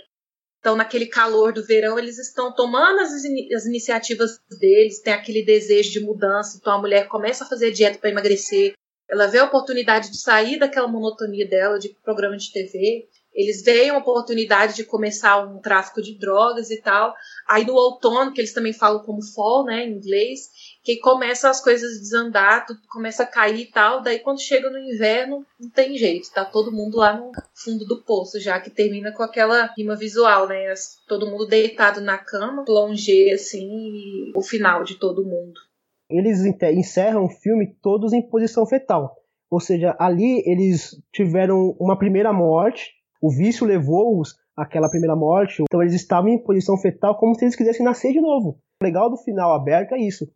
Então, 0.61 0.77
naquele 0.77 1.07
calor 1.07 1.53
do 1.53 1.65
verão, 1.65 1.99
eles 1.99 2.19
estão 2.19 2.53
tomando 2.55 3.01
as, 3.01 3.11
as 3.13 3.67
iniciativas 3.67 4.39
deles, 4.61 5.01
tem 5.01 5.13
aquele 5.13 5.45
desejo 5.45 5.93
de 5.93 6.01
mudança. 6.01 6.59
Então, 6.59 6.75
a 6.75 6.81
mulher 6.81 7.09
começa 7.09 7.45
a 7.45 7.49
fazer 7.49 7.73
dieta 7.73 7.99
para 7.99 8.11
emagrecer, 8.11 8.75
ela 9.09 9.27
vê 9.27 9.39
a 9.39 9.45
oportunidade 9.45 10.11
de 10.11 10.19
sair 10.19 10.59
daquela 10.59 10.89
monotonia 10.89 11.49
dela 11.49 11.79
de 11.79 11.91
programa 12.05 12.37
de 12.37 12.53
TV 12.53 13.09
eles 13.37 13.63
veem 13.63 13.91
a 13.91 13.99
oportunidade 13.99 14.75
de 14.75 14.83
começar 14.83 15.47
um 15.47 15.61
tráfico 15.61 16.01
de 16.01 16.15
drogas 16.19 16.71
e 16.71 16.81
tal. 16.81 17.15
Aí 17.47 17.67
no 17.67 17.75
outono, 17.75 18.33
que 18.33 18.41
eles 18.41 18.55
também 18.55 18.73
falam 18.73 19.05
como 19.05 19.23
fall, 19.23 19.63
né, 19.63 19.85
em 19.85 19.93
inglês, 19.93 20.49
que 20.83 20.97
começa 20.97 21.51
as 21.51 21.63
coisas 21.63 22.01
desandar, 22.01 22.65
tudo 22.65 22.81
começa 22.89 23.25
a 23.25 23.27
cair 23.27 23.61
e 23.61 23.67
tal. 23.67 24.01
Daí 24.01 24.21
quando 24.21 24.41
chega 24.41 24.71
no 24.71 24.79
inverno, 24.79 25.45
não 25.61 25.69
tem 25.69 25.99
jeito, 25.99 26.33
tá 26.33 26.47
todo 26.47 26.73
mundo 26.73 26.97
lá 26.97 27.13
no 27.13 27.31
fundo 27.55 27.85
do 27.85 28.03
poço, 28.03 28.41
já 28.41 28.59
que 28.59 28.71
termina 28.71 29.13
com 29.13 29.23
aquela 29.23 29.71
rima 29.77 29.95
visual, 29.95 30.49
né? 30.49 30.73
Todo 31.07 31.27
mundo 31.27 31.47
deitado 31.47 32.01
na 32.01 32.17
cama, 32.17 32.65
plongé 32.65 33.35
assim, 33.35 34.33
o 34.35 34.43
final 34.43 34.83
de 34.83 34.95
todo 34.95 35.23
mundo. 35.23 35.61
Eles 36.09 36.45
encerram 36.45 37.25
o 37.25 37.29
filme 37.29 37.77
todos 37.83 38.13
em 38.13 38.23
posição 38.23 38.65
fetal. 38.67 39.17
Ou 39.51 39.61
seja, 39.61 39.95
ali 39.99 40.43
eles 40.47 41.01
tiveram 41.13 41.77
uma 41.79 41.99
primeira 41.99 42.33
morte, 42.33 42.93
o 43.21 43.31
vício 43.31 43.67
levou-os 43.67 44.35
àquela 44.57 44.89
primeira 44.89 45.15
morte, 45.15 45.63
então 45.63 45.83
eles 45.83 45.95
estavam 45.95 46.31
em 46.31 46.43
posição 46.43 46.77
fetal 46.79 47.19
como 47.19 47.35
se 47.35 47.45
eles 47.45 47.57
quisessem 47.57 47.85
nascer 47.85 48.13
de 48.13 48.21
novo. 48.21 48.59
O 48.81 48.85
legal 48.85 49.11
do 49.11 49.17
final 49.17 49.53
aberto 49.53 49.95
é 49.95 49.99
isso. 49.99 50.29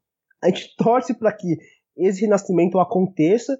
A 0.42 0.48
gente 0.48 0.74
torce 0.78 1.14
para 1.14 1.32
que 1.32 1.58
esse 1.96 2.22
renascimento 2.22 2.78
aconteça 2.78 3.58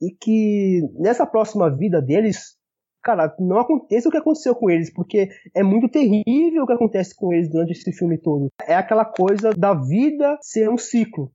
e 0.00 0.10
que 0.10 0.82
nessa 0.98 1.26
próxima 1.26 1.70
vida 1.70 2.00
deles, 2.00 2.56
cara, 3.02 3.34
não 3.38 3.58
aconteça 3.58 4.08
o 4.08 4.12
que 4.12 4.18
aconteceu 4.18 4.54
com 4.54 4.70
eles, 4.70 4.92
porque 4.92 5.28
é 5.54 5.62
muito 5.62 5.88
terrível 5.88 6.64
o 6.64 6.66
que 6.66 6.72
acontece 6.72 7.14
com 7.14 7.32
eles 7.32 7.48
durante 7.50 7.72
esse 7.72 7.92
filme 7.92 8.18
todo. 8.18 8.48
É 8.66 8.74
aquela 8.74 9.04
coisa 9.04 9.52
da 9.52 9.74
vida 9.74 10.38
ser 10.42 10.70
um 10.70 10.78
ciclo. 10.78 11.30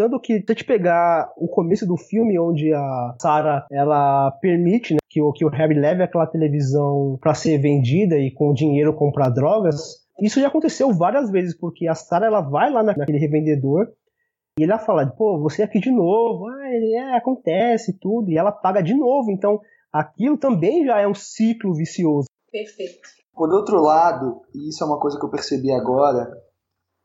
Tanto 0.00 0.18
que, 0.18 0.38
se 0.38 0.44
a 0.48 0.52
gente 0.54 0.64
pegar 0.64 1.30
o 1.36 1.46
começo 1.46 1.86
do 1.86 1.94
filme, 1.94 2.38
onde 2.38 2.72
a 2.72 3.14
Sarah 3.20 3.66
ela 3.70 4.30
permite 4.40 4.94
né, 4.94 4.98
que, 5.10 5.20
o, 5.20 5.30
que 5.30 5.44
o 5.44 5.50
Harry 5.50 5.78
leve 5.78 6.02
aquela 6.02 6.26
televisão 6.26 7.18
para 7.20 7.34
ser 7.34 7.58
vendida 7.58 8.16
e 8.16 8.30
com 8.30 8.48
o 8.48 8.54
dinheiro 8.54 8.94
comprar 8.94 9.28
drogas, 9.28 10.06
isso 10.18 10.40
já 10.40 10.48
aconteceu 10.48 10.90
várias 10.94 11.30
vezes, 11.30 11.54
porque 11.54 11.86
a 11.86 11.94
Sarah 11.94 12.28
ela 12.28 12.40
vai 12.40 12.70
lá 12.70 12.82
naquele 12.82 13.18
revendedor 13.18 13.92
e 14.58 14.62
ele 14.62 14.78
fala, 14.78 15.06
pô, 15.06 15.38
você 15.38 15.64
aqui 15.64 15.78
de 15.78 15.90
novo, 15.90 16.48
ah, 16.48 16.66
é, 16.66 17.16
acontece 17.16 17.92
tudo, 18.00 18.30
e 18.30 18.38
ela 18.38 18.50
paga 18.50 18.82
de 18.82 18.94
novo. 18.94 19.30
Então, 19.30 19.60
aquilo 19.92 20.38
também 20.38 20.86
já 20.86 20.98
é 20.98 21.06
um 21.06 21.14
ciclo 21.14 21.74
vicioso. 21.74 22.26
Perfeito. 22.50 23.06
Por 23.34 23.52
outro 23.52 23.82
lado, 23.82 24.40
e 24.54 24.70
isso 24.70 24.82
é 24.82 24.86
uma 24.86 24.98
coisa 24.98 25.18
que 25.18 25.26
eu 25.26 25.30
percebi 25.30 25.70
agora, 25.70 26.30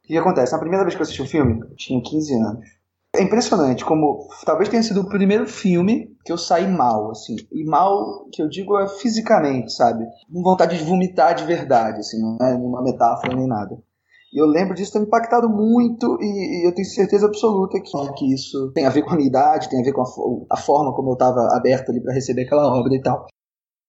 o 0.02 0.08
que 0.08 0.18
acontece? 0.18 0.54
Na 0.54 0.60
primeira 0.60 0.86
vez 0.86 0.96
que 0.96 1.02
eu 1.02 1.04
assisti 1.04 1.22
o 1.22 1.26
um 1.26 1.28
filme, 1.28 1.60
eu 1.60 1.76
tinha 1.76 2.02
15 2.02 2.34
anos. 2.36 2.84
É 3.18 3.24
impressionante 3.24 3.86
como 3.86 4.28
talvez 4.45 4.70
tenha 4.70 4.84
sido 4.84 5.01
o 5.01 5.09
primeiro 5.09 5.47
filme 5.47 6.16
que 6.24 6.32
eu 6.32 6.38
saí 6.38 6.68
mal, 6.68 7.11
assim. 7.11 7.36
E 7.51 7.63
mal 7.63 8.28
que 8.32 8.41
eu 8.41 8.49
digo 8.49 8.78
é 8.80 8.88
fisicamente, 8.88 9.74
sabe? 9.74 10.05
Com 10.32 10.43
vontade 10.43 10.78
de 10.78 10.84
vomitar 10.84 11.36
de 11.36 11.45
verdade, 11.45 11.99
assim, 11.99 12.20
não 12.20 12.38
é 12.45 12.53
uma 12.55 12.84
metáfora 12.84 13.36
nem 13.36 13.47
nada. 13.47 13.78
E 14.34 14.41
eu 14.41 14.45
lembro 14.45 14.76
disso 14.76 14.91
ter 14.91 14.99
me 14.99 15.05
impactado 15.05 15.47
muito 15.47 16.18
e, 16.22 16.26
e, 16.26 16.68
eu 16.68 16.76
tenho 16.76 16.88
certeza 16.88 17.26
absoluta 17.26 17.80
que, 17.80 17.91
que 18.18 18.34
isso 18.34 18.70
tem 18.74 18.86
a 18.86 18.89
ver 18.89 19.03
com 19.03 19.11
a 19.11 19.16
minha 19.16 19.30
idade, 19.30 19.70
tem 19.70 19.80
a 19.80 19.84
ver 19.84 19.93
com 19.93 20.01
a, 20.01 20.55
a 20.55 20.57
forma 20.57 20.93
como 20.93 21.11
eu 21.11 21.13
estava 21.13 21.55
aberto 21.55 21.89
ali 21.89 22.01
para 22.01 22.13
receber 22.13 22.43
aquela 22.43 22.68
obra 22.68 22.93
e 22.93 23.01
tal. 23.01 23.28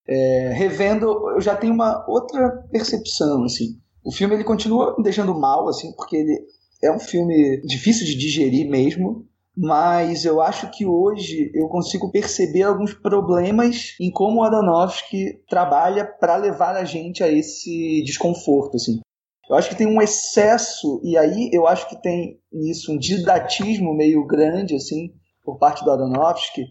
É, 0.08 0.52
revendo, 0.54 1.30
eu 1.30 1.40
já 1.40 1.56
tenho 1.56 1.74
uma 1.74 2.04
outra 2.08 2.64
percepção, 2.70 3.42
assim. 3.42 3.76
O 4.04 4.12
filme 4.12 4.36
ele 4.36 4.44
continua 4.44 4.94
me 4.96 5.02
deixando 5.02 5.34
mal, 5.34 5.68
assim, 5.68 5.92
porque 5.96 6.16
ele 6.16 6.46
é 6.86 6.92
um 6.92 7.00
filme 7.00 7.60
difícil 7.62 8.06
de 8.06 8.16
digerir 8.16 8.68
mesmo, 8.68 9.26
mas 9.56 10.24
eu 10.24 10.42
acho 10.42 10.70
que 10.70 10.84
hoje 10.84 11.50
eu 11.54 11.66
consigo 11.68 12.10
perceber 12.10 12.64
alguns 12.64 12.92
problemas 12.92 13.96
em 13.98 14.10
como 14.10 14.40
o 14.40 14.44
Aronofsky 14.44 15.40
trabalha 15.48 16.04
para 16.04 16.36
levar 16.36 16.76
a 16.76 16.84
gente 16.84 17.24
a 17.24 17.28
esse 17.28 18.02
desconforto, 18.04 18.76
assim. 18.76 19.00
Eu 19.48 19.56
acho 19.56 19.68
que 19.68 19.76
tem 19.76 19.86
um 19.86 20.02
excesso, 20.02 21.00
e 21.04 21.16
aí 21.16 21.48
eu 21.52 21.66
acho 21.66 21.88
que 21.88 22.02
tem 22.02 22.38
nisso 22.52 22.92
um 22.92 22.98
didatismo 22.98 23.94
meio 23.94 24.26
grande, 24.26 24.74
assim, 24.74 25.12
por 25.44 25.56
parte 25.56 25.84
do 25.84 25.90
Aronofsky, 25.90 26.66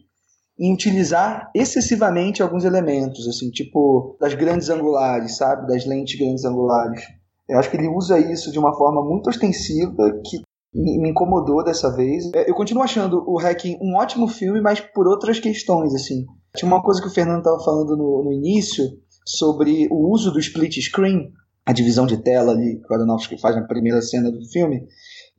em 0.60 0.74
utilizar 0.74 1.50
excessivamente 1.56 2.44
alguns 2.44 2.66
elementos, 2.66 3.28
assim, 3.28 3.50
tipo 3.50 4.16
das 4.20 4.34
grandes 4.34 4.70
angulares, 4.70 5.38
sabe? 5.38 5.68
Das 5.68 5.86
lentes 5.86 6.20
grandes 6.20 6.46
angulares. 6.46 7.02
Eu 7.48 7.60
acho 7.60 7.70
que 7.70 7.78
ele 7.78 7.88
usa 7.88 8.20
isso 8.20 8.52
de 8.52 8.60
uma 8.60 8.76
forma 8.76 9.04
muito 9.04 9.30
ostensiva 9.30 10.22
que 10.26 10.42
me 10.76 11.10
incomodou 11.10 11.64
dessa 11.64 11.96
vez. 11.96 12.30
É, 12.34 12.50
eu 12.50 12.54
continuo 12.54 12.84
achando 12.84 13.24
o 13.28 13.40
Hacking 13.40 13.78
um 13.82 13.96
ótimo 13.96 14.28
filme, 14.28 14.60
mas 14.60 14.82
por 14.82 15.08
outras 15.08 15.40
questões, 15.40 15.94
assim. 15.96 16.26
Tinha 16.56 16.68
uma 16.68 16.84
coisa 16.84 17.02
que 17.02 17.08
o 17.08 17.12
Fernando 17.12 17.40
estava 17.40 17.64
falando 17.64 17.96
no, 17.96 18.24
no, 18.24 18.34
início 18.34 18.84
sobre 19.26 19.88
o 19.90 20.12
uso 20.12 20.32
do 20.32 20.40
split 20.40 20.78
screen, 20.82 21.32
a 21.66 21.72
divisão 21.72 22.06
de 22.06 22.18
tela 22.18 22.52
ali 22.52 22.80
que 22.80 22.92
o 22.92 22.94
Aronofsky 22.94 23.40
faz 23.40 23.56
na 23.56 23.64
primeira 23.64 24.02
cena 24.02 24.32
do 24.32 24.44
filme. 24.50 24.86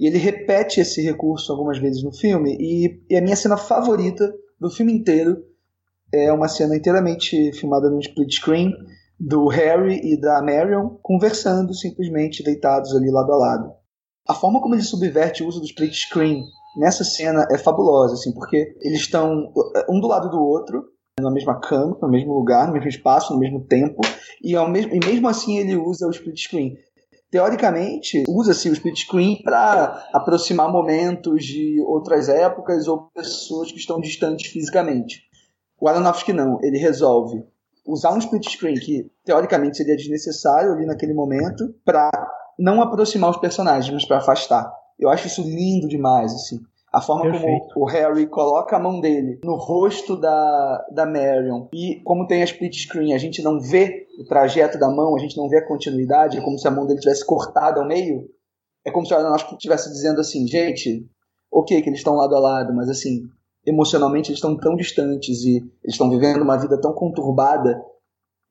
E 0.00 0.06
ele 0.06 0.18
repete 0.18 0.80
esse 0.80 1.02
recurso 1.02 1.52
algumas 1.52 1.78
vezes 1.78 2.02
no 2.02 2.12
filme. 2.12 2.56
E, 2.58 3.00
e 3.10 3.16
a 3.16 3.20
minha 3.20 3.36
cena 3.36 3.56
favorita 3.56 4.32
do 4.58 4.70
filme 4.70 4.92
inteiro 4.92 5.42
é 6.12 6.32
uma 6.32 6.48
cena 6.48 6.76
inteiramente 6.76 7.52
filmada 7.52 7.90
no 7.90 8.00
split 8.00 8.32
screen 8.32 8.72
do 9.18 9.46
Harry 9.48 10.00
e 10.02 10.20
da 10.20 10.42
Marion 10.42 10.96
conversando 11.02 11.74
simplesmente 11.74 12.42
deitados 12.42 12.94
ali 12.94 13.10
lado 13.10 13.32
a 13.32 13.36
lado. 13.36 13.72
A 14.28 14.34
forma 14.34 14.60
como 14.60 14.74
ele 14.74 14.82
subverte 14.82 15.42
o 15.42 15.48
uso 15.48 15.60
do 15.60 15.66
split 15.66 15.94
screen 15.94 16.42
nessa 16.76 17.04
cena 17.04 17.46
é 17.50 17.56
fabulosa, 17.56 18.14
assim, 18.14 18.32
porque 18.32 18.76
eles 18.80 19.00
estão 19.00 19.52
eh, 19.76 19.86
um 19.88 20.00
do 20.00 20.06
lado 20.06 20.28
do 20.28 20.38
outro, 20.38 20.84
na 21.18 21.30
mesma 21.30 21.58
cama, 21.58 21.96
no 22.02 22.08
mesmo 22.08 22.34
lugar, 22.34 22.66
no 22.66 22.74
mesmo 22.74 22.88
espaço, 22.88 23.32
no 23.32 23.40
mesmo 23.40 23.64
tempo, 23.64 24.00
e, 24.42 24.54
ao 24.54 24.68
mesmo, 24.68 24.94
e 24.94 24.98
mesmo 24.98 25.28
assim 25.28 25.58
ele 25.58 25.76
usa 25.76 26.06
o 26.06 26.10
split 26.10 26.38
screen. 26.38 26.76
Teoricamente, 27.30 28.24
usa-se 28.28 28.68
o 28.68 28.72
split 28.72 28.98
screen 28.98 29.42
para 29.42 30.08
aproximar 30.12 30.70
momentos 30.70 31.44
de 31.44 31.80
outras 31.86 32.28
épocas 32.28 32.86
ou 32.86 33.08
pessoas 33.14 33.72
que 33.72 33.78
estão 33.78 34.00
distantes 34.00 34.50
fisicamente. 34.50 35.22
O 35.80 35.88
Aronofsky 35.88 36.32
não, 36.32 36.58
ele 36.62 36.78
resolve 36.78 37.42
usar 37.86 38.12
um 38.12 38.18
split 38.18 38.48
screen 38.48 38.74
que 38.74 39.10
teoricamente 39.24 39.76
seria 39.76 39.96
desnecessário 39.96 40.72
ali 40.72 40.84
naquele 40.84 41.14
momento 41.14 41.74
para 41.84 42.10
não 42.58 42.82
aproximar 42.82 43.30
os 43.30 43.36
personagens, 43.36 43.92
mas 43.92 44.04
para 44.04 44.18
afastar. 44.18 44.72
Eu 44.98 45.08
acho 45.08 45.26
isso 45.26 45.42
lindo 45.42 45.88
demais, 45.88 46.32
assim. 46.32 46.58
A 46.92 47.00
forma 47.02 47.30
Perfeito. 47.30 47.74
como 47.74 47.84
o 47.84 47.88
Harry 47.88 48.26
coloca 48.26 48.74
a 48.74 48.78
mão 48.78 49.00
dele 49.00 49.38
no 49.44 49.56
rosto 49.56 50.16
da, 50.16 50.86
da 50.90 51.04
Marion 51.04 51.66
e 51.74 52.00
como 52.02 52.26
tem 52.26 52.40
a 52.40 52.46
split 52.46 52.74
screen, 52.74 53.12
a 53.12 53.18
gente 53.18 53.42
não 53.42 53.60
vê 53.60 54.06
o 54.18 54.24
trajeto 54.24 54.78
da 54.78 54.88
mão, 54.88 55.14
a 55.14 55.18
gente 55.18 55.36
não 55.36 55.48
vê 55.48 55.58
a 55.58 55.66
continuidade, 55.66 56.38
é 56.38 56.40
como 56.40 56.58
se 56.58 56.66
a 56.66 56.70
mão 56.70 56.86
dele 56.86 57.00
tivesse 57.00 57.26
cortada 57.26 57.80
ao 57.80 57.86
meio. 57.86 58.26
é 58.84 58.90
como 58.90 59.04
se 59.04 59.12
o 59.12 59.16
Aronofsky 59.16 59.56
estivesse 59.56 59.90
dizendo 59.90 60.20
assim, 60.20 60.46
gente, 60.46 61.06
ok 61.52 61.82
que 61.82 61.90
eles 61.90 61.98
estão 61.98 62.14
lado 62.14 62.34
a 62.34 62.38
lado, 62.40 62.74
mas 62.74 62.88
assim, 62.88 63.28
emocionalmente 63.66 64.30
eles 64.30 64.38
estão 64.38 64.56
tão 64.56 64.76
distantes 64.76 65.42
e 65.44 65.56
eles 65.56 65.94
estão 65.94 66.08
vivendo 66.08 66.42
uma 66.42 66.56
vida 66.56 66.80
tão 66.80 66.92
conturbada, 66.92 67.80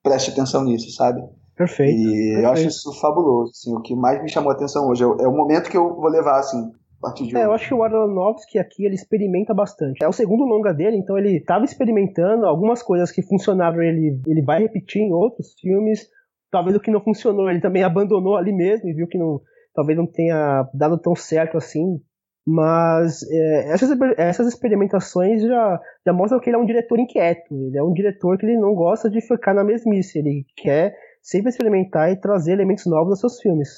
preste 0.03 0.31
atenção 0.31 0.63
nisso, 0.63 0.91
sabe? 0.91 1.21
Perfeito. 1.55 1.97
E 1.97 2.03
perfeito. 2.03 2.39
eu 2.39 2.49
acho 2.49 2.67
isso 2.67 2.93
fabuloso. 2.99 3.51
Assim, 3.51 3.75
o 3.75 3.81
que 3.81 3.95
mais 3.95 4.21
me 4.21 4.29
chamou 4.29 4.51
a 4.51 4.53
atenção 4.53 4.87
hoje 4.89 5.03
é 5.03 5.07
o, 5.07 5.15
é 5.21 5.27
o 5.27 5.31
momento 5.35 5.69
que 5.69 5.77
eu 5.77 5.95
vou 5.95 6.09
levar 6.09 6.39
assim, 6.39 6.59
a 6.99 7.01
partir 7.01 7.27
de 7.27 7.35
É, 7.35 7.39
hoje. 7.39 7.47
eu 7.47 7.53
acho 7.53 7.67
que 7.69 7.73
o 7.73 7.83
Aronofsky 7.83 8.59
aqui 8.59 8.85
ele 8.85 8.95
experimenta 8.95 9.53
bastante. 9.53 10.03
É 10.03 10.07
o 10.07 10.11
segundo 10.13 10.43
longa 10.43 10.73
dele, 10.73 10.97
então 10.97 11.17
ele 11.17 11.37
estava 11.37 11.63
experimentando 11.63 12.45
algumas 12.45 12.83
coisas 12.83 13.09
que 13.11 13.21
funcionaram, 13.21 13.81
ele, 13.81 14.19
ele 14.27 14.41
vai 14.41 14.61
repetir 14.63 15.01
em 15.01 15.13
outros 15.13 15.53
filmes. 15.59 16.07
Talvez 16.51 16.75
o 16.75 16.79
que 16.79 16.91
não 16.91 17.01
funcionou, 17.01 17.49
ele 17.49 17.61
também 17.61 17.83
abandonou 17.85 18.35
ali 18.35 18.51
mesmo 18.53 18.89
e 18.89 18.93
viu 18.93 19.07
que 19.07 19.17
não, 19.17 19.39
talvez 19.73 19.97
não 19.97 20.05
tenha 20.05 20.69
dado 20.73 20.97
tão 20.97 21.15
certo 21.15 21.57
assim. 21.57 22.01
Mas 22.47 23.23
é, 23.23 23.71
essas, 23.71 23.89
essas 24.17 24.47
experimentações 24.47 25.41
já, 25.41 25.79
já 26.05 26.13
mostram 26.13 26.39
que 26.39 26.49
ele 26.49 26.57
é 26.57 26.59
um 26.59 26.65
diretor 26.65 26.99
inquieto. 26.99 27.53
Ele 27.53 27.77
é 27.77 27.83
um 27.83 27.91
diretor 27.91 28.37
que 28.37 28.45
ele 28.45 28.57
não 28.57 28.75
gosta 28.75 29.09
de 29.09 29.19
ficar 29.19 29.53
na 29.53 29.63
mesmice. 29.63 30.19
Ele 30.19 30.45
quer 30.55 30.95
sempre 31.23 31.49
experimentar 31.49 32.11
e 32.11 32.19
trazer 32.19 32.53
elementos 32.53 32.85
novos 32.85 33.11
aos 33.11 33.19
seus 33.19 33.41
filmes. 33.41 33.69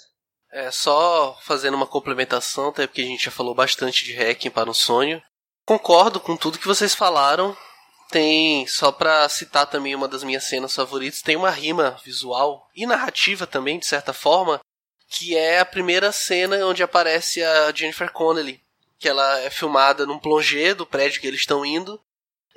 É, 0.51 0.70
só 0.70 1.38
fazendo 1.41 1.76
uma 1.76 1.88
complementação, 1.88 2.70
até 2.70 2.88
porque 2.88 3.01
a 3.01 3.05
gente 3.05 3.26
já 3.26 3.32
falou 3.32 3.55
bastante 3.55 4.03
de 4.03 4.13
Hacking 4.13 4.49
para 4.49 4.70
um 4.70 4.74
Sonho. 4.74 5.22
Concordo 5.65 6.20
com 6.20 6.36
tudo 6.36 6.59
que 6.59 6.68
vocês 6.68 6.93
falaram. 6.93 7.55
Tem, 8.09 8.65
só 8.68 8.91
pra 8.91 9.28
citar 9.28 9.70
também 9.70 9.93
uma 9.93 10.07
das 10.07 10.24
minhas 10.24 10.45
cenas 10.45 10.74
favoritas, 10.74 11.22
tem 11.22 11.36
uma 11.36 11.49
rima 11.49 11.97
visual 12.05 12.65
e 12.74 12.86
narrativa 12.86 13.45
também, 13.45 13.78
de 13.78 13.86
certa 13.86 14.13
forma, 14.13 14.61
que 15.07 15.35
é 15.35 15.59
a 15.59 15.65
primeira 15.65 16.11
cena 16.11 16.65
onde 16.65 16.83
aparece 16.83 17.43
a 17.43 17.71
Jennifer 17.73 18.11
Connelly, 18.11 18.61
que 18.99 19.07
ela 19.07 19.39
é 19.39 19.49
filmada 19.49 20.05
num 20.05 20.19
plongé 20.19 20.73
do 20.73 20.85
prédio 20.85 21.21
que 21.21 21.27
eles 21.27 21.41
estão 21.41 21.65
indo. 21.65 21.99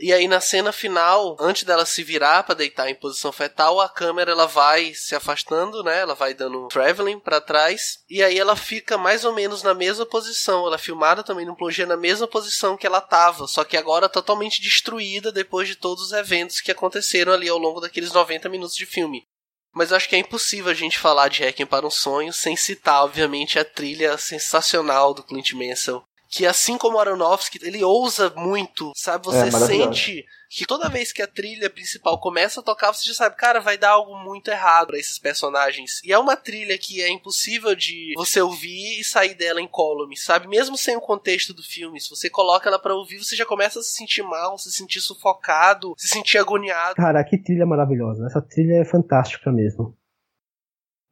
E 0.03 0.14
aí 0.14 0.26
na 0.26 0.40
cena 0.40 0.72
final, 0.72 1.36
antes 1.38 1.62
dela 1.62 1.84
se 1.84 2.03
virar 2.03 2.42
para 2.42 2.55
deitar 2.55 2.88
em 2.88 2.94
posição 2.94 3.30
fetal, 3.30 3.78
a 3.78 3.88
câmera 3.88 4.32
ela 4.32 4.46
vai 4.46 4.94
se 4.94 5.14
afastando, 5.14 5.84
né? 5.84 6.01
Ela 6.01 6.14
vai 6.14 6.32
dando 6.32 6.68
traveling 6.68 7.20
para 7.20 7.38
trás 7.38 7.98
e 8.09 8.22
aí 8.22 8.38
ela 8.38 8.57
fica 8.57 8.96
mais 8.96 9.26
ou 9.26 9.34
menos 9.34 9.62
na 9.62 9.74
mesma 9.74 10.07
posição. 10.07 10.66
Ela 10.66 10.76
é 10.76 10.78
filmada 10.78 11.22
também 11.22 11.44
no 11.44 11.55
plongé 11.55 11.84
na 11.84 11.98
mesma 11.98 12.26
posição 12.26 12.78
que 12.78 12.86
ela 12.86 13.03
tava, 13.03 13.46
só 13.46 13.62
que 13.62 13.76
agora 13.76 14.09
totalmente 14.09 14.62
destruída 14.62 15.30
depois 15.30 15.68
de 15.68 15.76
todos 15.76 16.05
os 16.05 16.12
eventos 16.12 16.62
que 16.62 16.72
aconteceram 16.72 17.34
ali 17.34 17.51
ao 17.51 17.59
longo 17.59 17.78
daqueles 17.78 18.11
90 18.11 18.48
minutos 18.48 18.74
de 18.74 18.86
filme. 18.86 19.28
Mas 19.73 19.91
eu 19.91 19.97
acho 19.97 20.09
que 20.09 20.16
é 20.16 20.18
impossível 20.18 20.71
a 20.71 20.75
gente 20.75 20.99
falar 20.99 21.29
de 21.29 21.45
Hacking 21.45 21.66
para 21.66 21.87
um 21.87 21.91
Sonho 21.91 22.33
sem 22.33 22.57
citar, 22.57 23.05
obviamente, 23.05 23.59
a 23.59 23.64
trilha 23.64 24.18
sensacional 24.18 25.14
do 25.14 25.23
Clint 25.23 25.53
Mansell. 25.53 26.05
Que 26.31 26.47
assim 26.47 26.78
como 26.78 26.99
Aronofsky, 26.99 27.59
ele 27.61 27.83
ousa 27.83 28.33
muito, 28.37 28.93
sabe? 28.95 29.26
Você 29.26 29.49
É, 29.49 29.51
sente 29.51 30.24
que 30.49 30.64
toda 30.64 30.89
vez 30.89 31.12
que 31.12 31.22
a 31.22 31.26
trilha 31.26 31.68
principal 31.68 32.20
começa 32.20 32.61
a 32.61 32.62
tocar, 32.62 32.93
você 32.93 33.05
já 33.05 33.14
sabe, 33.14 33.35
cara, 33.37 33.61
vai 33.61 33.76
dar 33.76 33.91
algo 33.91 34.16
muito 34.16 34.49
errado 34.49 34.89
pra 34.89 34.99
esses 34.99 35.18
personagens. 35.18 36.01
E 36.05 36.12
é 36.12 36.18
uma 36.18 36.37
trilha 36.37 36.78
que 36.78 37.03
é 37.03 37.11
impossível 37.11 37.74
de 37.74 38.12
você 38.16 38.41
ouvir 38.41 39.01
e 39.01 39.05
sair 39.05 39.35
dela 39.35 39.61
incólume, 39.61 40.16
sabe? 40.16 40.47
Mesmo 40.47 40.76
sem 40.76 40.97
o 40.97 41.01
contexto 41.01 41.53
do 41.53 41.62
filme, 41.64 42.01
se 42.01 42.09
você 42.09 42.31
coloca 42.31 42.68
ela 42.68 42.78
pra 42.78 42.95
ouvir, 42.95 43.18
você 43.18 43.35
já 43.35 43.45
começa 43.45 43.81
a 43.81 43.83
se 43.83 43.91
sentir 43.93 44.22
mal, 44.22 44.57
se 44.57 44.70
sentir 44.70 45.01
sufocado, 45.01 45.95
se 45.97 46.09
sentir 46.09 46.39
agoniado. 46.39 46.95
Cara, 46.95 47.24
que 47.24 47.39
trilha 47.39 47.66
maravilhosa. 47.66 48.26
Essa 48.26 48.41
trilha 48.41 48.74
é 48.74 48.85
fantástica 48.85 49.51
mesmo. 49.51 49.97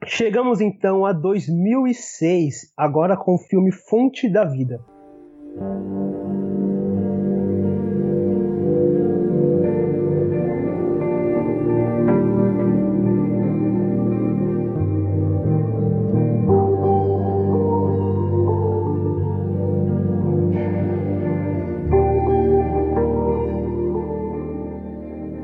Chegamos 0.06 0.60
então 0.60 1.04
a 1.04 1.12
2006, 1.12 2.72
agora 2.76 3.16
com 3.16 3.34
o 3.34 3.38
filme 3.38 3.72
Fonte 3.72 4.28
da 4.28 4.44
Vida. 4.44 4.78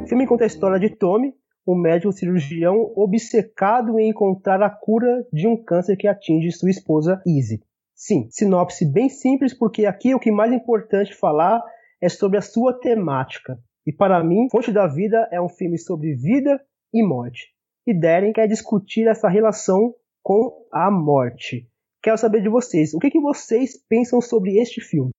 O 0.05 0.07
filme 0.07 0.27
conta 0.27 0.45
a 0.45 0.47
história 0.47 0.79
de 0.79 0.91
Tommy, 0.91 1.35
um 1.67 1.75
médico 1.75 2.13
cirurgião 2.13 2.93
obcecado 2.95 3.99
em 3.99 4.11
encontrar 4.11 4.63
a 4.63 4.69
cura 4.69 5.27
de 5.33 5.49
um 5.49 5.57
câncer 5.57 5.97
que 5.97 6.07
atinge 6.07 6.53
sua 6.53 6.69
esposa 6.69 7.23
Izzy. 7.27 7.63
Sim, 7.95 8.29
sinopse 8.31 8.85
bem 8.85 9.09
simples, 9.09 9.57
porque 9.57 9.87
aqui 9.87 10.15
o 10.15 10.21
que 10.21 10.33
mais 10.33 10.53
importante 10.53 11.15
falar 11.15 11.63
é 12.01 12.09
sobre 12.09 12.39
a 12.39 12.43
sua 12.43 12.79
temática. 12.79 13.57
E 13.87 13.93
para 13.93 14.23
mim, 14.25 14.49
Fonte 14.51 14.73
da 14.73 14.87
Vida 14.87 15.29
é 15.31 15.41
um 15.41 15.49
filme 15.49 15.79
sobre 15.79 16.15
vida 16.15 16.61
e 16.93 17.07
morte. 17.07 17.55
E 17.87 17.99
Darren 17.99 18.33
quer 18.33 18.49
discutir 18.49 19.07
essa 19.07 19.29
relação 19.29 19.95
com 20.23 20.67
a 20.73 20.91
morte. 20.91 21.69
Quero 22.03 22.19
saber 22.19 22.43
de 22.43 22.49
vocês, 22.49 22.95
o 22.95 22.99
que, 22.99 23.11
que 23.11 23.21
vocês 23.21 23.79
pensam 23.89 24.21
sobre 24.21 24.59
este 24.59 24.81
filme? 24.81 25.11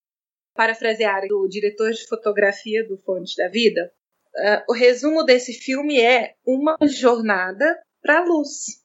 Parafrasear 0.55 1.23
o 1.32 1.47
diretor 1.47 1.91
de 1.91 2.07
fotografia 2.07 2.88
do 2.88 2.97
Fonte 2.97 3.36
da 3.38 3.49
Vida, 3.49 3.91
uh, 4.36 4.71
o 4.71 4.73
resumo 4.73 5.23
desse 5.23 5.53
filme 5.53 5.99
é 5.99 6.34
uma 6.45 6.78
jornada 6.88 7.65
para 8.01 8.19
a 8.19 8.26
luz. 8.26 8.84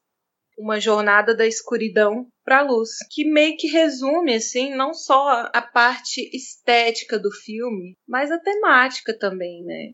Uma 0.58 0.78
jornada 0.78 1.34
da 1.34 1.46
escuridão 1.46 2.26
para 2.50 2.62
a 2.62 2.62
luz, 2.62 2.90
que 3.08 3.24
meio 3.24 3.56
que 3.56 3.68
resume 3.68 4.34
assim 4.34 4.74
não 4.74 4.92
só 4.92 5.48
a 5.54 5.62
parte 5.62 6.28
estética 6.36 7.16
do 7.16 7.30
filme, 7.30 7.96
mas 8.08 8.28
a 8.32 8.40
temática 8.40 9.16
também, 9.16 9.62
né? 9.62 9.92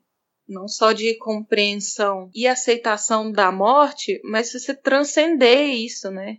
Não 0.48 0.66
só 0.66 0.92
de 0.92 1.18
compreensão 1.18 2.30
e 2.34 2.46
aceitação 2.46 3.30
da 3.30 3.52
morte, 3.52 4.18
mas 4.24 4.50
você 4.50 4.74
transcender 4.74 5.68
isso, 5.68 6.10
né? 6.10 6.38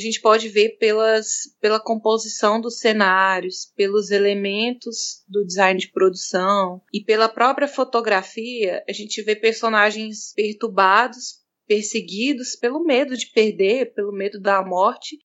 A 0.00 0.02
gente 0.02 0.18
pode 0.22 0.48
ver 0.48 0.78
pelas, 0.78 1.40
pela 1.60 1.78
composição 1.78 2.58
dos 2.58 2.78
cenários, 2.78 3.70
pelos 3.76 4.10
elementos 4.10 5.22
do 5.28 5.44
design 5.44 5.78
de 5.78 5.92
produção 5.92 6.80
e 6.90 7.04
pela 7.04 7.28
própria 7.28 7.68
fotografia, 7.68 8.82
a 8.88 8.94
gente 8.94 9.20
vê 9.20 9.36
personagens 9.36 10.32
perturbados, 10.34 11.40
perseguidos 11.68 12.56
pelo 12.56 12.82
medo 12.82 13.14
de 13.14 13.26
perder, 13.26 13.92
pelo 13.92 14.10
medo 14.10 14.40
da 14.40 14.64
morte, 14.64 15.18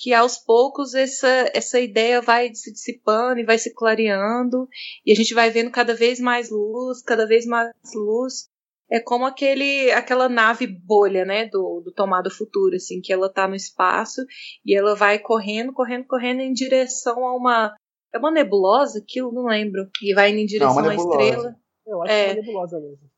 que 0.00 0.14
aos 0.14 0.38
poucos 0.38 0.94
essa, 0.94 1.50
essa 1.52 1.78
ideia 1.78 2.22
vai 2.22 2.54
se 2.54 2.72
dissipando 2.72 3.38
e 3.38 3.44
vai 3.44 3.58
se 3.58 3.74
clareando, 3.74 4.66
e 5.04 5.12
a 5.12 5.14
gente 5.14 5.34
vai 5.34 5.50
vendo 5.50 5.70
cada 5.70 5.94
vez 5.94 6.18
mais 6.18 6.50
luz, 6.50 7.02
cada 7.02 7.26
vez 7.26 7.44
mais 7.44 7.70
luz. 7.94 8.48
É 8.90 8.98
como 8.98 9.26
aquele, 9.26 9.90
aquela 9.92 10.26
nave 10.28 10.66
bolha, 10.66 11.24
né, 11.24 11.46
do, 11.46 11.82
do 11.84 11.92
Tomado 11.92 12.30
Futuro, 12.30 12.74
assim, 12.74 13.00
que 13.00 13.12
ela 13.12 13.32
tá 13.32 13.46
no 13.46 13.54
espaço 13.54 14.22
e 14.64 14.74
ela 14.74 14.96
vai 14.96 15.18
correndo, 15.18 15.72
correndo, 15.72 16.06
correndo 16.06 16.40
em 16.40 16.52
direção 16.52 17.24
a 17.24 17.36
uma. 17.36 17.74
É 18.12 18.18
uma 18.18 18.32
nebulosa 18.32 18.98
aquilo? 18.98 19.30
Não 19.32 19.44
lembro. 19.44 19.88
E 20.02 20.14
vai 20.14 20.30
indo 20.30 20.38
em 20.40 20.46
direção 20.46 20.82
Não, 20.82 20.88
à 20.90 20.94
estrela. 20.94 21.54
Eu 21.86 22.02
acho 22.02 22.12
É. 22.12 22.24
que 22.24 22.30
é 22.30 22.32
uma 22.32 22.40
nebulosa 22.40 22.80
mesmo. 22.80 23.09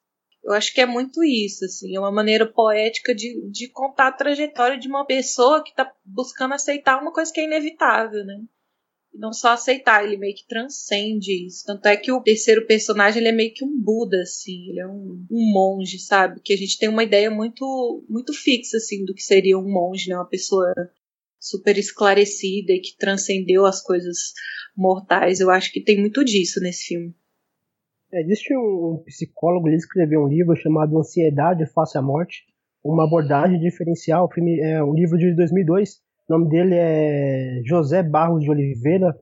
Eu 0.44 0.52
acho 0.52 0.74
que 0.74 0.80
é 0.80 0.86
muito 0.86 1.22
isso, 1.22 1.64
assim, 1.64 1.94
é 1.94 2.00
uma 2.00 2.10
maneira 2.10 2.44
poética 2.44 3.14
de, 3.14 3.48
de 3.50 3.68
contar 3.68 4.08
a 4.08 4.12
trajetória 4.12 4.76
de 4.76 4.88
uma 4.88 5.06
pessoa 5.06 5.62
que 5.62 5.70
está 5.70 5.90
buscando 6.04 6.54
aceitar 6.54 7.00
uma 7.00 7.12
coisa 7.12 7.32
que 7.32 7.40
é 7.40 7.44
inevitável, 7.44 8.24
né? 8.24 8.42
E 9.14 9.18
não 9.18 9.32
só 9.32 9.50
aceitar, 9.50 10.04
ele 10.04 10.16
meio 10.16 10.34
que 10.34 10.46
transcende 10.46 11.46
isso. 11.46 11.64
Tanto 11.66 11.86
é 11.86 11.96
que 11.96 12.10
o 12.10 12.22
terceiro 12.22 12.66
personagem 12.66 13.20
ele 13.20 13.28
é 13.28 13.32
meio 13.32 13.52
que 13.54 13.64
um 13.64 13.78
Buda, 13.78 14.22
assim, 14.22 14.70
ele 14.70 14.80
é 14.80 14.86
um, 14.86 15.24
um 15.30 15.52
monge, 15.52 15.98
sabe? 15.98 16.40
Que 16.42 16.54
a 16.54 16.56
gente 16.56 16.78
tem 16.78 16.88
uma 16.88 17.04
ideia 17.04 17.30
muito, 17.30 18.04
muito 18.08 18.32
fixa, 18.32 18.78
assim, 18.78 19.04
do 19.04 19.14
que 19.14 19.22
seria 19.22 19.58
um 19.58 19.70
monge, 19.70 20.08
né? 20.08 20.16
Uma 20.16 20.28
pessoa 20.28 20.72
super 21.38 21.76
esclarecida 21.76 22.72
e 22.72 22.80
que 22.80 22.96
transcendeu 22.96 23.66
as 23.66 23.82
coisas 23.82 24.32
mortais. 24.76 25.40
Eu 25.40 25.50
acho 25.50 25.70
que 25.70 25.82
tem 25.82 26.00
muito 26.00 26.24
disso 26.24 26.58
nesse 26.60 26.86
filme. 26.86 27.14
É, 28.12 28.20
existe 28.20 28.54
um, 28.54 28.92
um 28.92 29.02
psicólogo, 29.06 29.68
ele 29.68 29.76
escreveu 29.76 30.20
um 30.20 30.28
livro 30.28 30.54
chamado 30.54 30.98
Ansiedade 30.98 31.64
Face 31.72 31.96
à 31.96 32.02
Morte, 32.02 32.42
uma 32.84 33.04
abordagem 33.04 33.58
diferencial, 33.58 34.28
é 34.60 34.84
um 34.84 34.92
livro 34.92 35.16
de 35.16 35.34
2002, 35.34 35.94
o 36.28 36.32
nome 36.32 36.50
dele 36.50 36.74
é 36.74 37.62
José 37.64 38.02
Barros 38.02 38.42
de 38.42 38.50
Oliveira, 38.50 39.16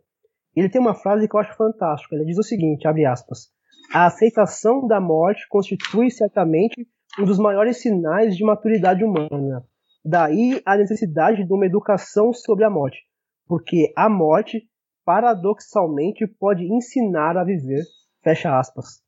ele 0.57 0.68
tem 0.68 0.80
uma 0.80 0.95
frase 0.95 1.28
que 1.28 1.36
eu 1.36 1.41
acho 1.41 1.57
fantástica, 1.57 2.16
ele 2.16 2.24
diz 2.24 2.38
o 2.38 2.43
seguinte, 2.43 2.88
abre 2.88 3.07
aspas, 3.07 3.51
a 3.95 4.07
aceitação 4.07 4.84
da 4.88 5.01
morte 5.01 5.47
constitui 5.49 6.11
certamente 6.11 6.84
um 7.18 7.24
dos 7.24 7.38
maiores 7.38 7.80
sinais 7.80 8.36
de 8.36 8.43
maturidade 8.43 9.05
humana, 9.05 9.64
daí 10.05 10.61
a 10.66 10.76
necessidade 10.76 11.45
de 11.45 11.53
uma 11.53 11.66
educação 11.66 12.32
sobre 12.32 12.64
a 12.64 12.70
morte, 12.70 12.99
porque 13.47 13.93
a 13.97 14.09
morte, 14.09 14.64
paradoxalmente, 15.05 16.26
pode 16.26 16.64
ensinar 16.64 17.36
a 17.36 17.45
viver 17.45 17.84
Fecha 18.23 18.59
aspas. 18.59 19.03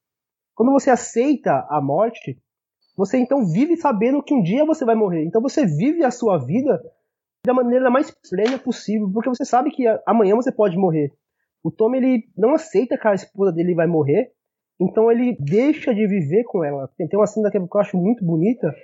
Quando 0.54 0.72
você 0.72 0.90
aceita 0.90 1.66
a 1.68 1.80
morte, 1.80 2.38
você 2.96 3.18
então 3.18 3.46
vive 3.46 3.76
sabendo 3.76 4.22
que 4.22 4.34
um 4.34 4.42
dia 4.42 4.64
você 4.64 4.84
vai 4.84 4.94
morrer. 4.94 5.24
Então 5.24 5.40
você 5.40 5.66
vive 5.66 6.04
a 6.04 6.10
sua 6.10 6.38
vida 6.38 6.82
da 7.44 7.52
maneira 7.52 7.90
mais 7.90 8.10
plena 8.28 8.58
possível, 8.58 9.10
porque 9.12 9.28
você 9.28 9.44
sabe 9.44 9.70
que 9.70 9.84
amanhã 10.06 10.34
você 10.36 10.52
pode 10.52 10.76
morrer. 10.76 11.12
O 11.62 11.70
Tom 11.70 11.94
ele 11.94 12.28
não 12.36 12.54
aceita 12.54 12.98
que 12.98 13.06
a 13.06 13.14
esposa 13.14 13.52
dele 13.52 13.74
vai 13.74 13.86
morrer, 13.86 14.32
então 14.80 15.10
ele 15.10 15.36
deixa 15.40 15.94
de 15.94 16.06
viver 16.06 16.44
com 16.44 16.64
ela. 16.64 16.88
Tem 16.96 17.08
uma 17.14 17.26
cena 17.26 17.50
que 17.50 17.58
eu 17.58 17.68
acho 17.76 17.96
muito 17.96 18.24
bonita 18.24 18.74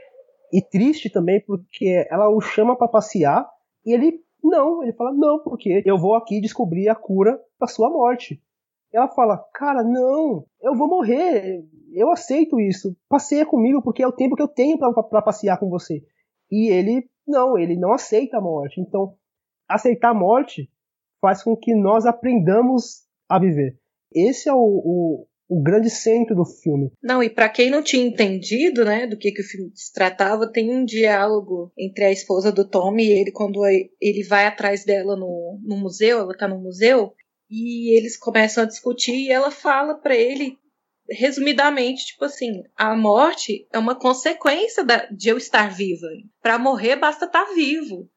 e 0.53 0.63
triste 0.63 1.11
também, 1.11 1.41
porque 1.41 2.07
ela 2.11 2.29
o 2.29 2.41
chama 2.41 2.77
para 2.77 2.89
passear 2.89 3.49
e 3.85 3.93
ele 3.93 4.21
não, 4.43 4.83
ele 4.83 4.93
fala 4.93 5.13
não, 5.13 5.41
porque 5.43 5.83
eu 5.85 5.99
vou 5.99 6.15
aqui 6.15 6.41
descobrir 6.41 6.89
a 6.89 6.95
cura 6.95 7.39
para 7.59 7.69
sua 7.69 7.91
morte. 7.91 8.41
Ela 8.93 9.09
fala, 9.09 9.39
cara, 9.55 9.83
não, 9.83 10.45
eu 10.63 10.75
vou 10.75 10.89
morrer, 10.89 11.63
eu 11.93 12.11
aceito 12.11 12.59
isso, 12.59 12.97
passeia 13.09 13.45
comigo 13.45 13.83
porque 13.83 14.03
é 14.03 14.07
o 14.07 14.13
tempo 14.13 14.35
que 14.35 14.43
eu 14.43 14.49
tenho 14.49 14.79
para 14.79 15.23
passear 15.23 15.59
com 15.59 15.69
você. 15.69 16.03
E 16.51 16.71
ele, 16.71 17.09
não, 17.27 17.59
ele 17.59 17.77
não 17.77 17.93
aceita 17.93 18.39
a 18.39 18.41
morte. 18.41 18.81
Então, 18.81 19.15
aceitar 19.69 20.11
a 20.11 20.15
morte 20.15 20.71
faz 21.21 21.43
com 21.43 21.57
que 21.57 21.75
nós 21.75 22.07
aprendamos 22.07 23.07
a 23.29 23.39
viver. 23.39 23.79
Esse 24.15 24.49
é 24.49 24.53
o, 24.53 24.57
o, 24.57 25.27
o 25.49 25.63
grande 25.63 25.91
centro 25.91 26.35
do 26.35 26.45
filme. 26.45 26.91
Não, 27.03 27.23
e 27.23 27.29
para 27.29 27.49
quem 27.49 27.71
não 27.71 27.83
tinha 27.83 28.07
entendido, 28.07 28.85
né, 28.85 29.07
do 29.07 29.19
que, 29.19 29.33
que 29.33 29.43
o 29.43 29.45
filme 29.45 29.71
se 29.75 29.93
tratava, 29.93 30.51
tem 30.51 30.71
um 30.71 30.85
diálogo 30.85 31.71
entre 31.77 32.05
a 32.05 32.13
esposa 32.13 32.51
do 32.51 32.67
Tom 32.67 32.97
e 32.99 33.11
ele 33.11 33.31
quando 33.31 33.65
ele 33.67 34.27
vai 34.27 34.47
atrás 34.47 34.85
dela 34.85 35.17
no, 35.17 35.61
no 35.63 35.77
museu, 35.77 36.21
ela 36.21 36.37
tá 36.37 36.49
no 36.49 36.59
museu, 36.59 37.13
e 37.51 37.97
eles 37.97 38.17
começam 38.17 38.65
a 38.65 38.67
discutir 38.67 39.15
e 39.15 39.31
ela 39.31 39.51
fala 39.51 39.95
para 39.95 40.15
ele 40.15 40.59
resumidamente, 41.11 42.07
tipo 42.07 42.25
assim, 42.25 42.63
a 42.77 42.95
morte 42.95 43.67
é 43.73 43.79
uma 43.79 43.99
consequência 43.99 44.85
da, 44.85 45.07
de 45.07 45.31
eu 45.31 45.39
estar 45.39 45.75
viva. 45.75 46.07
Para 46.43 46.59
morrer 46.59 46.97
basta 46.97 47.25
estar 47.25 47.47
tá 47.47 47.55
vivo. 47.55 48.09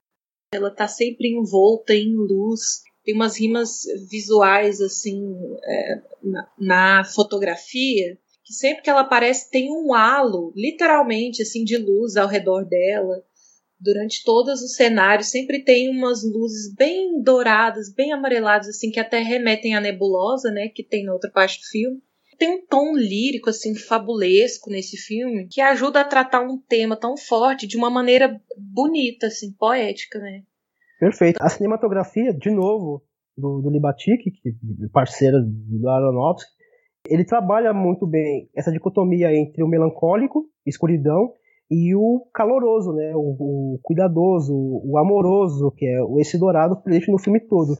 Ela 0.53 0.69
tá 0.69 0.87
sempre 0.87 1.29
envolta 1.29 1.93
em 1.93 2.13
luz. 2.13 2.81
Tem 3.03 3.15
umas 3.15 3.39
rimas 3.39 3.83
visuais 4.09 4.81
assim 4.81 5.21
é, 5.63 6.01
na, 6.21 6.51
na 6.59 7.03
fotografia 7.05 8.19
que 8.43 8.53
sempre 8.53 8.83
que 8.83 8.89
ela 8.89 9.01
aparece 9.01 9.49
tem 9.49 9.71
um 9.71 9.93
halo, 9.93 10.51
literalmente 10.55 11.41
assim, 11.41 11.63
de 11.63 11.77
luz 11.77 12.17
ao 12.17 12.27
redor 12.27 12.65
dela 12.65 13.23
durante 13.81 14.23
todos 14.23 14.61
os 14.61 14.75
cenários 14.75 15.31
sempre 15.31 15.63
tem 15.63 15.89
umas 15.89 16.23
luzes 16.23 16.73
bem 16.75 17.21
douradas, 17.21 17.93
bem 17.93 18.13
amareladas, 18.13 18.69
assim, 18.69 18.91
que 18.91 18.99
até 18.99 19.19
remetem 19.19 19.75
à 19.75 19.81
nebulosa, 19.81 20.51
né, 20.51 20.69
que 20.69 20.83
tem 20.83 21.03
na 21.03 21.13
outra 21.13 21.31
parte 21.31 21.59
do 21.59 21.65
filme. 21.65 21.99
Tem 22.37 22.49
um 22.49 22.65
tom 22.65 22.95
lírico, 22.95 23.49
assim, 23.49 23.75
fabulesco 23.75 24.69
nesse 24.69 24.97
filme, 24.97 25.47
que 25.49 25.61
ajuda 25.61 26.01
a 26.01 26.05
tratar 26.05 26.41
um 26.41 26.57
tema 26.57 26.95
tão 26.95 27.17
forte 27.17 27.67
de 27.67 27.77
uma 27.77 27.89
maneira 27.89 28.39
bonita, 28.57 29.27
assim, 29.27 29.51
poética, 29.51 30.19
né. 30.19 30.43
Perfeito. 30.99 31.37
A 31.41 31.49
cinematografia, 31.49 32.33
de 32.33 32.51
novo, 32.51 33.03
do, 33.37 33.61
do 33.61 33.69
Libatic, 33.69 34.23
que 34.23 34.49
é 34.49 34.51
do 34.51 35.89
Aronofsky, 35.89 36.51
ele 37.09 37.25
trabalha 37.25 37.73
muito 37.73 38.05
bem 38.05 38.49
essa 38.55 38.71
dicotomia 38.71 39.33
entre 39.35 39.63
o 39.63 39.67
melancólico, 39.67 40.45
escuridão, 40.65 41.33
e 41.71 41.95
o 41.95 42.27
caloroso, 42.33 42.91
né? 42.91 43.13
O, 43.15 43.37
o 43.39 43.79
cuidadoso, 43.81 44.53
o 44.53 44.97
amoroso, 44.97 45.71
que 45.71 45.85
é 45.85 45.99
esse 46.19 46.37
dourado 46.37 46.75
presente 46.81 47.09
no 47.09 47.17
filme 47.17 47.39
todo. 47.39 47.77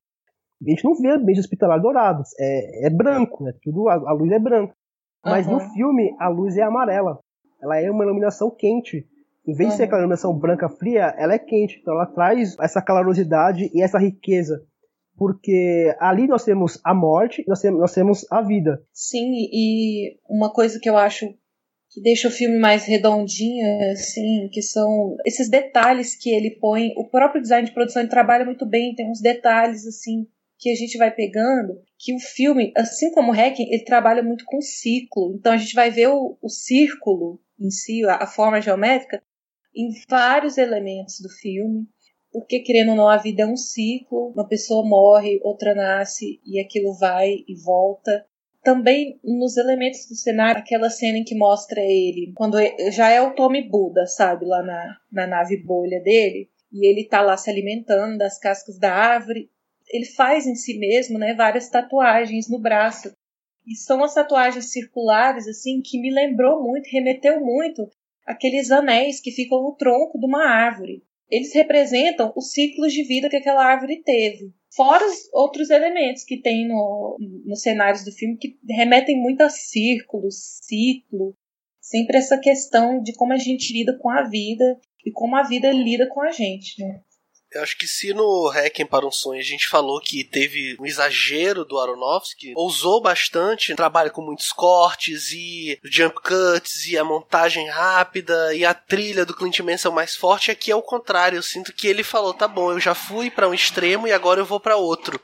A 0.65 0.69
gente 0.69 0.85
não 0.85 0.95
vê 0.95 1.09
ambiente 1.09 1.41
hospitalar 1.41 1.81
dourados, 1.81 2.29
é, 2.39 2.87
é 2.87 2.89
branco, 2.89 3.43
né? 3.43 3.51
Tudo, 3.61 3.89
a, 3.89 3.95
a 3.95 4.13
luz 4.13 4.31
é 4.31 4.39
branca. 4.39 4.73
Mas 5.25 5.45
uhum. 5.45 5.55
no 5.55 5.59
filme 5.73 6.15
a 6.19 6.29
luz 6.29 6.55
é 6.55 6.61
amarela. 6.61 7.19
Ela 7.61 7.81
é 7.81 7.91
uma 7.91 8.05
iluminação 8.05 8.49
quente. 8.49 9.05
Em 9.45 9.53
vez 9.53 9.67
uhum. 9.67 9.71
de 9.71 9.77
ser 9.77 9.83
aquela 9.83 9.99
iluminação 9.99 10.39
branca 10.39 10.69
fria, 10.69 11.13
ela 11.17 11.33
é 11.33 11.39
quente. 11.39 11.79
Então 11.81 11.93
ela 11.93 12.05
traz 12.05 12.57
essa 12.59 12.81
calorosidade 12.81 13.69
e 13.73 13.83
essa 13.83 13.99
riqueza. 13.99 14.63
Porque 15.17 15.93
ali 15.99 16.27
nós 16.27 16.45
temos 16.45 16.79
a 16.83 16.93
morte, 16.93 17.43
nós 17.45 17.59
temos, 17.59 17.79
nós 17.81 17.93
temos 17.93 18.25
a 18.31 18.41
vida. 18.41 18.81
Sim, 18.93 19.31
e 19.51 20.17
uma 20.29 20.51
coisa 20.51 20.79
que 20.81 20.89
eu 20.89 20.97
acho 20.97 21.25
que 21.91 22.01
deixa 22.01 22.29
o 22.29 22.31
filme 22.31 22.57
mais 22.57 22.85
redondinho, 22.85 23.91
assim, 23.91 24.47
que 24.49 24.61
são 24.61 25.17
esses 25.25 25.49
detalhes 25.49 26.15
que 26.15 26.29
ele 26.29 26.51
põe. 26.51 26.93
O 26.95 27.09
próprio 27.09 27.41
design 27.41 27.67
de 27.67 27.73
produção 27.73 28.01
ele 28.01 28.09
trabalha 28.09 28.45
muito 28.45 28.65
bem, 28.65 28.95
tem 28.95 29.11
uns 29.11 29.19
detalhes 29.19 29.85
assim 29.85 30.25
que 30.57 30.69
a 30.71 30.75
gente 30.75 30.97
vai 30.97 31.13
pegando, 31.13 31.81
que 31.97 32.13
o 32.13 32.19
filme, 32.19 32.71
assim 32.77 33.11
como 33.11 33.31
o 33.31 33.35
Hacking, 33.35 33.67
ele 33.73 33.83
trabalha 33.83 34.23
muito 34.23 34.45
com 34.45 34.61
ciclo. 34.61 35.35
Então 35.35 35.51
a 35.51 35.57
gente 35.57 35.73
vai 35.73 35.89
ver 35.89 36.07
o, 36.07 36.37
o 36.41 36.49
círculo 36.49 37.41
em 37.59 37.69
si, 37.69 38.05
a, 38.05 38.23
a 38.23 38.27
forma 38.27 38.61
geométrica, 38.61 39.21
em 39.75 39.89
vários 40.07 40.57
elementos 40.57 41.19
do 41.19 41.29
filme. 41.29 41.87
Porque, 42.31 42.59
querendo 42.59 42.91
ou 42.91 42.95
não, 42.95 43.09
a 43.09 43.17
vida 43.17 43.43
é 43.43 43.45
um 43.45 43.57
ciclo. 43.57 44.29
Uma 44.29 44.47
pessoa 44.47 44.87
morre, 44.87 45.41
outra 45.43 45.75
nasce, 45.75 46.39
e 46.45 46.59
aquilo 46.59 46.93
vai 46.93 47.43
e 47.47 47.55
volta 47.65 48.25
também 48.63 49.19
nos 49.23 49.57
elementos 49.57 50.05
do 50.07 50.15
cenário, 50.15 50.61
aquela 50.61 50.89
cena 50.89 51.17
em 51.17 51.23
que 51.23 51.35
mostra 51.35 51.81
ele, 51.81 52.31
quando 52.35 52.57
já 52.91 53.09
é 53.09 53.21
o 53.21 53.33
Tommy 53.33 53.67
Buda, 53.67 54.05
sabe, 54.05 54.45
lá 54.45 54.61
na, 54.61 54.97
na 55.11 55.27
nave 55.27 55.57
bolha 55.57 55.99
dele, 55.99 56.49
e 56.71 56.87
ele 56.87 57.07
tá 57.07 57.21
lá 57.21 57.35
se 57.35 57.49
alimentando 57.49 58.17
das 58.17 58.39
cascas 58.39 58.77
da 58.77 58.93
árvore. 58.93 59.49
Ele 59.89 60.05
faz 60.05 60.45
em 60.47 60.55
si 60.55 60.77
mesmo, 60.77 61.19
né, 61.19 61.33
várias 61.33 61.69
tatuagens 61.69 62.49
no 62.49 62.59
braço. 62.59 63.13
E 63.67 63.75
são 63.75 64.03
as 64.03 64.13
tatuagens 64.13 64.71
circulares, 64.71 65.47
assim, 65.47 65.81
que 65.81 65.99
me 65.99 66.11
lembrou 66.11 66.63
muito, 66.63 66.89
remeteu 66.89 67.41
muito 67.41 67.89
aqueles 68.25 68.71
anéis 68.71 69.19
que 69.19 69.31
ficam 69.31 69.61
no 69.61 69.75
tronco 69.75 70.17
de 70.17 70.25
uma 70.25 70.45
árvore. 70.45 71.03
Eles 71.31 71.53
representam 71.53 72.33
os 72.35 72.51
ciclos 72.51 72.91
de 72.91 73.03
vida 73.03 73.29
que 73.29 73.37
aquela 73.37 73.65
árvore 73.65 74.03
teve. 74.03 74.51
Fora 74.75 75.05
os 75.05 75.29
outros 75.33 75.69
elementos 75.69 76.25
que 76.25 76.41
tem 76.41 76.67
no, 76.67 77.17
nos 77.45 77.61
cenários 77.61 78.03
do 78.03 78.11
filme 78.11 78.37
que 78.37 78.57
remetem 78.69 79.17
muito 79.17 79.41
a 79.41 79.49
círculos, 79.49 80.59
ciclo. 80.61 81.33
Sempre 81.79 82.17
essa 82.17 82.37
questão 82.37 83.01
de 83.01 83.13
como 83.13 83.33
a 83.33 83.37
gente 83.37 83.73
lida 83.73 83.97
com 83.97 84.09
a 84.09 84.23
vida 84.23 84.77
e 85.05 85.11
como 85.11 85.35
a 85.35 85.43
vida 85.43 85.71
lida 85.71 86.07
com 86.09 86.21
a 86.21 86.31
gente, 86.31 86.83
né? 86.83 87.01
Eu 87.53 87.61
acho 87.61 87.77
que 87.77 87.85
se 87.85 88.13
no 88.13 88.47
Hacking 88.47 88.85
para 88.85 89.05
um 89.05 89.11
Sonho 89.11 89.39
a 89.39 89.43
gente 89.43 89.67
falou 89.67 89.99
que 89.99 90.23
teve 90.23 90.77
um 90.79 90.85
exagero 90.85 91.65
do 91.65 91.77
Aronofsky, 91.77 92.53
ousou 92.55 93.01
bastante, 93.01 93.75
trabalha 93.75 94.09
com 94.09 94.21
muitos 94.21 94.53
cortes 94.53 95.31
e 95.31 95.77
jump 95.83 96.15
cuts 96.21 96.87
e 96.87 96.97
a 96.97 97.03
montagem 97.03 97.67
rápida 97.67 98.55
e 98.55 98.63
a 98.63 98.73
trilha 98.73 99.25
do 99.25 99.35
Clint 99.35 99.59
Mansell 99.59 99.91
mais 99.91 100.15
forte, 100.15 100.49
aqui 100.49 100.71
é 100.71 100.75
o 100.75 100.81
contrário. 100.81 101.37
Eu 101.37 101.43
sinto 101.43 101.73
que 101.73 101.87
ele 101.87 102.03
falou, 102.03 102.33
tá 102.33 102.47
bom, 102.47 102.71
eu 102.71 102.79
já 102.79 102.95
fui 102.95 103.29
para 103.29 103.49
um 103.49 103.53
extremo 103.53 104.07
e 104.07 104.13
agora 104.13 104.39
eu 104.39 104.45
vou 104.45 104.59
para 104.59 104.77
outro. 104.77 105.19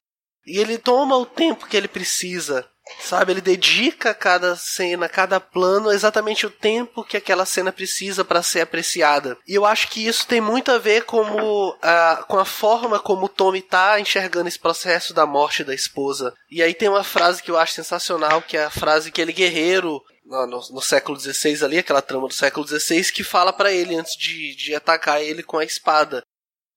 E 0.46 0.60
ele 0.60 0.78
toma 0.78 1.16
o 1.18 1.26
tempo 1.26 1.66
que 1.66 1.78
ele 1.78 1.88
precisa 1.88 2.70
Sabe, 3.00 3.32
ele 3.32 3.42
dedica 3.42 4.14
cada 4.14 4.56
cena, 4.56 5.08
cada 5.08 5.40
plano 5.40 5.92
exatamente 5.92 6.46
o 6.46 6.50
tempo 6.50 7.04
que 7.04 7.18
aquela 7.18 7.46
cena 7.46 7.72
precisa 7.72 8.26
para 8.26 8.44
ser 8.44 8.62
apreciada. 8.62 9.38
E 9.48 9.56
eu 9.56 9.66
acho 9.66 9.90
que 9.90 10.06
isso 10.06 10.28
tem 10.28 10.42
muito 10.42 10.72
a 10.72 10.78
ver 10.78 11.06
como, 11.06 11.70
uh, 11.72 12.26
com 12.28 12.38
a 12.38 12.46
forma 12.46 13.00
como 13.00 13.26
o 13.26 13.30
Tommy 13.30 13.62
tá 13.62 14.00
enxergando 14.00 14.48
esse 14.48 14.60
processo 14.60 15.14
da 15.14 15.26
morte 15.26 15.64
da 15.64 15.74
esposa. 15.74 16.34
E 16.52 16.62
aí 16.62 16.74
tem 16.74 16.90
uma 16.90 17.04
frase 17.04 17.42
que 17.42 17.52
eu 17.52 17.58
acho 17.58 17.74
sensacional, 17.74 18.42
que 18.42 18.58
é 18.58 18.66
a 18.66 18.70
frase 18.70 19.12
que 19.12 19.22
ele 19.22 19.32
guerreiro 19.32 20.02
no, 20.26 20.46
no, 20.48 20.82
século 20.82 21.18
XVI 21.18 21.64
ali, 21.64 21.78
aquela 21.78 22.02
trama 22.02 22.28
do 22.28 22.34
século 22.34 22.68
XVI, 22.68 23.12
que 23.12 23.24
fala 23.24 23.54
para 23.54 23.72
ele 23.72 23.96
antes 23.96 24.18
de, 24.18 24.56
de 24.56 24.76
atacar 24.76 25.22
ele 25.22 25.42
com 25.42 25.58
a 25.58 25.64
espada. 25.64 26.22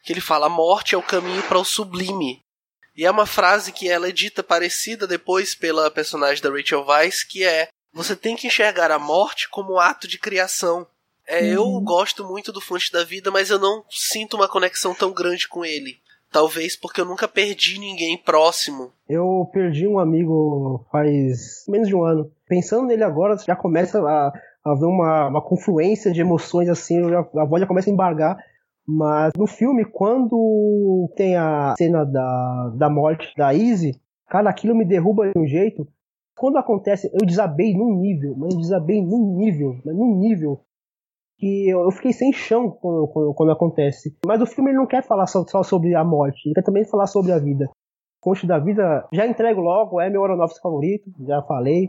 Que 0.05 0.13
ele 0.13 0.21
fala: 0.21 0.47
a 0.47 0.51
morte 0.51 0.95
é 0.95 0.99
o 0.99 1.03
caminho 1.03 1.43
para 1.43 1.59
o 1.59 1.65
sublime. 1.65 2.41
E 3.01 3.07
é 3.07 3.11
uma 3.11 3.25
frase 3.25 3.73
que 3.73 3.89
ela 3.89 4.11
é 4.11 4.13
dita 4.13 4.43
parecida 4.43 5.07
depois 5.07 5.55
pela 5.55 5.91
personagem 5.91 6.43
da 6.43 6.51
Rachel 6.51 6.85
Weisz, 6.87 7.25
que 7.25 7.43
é: 7.43 7.69
Você 7.95 8.15
tem 8.15 8.37
que 8.37 8.47
enxergar 8.47 8.91
a 8.91 8.99
morte 8.99 9.49
como 9.49 9.73
um 9.73 9.79
ato 9.79 10.07
de 10.07 10.19
criação. 10.19 10.87
É, 11.27 11.43
Eu 11.43 11.63
uhum. 11.63 11.83
gosto 11.83 12.29
muito 12.29 12.53
do 12.53 12.61
Fonte 12.61 12.93
da 12.93 13.03
Vida, 13.03 13.31
mas 13.31 13.49
eu 13.49 13.59
não 13.59 13.83
sinto 13.89 14.37
uma 14.37 14.47
conexão 14.47 14.95
tão 14.95 15.15
grande 15.15 15.49
com 15.49 15.65
ele. 15.65 15.97
Talvez 16.31 16.77
porque 16.77 17.01
eu 17.01 17.07
nunca 17.07 17.27
perdi 17.27 17.79
ninguém 17.79 18.19
próximo. 18.19 18.93
Eu 19.09 19.49
perdi 19.51 19.89
um 19.89 19.99
amigo 19.99 20.85
faz 20.93 21.65
menos 21.69 21.89
de 21.89 21.97
um 21.97 22.05
ano. 22.05 22.31
Pensando 22.47 22.87
nele 22.87 23.03
agora, 23.03 23.35
já 23.39 23.57
começa 23.57 23.99
a, 23.99 24.31
haver 24.63 24.85
uma, 24.85 25.29
uma 25.29 25.43
confluência 25.43 26.13
de 26.13 26.21
emoções 26.21 26.69
assim, 26.69 27.01
a 27.15 27.45
voz 27.47 27.63
já 27.63 27.67
começa 27.67 27.89
a 27.89 27.93
embargar. 27.95 28.37
Mas 28.87 29.33
no 29.37 29.47
filme, 29.47 29.85
quando 29.85 31.11
tem 31.17 31.37
a 31.37 31.75
cena 31.77 32.05
da, 32.05 32.73
da 32.77 32.91
morte 32.91 33.33
da 33.37 33.55
Izzy, 33.55 33.93
cara, 34.29 34.51
aquilo 34.51 34.75
me 34.75 34.85
derruba 34.85 35.31
de 35.31 35.39
um 35.39 35.47
jeito. 35.47 35.87
Quando 36.37 36.57
acontece, 36.57 37.11
eu 37.13 37.27
desabei 37.27 37.75
num 37.75 37.95
nível, 38.01 38.35
mas 38.37 38.57
desabei 38.57 39.03
num 39.03 39.37
nível, 39.37 39.77
mas 39.85 39.95
num 39.95 40.17
nível 40.17 40.61
que 41.39 41.69
eu, 41.69 41.91
fiquei 41.91 42.13
sem 42.13 42.33
chão 42.33 42.71
quando, 42.71 43.09
quando, 43.09 43.35
quando, 43.35 43.53
acontece. 43.53 44.17
Mas 44.27 44.41
o 44.43 44.47
filme 44.47 44.71
ele 44.71 44.79
não 44.79 44.87
quer 44.87 45.03
falar 45.03 45.27
só, 45.27 45.45
só, 45.47 45.63
sobre 45.63 45.95
a 45.95 46.05
morte, 46.05 46.47
ele 46.47 46.55
quer 46.55 46.63
também 46.63 46.85
falar 46.85 47.07
sobre 47.07 47.33
a 47.33 47.39
vida. 47.39 47.69
Conte 48.21 48.47
da 48.47 48.59
vida, 48.59 49.09
já 49.13 49.27
entrego 49.27 49.61
logo, 49.63 50.01
é 50.01 50.11
meu 50.11 50.23
Aronofsky 50.23 50.61
favorito, 50.61 51.11
já 51.27 51.43
falei. 51.43 51.89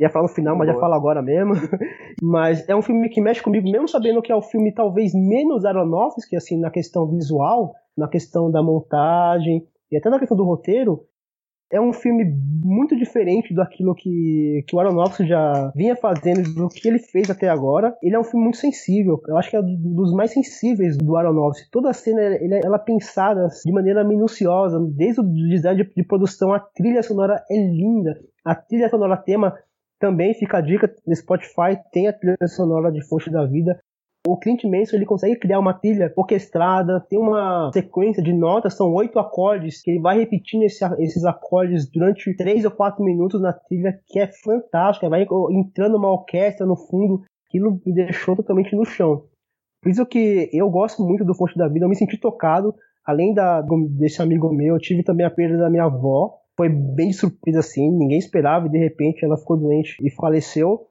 Ia 0.00 0.08
falar 0.08 0.28
no 0.28 0.34
final, 0.34 0.56
mas 0.56 0.66
Boa. 0.66 0.74
já 0.74 0.80
falo 0.80 0.94
agora 0.94 1.20
mesmo. 1.20 1.52
mas 2.22 2.66
é 2.66 2.74
um 2.74 2.80
filme 2.80 3.08
que 3.10 3.20
mexe 3.20 3.42
comigo, 3.42 3.70
mesmo 3.70 3.86
sabendo 3.86 4.22
que 4.22 4.32
é 4.32 4.34
o 4.34 4.40
filme 4.40 4.72
talvez 4.72 5.12
menos 5.14 5.66
Aronofsky, 5.66 6.36
assim, 6.36 6.58
na 6.58 6.70
questão 6.70 7.06
visual, 7.06 7.74
na 7.96 8.08
questão 8.08 8.50
da 8.50 8.62
montagem 8.62 9.66
e 9.92 9.96
até 9.98 10.08
na 10.08 10.18
questão 10.18 10.36
do 10.36 10.44
roteiro, 10.44 11.04
é 11.72 11.80
um 11.80 11.92
filme 11.92 12.24
muito 12.64 12.96
diferente 12.96 13.54
daquilo 13.54 13.94
que, 13.94 14.64
que 14.66 14.74
o 14.74 14.80
Aronofsky 14.80 15.26
já 15.26 15.70
vinha 15.76 15.94
fazendo, 15.94 16.52
do 16.52 16.68
que 16.68 16.88
ele 16.88 16.98
fez 16.98 17.30
até 17.30 17.48
agora. 17.48 17.96
Ele 18.02 18.16
é 18.16 18.18
um 18.18 18.24
filme 18.24 18.44
muito 18.44 18.56
sensível. 18.56 19.20
Eu 19.28 19.36
acho 19.36 19.50
que 19.50 19.56
é 19.56 19.60
um 19.60 19.94
dos 19.94 20.12
mais 20.12 20.32
sensíveis 20.32 20.96
do 20.96 21.16
Aronofsky. 21.16 21.70
Toda 21.70 21.90
a 21.90 21.92
cena 21.92 22.20
ele, 22.22 22.60
ela 22.64 22.76
é 22.76 22.78
pensada 22.80 23.48
de 23.64 23.70
maneira 23.70 24.02
minuciosa, 24.02 24.80
desde 24.96 25.20
o 25.20 25.24
design 25.24 25.84
de, 25.84 25.94
de 25.94 26.02
produção, 26.02 26.52
a 26.52 26.58
trilha 26.58 27.02
sonora 27.02 27.44
é 27.48 27.56
linda. 27.56 28.18
A 28.44 28.54
trilha 28.54 28.88
sonora 28.88 29.16
tema 29.16 29.54
também 30.00 30.34
fica 30.34 30.58
a 30.58 30.60
dica 30.60 30.92
no 31.06 31.14
Spotify, 31.14 31.78
tem 31.92 32.08
a 32.08 32.12
trilha 32.12 32.48
sonora 32.48 32.90
de 32.90 33.06
Fonte 33.06 33.30
da 33.30 33.44
Vida. 33.44 33.78
O 34.26 34.36
Clint 34.36 34.64
Mason 34.64 34.96
ele 34.96 35.06
consegue 35.06 35.36
criar 35.36 35.58
uma 35.58 35.72
trilha 35.72 36.12
orquestrada, 36.16 37.00
tem 37.08 37.18
uma 37.18 37.70
sequência 37.72 38.22
de 38.22 38.32
notas, 38.32 38.74
são 38.74 38.92
oito 38.92 39.18
acordes, 39.18 39.82
que 39.82 39.90
ele 39.90 40.00
vai 40.00 40.18
repetindo 40.18 40.62
esse, 40.62 40.84
esses 40.98 41.24
acordes 41.24 41.88
durante 41.88 42.34
três 42.34 42.64
ou 42.64 42.70
quatro 42.70 43.04
minutos 43.04 43.40
na 43.40 43.52
trilha, 43.52 43.98
que 44.06 44.18
é 44.18 44.26
fantástica, 44.26 45.08
vai 45.08 45.26
entrando 45.50 45.96
uma 45.96 46.12
orquestra 46.12 46.66
no 46.66 46.76
fundo, 46.76 47.22
aquilo 47.48 47.80
me 47.84 47.94
deixou 47.94 48.36
totalmente 48.36 48.74
no 48.74 48.84
chão. 48.84 49.24
Por 49.82 49.90
isso 49.90 50.04
que 50.04 50.50
eu 50.52 50.68
gosto 50.68 51.02
muito 51.02 51.24
do 51.24 51.34
Fonte 51.34 51.56
da 51.56 51.68
Vida, 51.68 51.86
eu 51.86 51.88
me 51.88 51.96
senti 51.96 52.18
tocado, 52.18 52.74
além 53.06 53.32
da, 53.32 53.62
desse 53.90 54.20
amigo 54.20 54.52
meu, 54.52 54.74
eu 54.74 54.80
tive 54.80 55.02
também 55.02 55.24
a 55.24 55.30
perda 55.30 55.56
da 55.56 55.70
minha 55.70 55.84
avó, 55.84 56.39
foi 56.60 56.68
bem 56.68 57.10
surpresa 57.10 57.60
assim, 57.60 57.90
ninguém 57.90 58.18
esperava 58.18 58.66
e 58.66 58.70
de 58.70 58.76
repente 58.76 59.24
ela 59.24 59.38
ficou 59.38 59.56
doente 59.56 59.96
e 59.98 60.10
faleceu. 60.10 60.86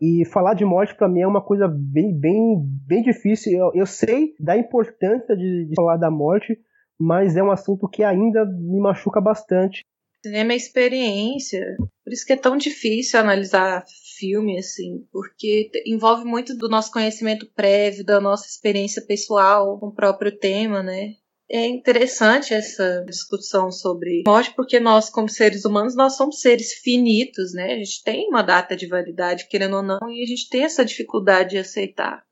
E 0.00 0.24
falar 0.24 0.54
de 0.54 0.64
morte 0.64 0.94
para 0.94 1.08
mim 1.08 1.20
é 1.20 1.26
uma 1.26 1.44
coisa 1.44 1.66
bem, 1.66 2.16
bem, 2.16 2.56
bem 2.86 3.02
difícil. 3.02 3.52
Eu, 3.52 3.72
eu 3.74 3.86
sei 3.86 4.34
da 4.38 4.56
importância 4.56 5.36
de, 5.36 5.66
de, 5.66 5.74
falar 5.74 5.96
da 5.96 6.12
morte, 6.12 6.56
mas 6.96 7.36
é 7.36 7.42
um 7.42 7.50
assunto 7.50 7.88
que 7.88 8.04
ainda 8.04 8.44
me 8.44 8.78
machuca 8.78 9.20
bastante. 9.20 9.84
Cinema 10.24 10.52
é 10.52 10.56
experiência, 10.56 11.60
por 12.04 12.12
isso 12.12 12.24
que 12.24 12.32
é 12.32 12.36
tão 12.36 12.56
difícil 12.56 13.18
analisar 13.18 13.82
filme 14.16 14.58
assim, 14.58 15.04
porque 15.10 15.70
envolve 15.84 16.24
muito 16.24 16.56
do 16.56 16.68
nosso 16.68 16.92
conhecimento 16.92 17.50
prévio, 17.52 18.04
da 18.04 18.20
nossa 18.20 18.46
experiência 18.46 19.02
pessoal 19.04 19.76
com 19.80 19.88
o 19.88 19.94
próprio 19.94 20.30
tema, 20.30 20.84
né? 20.84 21.14
É 21.50 21.66
interessante 21.66 22.54
essa 22.54 23.04
discussão 23.04 23.72
sobre 23.72 24.22
morte, 24.24 24.54
porque 24.54 24.78
nós, 24.78 25.10
como 25.10 25.28
seres 25.28 25.64
humanos, 25.64 25.96
nós 25.96 26.16
somos 26.16 26.40
seres 26.40 26.74
finitos, 26.74 27.52
né? 27.52 27.72
A 27.72 27.76
gente 27.76 28.04
tem 28.04 28.28
uma 28.28 28.42
data 28.42 28.76
de 28.76 28.86
validade, 28.86 29.48
querendo 29.48 29.76
ou 29.76 29.82
não, 29.82 29.98
e 30.08 30.22
a 30.22 30.26
gente 30.26 30.48
tem 30.48 30.62
essa 30.62 30.84
dificuldade 30.84 31.50
de 31.50 31.58
aceitar. 31.58 32.22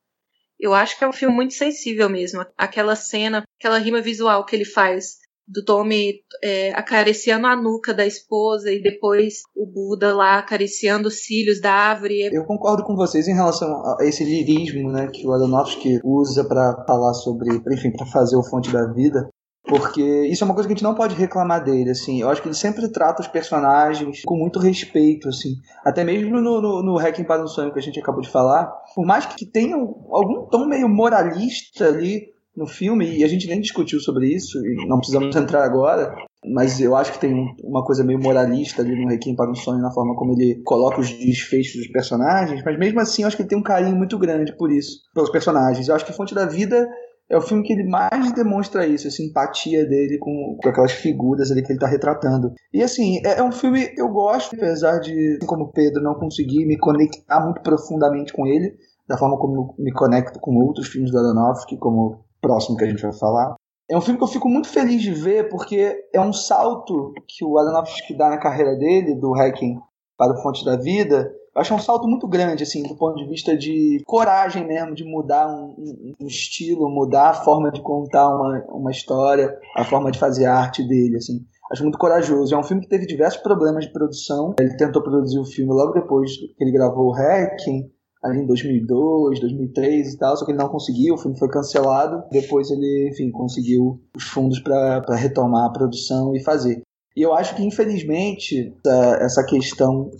Eu 0.58 0.72
acho 0.72 0.96
que 0.96 1.04
é 1.04 1.08
um 1.08 1.12
filme 1.12 1.34
muito 1.34 1.54
sensível 1.54 2.08
mesmo. 2.08 2.44
Aquela 2.56 2.94
cena, 2.94 3.42
aquela 3.58 3.78
rima 3.78 4.00
visual 4.00 4.44
que 4.44 4.54
ele 4.54 4.64
faz 4.64 5.18
do 5.48 5.64
Tommy 5.64 6.20
é, 6.42 6.72
acariciando 6.72 7.46
a 7.46 7.56
nuca 7.56 7.94
da 7.94 8.06
esposa 8.06 8.70
e 8.70 8.82
depois 8.82 9.42
o 9.56 9.66
Buda 9.66 10.14
lá 10.14 10.38
acariciando 10.38 11.08
os 11.08 11.24
cílios 11.24 11.60
da 11.60 11.72
árvore. 11.72 12.28
Eu 12.32 12.44
concordo 12.44 12.84
com 12.84 12.94
vocês 12.94 13.26
em 13.26 13.34
relação 13.34 13.68
a 13.98 14.04
esse 14.04 14.22
lirismo, 14.24 14.92
né, 14.92 15.08
que 15.12 15.26
o 15.26 15.32
Aronofsky 15.32 16.00
usa 16.04 16.44
para 16.44 16.84
falar 16.86 17.14
sobre, 17.14 17.48
enfim, 17.72 17.90
para 17.90 18.06
fazer 18.06 18.36
o 18.36 18.44
Fonte 18.44 18.70
da 18.70 18.86
Vida. 18.92 19.28
Porque 19.68 20.26
isso 20.26 20.42
é 20.42 20.46
uma 20.46 20.54
coisa 20.54 20.66
que 20.66 20.72
a 20.72 20.76
gente 20.76 20.84
não 20.84 20.94
pode 20.94 21.14
reclamar 21.14 21.62
dele, 21.62 21.90
assim. 21.90 22.22
Eu 22.22 22.30
acho 22.30 22.40
que 22.40 22.48
ele 22.48 22.54
sempre 22.54 22.88
trata 22.90 23.20
os 23.20 23.28
personagens 23.28 24.22
com 24.24 24.34
muito 24.34 24.58
respeito, 24.58 25.28
assim. 25.28 25.56
Até 25.84 26.02
mesmo 26.04 26.40
no, 26.40 26.60
no, 26.60 26.82
no 26.82 26.96
Hacking 26.96 27.24
para 27.24 27.42
um 27.42 27.46
Sonho 27.46 27.70
que 27.70 27.78
a 27.78 27.82
gente 27.82 28.00
acabou 28.00 28.22
de 28.22 28.30
falar. 28.30 28.72
Por 28.94 29.04
mais 29.04 29.26
que 29.26 29.44
tenha 29.44 29.76
algum 29.76 30.46
tom 30.46 30.64
meio 30.66 30.88
moralista 30.88 31.86
ali, 31.86 32.32
no 32.58 32.66
filme, 32.66 33.18
e 33.18 33.22
a 33.22 33.28
gente 33.28 33.46
nem 33.46 33.60
discutiu 33.60 34.00
sobre 34.00 34.26
isso, 34.34 34.58
e 34.58 34.88
não 34.88 34.98
precisamos 34.98 35.34
entrar 35.36 35.62
agora, 35.62 36.12
mas 36.44 36.80
eu 36.80 36.96
acho 36.96 37.12
que 37.12 37.20
tem 37.20 37.54
uma 37.62 37.84
coisa 37.84 38.02
meio 38.02 38.18
moralista 38.18 38.82
ali 38.82 39.00
no 39.00 39.08
Requiem 39.08 39.36
para 39.36 39.50
um 39.50 39.54
Sonho, 39.54 39.80
na 39.80 39.92
forma 39.92 40.16
como 40.16 40.32
ele 40.32 40.60
coloca 40.64 41.00
os 41.00 41.08
desfechos 41.08 41.76
dos 41.76 41.92
personagens, 41.92 42.62
mas 42.64 42.76
mesmo 42.76 42.98
assim 43.00 43.22
eu 43.22 43.28
acho 43.28 43.36
que 43.36 43.42
ele 43.42 43.48
tem 43.48 43.58
um 43.58 43.62
carinho 43.62 43.96
muito 43.96 44.18
grande 44.18 44.56
por 44.56 44.72
isso, 44.72 44.98
pelos 45.14 45.30
personagens. 45.30 45.86
Eu 45.86 45.94
acho 45.94 46.04
que 46.04 46.12
Fonte 46.12 46.34
da 46.34 46.46
Vida 46.46 46.88
é 47.30 47.36
o 47.36 47.42
filme 47.42 47.62
que 47.62 47.72
ele 47.72 47.84
mais 47.84 48.32
demonstra 48.32 48.86
isso, 48.86 49.06
essa 49.06 49.22
empatia 49.22 49.86
dele 49.86 50.18
com, 50.18 50.56
com 50.60 50.68
aquelas 50.68 50.92
figuras 50.92 51.52
ali 51.52 51.62
que 51.62 51.68
ele 51.68 51.76
está 51.76 51.86
retratando. 51.86 52.52
E 52.72 52.82
assim, 52.82 53.20
é, 53.24 53.38
é, 53.38 53.42
um 53.42 53.52
filme 53.52 53.92
eu 53.96 54.08
gosto, 54.08 54.56
apesar 54.56 54.98
de, 54.98 55.36
assim 55.36 55.46
como 55.46 55.70
Pedro, 55.70 56.02
não 56.02 56.14
conseguir 56.14 56.64
me 56.66 56.76
conectar 56.78 57.40
muito 57.44 57.60
profundamente 57.60 58.32
com 58.32 58.46
ele, 58.46 58.74
da 59.06 59.16
forma 59.16 59.38
como 59.38 59.74
me 59.78 59.92
conecto 59.92 60.40
com 60.40 60.56
outros 60.56 60.88
filmes 60.88 61.10
do 61.10 61.18
Aronofsky, 61.18 61.78
como 61.78 62.24
próximo 62.48 62.78
que 62.78 62.84
a 62.84 62.88
gente 62.88 63.02
vai 63.02 63.12
falar. 63.12 63.54
É 63.90 63.96
um 63.96 64.00
filme 64.00 64.18
que 64.18 64.24
eu 64.24 64.28
fico 64.28 64.48
muito 64.48 64.68
feliz 64.68 65.02
de 65.02 65.12
ver 65.12 65.48
porque 65.50 65.94
é 66.12 66.20
um 66.20 66.32
salto 66.32 67.12
que 67.26 67.44
o 67.44 67.58
Aronofsky 67.58 68.16
dá 68.16 68.30
na 68.30 68.38
carreira 68.38 68.74
dele, 68.74 69.14
do 69.14 69.34
Hacking 69.34 69.78
para 70.16 70.32
o 70.32 70.42
Fonte 70.42 70.64
da 70.64 70.76
Vida. 70.76 71.30
Eu 71.54 71.60
acho 71.60 71.74
um 71.74 71.78
salto 71.78 72.06
muito 72.06 72.28
grande, 72.28 72.62
assim, 72.62 72.82
do 72.82 72.94
ponto 72.94 73.16
de 73.16 73.28
vista 73.28 73.56
de 73.56 74.02
coragem 74.06 74.66
mesmo, 74.66 74.94
de 74.94 75.04
mudar 75.04 75.48
um, 75.48 75.74
um, 75.78 76.12
um 76.20 76.26
estilo, 76.26 76.88
mudar 76.88 77.30
a 77.30 77.34
forma 77.34 77.70
de 77.70 77.82
contar 77.82 78.28
uma, 78.28 78.64
uma 78.68 78.90
história, 78.90 79.58
a 79.74 79.84
forma 79.84 80.10
de 80.10 80.18
fazer 80.18 80.46
a 80.46 80.54
arte 80.54 80.86
dele, 80.86 81.16
assim. 81.16 81.40
Acho 81.70 81.82
muito 81.82 81.98
corajoso. 81.98 82.54
É 82.54 82.58
um 82.58 82.62
filme 82.62 82.82
que 82.82 82.88
teve 82.88 83.06
diversos 83.06 83.42
problemas 83.42 83.84
de 83.84 83.92
produção. 83.92 84.54
Ele 84.58 84.76
tentou 84.76 85.02
produzir 85.02 85.38
o 85.38 85.44
filme 85.44 85.72
logo 85.72 85.92
depois 85.92 86.36
que 86.36 86.54
ele 86.60 86.72
gravou 86.72 87.08
o 87.08 87.14
Hacking 87.14 87.90
ali 88.22 88.40
em 88.40 88.46
2002, 88.46 89.40
2003 89.40 90.14
e 90.14 90.18
tal, 90.18 90.36
só 90.36 90.44
que 90.44 90.50
ele 90.50 90.58
não 90.58 90.68
conseguiu, 90.68 91.14
o 91.14 91.18
filme 91.18 91.38
foi 91.38 91.48
cancelado. 91.48 92.24
Depois 92.30 92.70
ele, 92.70 93.10
enfim, 93.12 93.30
conseguiu 93.30 94.00
os 94.16 94.24
fundos 94.24 94.58
para 94.60 95.14
retomar 95.14 95.66
a 95.66 95.72
produção 95.72 96.34
e 96.34 96.42
fazer. 96.42 96.82
E 97.16 97.22
eu 97.22 97.34
acho 97.34 97.54
que, 97.56 97.64
infelizmente, 97.64 98.74
essa 99.20 99.44
questão 99.44 100.10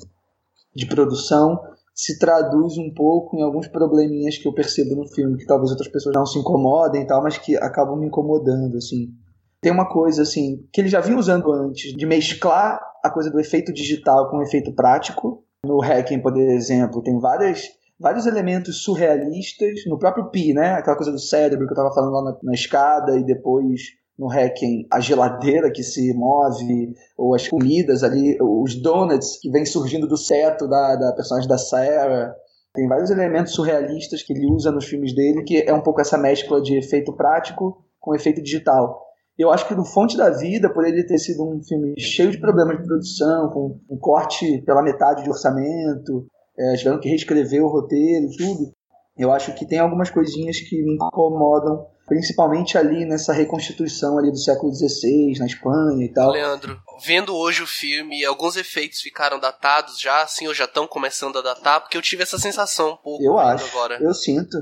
de 0.75 0.87
produção 0.87 1.59
se 1.95 2.19
traduz 2.19 2.79
um 2.79 2.93
pouco 2.95 3.37
em 3.37 3.43
alguns 3.43 3.67
probleminhas 3.67 4.39
que 4.39 4.47
eu 4.47 4.55
percebo 4.55 4.95
no 4.95 5.07
filme, 5.09 5.37
que 5.37 5.47
talvez 5.47 5.71
outras 5.71 5.89
pessoas 5.89 6.15
não 6.15 6.25
se 6.25 6.39
incomodem 6.39 7.03
e 7.03 7.07
tal, 7.07 7.23
mas 7.23 7.37
que 7.37 7.57
acabam 7.57 7.99
me 7.99 8.07
incomodando, 8.07 8.77
assim. 8.77 9.09
Tem 9.61 9.73
uma 9.73 9.89
coisa, 9.89 10.23
assim, 10.23 10.65
que 10.73 10.81
ele 10.81 10.89
já 10.89 11.01
vinha 11.01 11.19
usando 11.19 11.51
antes, 11.53 11.93
de 11.93 12.07
mesclar 12.07 12.81
a 13.03 13.11
coisa 13.11 13.31
do 13.31 13.41
efeito 13.41 13.73
digital 13.73 14.31
com 14.31 14.37
o 14.39 14.43
efeito 14.43 14.73
prático. 14.73 15.43
No 15.67 15.83
Hacking, 15.83 16.21
por 16.21 16.37
exemplo, 16.37 17.03
tem 17.03 17.19
várias 17.19 17.65
vários 17.99 18.27
elementos 18.27 18.83
surrealistas 18.83 19.81
no 19.87 19.99
próprio 19.99 20.31
Pi, 20.31 20.53
né? 20.53 20.75
Aquela 20.75 20.97
coisa 20.97 21.13
do 21.13 21.19
cérebro 21.19 21.67
que 21.67 21.73
eu 21.73 21.77
tava 21.77 21.95
falando 21.95 22.13
lá 22.13 22.25
na, 22.25 22.39
na 22.43 22.55
escada 22.55 23.19
e 23.19 23.25
depois 23.25 23.81
no 24.19 24.29
Hacking 24.29 24.87
a 24.91 24.99
geladeira 24.99 25.71
que 25.71 25.83
se 25.83 26.13
move, 26.13 26.93
ou 27.17 27.35
as 27.35 27.47
comidas 27.47 28.03
ali, 28.03 28.37
os 28.41 28.75
donuts 28.75 29.39
que 29.41 29.51
vem 29.51 29.65
surgindo 29.65 30.09
do 30.09 30.17
seto 30.17 30.67
da, 30.67 30.97
da 30.97 31.13
personagem 31.13 31.49
da 31.49 31.57
Sarah. 31.57 32.35
Tem 32.75 32.89
vários 32.89 33.11
elementos 33.11 33.55
surrealistas 33.55 34.23
que 34.23 34.33
ele 34.33 34.47
usa 34.47 34.71
nos 34.71 34.85
filmes 34.85 35.15
dele, 35.15 35.45
que 35.45 35.63
é 35.63 35.73
um 35.73 35.81
pouco 35.81 36.01
essa 36.01 36.19
mescla 36.19 36.61
de 36.61 36.77
efeito 36.77 37.13
prático 37.17 37.83
com 38.01 38.15
efeito 38.15 38.43
digital. 38.43 39.01
Eu 39.39 39.53
acho 39.53 39.69
que 39.69 39.75
no 39.75 39.85
Fonte 39.85 40.17
da 40.17 40.31
Vida, 40.31 40.69
por 40.69 40.85
ele 40.85 41.05
ter 41.05 41.19
sido 41.19 41.45
um 41.45 41.63
filme 41.63 41.95
cheio 41.97 42.31
de 42.31 42.41
problemas 42.41 42.77
de 42.77 42.85
produção, 42.85 43.49
com 43.51 43.81
um 43.89 43.97
corte 43.97 44.63
pela 44.63 44.83
metade 44.83 45.23
de 45.23 45.31
orçamento, 45.31 46.27
é, 46.59 46.77
tiveram 46.77 47.01
que 47.01 47.09
reescrever 47.09 47.63
o 47.63 47.69
roteiro 47.69 48.29
tudo. 48.37 48.73
Eu 49.17 49.33
acho 49.33 49.55
que 49.55 49.67
tem 49.67 49.79
algumas 49.79 50.11
coisinhas 50.11 50.61
que 50.61 50.81
me 50.83 50.95
incomodam, 50.95 51.87
principalmente 52.07 52.79
ali 52.79 53.05
nessa 53.05 53.33
reconstituição 53.33 54.17
ali 54.17 54.31
do 54.31 54.39
século 54.39 54.73
XVI, 54.73 55.39
na 55.39 55.47
Espanha 55.47 56.05
e 56.05 56.13
tal. 56.13 56.31
Leandro, 56.31 56.81
vendo 57.05 57.35
hoje 57.35 57.63
o 57.63 57.67
filme, 57.67 58.25
alguns 58.25 58.57
efeitos 58.57 59.01
ficaram 59.01 59.41
datados 59.41 59.99
já, 59.99 60.23
assim, 60.23 60.47
ou 60.47 60.55
já 60.55 60.65
estão 60.65 60.87
começando 60.87 61.39
a 61.39 61.43
datar, 61.43 61.81
porque 61.81 61.97
eu 61.97 62.03
tive 62.03 62.23
essa 62.23 62.39
sensação 62.39 62.93
um 62.93 62.97
pouco 62.97 63.25
eu 63.25 63.39
acho, 63.39 63.67
agora. 63.67 63.99
Eu 64.01 64.15
sinto. 64.15 64.57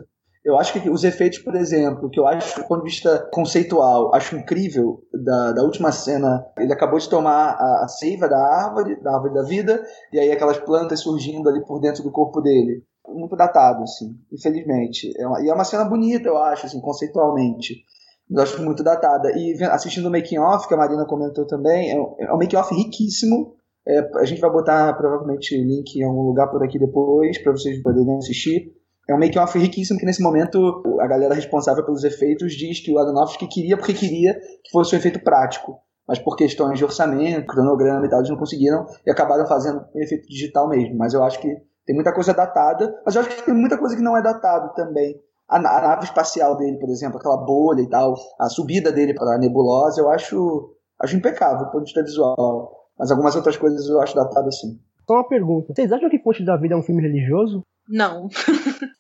Eu 0.47 0.57
acho 0.57 0.73
que 0.73 0.89
os 0.89 1.03
efeitos, 1.03 1.41
por 1.41 1.57
exemplo, 1.57 2.09
que 2.09 2.21
eu 2.21 2.25
acho, 2.25 2.61
do 2.61 2.69
ponto 2.69 2.85
de 2.85 2.91
vista 2.91 3.19
conceitual, 3.33 4.15
acho 4.15 4.37
incrível, 4.37 5.03
da, 5.13 5.51
da 5.51 5.65
última 5.65 5.91
cena, 5.91 6.47
ele 6.57 6.73
acabou 6.73 7.01
de 7.01 7.11
tomar 7.11 7.57
a, 7.59 7.85
a 7.85 7.89
seiva 7.89 8.29
da 8.29 8.39
árvore, 8.39 8.95
da 9.03 9.13
árvore 9.13 9.35
da 9.35 9.43
vida, 9.43 9.85
e 10.13 10.21
aí 10.21 10.31
aquelas 10.31 10.59
plantas 10.59 11.01
surgindo 11.01 11.49
ali 11.49 11.67
por 11.67 11.81
dentro 11.81 12.05
do 12.05 12.13
corpo 12.13 12.41
dele. 12.41 12.85
Muito 13.09 13.35
datado, 13.35 13.83
assim, 13.83 14.17
infelizmente. 14.33 15.13
É 15.19 15.27
uma, 15.27 15.43
e 15.43 15.49
é 15.49 15.53
uma 15.53 15.65
cena 15.65 15.85
bonita, 15.85 16.29
eu 16.29 16.39
acho, 16.39 16.67
assim, 16.67 16.81
conceitualmente. 16.81 17.83
Mas 18.31 18.37
eu 18.37 18.43
acho 18.45 18.65
muito 18.65 18.85
datada. 18.85 19.33
E 19.37 19.61
assistindo 19.65 20.07
o 20.07 20.13
making 20.13 20.39
off, 20.39 20.69
que 20.69 20.75
a 20.75 20.77
Marina 20.77 21.05
comentou 21.07 21.45
também, 21.45 21.91
é 21.91 22.01
um, 22.01 22.15
é 22.21 22.33
um 22.33 22.39
making 22.39 22.57
off 22.57 22.73
riquíssimo. 22.73 23.57
É, 23.85 23.99
a 24.21 24.25
gente 24.25 24.41
vai 24.41 24.51
botar 24.53 24.95
provavelmente 24.95 25.61
link 25.61 25.97
em 25.97 26.05
algum 26.05 26.23
lugar 26.23 26.47
por 26.49 26.63
aqui 26.63 26.79
depois, 26.79 27.37
para 27.43 27.51
vocês 27.51 27.83
poderem 27.83 28.17
assistir 28.17 28.76
é 29.09 29.15
um 29.15 29.19
make-off 29.19 29.57
riquíssimo 29.59 29.99
que 29.99 30.07
nesse 30.07 30.23
momento 30.23 30.83
a 31.01 31.07
galera 31.07 31.35
responsável 31.35 31.85
pelos 31.85 32.03
efeitos 32.03 32.55
diz 32.55 32.81
que 32.81 32.93
o 32.93 32.99
Aronofsky 32.99 33.47
queria 33.47 33.77
porque 33.77 33.95
queria 33.95 34.35
que 34.35 34.71
fosse 34.73 34.95
um 34.95 34.99
efeito 34.99 35.21
prático. 35.21 35.79
mas 36.09 36.19
por 36.19 36.37
questões 36.37 36.79
de 36.79 36.85
orçamento, 36.85 37.47
cronograma 37.47 38.07
e 38.07 38.09
tal, 38.09 38.21
eles 38.21 38.31
não 38.31 38.37
conseguiram 38.37 38.87
e 39.05 39.11
acabaram 39.11 39.47
fazendo 39.47 39.85
um 39.95 40.01
efeito 40.01 40.29
digital 40.29 40.69
mesmo. 40.69 40.97
Mas 40.97 41.15
eu 41.15 41.23
acho 41.23 41.41
que 41.41 41.49
tem 41.85 41.95
muita 41.95 42.13
coisa 42.13 42.35
datada, 42.35 42.95
mas 43.05 43.15
eu 43.15 43.23
acho 43.23 43.31
que 43.31 43.45
tem 43.45 43.55
muita 43.55 43.79
coisa 43.79 43.97
que 43.97 44.03
não 44.03 44.17
é 44.17 44.23
datada 44.23 44.69
também. 44.75 45.15
A, 45.49 45.61
nave 45.61 46.05
espacial 46.05 46.57
dele, 46.57 46.79
por 46.79 46.89
exemplo, 46.91 47.19
aquela 47.19 47.37
bolha 47.37 47.81
e 47.81 47.89
tal, 47.89 48.15
a 48.41 48.49
subida 48.49 48.91
dele 48.91 49.15
para 49.15 49.37
a 49.37 49.39
nebulosa, 49.39 50.01
eu 50.01 50.11
acho, 50.11 50.75
acho 51.01 51.17
impecável 51.17 51.67
do 51.67 51.71
ponto 51.71 51.85
de 51.85 51.93
vista 51.93 52.03
visual. 52.03 52.91
Mas 52.99 53.11
algumas 53.13 53.37
outras 53.37 53.57
coisas 53.57 53.89
eu 53.89 54.01
acho 54.01 54.17
datado 54.17 54.49
assim. 54.49 54.81
Só 55.07 55.15
uma 55.15 55.29
pergunta. 55.29 55.73
Vocês 55.73 55.93
acham 55.93 56.11
que 56.11 56.19
Fonte 56.19 56.45
da 56.45 56.57
Vida 56.57 56.75
é 56.75 56.77
um 56.77 56.83
filme 56.83 57.03
religioso? 57.03 57.63
Não. 57.89 58.29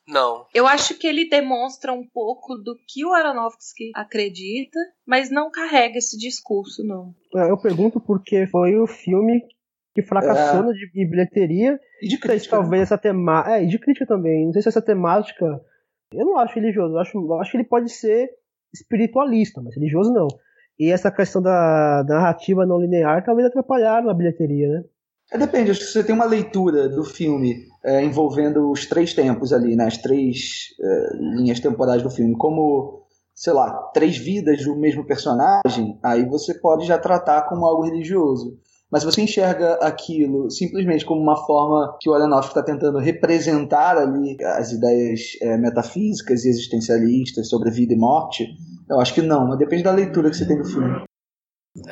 Não. 0.09 0.47
Eu 0.55 0.66
acho 0.66 0.99
que 0.99 1.07
ele 1.07 1.28
demonstra 1.28 1.93
um 1.93 2.07
pouco 2.07 2.57
do 2.57 2.76
que 2.87 3.05
o 3.05 3.12
Aronofsky 3.12 3.91
acredita, 3.95 4.78
mas 5.07 5.30
não 5.30 5.51
carrega 5.51 5.99
esse 5.99 6.16
discurso, 6.16 6.84
não. 6.84 7.14
É, 7.34 7.51
eu 7.51 7.59
pergunto 7.59 8.01
porque 8.01 8.47
foi 8.47 8.76
o 8.76 8.87
filme 8.87 9.43
que 9.95 10.03
fracassou 10.03 10.70
é. 10.70 10.74
de 10.74 11.09
bilheteria. 11.09 11.80
E 12.01 12.09
de 12.09 12.18
crítica. 12.18 12.57
talvez 12.57 12.82
essa 12.82 12.99
temática. 12.99 13.57
É, 13.57 13.64
e 13.64 13.66
de 13.66 13.78
crítica 13.78 14.07
também. 14.07 14.47
Não 14.47 14.53
sei 14.53 14.62
se 14.62 14.68
essa 14.68 14.82
temática. 14.82 15.61
Eu 16.12 16.24
não 16.24 16.39
acho 16.39 16.55
religioso. 16.55 16.95
Eu 16.95 16.99
acho, 17.01 17.18
eu 17.18 17.41
acho 17.41 17.51
que 17.51 17.57
ele 17.57 17.64
pode 17.64 17.91
ser 17.91 18.30
espiritualista, 18.72 19.61
mas 19.61 19.74
religioso 19.74 20.12
não. 20.12 20.28
E 20.78 20.91
essa 20.91 21.11
questão 21.11 21.41
da, 21.41 22.03
da 22.03 22.16
narrativa 22.16 22.66
não 22.66 22.78
linear 22.78 23.24
talvez 23.24 23.49
atrapalharam 23.49 24.11
a 24.11 24.14
bilheteria, 24.14 24.68
né? 24.68 24.84
É, 25.33 25.37
depende, 25.37 25.72
acho 25.72 25.81
que 25.81 25.87
você 25.87 26.05
tem 26.05 26.14
uma 26.14 26.24
leitura 26.24 26.89
do 26.89 27.05
filme 27.05 27.66
é, 27.85 28.05
envolvendo 28.05 28.70
os 28.70 28.87
três 28.87 29.12
tempos 29.12 29.53
ali, 29.53 29.74
né, 29.74 29.87
as 29.87 29.99
três 29.99 30.68
é, 30.81 31.16
linhas 31.16 31.59
temporais 31.59 32.03
do 32.03 32.11
filme, 32.11 32.37
como, 32.37 33.03
sei 33.35 33.53
lá, 33.53 33.72
três 33.93 34.16
vidas 34.16 34.64
do 34.64 34.77
mesmo 34.77 35.05
personagem, 35.05 35.99
aí 36.03 36.24
você 36.24 36.55
pode 36.55 36.87
já 36.87 36.97
tratar 36.97 37.43
como 37.43 37.66
algo 37.66 37.85
religioso. 37.85 38.57
Mas 38.91 39.03
se 39.03 39.07
você 39.07 39.20
enxerga 39.20 39.74
aquilo 39.83 40.49
simplesmente 40.49 41.05
como 41.05 41.20
uma 41.20 41.45
forma 41.45 41.97
que 42.01 42.09
o 42.09 42.14
Aronofsky 42.14 42.53
está 42.53 42.62
tentando 42.62 42.99
representar 42.99 43.99
ali 43.99 44.37
as 44.41 44.70
ideias 44.70 45.20
é, 45.43 45.59
metafísicas 45.59 46.45
e 46.45 46.49
existencialistas 46.49 47.49
sobre 47.49 47.72
vida 47.72 47.95
e 47.95 47.99
morte, 47.99 48.47
eu 48.89 49.01
acho 49.01 49.12
que 49.12 49.22
não, 49.22 49.49
mas 49.49 49.59
depende 49.59 49.83
da 49.83 49.91
leitura 49.91 50.31
que 50.31 50.37
você 50.37 50.47
tem 50.47 50.59
do 50.59 50.64
filme. 50.64 51.03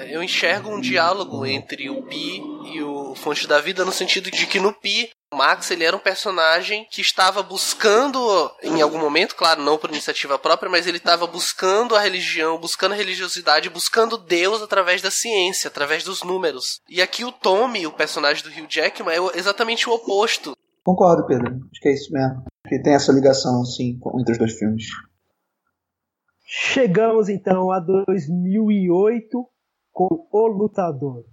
Eu 0.09 0.22
enxergo 0.22 0.70
um 0.70 0.80
diálogo 0.80 1.45
entre 1.45 1.91
o 1.91 2.03
Pi 2.03 2.43
e 2.72 2.82
o 2.82 3.14
Fonte 3.14 3.47
da 3.47 3.61
Vida 3.61 3.85
no 3.85 3.93
sentido 3.93 4.30
de 4.30 4.47
que 4.47 4.59
no 4.59 4.72
Pi 4.72 5.11
o 5.32 5.37
Max 5.37 5.70
ele 5.70 5.85
era 5.85 5.97
um 5.97 6.01
personagem 6.01 6.87
que 6.91 7.01
estava 7.01 7.43
buscando 7.43 8.18
em 8.62 8.80
algum 8.80 8.99
momento, 8.99 9.35
claro, 9.35 9.62
não 9.62 9.76
por 9.76 9.91
iniciativa 9.91 10.39
própria, 10.39 10.70
mas 10.70 10.87
ele 10.87 10.99
estava 10.99 11.26
buscando 11.26 11.97
a 11.97 12.01
religião, 12.01 12.57
buscando 12.57 12.93
a 12.93 12.97
religiosidade, 12.97 13.68
buscando 13.68 14.16
Deus 14.16 14.62
através 14.62 15.03
da 15.03 15.11
ciência, 15.11 15.68
através 15.68 16.05
dos 16.05 16.22
números. 16.22 16.80
E 16.89 17.03
aqui 17.03 17.24
o 17.24 17.32
Tommy, 17.32 17.87
o 17.87 17.93
personagem 17.93 18.45
do 18.45 18.49
Hugh 18.49 18.68
Jackman, 18.68 19.14
é 19.14 19.39
exatamente 19.39 19.89
o 19.89 19.93
oposto. 19.93 20.57
Concordo, 20.85 21.26
Pedro. 21.26 21.49
Acho 21.72 21.80
que 21.80 21.89
é 21.89 21.95
isso 21.95 22.12
mesmo. 22.12 22.45
Que 22.68 22.80
tem 22.80 22.95
essa 22.95 23.12
ligação, 23.12 23.64
sim, 23.64 23.99
entre 24.20 24.32
os 24.32 24.39
dois 24.39 24.53
filmes. 24.53 24.85
Chegamos 26.47 27.28
então 27.28 27.72
a 27.72 27.80
2008 27.80 29.49
com 29.95 30.26
O 30.32 30.49
Lutador. 30.49 31.24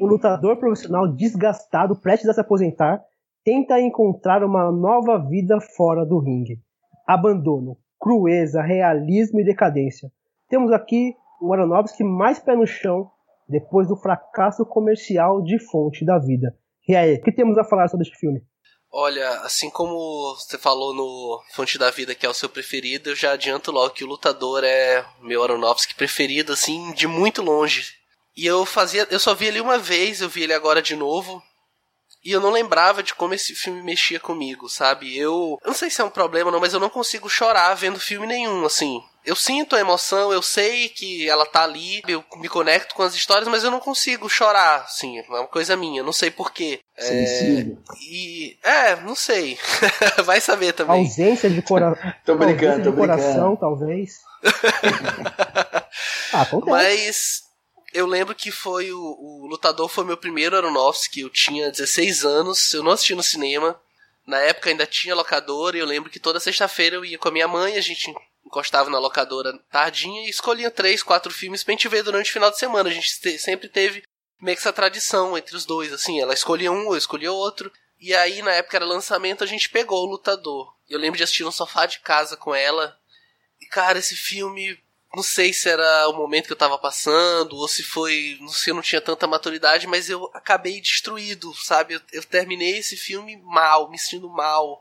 O 0.00 0.06
lutador 0.06 0.56
profissional 0.56 1.06
desgastado, 1.08 1.94
prestes 2.00 2.30
a 2.30 2.32
se 2.32 2.40
aposentar, 2.40 3.02
tenta 3.44 3.78
encontrar 3.78 4.42
uma 4.42 4.72
nova 4.72 5.18
vida 5.18 5.60
fora 5.60 6.06
do 6.06 6.18
ringue. 6.18 6.58
Abandono, 7.06 7.76
crueza, 8.04 8.60
realismo 8.60 9.40
e 9.40 9.44
decadência. 9.44 10.12
Temos 10.50 10.70
aqui 10.70 11.14
o 11.40 11.54
Aronofsky 11.54 12.04
mais 12.04 12.38
pé 12.38 12.54
no 12.54 12.66
chão 12.66 13.10
depois 13.48 13.88
do 13.88 13.96
fracasso 13.96 14.64
comercial 14.66 15.42
de 15.42 15.58
Fonte 15.58 16.04
da 16.04 16.18
Vida. 16.18 16.54
E 16.86 16.94
aí, 16.94 17.14
o 17.14 17.22
que 17.22 17.32
temos 17.32 17.56
a 17.56 17.64
falar 17.64 17.88
sobre 17.88 18.06
este 18.06 18.18
filme? 18.18 18.42
Olha, 18.92 19.28
assim 19.40 19.70
como 19.70 20.36
você 20.36 20.58
falou 20.58 20.94
no 20.94 21.40
Fonte 21.54 21.78
da 21.78 21.90
Vida, 21.90 22.14
que 22.14 22.26
é 22.26 22.28
o 22.28 22.34
seu 22.34 22.48
preferido, 22.48 23.08
eu 23.08 23.16
já 23.16 23.32
adianto 23.32 23.72
logo 23.72 23.94
que 23.94 24.04
o 24.04 24.06
Lutador 24.06 24.62
é 24.62 25.02
meu 25.22 25.42
Aronofsky 25.42 25.94
preferido, 25.94 26.52
assim, 26.52 26.92
de 26.92 27.06
muito 27.06 27.40
longe. 27.40 27.94
E 28.36 28.44
eu 28.44 28.66
fazia, 28.66 29.08
eu 29.10 29.18
só 29.18 29.34
vi 29.34 29.46
ele 29.46 29.62
uma 29.62 29.78
vez, 29.78 30.20
eu 30.20 30.28
vi 30.28 30.42
ele 30.42 30.52
agora 30.52 30.82
de 30.82 30.94
novo, 30.94 31.42
e 32.24 32.32
eu 32.32 32.40
não 32.40 32.50
lembrava 32.50 33.02
de 33.02 33.14
como 33.14 33.34
esse 33.34 33.54
filme 33.54 33.82
mexia 33.82 34.18
comigo, 34.18 34.68
sabe? 34.68 35.16
Eu, 35.16 35.58
eu 35.62 35.68
não 35.68 35.74
sei 35.74 35.90
se 35.90 36.00
é 36.00 36.04
um 36.04 36.10
problema 36.10 36.50
não, 36.50 36.58
mas 36.58 36.72
eu 36.72 36.80
não 36.80 36.88
consigo 36.88 37.28
chorar 37.28 37.74
vendo 37.74 38.00
filme 38.00 38.26
nenhum, 38.26 38.64
assim. 38.64 39.02
Eu 39.24 39.36
sinto 39.36 39.74
a 39.74 39.80
emoção, 39.80 40.32
eu 40.32 40.42
sei 40.42 40.88
que 40.88 41.28
ela 41.28 41.46
tá 41.46 41.62
ali, 41.62 42.02
eu 42.06 42.22
me 42.36 42.48
conecto 42.48 42.94
com 42.94 43.02
as 43.02 43.14
histórias, 43.14 43.48
mas 43.48 43.64
eu 43.64 43.70
não 43.70 43.80
consigo 43.80 44.28
chorar, 44.28 44.82
assim, 44.82 45.18
é 45.18 45.24
uma 45.28 45.46
coisa 45.46 45.76
minha, 45.76 46.02
não 46.02 46.12
sei 46.12 46.30
porquê. 46.30 46.80
É, 46.96 47.66
e 48.02 48.56
é, 48.62 48.96
não 48.96 49.14
sei. 49.14 49.58
Vai 50.24 50.40
saber 50.40 50.72
também. 50.74 51.06
ausência 51.06 51.48
de, 51.48 51.62
cora... 51.62 51.96
tô 52.24 52.36
brincando, 52.36 52.84
tô 52.84 52.90
de 52.90 52.96
coração, 52.96 53.56
talvez. 53.56 54.18
ah, 56.32 56.42
acontece. 56.42 56.70
Mas 56.70 57.43
eu 57.94 58.06
lembro 58.06 58.34
que 58.34 58.50
foi 58.50 58.92
o, 58.92 59.00
o 59.00 59.46
Lutador 59.46 59.88
foi 59.88 60.04
meu 60.04 60.16
primeiro 60.16 60.56
Aronofsky, 60.56 61.20
eu 61.20 61.30
tinha 61.30 61.70
16 61.70 62.24
anos, 62.24 62.74
eu 62.74 62.82
não 62.82 62.90
assisti 62.90 63.14
no 63.14 63.22
cinema. 63.22 63.80
Na 64.26 64.38
época 64.40 64.68
ainda 64.68 64.84
tinha 64.84 65.14
locadora 65.14 65.76
e 65.76 65.80
eu 65.80 65.86
lembro 65.86 66.10
que 66.10 66.18
toda 66.18 66.40
sexta-feira 66.40 66.96
eu 66.96 67.04
ia 67.04 67.18
com 67.18 67.28
a 67.28 67.32
minha 67.32 67.46
mãe, 67.46 67.76
a 67.76 67.80
gente 67.80 68.12
encostava 68.44 68.90
na 68.90 68.98
locadora 68.98 69.56
tardinha 69.70 70.26
e 70.26 70.30
escolhia 70.30 70.70
três, 70.70 71.02
quatro 71.02 71.32
filmes 71.32 71.62
pra 71.62 71.72
gente 71.72 71.88
ver 71.88 72.02
durante 72.02 72.30
o 72.30 72.32
final 72.32 72.50
de 72.50 72.58
semana. 72.58 72.90
A 72.90 72.92
gente 72.92 73.20
te, 73.20 73.38
sempre 73.38 73.68
teve 73.68 74.02
meio 74.40 74.56
que 74.56 74.60
essa 74.60 74.72
tradição 74.72 75.38
entre 75.38 75.54
os 75.56 75.64
dois, 75.64 75.92
assim, 75.92 76.20
ela 76.20 76.34
escolhia 76.34 76.72
um, 76.72 76.86
eu 76.86 76.96
escolhia 76.96 77.30
outro. 77.30 77.70
E 78.00 78.12
aí, 78.12 78.42
na 78.42 78.52
época 78.52 78.76
era 78.76 78.84
lançamento, 78.84 79.44
a 79.44 79.46
gente 79.46 79.68
pegou 79.68 80.04
o 80.04 80.10
Lutador. 80.10 80.74
Eu 80.88 80.98
lembro 80.98 81.16
de 81.16 81.22
assistir 81.22 81.44
no 81.44 81.52
sofá 81.52 81.86
de 81.86 82.00
casa 82.00 82.36
com 82.36 82.54
ela. 82.54 82.98
E, 83.60 83.66
cara, 83.66 83.98
esse 83.98 84.16
filme 84.16 84.78
não 85.14 85.22
sei 85.22 85.52
se 85.52 85.68
era 85.68 86.08
o 86.08 86.12
momento 86.12 86.46
que 86.46 86.52
eu 86.52 86.56
tava 86.56 86.78
passando, 86.78 87.56
ou 87.56 87.68
se 87.68 87.82
foi. 87.82 88.36
Não 88.40 88.48
sei, 88.48 88.72
eu 88.72 88.74
não 88.74 88.82
tinha 88.82 89.00
tanta 89.00 89.26
maturidade, 89.26 89.86
mas 89.86 90.10
eu 90.10 90.30
acabei 90.34 90.80
destruído, 90.80 91.54
sabe? 91.54 91.94
Eu, 91.94 92.00
eu 92.12 92.24
terminei 92.24 92.78
esse 92.78 92.96
filme 92.96 93.36
mal, 93.42 93.90
me 93.90 93.98
sentindo 93.98 94.28
mal. 94.28 94.80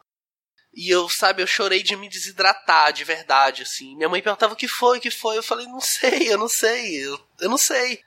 E 0.76 0.90
eu, 0.90 1.08
sabe, 1.08 1.42
eu 1.44 1.48
chorei 1.48 1.84
de 1.84 1.96
me 1.96 2.10
desidratar, 2.10 2.92
de 2.92 3.04
verdade, 3.04 3.62
assim. 3.62 3.96
Minha 3.96 4.10
mãe 4.10 4.22
perguntava 4.24 4.54
o 4.54 4.58
que 4.58 4.68
foi, 4.68 4.98
o 4.98 5.02
que 5.02 5.12
foi. 5.12 5.38
Eu 5.38 5.44
falei, 5.44 5.68
não 5.68 5.80
sei, 5.82 6.32
eu 6.34 6.38
não 6.38 6.48
sei, 6.50 7.06
eu, 7.06 7.20
eu 7.40 7.50
não 7.50 7.58
sei. 7.58 8.02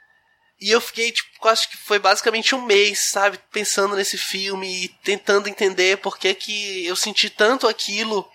E 0.61 0.71
eu 0.71 0.81
fiquei, 0.81 1.13
tipo, 1.13 1.47
acho 1.49 1.69
que 1.69 1.77
foi 1.77 1.99
basicamente 1.99 2.55
um 2.55 2.63
mês, 2.63 3.11
sabe, 3.11 3.39
pensando 3.53 3.95
nesse 3.95 4.17
filme 4.17 4.85
e 4.85 4.89
tentando 4.89 5.49
entender 5.49 5.99
por 5.99 6.19
que 6.19 6.35
que 6.35 6.85
eu 6.87 6.97
senti 6.97 7.29
tanto 7.29 7.69
aquilo 7.69 8.29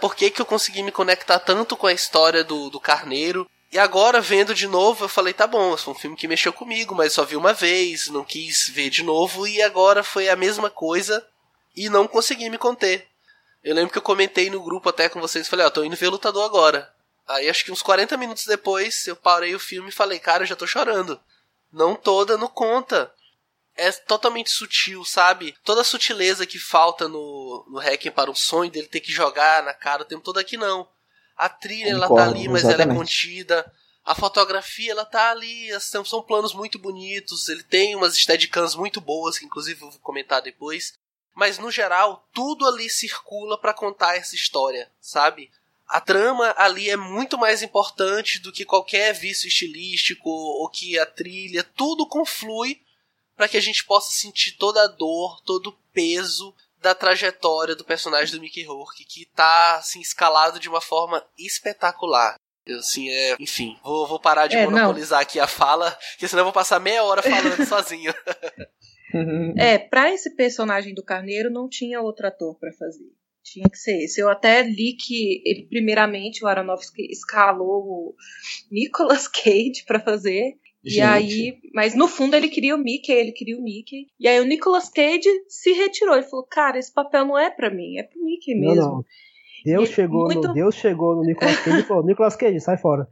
por 0.00 0.14
que, 0.14 0.30
que 0.30 0.40
eu 0.40 0.46
consegui 0.46 0.82
me 0.82 0.92
conectar 0.92 1.38
tanto 1.38 1.76
com 1.76 1.86
a 1.86 1.92
história 1.92 2.42
do, 2.42 2.70
do 2.70 2.80
Carneiro. 2.80 3.48
E 3.72 3.78
agora, 3.78 4.20
vendo 4.20 4.54
de 4.54 4.66
novo, 4.66 5.04
eu 5.04 5.08
falei, 5.08 5.32
tá 5.32 5.46
bom, 5.46 5.76
foi 5.76 5.94
um 5.94 5.96
filme 5.96 6.16
que 6.16 6.26
mexeu 6.26 6.52
comigo, 6.52 6.94
mas 6.94 7.12
só 7.12 7.24
vi 7.24 7.36
uma 7.36 7.52
vez, 7.52 8.08
não 8.08 8.24
quis 8.24 8.68
ver 8.68 8.90
de 8.90 9.04
novo, 9.04 9.46
e 9.46 9.62
agora 9.62 10.02
foi 10.02 10.28
a 10.28 10.34
mesma 10.34 10.68
coisa 10.68 11.24
e 11.76 11.88
não 11.88 12.08
consegui 12.08 12.50
me 12.50 12.58
conter. 12.58 13.06
Eu 13.62 13.74
lembro 13.74 13.92
que 13.92 13.98
eu 13.98 14.02
comentei 14.02 14.50
no 14.50 14.62
grupo 14.62 14.88
até 14.88 15.08
com 15.08 15.20
vocês, 15.20 15.46
falei, 15.46 15.64
ó, 15.64 15.68
oh, 15.68 15.70
tô 15.70 15.84
indo 15.84 15.94
ver 15.94 16.08
Lutador 16.08 16.44
agora. 16.44 16.92
Aí 17.28 17.48
acho 17.48 17.64
que 17.64 17.70
uns 17.70 17.82
40 17.82 18.16
minutos 18.16 18.44
depois, 18.44 19.06
eu 19.06 19.14
parei 19.14 19.54
o 19.54 19.60
filme 19.60 19.90
e 19.90 19.92
falei, 19.92 20.18
cara, 20.18 20.42
eu 20.42 20.48
já 20.48 20.56
tô 20.56 20.66
chorando. 20.66 21.20
Não 21.72 21.94
tô 21.94 22.24
dando 22.24 22.48
conta 22.48 23.12
é 23.80 23.90
totalmente 23.92 24.50
sutil, 24.50 25.04
sabe? 25.06 25.54
Toda 25.64 25.80
a 25.80 25.84
sutileza 25.84 26.46
que 26.46 26.58
falta 26.58 27.08
no, 27.08 27.64
no 27.66 27.78
Hacking 27.78 28.10
para 28.10 28.30
um 28.30 28.34
sonho 28.34 28.70
dele 28.70 28.86
ter 28.86 29.00
que 29.00 29.10
jogar 29.10 29.62
na 29.62 29.72
cara 29.72 30.02
o 30.02 30.04
tempo 30.04 30.22
todo 30.22 30.38
aqui 30.38 30.58
não. 30.58 30.86
A 31.34 31.48
trilha 31.48 31.92
Concordo, 31.92 32.14
ela 32.14 32.24
tá 32.24 32.30
ali, 32.30 32.48
mas 32.48 32.62
exatamente. 32.62 32.82
ela 32.82 32.92
é 32.92 32.98
contida. 32.98 33.72
A 34.04 34.14
fotografia 34.14 34.92
ela 34.92 35.06
tá 35.06 35.30
ali, 35.30 35.68
são, 35.80 36.04
são 36.04 36.22
planos 36.22 36.52
muito 36.52 36.78
bonitos, 36.78 37.48
ele 37.48 37.62
tem 37.62 37.96
umas 37.96 38.14
steadicams 38.16 38.74
muito 38.74 39.00
boas, 39.00 39.38
que 39.38 39.46
inclusive 39.46 39.80
eu 39.80 39.90
vou 39.90 40.00
comentar 40.00 40.42
depois. 40.42 40.92
Mas 41.34 41.58
no 41.58 41.70
geral, 41.70 42.28
tudo 42.34 42.66
ali 42.66 42.90
circula 42.90 43.58
para 43.58 43.72
contar 43.72 44.16
essa 44.16 44.34
história, 44.34 44.90
sabe? 45.00 45.50
A 45.88 46.02
trama 46.02 46.54
ali 46.58 46.90
é 46.90 46.96
muito 46.96 47.38
mais 47.38 47.62
importante 47.62 48.40
do 48.40 48.52
que 48.52 48.64
qualquer 48.66 49.14
vício 49.14 49.48
estilístico 49.48 50.28
ou 50.28 50.68
que 50.68 50.98
a 50.98 51.06
trilha, 51.06 51.64
tudo 51.64 52.06
conflui 52.06 52.82
para 53.40 53.48
que 53.48 53.56
a 53.56 53.62
gente 53.62 53.86
possa 53.86 54.12
sentir 54.12 54.58
toda 54.58 54.84
a 54.84 54.86
dor, 54.86 55.40
todo 55.46 55.68
o 55.68 55.76
peso 55.94 56.54
da 56.78 56.94
trajetória 56.94 57.74
do 57.74 57.86
personagem 57.86 58.34
do 58.34 58.38
Mickey 58.38 58.64
Rourke, 58.64 59.02
que 59.02 59.24
tá 59.34 59.76
assim, 59.76 59.98
escalado 59.98 60.60
de 60.60 60.68
uma 60.68 60.82
forma 60.82 61.26
espetacular. 61.38 62.34
Assim, 62.68 63.08
é, 63.08 63.36
enfim, 63.40 63.78
vou, 63.82 64.06
vou 64.06 64.20
parar 64.20 64.46
de 64.46 64.58
É, 64.58 64.66
monopolizar 64.66 65.20
aqui 65.20 65.40
a 65.40 65.46
fala, 65.46 65.90
porque 66.10 66.28
senão 66.28 66.42
eu 66.42 66.44
vou 66.44 66.52
passar 66.52 66.78
meia 66.80 67.02
hora 67.02 67.22
falando 67.22 67.64
sozinho. 67.64 68.12
É, 69.56 69.78
pra 69.78 70.12
esse 70.12 70.36
personagem 70.36 70.92
do 70.92 71.02
Carneiro 71.02 71.50
não 71.50 71.66
tinha 71.66 71.98
outro 72.02 72.26
ator 72.26 72.58
pra 72.58 72.74
fazer. 72.74 73.10
Tinha 73.42 73.70
que 73.70 73.78
ser 73.78 74.04
esse. 74.04 74.20
Eu 74.20 74.28
até 74.28 74.62
li 74.62 74.98
que 75.00 75.42
ele, 75.46 75.66
primeiramente, 75.66 76.44
o 76.44 76.46
Aronofsky 76.46 77.10
escalou 77.10 77.84
o 77.86 78.14
Nicolas 78.70 79.26
Cage 79.32 79.82
pra 79.86 79.98
fazer. 79.98 80.58
E 80.82 80.90
Gente. 80.90 81.04
aí, 81.04 81.58
mas 81.74 81.94
no 81.94 82.08
fundo 82.08 82.34
ele 82.34 82.48
queria 82.48 82.74
o 82.74 82.78
Mickey, 82.78 83.12
ele 83.12 83.32
queria 83.32 83.58
o 83.58 83.62
Mickey. 83.62 84.06
E 84.18 84.26
aí 84.26 84.40
o 84.40 84.44
Nicolas 84.44 84.88
Cage 84.88 85.28
se 85.48 85.72
retirou. 85.72 86.14
Ele 86.16 86.24
falou: 86.26 86.46
"Cara, 86.46 86.78
esse 86.78 86.92
papel 86.92 87.26
não 87.26 87.38
é 87.38 87.50
pra 87.50 87.68
mim, 87.70 87.98
é 87.98 88.02
pro 88.02 88.22
Mickey 88.24 88.54
Não, 88.54 88.68
mesmo". 88.74 88.90
não. 88.90 89.04
Deus 89.62 89.90
E 89.90 89.92
chegou, 89.92 90.24
muito- 90.24 90.48
no, 90.48 90.54
Deus 90.54 90.74
chegou 90.74 91.16
no 91.16 91.22
Nicolas 91.22 91.58
Cage 91.60 91.80
e 91.80 91.82
falou, 91.82 92.04
Nicolas 92.06 92.34
Cage, 92.34 92.60
sai 92.60 92.78
fora. 92.78 93.06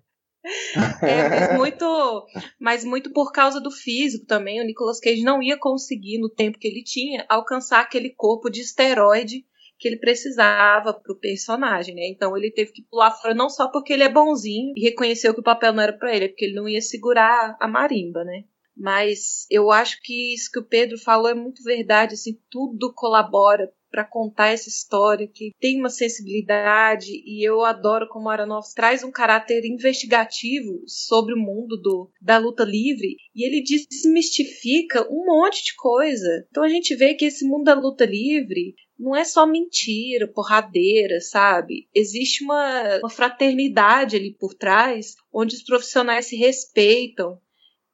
É, 1.03 1.29
mas 1.29 1.57
muito, 1.59 2.27
mas 2.59 2.85
muito 2.85 3.13
por 3.13 3.33
causa 3.33 3.61
do 3.61 3.71
físico 3.71 4.25
também. 4.25 4.61
O 4.61 4.65
Nicolas 4.65 4.99
Cage 4.99 5.23
não 5.23 5.43
ia 5.43 5.59
conseguir, 5.59 6.19
no 6.19 6.31
tempo 6.31 6.59
que 6.59 6.67
ele 6.67 6.83
tinha, 6.83 7.27
alcançar 7.29 7.81
aquele 7.81 8.09
corpo 8.09 8.49
de 8.49 8.61
esteroide 8.63 9.45
que 9.79 9.89
ele 9.89 9.97
precisava 9.99 10.93
pro 10.93 11.19
personagem, 11.19 11.95
né? 11.95 12.07
Então 12.09 12.37
ele 12.37 12.51
teve 12.51 12.73
que 12.73 12.83
pular 12.83 13.11
fora 13.13 13.35
não 13.35 13.49
só 13.49 13.69
porque 13.69 13.93
ele 13.93 14.03
é 14.03 14.09
bonzinho 14.09 14.73
e 14.77 14.83
reconheceu 14.83 15.33
que 15.33 15.41
o 15.41 15.45
papel 15.45 15.73
não 15.73 15.83
era 15.83 15.93
pra 15.93 16.15
ele, 16.15 16.27
é 16.27 16.29
porque 16.29 16.45
ele 16.45 16.55
não 16.55 16.69
ia 16.69 16.81
segurar 16.81 17.57
a 17.61 17.69
marimba, 17.69 18.25
né? 18.25 18.45
Mas 18.77 19.45
eu 19.51 19.73
acho 19.73 19.99
que 20.03 20.35
isso 20.35 20.51
que 20.53 20.61
o 20.61 20.65
Pedro 20.65 20.97
falou 20.99 21.29
é 21.29 21.35
muito 21.35 21.65
verdade, 21.65 22.15
assim, 22.15 22.39
tudo 22.49 22.93
colabora 22.95 23.69
pra 23.91 24.05
contar 24.05 24.49
essa 24.49 24.69
história 24.69 25.27
que 25.27 25.51
tem 25.59 25.79
uma 25.79 25.89
sensibilidade 25.89 27.11
e 27.11 27.47
eu 27.47 27.65
adoro 27.65 28.07
como 28.09 28.29
Aronofsky 28.29 28.75
traz 28.75 29.03
um 29.03 29.11
caráter 29.11 29.65
investigativo 29.65 30.83
sobre 30.87 31.35
o 31.35 31.39
mundo 31.39 31.77
do, 31.81 32.11
da 32.21 32.39
luta 32.39 32.65
livre 32.65 33.17
e 33.35 33.47
ele 33.47 33.63
desmistifica 33.63 35.07
um 35.11 35.25
monte 35.25 35.65
de 35.65 35.75
coisa. 35.77 36.47
Então 36.51 36.63
a 36.63 36.69
gente 36.69 36.95
vê 36.95 37.15
que 37.15 37.25
esse 37.25 37.47
mundo 37.47 37.65
da 37.65 37.75
luta 37.75 38.05
livre 38.05 38.75
não 38.99 39.15
é 39.15 39.25
só 39.25 39.47
mentira, 39.47 40.27
porradeira, 40.27 41.21
sabe? 41.21 41.89
Existe 41.95 42.43
uma, 42.43 42.99
uma 42.99 43.11
fraternidade 43.11 44.17
ali 44.17 44.35
por 44.35 44.55
trás, 44.55 45.15
onde 45.33 45.55
os 45.55 45.63
profissionais 45.63 46.27
se 46.27 46.37
respeitam. 46.37 47.41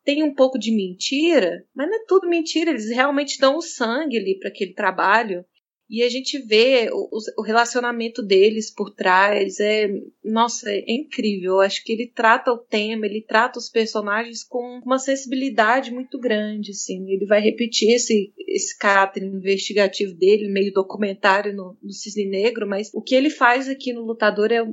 Tem 0.03 0.23
um 0.23 0.35
pouco 0.35 0.59
de 0.59 0.71
mentira, 0.71 1.67
mas 1.75 1.89
não 1.89 1.97
é 1.97 2.05
tudo 2.07 2.29
mentira, 2.29 2.71
eles 2.71 2.89
realmente 2.89 3.39
dão 3.39 3.57
o 3.57 3.63
sangue 3.63 4.19
ali 4.19 4.39
para 4.39 4.49
aquele 4.49 4.73
trabalho. 4.73 5.45
E 5.95 6.03
a 6.03 6.09
gente 6.09 6.41
vê 6.41 6.91
o, 6.93 7.09
o 7.39 7.43
relacionamento 7.43 8.21
deles 8.21 8.69
por 8.69 8.91
trás. 8.91 9.61
É, 9.61 9.89
nossa, 10.25 10.69
é 10.69 10.83
incrível. 10.89 11.61
Acho 11.61 11.85
que 11.85 11.93
ele 11.93 12.11
trata 12.13 12.51
o 12.51 12.59
tema, 12.59 13.07
ele 13.07 13.23
trata 13.23 13.61
os 13.61 13.71
personagens 13.71 14.43
com 14.43 14.81
uma 14.85 14.99
sensibilidade 14.99 15.93
muito 15.93 16.19
grande. 16.19 16.73
Assim. 16.73 17.09
Ele 17.09 17.25
vai 17.27 17.41
repetir 17.41 17.95
esse, 17.95 18.35
esse 18.49 18.77
caráter 18.77 19.23
investigativo 19.23 20.13
dele, 20.15 20.49
meio 20.49 20.73
documentário 20.73 21.55
no, 21.55 21.79
no 21.81 21.93
Cisne 21.93 22.27
Negro, 22.27 22.67
mas 22.69 22.91
o 22.93 23.01
que 23.01 23.15
ele 23.15 23.31
faz 23.31 23.69
aqui 23.69 23.93
no 23.93 24.03
Lutador 24.03 24.51
é, 24.51 24.67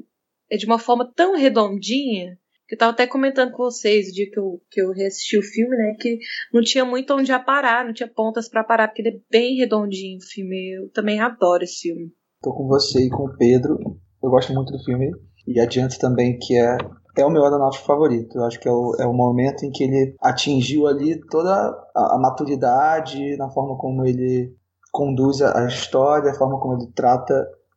é 0.50 0.58
de 0.58 0.66
uma 0.66 0.80
forma 0.80 1.06
tão 1.16 1.36
redondinha. 1.36 2.41
Eu 2.72 2.78
tava 2.78 2.94
até 2.94 3.06
comentando 3.06 3.52
com 3.52 3.64
vocês 3.64 4.08
o 4.08 4.14
dia 4.14 4.30
que 4.32 4.40
eu, 4.40 4.62
que 4.72 4.82
eu 4.82 4.92
reassisti 4.92 5.38
o 5.38 5.44
filme, 5.44 5.76
né? 5.76 5.94
Que 6.00 6.18
não 6.54 6.62
tinha 6.62 6.86
muito 6.86 7.14
onde 7.14 7.32
parar, 7.44 7.84
não 7.84 7.94
tinha 7.94 8.08
pontas 8.08 8.48
pra 8.48 8.64
parar, 8.64 8.88
porque 8.88 9.02
ele 9.02 9.18
é 9.18 9.20
bem 9.30 9.58
redondinho 9.58 10.18
o 10.18 10.26
filme. 10.26 10.78
Eu 10.78 10.90
também 10.92 11.20
adoro 11.20 11.66
esse 11.66 11.82
filme. 11.82 12.14
Tô 12.42 12.54
com 12.54 12.68
você 12.68 13.06
e 13.06 13.10
com 13.10 13.26
o 13.26 13.38
Pedro. 13.38 13.78
Eu 14.24 14.30
gosto 14.30 14.54
muito 14.54 14.72
do 14.72 14.82
filme. 14.86 15.12
E 15.46 15.60
adianto 15.60 16.00
também 16.00 16.40
que 16.40 16.56
é, 16.56 16.78
é 17.18 17.26
o 17.26 17.30
meu 17.30 17.44
Aronofsky 17.44 17.86
favorito. 17.86 18.38
Eu 18.38 18.46
acho 18.46 18.58
que 18.58 18.70
é 18.70 18.72
o, 18.72 18.96
é 18.98 19.06
o 19.06 19.14
momento 19.14 19.66
em 19.66 19.72
que 19.72 19.84
ele 19.84 20.16
atingiu 20.22 20.88
ali 20.88 21.20
toda 21.30 21.52
a, 21.54 22.16
a 22.16 22.20
maturidade 22.22 23.36
na 23.36 23.50
forma 23.50 23.78
como 23.78 24.06
ele 24.06 24.56
conduz 24.94 25.42
a, 25.42 25.66
a 25.66 25.68
história, 25.68 26.32
a 26.32 26.36
forma 26.36 26.58
como 26.58 26.76
ele 26.76 26.92
trata 26.94 27.34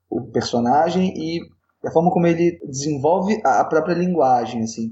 o 0.09 0.23
personagem 0.31 1.13
e 1.17 1.41
a 1.87 1.91
forma 1.91 2.11
como 2.11 2.27
ele 2.27 2.59
desenvolve 2.67 3.41
a, 3.45 3.65
própria 3.65 3.95
linguagem, 3.95 4.63
assim. 4.63 4.91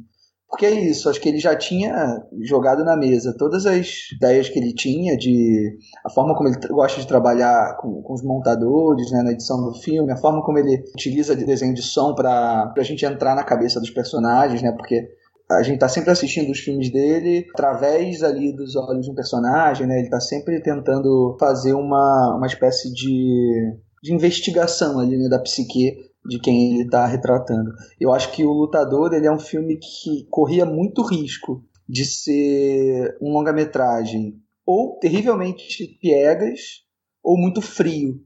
Porque 0.49 0.67
é 0.67 0.71
isso, 0.71 1.09
acho 1.09 1.19
que 1.19 1.31
ele 1.31 1.39
já 1.39 1.57
tinha 1.57 2.23
jogado 2.43 2.85
na 2.85 2.95
mesa 2.95 3.35
todas 3.39 3.65
as 3.65 4.11
ideias 4.15 4.51
que 4.51 4.59
ele 4.59 4.75
tinha 4.75 5.17
de 5.17 5.79
a 6.05 6.11
forma 6.11 6.37
como 6.37 6.51
ele 6.51 6.59
gosta 6.69 7.01
de 7.01 7.07
trabalhar 7.07 7.79
com, 7.79 8.03
com 8.03 8.13
os 8.13 8.23
montadores 8.23 9.11
né, 9.11 9.23
na 9.23 9.33
edição 9.33 9.65
do 9.65 9.73
filme, 9.81 10.13
a 10.13 10.17
forma 10.17 10.45
como 10.45 10.59
ele 10.59 10.85
utiliza 10.95 11.35
de 11.35 11.47
desenho 11.47 11.73
de 11.73 11.81
som 11.81 12.15
para 12.15 12.71
a 12.77 12.83
gente 12.83 13.03
entrar 13.07 13.35
na 13.35 13.43
cabeça 13.43 13.81
dos 13.81 13.89
personagens, 13.89 14.61
né? 14.61 14.73
Porque 14.73 15.09
a 15.51 15.63
gente 15.63 15.79
tá 15.79 15.89
sempre 15.89 16.11
assistindo 16.11 16.51
os 16.51 16.59
filmes 16.59 16.91
dele 16.91 17.47
através 17.55 18.23
ali 18.23 18.55
dos 18.55 18.77
olhos 18.77 19.07
de 19.07 19.11
um 19.11 19.15
personagem, 19.15 19.87
né? 19.87 20.01
Ele 20.01 20.11
tá 20.11 20.21
sempre 20.21 20.61
tentando 20.61 21.35
fazer 21.41 21.73
uma, 21.73 22.37
uma 22.37 22.47
espécie 22.47 22.93
de, 22.93 23.75
de 24.03 24.13
investigação 24.13 24.99
ali, 24.99 25.17
né, 25.17 25.31
da 25.31 25.39
psique 25.39 26.12
de 26.25 26.39
quem 26.39 26.75
ele 26.75 26.85
está 26.85 27.07
retratando. 27.07 27.73
Eu 28.01 28.13
acho 28.13 28.31
que 28.33 28.45
o 28.45 28.53
Lutador 28.53 29.13
ele 29.13 29.27
é 29.27 29.33
um 29.33 29.39
filme 29.39 29.77
que 29.77 30.27
corria 30.31 30.65
muito 30.65 31.03
risco 31.03 31.65
de 31.89 32.05
ser 32.05 33.17
um 33.21 33.33
longa-metragem 33.33 34.41
ou 34.65 34.99
terrivelmente 35.01 35.99
piegas 36.01 36.85
ou 37.23 37.37
muito 37.37 37.61
frio. 37.61 38.21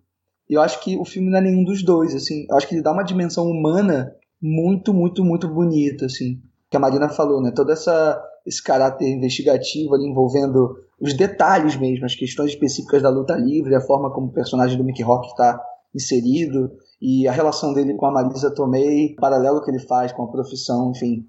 Eu 0.48 0.60
acho 0.60 0.80
que 0.82 0.96
o 0.96 1.04
filme 1.04 1.30
não 1.30 1.38
é 1.38 1.40
nenhum 1.40 1.64
dos 1.64 1.82
dois, 1.82 2.14
assim. 2.14 2.46
Eu 2.48 2.56
acho 2.56 2.68
que 2.68 2.74
ele 2.74 2.82
dá 2.82 2.92
uma 2.92 3.02
dimensão 3.02 3.46
humana 3.46 4.12
muito, 4.40 4.94
muito, 4.94 5.24
muito 5.24 5.48
bonita, 5.48 6.06
assim. 6.06 6.40
Que 6.70 6.76
a 6.76 6.80
Marina 6.80 7.08
falou, 7.08 7.42
né? 7.42 7.50
Todo 7.50 7.72
essa, 7.72 8.22
esse 8.46 8.62
caráter 8.62 9.08
investigativo 9.08 9.94
ali 9.94 10.06
envolvendo 10.06 10.76
os 11.00 11.12
detalhes 11.14 11.76
mesmo, 11.76 12.04
as 12.04 12.14
questões 12.14 12.50
específicas 12.50 13.02
da 13.02 13.10
luta 13.10 13.34
livre, 13.34 13.74
a 13.74 13.80
forma 13.80 14.12
como 14.12 14.28
o 14.28 14.32
personagem 14.32 14.78
do 14.78 14.84
Mickey 14.84 15.02
Rock 15.02 15.26
está 15.28 15.60
inserido 15.94 16.70
e 17.00 17.28
a 17.28 17.32
relação 17.32 17.72
dele 17.72 17.94
com 17.94 18.06
a 18.06 18.12
Marisa 18.12 18.54
Tomei, 18.54 19.12
o 19.12 19.16
paralelo 19.16 19.62
que 19.62 19.70
ele 19.70 19.80
faz 19.80 20.12
com 20.12 20.24
a 20.24 20.30
profissão, 20.30 20.90
enfim, 20.90 21.26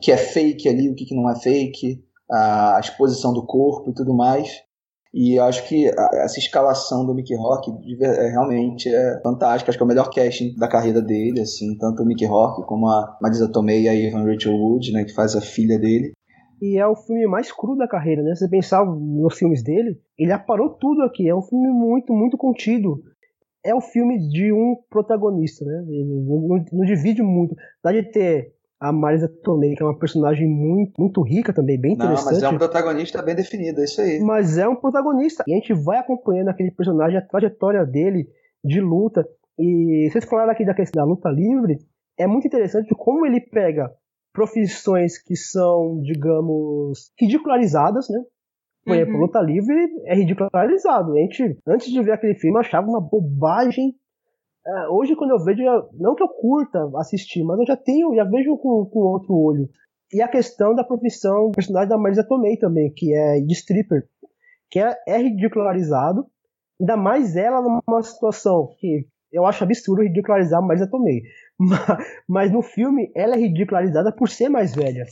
que 0.00 0.10
é 0.10 0.16
fake 0.16 0.68
ali, 0.68 0.88
o 0.88 0.94
que, 0.94 1.04
que 1.04 1.14
não 1.14 1.30
é 1.30 1.38
fake, 1.38 2.02
a 2.30 2.78
exposição 2.80 3.32
do 3.32 3.44
corpo 3.44 3.90
e 3.90 3.94
tudo 3.94 4.14
mais. 4.14 4.62
E 5.12 5.38
acho 5.40 5.66
que 5.68 5.90
essa 6.14 6.38
escalação 6.38 7.04
do 7.04 7.12
Mickey 7.12 7.34
Rock 7.34 7.70
é, 8.00 8.28
realmente 8.30 8.88
é 8.88 9.20
fantástica. 9.22 9.70
Acho 9.70 9.78
que 9.78 9.82
é 9.82 9.84
o 9.84 9.88
melhor 9.88 10.08
casting 10.08 10.54
da 10.56 10.68
carreira 10.68 11.02
dele, 11.02 11.40
assim, 11.40 11.76
tanto 11.76 12.02
o 12.02 12.06
Mickey 12.06 12.26
Rock 12.26 12.64
como 12.64 12.86
a 12.88 13.18
Marisa 13.20 13.50
Tomei 13.50 13.82
e 13.82 13.88
a 13.88 13.94
Evan 13.94 14.24
Rachel 14.24 14.54
Wood, 14.54 14.92
né, 14.92 15.04
que 15.04 15.12
faz 15.12 15.34
a 15.34 15.40
filha 15.40 15.78
dele. 15.78 16.12
E 16.62 16.78
é 16.78 16.86
o 16.86 16.94
filme 16.94 17.26
mais 17.26 17.50
cru 17.50 17.74
da 17.74 17.88
carreira, 17.88 18.22
né? 18.22 18.34
Se 18.34 18.44
você 18.44 18.50
pensar 18.50 18.84
nos 18.84 19.36
filmes 19.36 19.62
dele, 19.62 19.98
ele 20.18 20.30
aparou 20.30 20.68
tudo 20.68 21.02
aqui. 21.02 21.26
É 21.26 21.34
um 21.34 21.42
filme 21.42 21.70
muito, 21.70 22.12
muito 22.12 22.36
contido. 22.36 23.02
É 23.64 23.74
o 23.74 23.80
filme 23.80 24.18
de 24.28 24.52
um 24.52 24.76
protagonista, 24.88 25.64
né? 25.64 25.84
Não, 25.86 26.40
não- 26.48 26.64
não 26.72 26.84
divide 26.86 27.22
muito. 27.22 27.54
Dá 27.84 27.92
de 27.92 28.02
ter 28.02 28.54
a 28.80 28.90
Marisa 28.90 29.28
Tomei, 29.28 29.74
que 29.74 29.82
é 29.82 29.86
uma 29.86 29.98
personagem 29.98 30.48
muito, 30.48 30.92
muito 30.98 31.20
rica 31.22 31.52
também, 31.52 31.78
bem 31.78 31.94
Não, 31.94 32.06
interessante. 32.06 32.32
mas 32.34 32.42
é 32.42 32.48
um 32.48 32.56
protagonista 32.56 33.20
bem 33.22 33.34
definido, 33.34 33.80
é 33.80 33.84
isso 33.84 34.00
aí. 34.00 34.20
mas 34.20 34.56
é 34.56 34.66
um 34.66 34.74
protagonista. 34.76 35.44
E 35.46 35.52
a 35.52 35.56
gente 35.56 35.74
vai 35.74 35.98
acompanhando 35.98 36.48
aquele 36.48 36.70
personagem, 36.70 37.18
a 37.18 37.22
trajetória 37.22 37.84
dele 37.84 38.26
de 38.64 38.80
luta. 38.80 39.26
E 39.58 40.08
vocês 40.10 40.24
falaram 40.24 40.50
aqui 40.52 40.64
da 40.64 40.72
questão 40.72 41.02
da 41.04 41.10
luta 41.10 41.28
livre. 41.28 41.78
É 42.18 42.26
muito 42.26 42.46
interessante 42.46 42.94
como 42.96 43.26
ele 43.26 43.40
pega 43.40 43.90
profissões 44.32 45.18
que 45.22 45.36
são, 45.36 46.00
digamos, 46.02 47.12
ridicularizadas, 47.20 48.08
né? 48.08 48.20
Por 48.84 48.94
exemplo, 48.96 49.14
Uhum. 49.14 49.20
luta 49.20 49.40
livre 49.40 49.74
é 50.06 50.14
ridicularizado. 50.14 51.12
A 51.12 51.16
gente, 51.20 51.58
antes 51.66 51.90
de 51.90 52.02
ver 52.02 52.12
aquele 52.12 52.34
filme, 52.34 52.56
eu 52.56 52.60
achava 52.60 52.86
uma 52.88 53.00
bobagem. 53.00 53.94
É, 54.66 54.88
hoje, 54.88 55.14
quando 55.16 55.30
eu 55.32 55.44
vejo, 55.44 55.62
eu- 55.62 55.88
não 55.98 56.14
que 56.14 56.22
eu 56.22 56.28
curta 56.28 56.90
assistir, 56.96 57.42
mas 57.44 57.58
eu 57.58 57.66
já 57.66 57.76
tenho, 57.76 58.14
já 58.14 58.24
vejo 58.24 58.56
com, 58.56 58.84
com 58.86 58.98
outro 59.00 59.34
olho. 59.34 59.68
E 60.12 60.20
a 60.20 60.28
questão 60.28 60.74
da 60.74 60.82
profissão, 60.84 61.46
o 61.46 61.52
personagem 61.52 61.88
da 61.88 61.96
Marisa 61.98 62.26
Tomei 62.26 62.56
também, 62.56 62.92
que 62.94 63.14
é 63.14 63.40
de 63.40 63.52
stripper, 63.52 64.02
que 64.70 64.78
é, 64.80 64.94
é 65.06 65.18
ridicularizado, 65.18 66.26
ainda 66.80 66.96
mais 66.96 67.36
ela 67.36 67.60
numa 67.62 68.02
situação 68.02 68.70
que 68.78 69.06
eu 69.32 69.46
acho 69.46 69.62
absurdo 69.62 70.02
ridicularizar 70.02 70.58
a 70.58 70.66
Marisa 70.66 70.88
Tomei. 70.90 71.22
Mas, 71.60 72.06
mas 72.26 72.50
no 72.52 72.62
filme, 72.62 73.12
ela 73.14 73.34
é 73.34 73.38
ridicularizada 73.38 74.10
por 74.10 74.30
ser 74.30 74.48
mais 74.48 74.74
velha. 74.74 75.04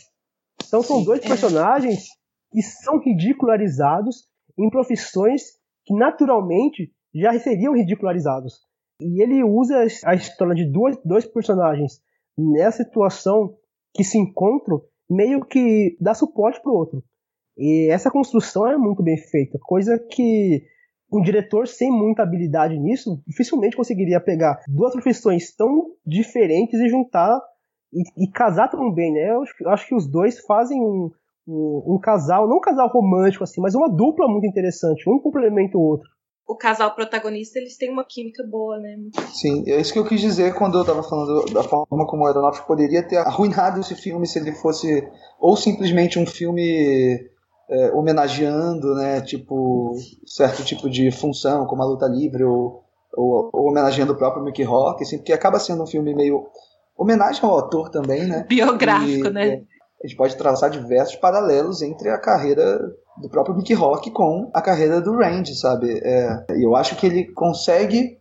Então 0.66 0.82
são 0.82 1.04
dois 1.04 1.20
personagens 1.20 2.06
que 2.50 2.62
são 2.62 2.98
ridicularizados 2.98 4.24
em 4.58 4.68
profissões 4.70 5.42
que 5.84 5.94
naturalmente 5.94 6.92
já 7.14 7.38
seriam 7.38 7.74
ridicularizados. 7.74 8.54
E 9.00 9.22
ele 9.22 9.42
usa 9.44 9.86
a 10.04 10.14
história 10.14 10.54
de 10.54 10.64
duas, 10.64 10.96
dois 11.04 11.24
personagens 11.24 12.00
nessa 12.36 12.84
situação 12.84 13.56
que 13.94 14.04
se 14.04 14.18
encontram, 14.18 14.82
meio 15.08 15.44
que 15.44 15.96
dá 16.00 16.14
suporte 16.14 16.60
pro 16.60 16.74
outro. 16.74 17.02
E 17.56 17.88
essa 17.90 18.10
construção 18.10 18.66
é 18.66 18.76
muito 18.76 19.02
bem 19.02 19.16
feita, 19.16 19.58
coisa 19.60 19.98
que 19.98 20.62
um 21.12 21.22
diretor 21.22 21.66
sem 21.66 21.90
muita 21.90 22.22
habilidade 22.22 22.78
nisso 22.78 23.22
dificilmente 23.26 23.76
conseguiria 23.76 24.20
pegar 24.20 24.60
duas 24.68 24.92
profissões 24.92 25.54
tão 25.56 25.86
diferentes 26.06 26.78
e 26.78 26.88
juntar 26.88 27.40
e, 27.92 28.24
e 28.24 28.30
casar 28.30 28.68
tão 28.68 28.92
bem, 28.92 29.12
né? 29.12 29.30
Eu 29.30 29.42
acho, 29.42 29.54
eu 29.60 29.70
acho, 29.70 29.88
que 29.88 29.94
os 29.94 30.06
dois 30.06 30.38
fazem 30.40 30.80
um, 30.80 31.10
um, 31.48 31.98
casal, 31.98 32.46
não 32.46 32.58
um 32.58 32.60
casal 32.60 32.88
romântico 32.88 33.44
assim, 33.44 33.60
mas 33.60 33.74
uma 33.74 33.88
dupla 33.88 34.28
muito 34.28 34.46
interessante, 34.46 35.08
um 35.08 35.18
complementa 35.18 35.78
o 35.78 35.80
outro. 35.80 36.08
O 36.46 36.56
casal 36.56 36.94
protagonista, 36.94 37.58
eles 37.58 37.76
têm 37.76 37.90
uma 37.90 38.04
química 38.04 38.42
boa, 38.50 38.78
né? 38.78 38.96
Sim, 39.34 39.64
é 39.66 39.80
isso 39.80 39.92
que 39.92 39.98
eu 39.98 40.04
quis 40.04 40.20
dizer 40.20 40.54
quando 40.54 40.78
eu 40.78 40.84
tava 40.84 41.02
falando 41.02 41.44
da 41.52 41.62
forma 41.62 42.06
como 42.06 42.24
o 42.24 42.26
Aronofsky 42.26 42.66
poderia 42.66 43.02
ter 43.02 43.18
arruinado 43.18 43.80
esse 43.80 43.94
filme 43.94 44.26
se 44.26 44.38
ele 44.38 44.52
fosse 44.52 45.06
ou 45.38 45.56
simplesmente 45.56 46.18
um 46.18 46.26
filme 46.26 47.20
é, 47.70 47.92
homenageando, 47.92 48.94
né, 48.94 49.20
tipo, 49.20 49.94
certo 50.26 50.64
tipo 50.64 50.88
de 50.88 51.10
função, 51.10 51.66
como 51.66 51.82
a 51.82 51.86
luta 51.86 52.06
livre, 52.06 52.44
ou, 52.44 52.82
ou, 53.14 53.50
ou 53.52 53.68
homenageando 53.68 54.14
o 54.14 54.16
próprio 54.16 54.42
Mickey 54.42 54.62
Rock, 54.62 55.02
assim, 55.02 55.18
porque 55.18 55.34
acaba 55.34 55.58
sendo 55.58 55.82
um 55.82 55.86
filme 55.86 56.14
meio 56.14 56.46
homenagem 56.96 57.44
ao 57.44 57.52
autor 57.52 57.90
também, 57.90 58.26
né? 58.26 58.46
Biográfico, 58.48 59.26
e, 59.26 59.30
né? 59.30 59.48
É, 59.48 59.62
a 60.02 60.06
gente 60.06 60.16
pode 60.16 60.36
traçar 60.36 60.70
diversos 60.70 61.16
paralelos 61.16 61.82
entre 61.82 62.08
a 62.08 62.18
carreira 62.18 62.78
do 63.20 63.28
próprio 63.28 63.56
Mickey 63.56 63.74
Rock 63.74 64.10
com 64.10 64.50
a 64.54 64.62
carreira 64.62 65.00
do 65.00 65.16
Randy, 65.16 65.54
sabe? 65.56 66.00
É, 66.02 66.46
eu 66.50 66.76
acho 66.76 66.96
que 66.96 67.06
ele 67.06 67.32
consegue 67.32 68.18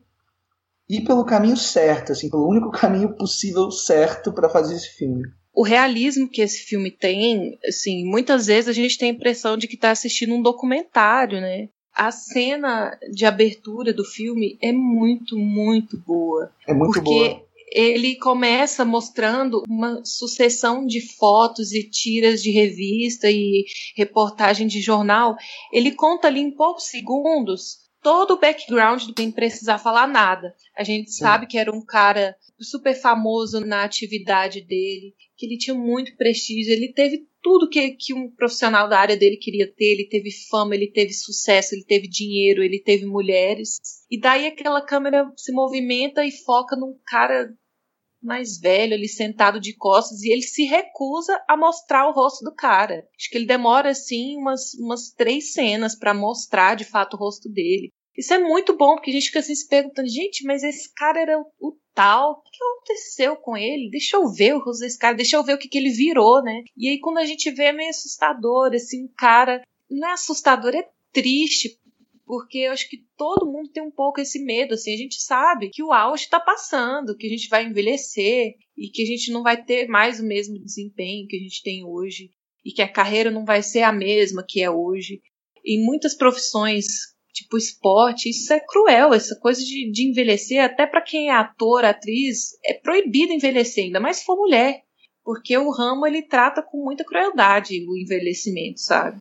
ir 0.90 1.02
pelo 1.02 1.26
caminho 1.26 1.58
certo, 1.58 2.14
assim, 2.14 2.30
pelo 2.30 2.48
único 2.48 2.72
caminho 2.72 3.16
possível 3.16 3.70
certo 3.70 4.32
para 4.34 4.49
fazer 4.49 4.76
esse 4.76 4.90
filme 4.90 5.24
o 5.58 5.64
realismo 5.64 6.30
que 6.30 6.40
esse 6.40 6.60
filme 6.60 6.91
tem, 6.91 7.58
assim, 7.68 8.06
muitas 8.06 8.45
vezes 8.45 8.70
a 8.70 8.74
gente 8.74 8.95
tem 8.95 9.10
a 9.10 9.14
impressão 9.14 9.58
de 9.58 9.68
que 9.68 9.74
está 9.74 9.90
assistindo 9.90 10.36
um 10.36 10.41
documentário, 10.44 11.41
né? 11.41 11.68
A 11.91 12.12
cena 12.12 12.95
de 13.12 13.26
abertura 13.26 13.91
do 13.91 14.06
filme 14.06 14.56
é 14.62 14.72
muito, 14.72 15.36
muito 15.36 15.98
boa. 15.98 16.52
É 16.68 16.76
muito 16.76 16.94
porque 16.94 17.30
boa. 17.30 17.47
Ele 17.69 18.15
começa 18.15 18.85
mostrando 18.85 19.64
uma 19.68 20.03
sucessão 20.06 20.85
de 20.85 21.02
fotos 21.02 21.72
e 21.73 21.89
tiras 21.89 22.41
de 22.41 22.52
revista 22.52 23.30
e 23.30 23.65
reportagem 23.95 24.68
de 24.68 24.81
jornal. 24.81 25.35
Ele 25.72 25.91
conta 25.91 26.27
ali 26.27 26.39
em 26.39 26.52
poucos 26.52 26.85
segundos 26.85 27.86
todo 28.07 28.35
o 28.35 28.39
background 28.39 29.03
do 29.03 29.13
sem 29.17 29.29
precisar 29.29 29.77
falar 29.77 30.07
nada. 30.07 30.55
A 30.77 30.81
gente 30.81 31.11
Sim. 31.11 31.19
sabe 31.19 31.45
que 31.45 31.57
era 31.57 31.69
um 31.75 31.84
cara 31.84 32.38
super 32.57 32.95
famoso 32.95 33.59
na 33.59 33.84
atividade 33.84 34.61
dele, 34.61 35.13
que 35.35 35.45
ele 35.45 35.57
tinha 35.57 35.75
muito 35.75 36.15
prestígio, 36.15 36.71
ele 36.71 36.93
teve 36.93 37.27
tudo 37.43 37.69
que, 37.69 37.91
que 37.99 38.13
um 38.13 38.34
profissional 38.34 38.88
da 38.88 38.97
área 38.97 39.17
dele 39.17 39.35
queria 39.35 39.67
ter, 39.67 39.91
ele 39.91 40.07
teve 40.07 40.29
fama, 40.49 40.73
ele 40.73 40.89
teve 40.89 41.11
sucesso, 41.11 41.75
ele 41.75 41.84
teve 41.84 42.07
dinheiro, 42.07 42.63
ele 42.63 42.79
teve 42.79 43.05
mulheres. 43.05 43.77
E 44.09 44.17
daí 44.17 44.47
aquela 44.47 44.81
câmera 44.81 45.29
se 45.35 45.51
movimenta 45.51 46.25
e 46.25 46.31
foca 46.31 46.77
num 46.77 46.97
cara 47.07 47.53
mais 48.28 48.60
velho 48.60 48.94
ali 48.94 49.08
sentado 49.08 49.60
de 49.60 49.76
costas 49.76 50.22
e 50.22 50.32
ele 50.32 50.44
se 50.44 50.66
recusa 50.66 51.41
a 51.48 51.58
mostrar 51.58 52.08
o 52.08 52.14
rosto 52.14 52.44
do 52.44 52.54
cara. 52.54 53.08
Acho 53.18 53.30
que 53.30 53.38
ele 53.38 53.48
demora 53.48 53.90
assim 53.90 54.38
umas, 54.38 54.74
umas 54.76 55.12
três 55.12 55.54
cenas 55.54 55.95
para 55.95 56.14
mostrar 56.14 56.76
de 56.76 56.84
fato 56.84 57.16
o 57.16 57.18
rosto 57.18 57.49
dele. 57.49 57.91
Isso 58.18 58.34
é 58.34 58.40
muito 58.40 58.76
bom, 58.76 58.95
porque 58.95 59.12
a 59.12 59.14
gente 59.14 59.28
fica 59.28 59.40
assim 59.40 59.54
se 59.54 59.68
perguntando, 59.68 60.10
gente, 60.10 60.44
mas 60.44 60.64
esse 60.64 60.91
cara 60.94 61.20
era 61.20 61.40
o, 61.40 61.78
tal, 61.94 62.32
o 62.32 62.41
que 62.41 62.64
aconteceu 62.64 63.36
com 63.36 63.56
ele? 63.56 63.90
Deixa 63.91 64.18
eu 64.18 64.28
ver 64.28 64.56
o 64.56 64.60
rosto 64.60 64.82
desse 64.82 64.98
cara, 64.98 65.16
deixa 65.16 65.36
eu 65.36 65.44
ver 65.44 65.54
o 65.54 65.58
que, 65.58 65.68
que 65.68 65.78
ele 65.78 65.91
virou, 65.91 66.44
né? 66.44 66.64
E 66.76 66.90
aí 66.90 66.99
quando 66.99 67.20
a 67.20 67.26
gente 67.26 67.49
vê 67.52 67.66
é 67.66 67.72
meio 67.72 67.90
assustador, 67.90 68.72
assim, 68.74 69.08
cara, 69.18 69.62
não 69.90 70.10
é 70.10 70.14
assustador, 70.14 70.76
é 70.76 70.88
triste, 71.12 71.80
porque 72.28 72.60
eu 72.60 72.74
acho 72.74 72.90
que 72.90 73.06
todo 73.18 73.49
mundo 73.49 73.70
tem 73.70 73.82
um 73.82 73.90
pouco 73.90 74.20
esse 74.20 74.44
medo, 74.44 74.74
assim, 74.74 74.94
a 74.94 74.98
gente 74.98 75.22
sabe 75.22 75.70
que 75.70 75.82
o 75.82 75.94
auge 75.94 76.26
está 76.26 76.38
passando, 76.38 77.16
que 77.16 77.26
a 77.26 77.30
gente 77.30 77.48
vai 77.48 77.66
envelhecer 77.66 78.56
e 78.78 78.90
que 78.90 79.02
a 79.02 79.06
gente 79.06 79.32
não 79.32 79.41
vai 79.41 79.64
ter 79.64 79.88
mais 79.88 80.20
o 80.20 80.26
mesmo 80.26 80.60
desempenho 80.60 81.26
que 81.26 81.38
a 81.38 81.40
gente 81.40 81.64
tem 81.64 81.86
hoje 81.86 82.30
e 82.66 82.74
que 82.74 82.82
a 82.82 82.91
carreira 82.91 83.32
não 83.32 83.45
vai 83.45 83.64
ser 83.64 83.84
a 83.84 83.94
mesma 83.94 84.45
que 84.45 84.62
é 84.62 84.70
hoje. 84.70 85.22
Em 85.66 85.82
muitas 85.86 86.14
profissões 86.16 86.86
tipo 87.32 87.56
esporte, 87.56 88.30
isso 88.30 88.52
é 88.52 88.60
cruel, 88.60 89.14
essa 89.14 89.40
coisa 89.40 89.62
de, 89.64 89.91
de 89.91 90.10
envelhecer, 90.10 90.60
até 90.60 90.88
para 90.88 91.04
quem 91.04 91.30
é 91.30 91.34
ator, 91.34 91.86
atriz, 91.86 92.58
é 92.66 92.74
proibido 92.74 93.32
envelhecer, 93.32 93.86
ainda 93.86 93.99
mais 93.99 94.18
se 94.18 94.26
for 94.26 94.36
mulher, 94.36 94.82
porque 95.24 95.56
o 95.56 95.70
ramo 95.70 96.08
ele 96.08 96.24
trata 96.24 96.64
com 96.64 96.84
muita 96.84 97.06
crueldade 97.06 97.86
o 97.88 97.95
envelhecimento, 97.95 98.80
sabe? 98.80 99.20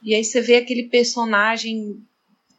E 0.00 0.14
aí 0.14 0.22
você 0.22 0.40
vê 0.40 0.56
aquele 0.56 0.88
personagem 0.88 2.06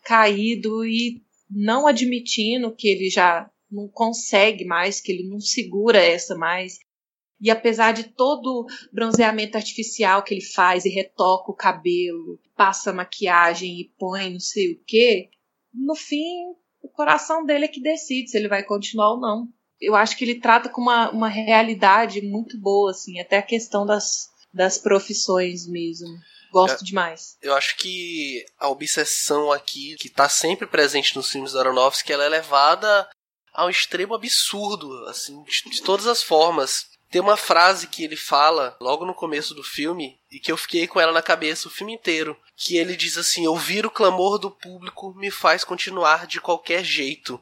caído 0.07 0.85
e 0.85 1.21
não 1.51 1.85
admitindo 1.85 2.73
que 2.73 2.88
ele 2.88 3.09
já 3.09 3.51
não 3.69 3.89
consegue 3.89 4.63
mais, 4.63 5.01
que 5.01 5.11
ele 5.11 5.27
não 5.27 5.41
segura 5.41 5.99
essa 5.99 6.34
mais. 6.34 6.79
E 7.41 7.51
apesar 7.51 7.91
de 7.91 8.05
todo 8.05 8.61
o 8.61 8.67
bronzeamento 8.93 9.57
artificial 9.57 10.23
que 10.23 10.34
ele 10.34 10.43
faz 10.43 10.85
e 10.85 10.89
retoca 10.89 11.51
o 11.51 11.55
cabelo, 11.55 12.39
passa 12.55 12.93
maquiagem 12.93 13.81
e 13.81 13.91
põe 13.99 14.31
não 14.31 14.39
sei 14.39 14.71
o 14.71 14.79
que, 14.85 15.29
no 15.73 15.93
fim 15.93 16.55
o 16.81 16.88
coração 16.88 17.45
dele 17.45 17.65
é 17.65 17.67
que 17.67 17.81
decide 17.81 18.29
se 18.29 18.38
ele 18.38 18.47
vai 18.47 18.63
continuar 18.63 19.11
ou 19.11 19.19
não. 19.19 19.47
Eu 19.79 19.93
acho 19.93 20.17
que 20.17 20.23
ele 20.23 20.39
trata 20.39 20.69
com 20.69 20.81
uma, 20.81 21.11
uma 21.11 21.27
realidade 21.27 22.21
muito 22.21 22.57
boa, 22.57 22.91
assim, 22.91 23.19
até 23.19 23.38
a 23.38 23.43
questão 23.43 23.85
das, 23.85 24.29
das 24.53 24.77
profissões 24.77 25.67
mesmo. 25.67 26.07
Gosto 26.52 26.82
eu, 26.82 26.86
demais. 26.86 27.38
Eu 27.41 27.53
acho 27.56 27.76
que 27.78 28.45
a 28.60 28.69
obsessão 28.69 29.52
aqui, 29.52 29.95
que 29.99 30.07
está 30.07 30.30
sempre 30.30 30.68
presente 30.68 31.15
nos 31.15 31.30
filmes 31.30 31.53
da 31.53 31.60
Aronofsky, 31.60 32.11
ela 32.11 32.24
é 32.24 32.30
levada 32.30 33.10
ao 33.53 33.69
extremo 33.69 34.14
absurdo, 34.14 34.91
assim, 35.07 35.44
de, 35.44 35.69
de 35.72 35.82
todas 35.82 36.06
as 36.06 36.22
formas. 36.22 36.86
Tem 37.10 37.22
uma 37.22 37.38
frase 37.38 37.88
que 37.88 38.03
ele 38.03 38.18
fala 38.18 38.76
logo 38.82 39.06
no 39.06 39.14
começo 39.14 39.53
do 39.53 39.64
filme 39.64 40.19
e 40.30 40.40
que 40.40 40.52
eu 40.52 40.57
fiquei 40.57 40.88
com 40.88 40.99
ela 40.99 41.11
na 41.11 41.22
cabeça 41.22 41.68
o 41.68 41.72
filme 41.72 41.94
inteiro, 41.94 42.38
que 42.56 42.78
ele 42.78 42.95
diz 42.95 43.18
assim: 43.18 43.48
"Ouvir 43.48 43.86
o 43.86 43.91
clamor 43.91 44.38
do 44.38 44.52
público 44.52 45.14
me 45.15 45.32
faz 45.32 45.64
continuar 45.64 46.28
de 46.28 46.41
qualquer 46.41 46.84
jeito". 46.84 47.41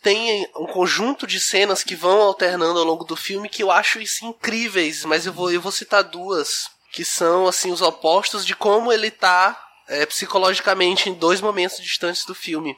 Tem 0.00 0.46
um 0.54 0.66
conjunto 0.66 1.26
de 1.26 1.40
cenas 1.40 1.82
que 1.82 1.96
vão 1.96 2.20
alternando 2.20 2.78
ao 2.78 2.84
longo 2.84 3.04
do 3.04 3.16
filme 3.16 3.48
que 3.48 3.62
eu 3.62 3.70
acho 3.70 4.00
isso 4.00 4.24
incríveis, 4.24 5.04
mas 5.04 5.26
eu 5.26 5.32
vou 5.32 5.50
eu 5.50 5.60
vou 5.60 5.72
citar 5.72 6.04
duas 6.04 6.68
que 6.94 7.04
são 7.04 7.48
assim 7.48 7.72
os 7.72 7.82
opostos 7.82 8.46
de 8.46 8.54
como 8.54 8.92
ele 8.92 9.10
tá 9.10 9.60
é, 9.88 10.06
psicologicamente 10.06 11.10
em 11.10 11.14
dois 11.14 11.40
momentos 11.40 11.78
distantes 11.78 12.24
do 12.24 12.36
filme. 12.36 12.76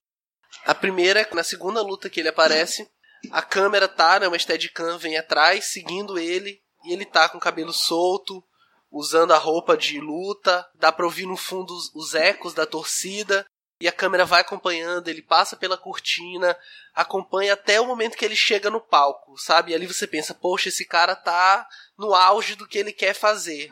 A 0.65 0.75
primeira 0.75 1.21
é 1.21 1.35
na 1.35 1.45
segunda 1.45 1.83
luta 1.83 2.09
que 2.09 2.21
ele 2.21 2.31
aparece, 2.31 2.89
a 3.31 3.43
câmera 3.43 3.87
tá, 3.87 4.19
né, 4.19 4.27
uma 4.27 4.39
steadicam 4.39 4.97
vem 4.97 5.19
atrás, 5.19 5.67
seguindo 5.67 6.19
ele, 6.19 6.59
e 6.85 6.95
ele 6.95 7.05
tá 7.05 7.29
com 7.29 7.37
o 7.37 7.41
cabelo 7.41 7.75
solto, 7.75 8.43
usando 8.91 9.33
a 9.33 9.39
roupa 9.39 9.77
de 9.77 10.01
luta, 10.01 10.67
dá 10.77 10.91
pra 10.91 11.05
ouvir 11.05 11.27
no 11.27 11.37
fundo 11.37 11.75
os, 11.75 11.95
os 11.95 12.15
ecos 12.15 12.55
da 12.55 12.65
torcida, 12.65 13.45
e 13.79 13.87
a 13.87 13.93
câmera 13.93 14.25
vai 14.25 14.41
acompanhando, 14.41 15.09
ele 15.09 15.21
passa 15.21 15.57
pela 15.57 15.77
cortina, 15.77 16.57
acompanha 16.95 17.53
até 17.53 17.79
o 17.79 17.87
momento 17.87 18.17
que 18.17 18.25
ele 18.25 18.35
chega 18.35 18.71
no 18.71 18.81
palco, 18.81 19.37
sabe? 19.37 19.73
E 19.73 19.75
ali 19.75 19.87
você 19.87 20.07
pensa, 20.07 20.33
poxa, 20.33 20.71
esse 20.71 20.87
cara 20.87 21.15
tá 21.15 21.69
no 21.99 22.15
auge 22.15 22.55
do 22.55 22.67
que 22.67 22.79
ele 22.79 22.93
quer 22.93 23.13
fazer. 23.13 23.71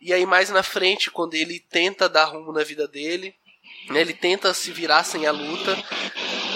E 0.00 0.12
aí 0.12 0.24
mais 0.24 0.50
na 0.50 0.62
frente, 0.62 1.10
quando 1.10 1.34
ele 1.34 1.60
tenta 1.60 2.08
dar 2.08 2.26
rumo 2.26 2.52
na 2.52 2.62
vida 2.62 2.86
dele, 2.86 3.34
né, 3.90 4.00
ele 4.00 4.14
tenta 4.14 4.52
se 4.54 4.70
virar 4.70 5.04
sem 5.04 5.26
a 5.26 5.32
luta, 5.32 5.76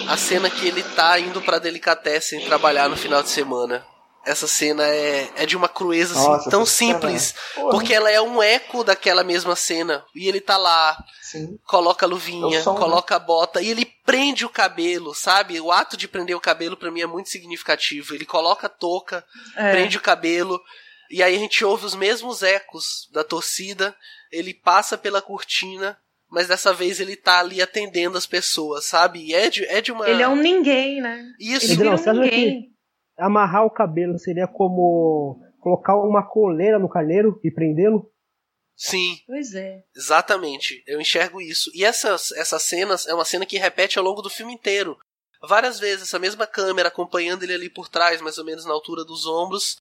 a 0.08 0.16
cena 0.16 0.50
que 0.50 0.66
ele 0.66 0.82
tá 0.82 1.18
indo 1.18 1.40
pra 1.42 1.58
Delicatessen 1.58 2.44
trabalhar 2.44 2.88
no 2.88 2.96
final 2.96 3.22
de 3.22 3.30
semana. 3.30 3.86
Essa 4.24 4.46
cena 4.46 4.86
é, 4.86 5.28
é 5.34 5.46
de 5.46 5.56
uma 5.56 5.68
crueza 5.68 6.14
assim, 6.16 6.28
Nossa, 6.28 6.48
tão 6.48 6.64
simples, 6.64 7.34
porque 7.72 7.92
ela 7.92 8.08
é 8.08 8.20
um 8.20 8.40
eco 8.40 8.84
daquela 8.84 9.24
mesma 9.24 9.56
cena. 9.56 10.04
E 10.14 10.28
ele 10.28 10.40
tá 10.40 10.56
lá, 10.56 10.96
Sim. 11.20 11.58
coloca 11.66 12.06
a 12.06 12.08
luvinha, 12.08 12.62
som, 12.62 12.76
coloca 12.76 13.16
né? 13.16 13.16
a 13.16 13.26
bota 13.26 13.60
e 13.60 13.68
ele 13.68 13.84
prende 13.84 14.46
o 14.46 14.48
cabelo, 14.48 15.12
sabe? 15.12 15.60
O 15.60 15.72
ato 15.72 15.96
de 15.96 16.06
prender 16.06 16.36
o 16.36 16.40
cabelo 16.40 16.76
para 16.76 16.90
mim 16.92 17.00
é 17.00 17.06
muito 17.06 17.30
significativo. 17.30 18.14
Ele 18.14 18.24
coloca 18.24 18.68
a 18.68 18.70
touca, 18.70 19.24
é. 19.56 19.72
prende 19.72 19.96
o 19.96 20.00
cabelo, 20.00 20.62
e 21.12 21.22
aí 21.22 21.36
a 21.36 21.38
gente 21.38 21.64
ouve 21.64 21.84
os 21.84 21.94
mesmos 21.94 22.42
ecos 22.42 23.08
da 23.12 23.22
torcida. 23.22 23.94
Ele 24.30 24.54
passa 24.54 24.96
pela 24.96 25.22
cortina 25.22 25.96
mas 26.32 26.48
dessa 26.48 26.72
vez 26.72 26.98
ele 26.98 27.14
tá 27.14 27.40
ali 27.40 27.60
atendendo 27.60 28.16
as 28.16 28.24
pessoas, 28.24 28.86
sabe? 28.86 29.18
E 29.22 29.34
é 29.34 29.50
de, 29.50 29.66
é 29.66 29.82
de 29.82 29.92
uma. 29.92 30.08
Ele 30.08 30.22
é 30.22 30.28
um 30.28 30.34
ninguém, 30.34 30.98
né? 30.98 31.30
Isso. 31.38 31.72
Ele 31.72 31.84
não, 31.84 31.94
um 31.94 32.20
ninguém. 32.22 32.74
amarrar 33.18 33.66
o 33.66 33.70
cabelo 33.70 34.18
seria 34.18 34.48
como 34.48 35.38
colocar 35.60 35.94
uma 35.94 36.26
coleira 36.26 36.78
no 36.78 36.88
carneiro 36.88 37.38
e 37.44 37.50
prendê-lo? 37.50 38.10
Sim. 38.74 39.18
Pois 39.26 39.54
é. 39.54 39.82
Exatamente. 39.94 40.82
Eu 40.86 40.98
enxergo 40.98 41.38
isso. 41.38 41.70
E 41.74 41.84
essas, 41.84 42.32
essas 42.32 42.62
cenas 42.62 43.06
é 43.06 43.12
uma 43.12 43.26
cena 43.26 43.44
que 43.44 43.58
repete 43.58 43.98
ao 43.98 44.04
longo 44.04 44.22
do 44.22 44.30
filme 44.30 44.54
inteiro. 44.54 44.96
Várias 45.42 45.78
vezes, 45.78 46.04
essa 46.04 46.18
mesma 46.18 46.46
câmera 46.46 46.88
acompanhando 46.88 47.42
ele 47.42 47.52
ali 47.52 47.68
por 47.68 47.90
trás, 47.90 48.22
mais 48.22 48.38
ou 48.38 48.44
menos 48.44 48.64
na 48.64 48.72
altura 48.72 49.04
dos 49.04 49.26
ombros. 49.26 49.76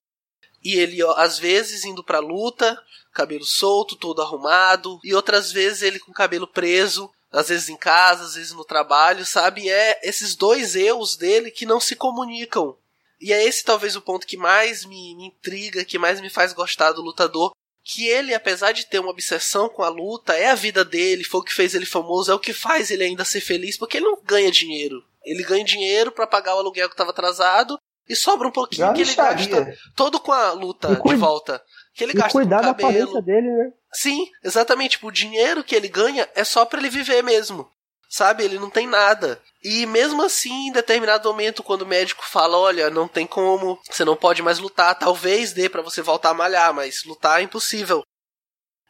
E 0.64 0.76
ele, 0.76 0.98
às 1.16 1.38
vezes, 1.38 1.84
indo 1.84 2.04
pra 2.04 2.20
luta, 2.20 2.80
cabelo 3.12 3.44
solto, 3.44 3.96
todo 3.96 4.22
arrumado, 4.22 5.00
e 5.04 5.14
outras 5.14 5.52
vezes 5.52 5.82
ele 5.82 5.98
com 5.98 6.12
cabelo 6.12 6.46
preso, 6.46 7.10
às 7.30 7.48
vezes 7.48 7.68
em 7.68 7.76
casa, 7.76 8.24
às 8.24 8.34
vezes 8.34 8.52
no 8.52 8.64
trabalho, 8.64 9.24
sabe? 9.24 9.68
É 9.68 10.00
esses 10.02 10.34
dois 10.34 10.76
eus 10.76 11.16
dele 11.16 11.50
que 11.50 11.66
não 11.66 11.80
se 11.80 11.96
comunicam. 11.96 12.76
E 13.20 13.32
é 13.32 13.44
esse 13.44 13.64
talvez 13.64 13.96
o 13.96 14.02
ponto 14.02 14.26
que 14.26 14.36
mais 14.36 14.84
me, 14.84 15.14
me 15.14 15.26
intriga, 15.26 15.84
que 15.84 15.98
mais 15.98 16.20
me 16.20 16.28
faz 16.28 16.52
gostar 16.52 16.92
do 16.92 17.02
lutador. 17.02 17.52
Que 17.84 18.06
ele, 18.06 18.34
apesar 18.34 18.72
de 18.72 18.86
ter 18.86 19.00
uma 19.00 19.10
obsessão 19.10 19.68
com 19.68 19.82
a 19.82 19.88
luta, 19.88 20.34
é 20.34 20.50
a 20.50 20.54
vida 20.54 20.84
dele, 20.84 21.24
foi 21.24 21.40
o 21.40 21.44
que 21.44 21.52
fez 21.52 21.74
ele 21.74 21.86
famoso, 21.86 22.30
é 22.30 22.34
o 22.34 22.38
que 22.38 22.52
faz 22.52 22.90
ele 22.90 23.02
ainda 23.02 23.24
ser 23.24 23.40
feliz, 23.40 23.76
porque 23.76 23.96
ele 23.96 24.06
não 24.06 24.20
ganha 24.22 24.50
dinheiro. 24.50 25.04
Ele 25.24 25.42
ganha 25.42 25.64
dinheiro 25.64 26.12
para 26.12 26.26
pagar 26.26 26.54
o 26.54 26.58
aluguel 26.58 26.88
que 26.88 26.94
estava 26.94 27.10
atrasado 27.10 27.78
e 28.12 28.16
sobra 28.16 28.46
um 28.46 28.52
pouquinho 28.52 28.86
Já 28.88 28.92
que 28.92 29.00
ele 29.00 29.14
gasta 29.14 29.74
todo 29.96 30.20
com 30.20 30.32
a 30.32 30.52
luta 30.52 30.94
de 30.94 31.16
volta. 31.16 31.62
Que 31.94 32.04
ele 32.04 32.12
gasta 32.12 32.32
cuidar 32.32 32.62
com 32.62 32.70
o 32.70 32.74
cabelo. 32.74 33.14
da 33.14 33.20
dele, 33.20 33.50
né? 33.50 33.70
Sim, 33.92 34.26
exatamente. 34.44 34.92
Tipo, 34.92 35.08
o 35.08 35.12
dinheiro 35.12 35.64
que 35.64 35.74
ele 35.74 35.88
ganha 35.88 36.28
é 36.34 36.44
só 36.44 36.64
para 36.64 36.78
ele 36.78 36.90
viver 36.90 37.22
mesmo. 37.22 37.68
Sabe? 38.08 38.44
Ele 38.44 38.58
não 38.58 38.68
tem 38.68 38.86
nada. 38.86 39.40
E 39.64 39.86
mesmo 39.86 40.22
assim, 40.22 40.68
em 40.68 40.72
determinado 40.72 41.26
momento, 41.28 41.62
quando 41.62 41.82
o 41.82 41.86
médico 41.86 42.22
fala: 42.26 42.58
Olha, 42.58 42.90
não 42.90 43.08
tem 43.08 43.26
como, 43.26 43.80
você 43.90 44.04
não 44.04 44.14
pode 44.14 44.42
mais 44.42 44.58
lutar, 44.58 44.98
talvez 44.98 45.52
dê 45.52 45.68
para 45.70 45.80
você 45.80 46.02
voltar 46.02 46.30
a 46.30 46.34
malhar, 46.34 46.74
mas 46.74 47.04
lutar 47.04 47.40
é 47.40 47.44
impossível. 47.44 48.02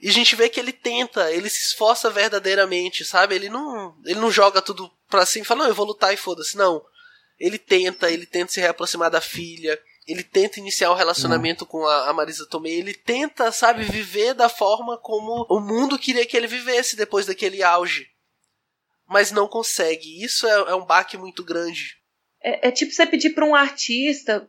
E 0.00 0.08
a 0.08 0.12
gente 0.12 0.34
vê 0.34 0.48
que 0.48 0.58
ele 0.58 0.72
tenta, 0.72 1.30
ele 1.30 1.48
se 1.48 1.62
esforça 1.62 2.10
verdadeiramente, 2.10 3.04
sabe? 3.04 3.36
Ele 3.36 3.48
não, 3.48 3.94
ele 4.04 4.18
não 4.18 4.32
joga 4.32 4.60
tudo 4.60 4.90
pra 5.08 5.24
cima 5.24 5.44
e 5.44 5.46
fala: 5.46 5.62
Não, 5.62 5.68
eu 5.68 5.74
vou 5.74 5.86
lutar 5.86 6.12
e 6.12 6.16
foda-se. 6.16 6.56
Não. 6.56 6.82
Ele 7.43 7.59
tenta, 7.59 8.09
ele 8.09 8.24
tenta 8.24 8.52
se 8.52 8.60
reaproximar 8.60 9.10
da 9.10 9.20
filha, 9.20 9.77
ele 10.06 10.23
tenta 10.23 10.60
iniciar 10.60 10.90
o 10.90 10.93
um 10.93 10.97
relacionamento 10.97 11.66
com 11.66 11.85
a, 11.85 12.09
a, 12.09 12.12
Marisa 12.12 12.47
Tomei, 12.48 12.78
ele 12.78 12.94
tenta, 12.94 13.51
sabe, 13.51 13.82
viver 13.82 14.32
da 14.32 14.48
forma 14.48 14.97
como 14.97 15.44
o 15.51 15.59
mundo 15.59 15.98
queria 15.98 16.24
que 16.24 16.36
ele 16.36 16.47
vivesse 16.47 16.94
depois 16.94 17.27
daquele 17.27 17.60
auge. 17.60 18.06
Mas 19.09 19.32
não 19.32 19.48
consegue. 19.48 20.23
Isso 20.23 20.47
é, 20.47 20.70
é 20.70 20.74
um 20.77 20.86
baque 20.86 21.19
muito 21.19 21.43
grande. 21.44 21.97
É, 22.40 22.69
é 22.69 22.70
tipo 22.70 22.93
você 22.93 23.05
pedir 23.05 23.31
para 23.31 23.44
um 23.44 23.56
artista 23.56 24.48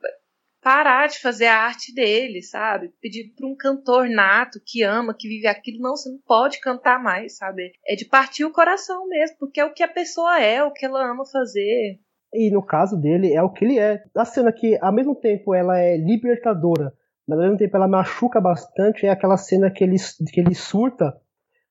parar 0.62 1.08
de 1.08 1.20
fazer 1.20 1.48
a 1.48 1.64
arte 1.64 1.92
dele, 1.94 2.44
sabe? 2.44 2.94
Pedir 3.02 3.34
para 3.36 3.48
um 3.48 3.56
cantor 3.56 4.08
nato 4.08 4.62
que 4.64 4.84
ama, 4.84 5.16
que 5.18 5.28
vive 5.28 5.48
aquilo, 5.48 5.82
não, 5.82 5.96
você 5.96 6.10
não 6.10 6.20
pode 6.20 6.60
cantar 6.62 7.02
mais, 7.02 7.38
sabe? 7.38 7.74
É 7.88 7.96
de 7.96 8.06
partir 8.06 8.46
o 8.46 8.52
coração 8.52 9.08
mesmo, 9.08 9.38
porque 9.40 9.60
é 9.60 9.66
o 9.66 9.74
que 9.74 9.82
a 9.82 9.88
pessoa 9.88 10.40
é, 10.40 10.56
é 10.56 10.64
o 10.64 10.72
que 10.72 10.86
ela 10.86 11.12
ama 11.12 11.26
fazer. 11.26 12.00
E 12.34 12.50
no 12.50 12.64
caso 12.64 13.00
dele, 13.00 13.34
é 13.34 13.42
o 13.42 13.50
que 13.50 13.64
ele 13.64 13.80
é. 13.80 14.02
A 14.16 14.26
cena 14.26 14.52
que, 14.52 14.78
ao 14.82 14.94
mesmo 14.94 15.16
tempo, 15.16 15.54
ela 15.54 15.80
é 15.80 15.98
libertadora, 15.98 16.94
mas 17.28 17.38
ao 17.38 17.46
mesmo 17.46 17.58
tempo 17.58 17.78
ela 17.78 17.88
machuca 17.88 18.42
bastante, 18.42 19.06
é 19.06 19.10
aquela 19.10 19.38
cena 19.38 19.70
que 19.70 19.84
ele, 19.84 19.98
que 20.32 20.40
ele 20.40 20.56
surta 20.56 21.16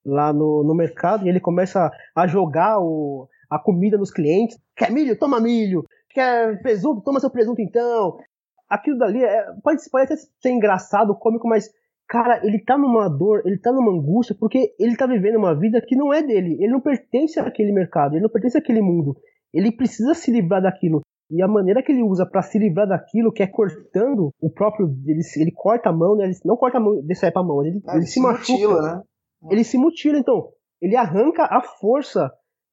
lá 0.05 0.33
no, 0.33 0.65
no 0.65 0.75
mercado 0.75 1.25
e 1.25 1.29
ele 1.29 1.41
começa 1.41 1.91
a 2.15 2.27
jogar 2.27 2.79
o, 2.81 3.29
a 3.51 3.59
comida 3.59 3.99
nos 3.99 4.11
clientes. 4.11 4.59
Quer 4.77 4.91
milho? 4.91 5.19
Toma 5.19 5.41
milho. 5.41 5.85
Quer 6.11 6.61
presunto? 6.63 7.03
Toma 7.03 7.21
seu 7.21 7.31
presunto 7.31 7.61
então. 7.61 8.19
Aquilo 8.69 8.99
dali 8.99 9.23
é, 9.23 9.47
pode, 9.63 9.83
pode 9.91 10.05
até 10.05 10.17
ser 10.17 10.51
engraçado, 10.51 11.15
cômico, 11.15 11.47
mas 11.47 11.71
cara, 12.09 12.45
ele 12.47 12.59
tá 12.59 12.77
numa 12.77 13.09
dor, 13.09 13.43
ele 13.45 13.59
tá 13.59 13.73
numa 13.73 13.91
angústia, 13.91 14.37
porque 14.39 14.75
ele 14.79 14.97
tá 14.97 15.07
vivendo 15.07 15.37
uma 15.37 15.59
vida 15.59 15.81
que 15.81 15.97
não 15.97 16.13
é 16.13 16.23
dele. 16.23 16.57
Ele 16.61 16.73
não 16.73 16.81
pertence 16.81 17.39
àquele 17.41 17.73
mercado, 17.73 18.15
ele 18.15 18.23
não 18.23 18.31
pertence 18.31 18.59
àquele 18.59 18.83
mundo. 18.83 19.17
Ele 19.53 19.71
precisa 19.71 20.15
se 20.15 20.31
livrar 20.31 20.63
daquilo. 20.63 21.01
E 21.31 21.43
a 21.43 21.49
maneira 21.49 21.83
que 21.83 21.91
ele 21.93 22.03
usa 22.03 22.27
para 22.27 22.43
se 22.43 22.59
livrar 22.59 22.87
daquilo, 22.87 23.33
que 23.33 23.43
é 23.43 23.47
cortando 23.47 24.31
o 24.41 24.51
próprio. 24.51 24.87
Ele, 25.07 25.21
ele 25.37 25.53
corta 25.53 25.89
a 25.89 25.93
mão, 25.93 26.17
né? 26.17 26.25
Ele 26.25 26.35
não 26.45 26.57
corta 26.57 26.79
a 26.79 26.81
mão, 26.81 27.01
decepa 27.03 27.41
a 27.41 27.43
mão, 27.45 27.65
ele, 27.65 27.81
ah, 27.87 27.97
ele, 27.97 28.07
se, 28.07 28.15
se 28.15 28.21
machuca. 28.21 28.53
Mutila, 28.53 28.83
né? 28.83 29.03
Ele 29.51 29.65
se 29.65 29.79
mutila, 29.79 30.19
então. 30.19 30.51
Ele 30.81 30.97
arranca 30.97 31.45
a 31.45 31.63
força 31.63 32.31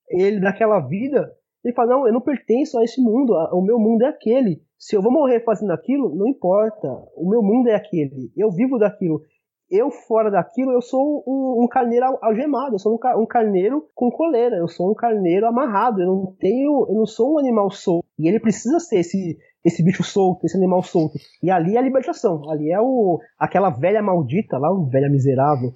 ele 0.10 0.40
daquela 0.40 0.80
vida. 0.80 1.32
Ele 1.64 1.74
fala: 1.74 1.92
Não, 1.92 2.08
eu 2.08 2.14
não 2.14 2.22
pertenço 2.22 2.78
a 2.78 2.84
esse 2.84 3.02
mundo. 3.02 3.34
O 3.54 3.62
meu 3.62 3.80
mundo 3.80 4.04
é 4.04 4.08
aquele. 4.08 4.62
Se 4.78 4.96
eu 4.96 5.02
vou 5.02 5.12
morrer 5.12 5.44
fazendo 5.44 5.72
aquilo, 5.72 6.16
não 6.16 6.28
importa. 6.28 6.88
O 7.16 7.30
meu 7.30 7.42
mundo 7.42 7.70
é 7.70 7.76
aquele. 7.76 8.32
Eu 8.36 8.50
vivo 8.52 8.78
daquilo 8.78 9.22
eu 9.70 9.92
fora 9.92 10.32
daquilo, 10.32 10.72
eu 10.72 10.82
sou 10.82 11.24
um, 11.28 11.64
um 11.64 11.68
carneiro 11.68 12.06
algemado, 12.22 12.76
eu 12.76 12.80
sou 12.80 12.94
um, 12.94 13.22
um, 13.22 13.26
carneiro 13.26 13.88
com 13.94 14.10
coleira, 14.10 14.58
eu 14.58 14.68
sou 14.68 14.92
um 14.92 14.96
carneiro 14.96 15.46
amarrado, 15.46 16.02
eu 16.02 16.08
não 16.08 16.36
tenho, 16.40 16.88
eu 16.90 16.96
não 16.96 17.06
sou 17.06 17.36
um 17.36 17.40
animal 17.40 17.70
solto. 17.70 18.08
E 18.18 18.28
ele 18.28 18.40
precisa 18.40 18.80
ser 18.80 19.00
esse, 19.00 19.38
esse 19.64 19.84
bicho 19.84 20.04
solto, 20.04 20.46
esse 20.46 20.58
animal 20.58 20.82
solto. 20.82 21.18
E 21.44 21.52
ali 21.52 21.76
é 21.76 21.80
a 21.80 21.84
libertação, 21.84 22.50
ali 22.50 22.72
é 22.72 22.80
o 22.80 23.20
aquela 23.38 23.70
velha 23.70 24.02
maldita 24.02 24.58
lá, 24.58 24.72
o 24.72 24.90
velha 24.90 25.10
miserável. 25.10 25.72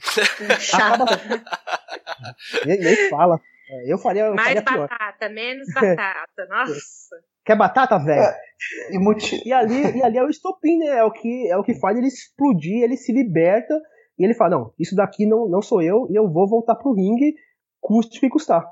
Acaba... 0.74 1.06
nem, 2.66 2.80
nem 2.80 3.10
fala. 3.10 3.40
Eu 3.86 3.98
faria. 3.98 4.24
Eu 4.24 4.36
Mais 4.36 4.48
faria 4.48 4.62
batata, 4.62 5.18
pior. 5.20 5.34
menos 5.34 5.68
batata. 5.74 6.46
Nossa. 6.50 7.16
Quer 7.46 7.58
batata, 7.58 7.98
velho? 8.00 8.34
E, 8.92 9.00
multi... 9.00 9.42
e, 9.46 9.54
ali, 9.54 9.98
e 9.98 10.04
ali 10.04 10.18
é 10.18 10.24
o 10.24 10.30
estopim, 10.30 10.78
né? 10.78 10.88
É 10.98 11.04
o, 11.04 11.12
que, 11.12 11.48
é 11.50 11.58
o 11.58 11.64
que 11.64 11.80
faz 11.80 11.98
ele 11.98 12.08
explodir, 12.08 12.84
ele 12.84 12.98
se 12.98 13.12
liberta 13.12 13.74
e 14.18 14.24
ele 14.24 14.34
fala: 14.34 14.58
Não, 14.58 14.74
isso 14.80 14.96
daqui 14.96 15.26
não, 15.26 15.48
não 15.48 15.62
sou 15.62 15.82
eu 15.82 16.08
e 16.10 16.16
eu 16.16 16.32
vou 16.32 16.48
voltar 16.48 16.76
pro 16.76 16.94
ringue, 16.94 17.36
custe 17.82 18.18
o 18.18 18.22
que 18.22 18.30
custar. 18.30 18.64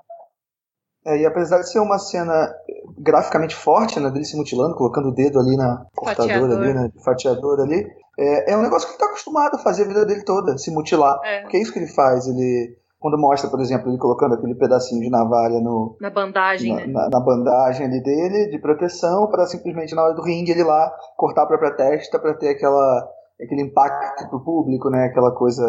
É, 1.06 1.18
e 1.18 1.26
apesar 1.26 1.60
de 1.60 1.72
ser 1.72 1.80
uma 1.80 1.98
cena 1.98 2.54
graficamente 3.00 3.56
forte, 3.56 4.00
né, 4.00 4.10
dele 4.12 4.24
se 4.24 4.38
mutilando, 4.38 4.76
colocando 4.76 5.10
o 5.10 5.14
dedo 5.14 5.40
ali 5.40 5.58
na 5.58 5.86
cortadora, 5.96 6.56
ali, 6.56 6.74
né, 6.74 6.92
fatiador 7.04 7.60
ali, 7.60 7.88
é, 8.20 8.52
é 8.52 8.58
um 8.58 8.62
negócio 8.62 8.88
que 8.88 8.94
ele 8.94 9.00
tá 9.00 9.08
acostumado 9.08 9.56
a 9.56 9.60
fazer 9.60 9.84
a 9.84 9.88
vida 9.88 10.06
dele 10.06 10.24
toda, 10.24 10.58
se 10.58 10.72
mutilar. 10.72 11.20
É. 11.24 11.42
Porque 11.42 11.58
é 11.58 11.62
isso 11.62 11.74
que 11.74 11.80
ele 11.80 11.88
faz, 11.88 12.28
ele 12.28 12.78
quando 13.02 13.18
mostra, 13.18 13.50
por 13.50 13.60
exemplo, 13.60 13.90
ele 13.90 13.98
colocando 13.98 14.36
aquele 14.36 14.54
pedacinho 14.54 15.02
de 15.02 15.10
navalha 15.10 15.60
no, 15.60 15.98
na 16.00 16.12
bandagem, 16.12 16.72
na, 16.72 16.82
né? 16.82 16.86
na, 16.86 17.10
na 17.10 17.20
bandagem 17.20 17.88
ali 17.88 18.00
dele, 18.00 18.52
de 18.52 18.60
proteção, 18.60 19.26
para 19.28 19.48
simplesmente 19.48 19.96
na 19.96 20.04
hora 20.04 20.14
do 20.14 20.22
ringue 20.22 20.52
ele 20.52 20.64
lá 20.64 20.88
cortar 21.18 21.42
a 21.42 21.48
própria 21.48 21.76
testa 21.76 22.20
para 22.20 22.36
ter 22.36 22.50
aquela, 22.50 23.10
aquele 23.42 23.64
impacto 23.64 24.30
pro 24.30 24.44
público, 24.44 24.92
né? 24.92 25.06
Aquela 25.06 25.32
coisa 25.32 25.66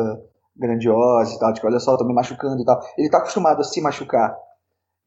grandiosa 0.55 1.35
e 1.35 1.39
tal, 1.39 1.55
tipo, 1.55 1.67
olha 1.67 1.81
só, 1.81 1.97
tô 1.97 2.05
me 2.05 2.13
machucando 2.13 2.61
e 2.61 2.67
tal. 2.67 2.79
Ele 2.99 3.09
tá 3.09 3.17
acostumado 3.17 3.61
a 3.61 3.65
se 3.65 3.81
machucar. 3.81 4.37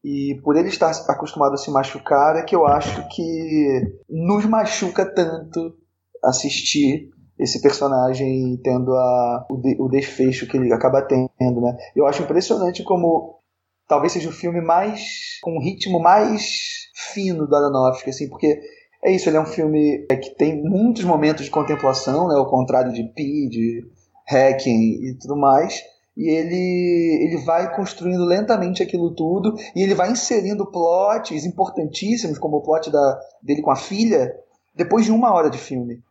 E 0.02 0.40
por 0.42 0.56
ele 0.56 0.68
estar 0.68 0.90
acostumado 1.08 1.54
a 1.54 1.56
se 1.56 1.70
machucar 1.70 2.34
é 2.34 2.42
que 2.42 2.56
eu 2.56 2.66
acho 2.66 3.06
que 3.08 3.98
nos 4.10 4.44
machuca 4.46 5.06
tanto 5.06 5.76
assistir 6.24 7.08
esse 7.38 7.60
personagem 7.60 8.58
tendo 8.62 8.94
a, 8.94 9.46
o, 9.50 9.56
de, 9.56 9.76
o 9.78 9.88
desfecho 9.88 10.46
que 10.46 10.56
ele 10.56 10.72
acaba 10.72 11.02
tendo, 11.02 11.60
né? 11.60 11.76
Eu 11.94 12.06
acho 12.06 12.22
impressionante 12.22 12.82
como 12.82 13.40
talvez 13.88 14.12
seja 14.12 14.28
o 14.28 14.32
filme 14.32 14.60
mais 14.60 15.38
com 15.42 15.56
um 15.56 15.60
ritmo 15.60 16.00
mais 16.00 16.88
fino 16.94 17.46
do 17.46 17.54
Aronofsky, 17.54 18.10
assim, 18.10 18.28
porque 18.28 18.60
é 19.02 19.12
isso, 19.12 19.28
ele 19.28 19.36
é 19.36 19.40
um 19.40 19.46
filme 19.46 20.06
que 20.20 20.30
tem 20.30 20.62
muitos 20.62 21.04
momentos 21.04 21.44
de 21.44 21.50
contemplação, 21.50 22.28
né, 22.28 22.34
ao 22.34 22.50
contrário 22.50 22.92
de 22.92 23.04
Pi, 23.04 23.48
de 23.48 23.86
Hacking 24.28 25.04
e 25.04 25.14
tudo 25.20 25.36
mais, 25.36 25.82
e 26.16 26.28
ele, 26.28 27.24
ele 27.24 27.44
vai 27.44 27.74
construindo 27.76 28.24
lentamente 28.24 28.82
aquilo 28.82 29.14
tudo, 29.14 29.54
e 29.74 29.82
ele 29.82 29.94
vai 29.94 30.10
inserindo 30.10 30.70
plots 30.70 31.44
importantíssimos, 31.44 32.38
como 32.38 32.56
o 32.56 32.62
plot 32.62 32.90
da, 32.90 33.20
dele 33.42 33.62
com 33.62 33.70
a 33.70 33.76
filha, 33.76 34.34
depois 34.74 35.04
de 35.04 35.12
uma 35.12 35.32
hora 35.32 35.50
de 35.50 35.58
filme. 35.58 36.02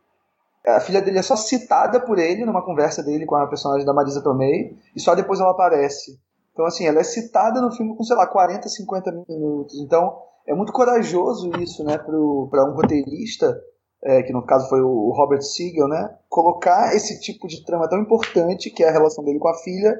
A 0.66 0.80
filha 0.80 1.00
dele 1.00 1.18
é 1.18 1.22
só 1.22 1.36
citada 1.36 2.00
por 2.00 2.18
ele 2.18 2.44
numa 2.44 2.64
conversa 2.64 3.02
dele 3.02 3.24
com 3.24 3.36
a 3.36 3.46
personagem 3.46 3.86
da 3.86 3.94
Marisa 3.94 4.22
Tomei, 4.22 4.76
e 4.94 5.00
só 5.00 5.14
depois 5.14 5.38
ela 5.38 5.52
aparece. 5.52 6.18
Então, 6.52 6.64
assim, 6.64 6.86
ela 6.86 7.00
é 7.00 7.04
citada 7.04 7.60
no 7.60 7.70
filme 7.70 7.94
com, 7.94 8.02
sei 8.02 8.16
lá, 8.16 8.26
40, 8.26 8.68
50 8.68 9.12
minutos. 9.28 9.78
Então, 9.78 10.18
é 10.46 10.54
muito 10.54 10.72
corajoso 10.72 11.50
isso, 11.60 11.84
né, 11.84 11.98
para 11.98 12.64
um 12.64 12.74
roteirista, 12.74 13.60
é, 14.02 14.22
que 14.22 14.32
no 14.32 14.44
caso 14.44 14.68
foi 14.68 14.80
o 14.80 15.10
Robert 15.10 15.42
Siegel, 15.42 15.88
né, 15.88 16.16
colocar 16.28 16.94
esse 16.94 17.20
tipo 17.20 17.46
de 17.46 17.64
trama 17.64 17.88
tão 17.88 18.00
importante, 18.00 18.70
que 18.70 18.82
é 18.82 18.88
a 18.88 18.92
relação 18.92 19.24
dele 19.24 19.38
com 19.38 19.48
a 19.48 19.54
filha, 19.54 19.94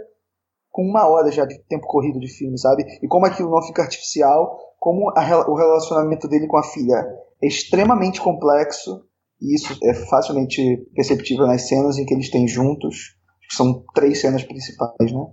com 0.71 0.83
uma 0.83 1.07
hora 1.07 1.31
já 1.31 1.45
de 1.45 1.59
tempo 1.69 1.87
corrido 1.87 2.21
de 2.21 2.29
filme, 2.29 2.59
sabe? 2.59 2.85
E 3.03 3.09
como 3.09 3.25
aquilo 3.25 3.51
não 3.51 3.63
fica 3.63 3.83
artificial, 3.83 4.59
como 4.79 5.11
a, 5.17 5.51
o 5.51 5.55
relacionamento 5.55 6.29
dele 6.29 6.47
com 6.47 6.59
a 6.59 6.63
filha 6.63 7.07
é 7.43 7.47
extremamente 7.47 8.21
complexo, 8.21 9.06
e 9.41 9.55
isso 9.55 9.79
é 9.83 9.95
facilmente 9.95 10.61
perceptível 10.95 11.47
nas 11.47 11.69
cenas 11.69 11.99
em 11.99 12.05
que 12.05 12.15
eles 12.15 12.31
têm 12.31 12.49
juntos. 12.49 13.17
São 13.51 13.85
três 13.95 14.21
cenas 14.21 14.43
principais, 14.43 15.13
né? 15.13 15.27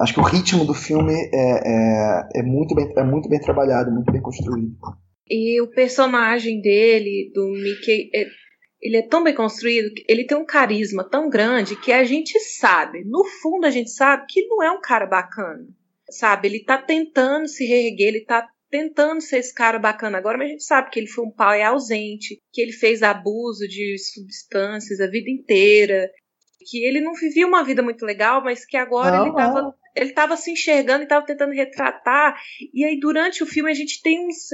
Acho 0.00 0.14
que 0.14 0.20
o 0.20 0.24
ritmo 0.24 0.64
do 0.64 0.74
filme 0.74 1.12
é, 1.12 1.28
é, 1.32 2.40
é, 2.40 2.42
muito, 2.42 2.74
bem, 2.74 2.92
é 2.96 3.04
muito 3.04 3.28
bem 3.28 3.40
trabalhado, 3.40 3.92
muito 3.92 4.10
bem 4.10 4.20
construído. 4.20 4.76
E 5.30 5.60
o 5.60 5.70
personagem 5.70 6.60
dele, 6.60 7.30
do 7.32 7.48
Mickey, 7.48 8.10
é, 8.12 8.26
ele 8.82 8.96
é 8.96 9.02
tão 9.02 9.22
bem 9.22 9.34
construído, 9.34 9.88
ele 10.08 10.26
tem 10.26 10.36
um 10.36 10.44
carisma 10.44 11.08
tão 11.08 11.30
grande 11.30 11.76
que 11.76 11.92
a 11.92 12.04
gente 12.04 12.38
sabe, 12.40 13.04
no 13.04 13.24
fundo 13.40 13.66
a 13.66 13.70
gente 13.70 13.90
sabe 13.90 14.26
que 14.28 14.46
não 14.46 14.62
é 14.62 14.70
um 14.70 14.80
cara 14.80 15.06
bacana. 15.06 15.66
Sabe, 16.10 16.48
ele 16.48 16.62
tá 16.62 16.76
tentando 16.76 17.48
se 17.48 17.64
reerguer, 17.64 18.08
ele 18.08 18.24
tá 18.24 18.46
tentando 18.74 19.20
ser 19.20 19.38
esse 19.38 19.54
cara 19.54 19.78
bacana 19.78 20.18
agora, 20.18 20.36
mas 20.36 20.48
a 20.48 20.50
gente 20.50 20.64
sabe 20.64 20.90
que 20.90 20.98
ele 20.98 21.06
foi 21.06 21.24
um 21.24 21.30
pai 21.30 21.62
ausente, 21.62 22.42
que 22.52 22.60
ele 22.60 22.72
fez 22.72 23.04
abuso 23.04 23.68
de 23.68 23.96
substâncias 23.98 25.00
a 25.00 25.06
vida 25.06 25.30
inteira, 25.30 26.10
que 26.68 26.84
ele 26.84 27.00
não 27.00 27.14
vivia 27.14 27.46
uma 27.46 27.62
vida 27.62 27.84
muito 27.84 28.04
legal, 28.04 28.42
mas 28.42 28.66
que 28.66 28.76
agora 28.76 29.18
Não, 29.18 29.26
ele 29.26 29.36
tava 29.36 29.62
não. 29.62 29.74
ele 29.94 30.36
se 30.36 30.50
enxergando 30.50 31.04
e 31.04 31.06
tava 31.06 31.24
tentando 31.24 31.52
retratar. 31.52 32.36
E 32.72 32.84
aí 32.84 32.98
durante 32.98 33.44
o 33.44 33.46
filme 33.46 33.70
a 33.70 33.74
gente 33.74 34.02
tem 34.02 34.26
uns, 34.26 34.48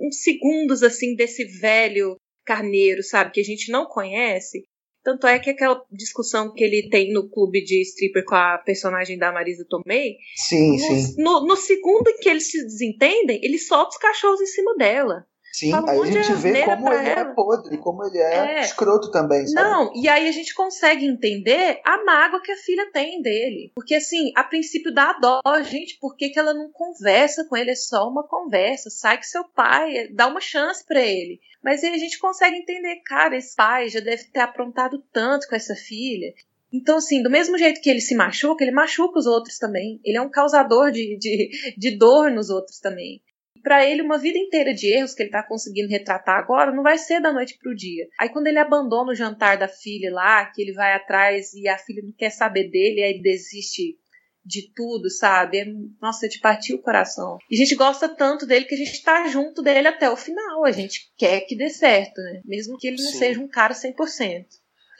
uns 0.00 0.20
segundos 0.20 0.82
assim 0.82 1.14
desse 1.14 1.44
velho 1.60 2.16
carneiro, 2.44 3.04
sabe, 3.04 3.30
que 3.30 3.40
a 3.40 3.44
gente 3.44 3.70
não 3.70 3.86
conhece. 3.86 4.64
Tanto 5.02 5.26
é 5.26 5.38
que 5.38 5.50
aquela 5.50 5.82
discussão 5.90 6.52
que 6.52 6.62
ele 6.62 6.88
tem 6.90 7.12
no 7.12 7.28
clube 7.28 7.64
de 7.64 7.80
stripper 7.82 8.24
com 8.24 8.34
a 8.34 8.58
personagem 8.58 9.16
da 9.16 9.32
Marisa 9.32 9.64
Tomei, 9.68 10.16
Sim, 10.36 10.78
sim. 10.78 11.14
no, 11.22 11.46
no 11.46 11.56
segundo 11.56 12.08
em 12.08 12.18
que 12.18 12.28
eles 12.28 12.50
se 12.50 12.62
desentendem, 12.62 13.40
ele 13.42 13.58
solta 13.58 13.90
os 13.90 13.96
cachorros 13.96 14.40
em 14.40 14.46
cima 14.46 14.76
dela. 14.76 15.26
Sim, 15.52 15.72
Fala 15.72 15.90
aí 15.90 16.00
a 16.00 16.06
gente 16.06 16.32
vê 16.34 16.64
como 16.64 16.92
ele 16.92 17.08
ela. 17.08 17.20
é 17.20 17.34
podre, 17.34 17.76
como 17.78 18.04
ele 18.06 18.18
é, 18.18 18.58
É. 18.58 18.60
escroto 18.60 19.10
também, 19.10 19.46
sabe? 19.48 19.68
Não, 19.68 19.92
e 19.94 20.08
aí 20.08 20.28
a 20.28 20.32
gente 20.32 20.54
consegue 20.54 21.04
entender 21.04 21.80
a 21.84 22.04
mágoa 22.04 22.40
que 22.40 22.52
a 22.52 22.56
filha 22.56 22.88
tem 22.92 23.20
dele. 23.20 23.72
Porque, 23.74 23.96
assim, 23.96 24.32
a 24.36 24.44
princípio 24.44 24.94
dá 24.94 25.12
dó, 25.14 25.40
gente, 25.64 25.98
por 26.00 26.16
que, 26.16 26.28
que 26.30 26.38
ela 26.38 26.54
não 26.54 26.70
conversa 26.70 27.44
com 27.44 27.56
ele? 27.56 27.72
É 27.72 27.74
só 27.74 28.08
uma 28.08 28.22
conversa. 28.26 28.90
Sai 28.90 29.16
com 29.16 29.24
seu 29.24 29.44
pai, 29.44 30.08
dá 30.12 30.28
uma 30.28 30.40
chance 30.40 30.84
pra 30.86 31.00
ele. 31.00 31.40
Mas 31.62 31.82
aí 31.82 31.92
a 31.94 31.98
gente 31.98 32.18
consegue 32.18 32.56
entender, 32.56 32.96
cara, 33.04 33.36
esse 33.36 33.54
pai 33.56 33.88
já 33.88 34.00
deve 34.00 34.24
ter 34.32 34.40
aprontado 34.40 35.02
tanto 35.12 35.48
com 35.48 35.56
essa 35.56 35.74
filha. 35.74 36.32
Então, 36.72 36.98
assim, 36.98 37.20
do 37.22 37.28
mesmo 37.28 37.58
jeito 37.58 37.80
que 37.80 37.90
ele 37.90 38.00
se 38.00 38.14
machuca, 38.14 38.62
ele 38.62 38.70
machuca 38.70 39.18
os 39.18 39.26
outros 39.26 39.58
também. 39.58 40.00
Ele 40.04 40.16
é 40.16 40.22
um 40.22 40.30
causador 40.30 40.92
de, 40.92 41.18
de, 41.18 41.74
de 41.76 41.90
dor 41.98 42.30
nos 42.30 42.48
outros 42.48 42.78
também. 42.78 43.20
Pra 43.62 43.84
ele, 43.84 44.02
uma 44.02 44.18
vida 44.18 44.38
inteira 44.38 44.72
de 44.72 44.92
erros 44.92 45.14
que 45.14 45.22
ele 45.22 45.30
tá 45.30 45.42
conseguindo 45.42 45.88
retratar 45.88 46.38
agora 46.38 46.72
não 46.72 46.82
vai 46.82 46.98
ser 46.98 47.20
da 47.20 47.32
noite 47.32 47.56
pro 47.58 47.74
dia. 47.74 48.06
Aí, 48.18 48.28
quando 48.28 48.46
ele 48.46 48.58
abandona 48.58 49.12
o 49.12 49.14
jantar 49.14 49.58
da 49.58 49.68
filha 49.68 50.12
lá, 50.12 50.46
que 50.46 50.62
ele 50.62 50.72
vai 50.72 50.94
atrás 50.94 51.52
e 51.54 51.68
a 51.68 51.78
filha 51.78 52.02
não 52.02 52.12
quer 52.12 52.30
saber 52.30 52.70
dele, 52.70 53.02
aí 53.02 53.10
ele 53.10 53.22
desiste 53.22 53.98
de 54.44 54.72
tudo, 54.74 55.10
sabe? 55.10 55.58
É, 55.58 55.66
nossa, 56.00 56.28
de 56.28 56.40
partir 56.40 56.74
o 56.74 56.82
coração. 56.82 57.38
E 57.50 57.54
a 57.54 57.58
gente 57.58 57.74
gosta 57.74 58.08
tanto 58.08 58.46
dele 58.46 58.64
que 58.64 58.74
a 58.74 58.78
gente 58.78 59.02
tá 59.02 59.28
junto 59.28 59.62
dele 59.62 59.88
até 59.88 60.10
o 60.10 60.16
final. 60.16 60.64
A 60.64 60.72
gente 60.72 61.10
quer 61.16 61.40
que 61.42 61.56
dê 61.56 61.68
certo, 61.68 62.20
né? 62.20 62.40
Mesmo 62.44 62.76
que 62.78 62.88
ele 62.88 63.02
não 63.02 63.10
Sim. 63.12 63.18
seja 63.18 63.40
um 63.40 63.48
cara 63.48 63.74
100%. 63.74 64.46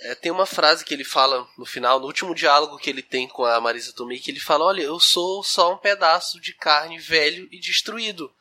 É, 0.02 0.14
tem 0.14 0.32
uma 0.32 0.46
frase 0.46 0.84
que 0.84 0.94
ele 0.94 1.04
fala 1.04 1.46
no 1.58 1.66
final, 1.66 2.00
no 2.00 2.06
último 2.06 2.34
diálogo 2.34 2.78
que 2.78 2.88
ele 2.88 3.02
tem 3.02 3.28
com 3.28 3.44
a 3.44 3.60
Marisa 3.60 3.92
Tomei, 3.92 4.18
que 4.18 4.30
ele 4.30 4.40
fala: 4.40 4.64
Olha, 4.64 4.82
eu 4.82 4.98
sou 4.98 5.42
só 5.42 5.74
um 5.74 5.78
pedaço 5.78 6.40
de 6.40 6.54
carne 6.54 6.98
velho 6.98 7.46
e 7.50 7.60
destruído. 7.60 8.32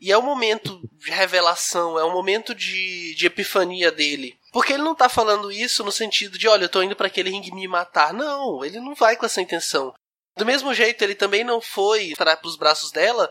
E 0.00 0.12
é 0.12 0.18
um 0.18 0.22
momento 0.22 0.80
de 0.92 1.10
revelação, 1.10 1.98
é 1.98 2.04
um 2.04 2.12
momento 2.12 2.54
de, 2.54 3.14
de 3.16 3.26
epifania 3.26 3.90
dele. 3.90 4.38
Porque 4.52 4.72
ele 4.72 4.82
não 4.82 4.94
tá 4.94 5.08
falando 5.08 5.50
isso 5.50 5.82
no 5.82 5.90
sentido 5.90 6.38
de, 6.38 6.46
olha, 6.46 6.64
eu 6.64 6.68
tô 6.68 6.82
indo 6.82 6.94
para 6.94 7.08
aquele 7.08 7.30
ringue 7.30 7.52
me 7.52 7.66
matar. 7.66 8.14
Não, 8.14 8.64
ele 8.64 8.78
não 8.80 8.94
vai 8.94 9.16
com 9.16 9.26
essa 9.26 9.40
intenção. 9.40 9.92
Do 10.36 10.46
mesmo 10.46 10.72
jeito, 10.72 11.02
ele 11.02 11.16
também 11.16 11.42
não 11.42 11.60
foi 11.60 12.14
para 12.16 12.36
pros 12.36 12.54
braços 12.54 12.92
dela, 12.92 13.30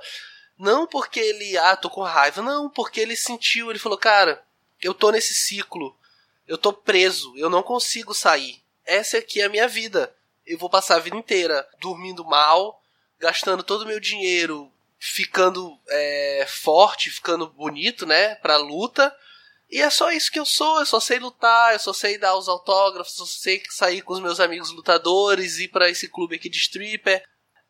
não 0.58 0.86
porque 0.86 1.20
ele, 1.20 1.58
ah, 1.58 1.76
tô 1.78 1.90
com 1.90 2.02
raiva, 2.02 2.42
não, 2.42 2.70
porque 2.70 3.00
ele 3.00 3.16
sentiu, 3.16 3.70
ele 3.70 3.80
falou, 3.80 3.98
cara, 3.98 4.44
eu 4.82 4.94
tô 4.94 5.10
nesse 5.10 5.34
ciclo, 5.34 5.98
eu 6.46 6.58
tô 6.58 6.74
preso, 6.74 7.34
eu 7.38 7.50
não 7.50 7.64
consigo 7.64 8.14
sair. 8.14 8.62
Essa 8.86 9.20
aqui 9.20 9.42
é 9.42 9.46
a 9.46 9.50
minha 9.50 9.68
vida. 9.68 10.14
Eu 10.46 10.58
vou 10.58 10.70
passar 10.70 10.96
a 10.96 11.00
vida 11.00 11.16
inteira 11.16 11.68
dormindo 11.80 12.26
mal, 12.26 12.82
gastando 13.20 13.64
todo 13.64 13.82
o 13.82 13.86
meu 13.86 14.00
dinheiro, 14.00 14.72
ficando 15.00 15.80
é, 15.90 16.46
forte, 16.48 17.12
ficando 17.12 17.48
bonito, 17.48 18.06
né, 18.06 18.36
pra 18.36 18.58
luta. 18.58 19.14
E 19.70 19.82
é 19.82 19.90
só 19.90 20.12
isso 20.12 20.32
que 20.32 20.40
eu 20.40 20.46
sou, 20.46 20.80
eu 20.80 20.86
só 20.86 21.00
sei 21.00 21.20
lutar, 21.20 21.74
eu 21.74 21.80
só 21.80 21.92
sei 21.92 22.18
dar 22.18 22.38
os 22.38 22.48
autógrafos, 22.48 23.20
eu 23.20 23.26
sei 23.26 23.62
sair 23.70 24.02
com 24.02 24.14
os 24.14 24.22
meus 24.22 24.40
amigos 24.40 24.72
lutadores, 24.72 25.60
ir 25.60 25.68
pra 25.68 25.90
esse 25.90 26.08
clube 26.08 26.36
aqui 26.36 26.50
de 26.50 26.58
stripper. 26.58 27.24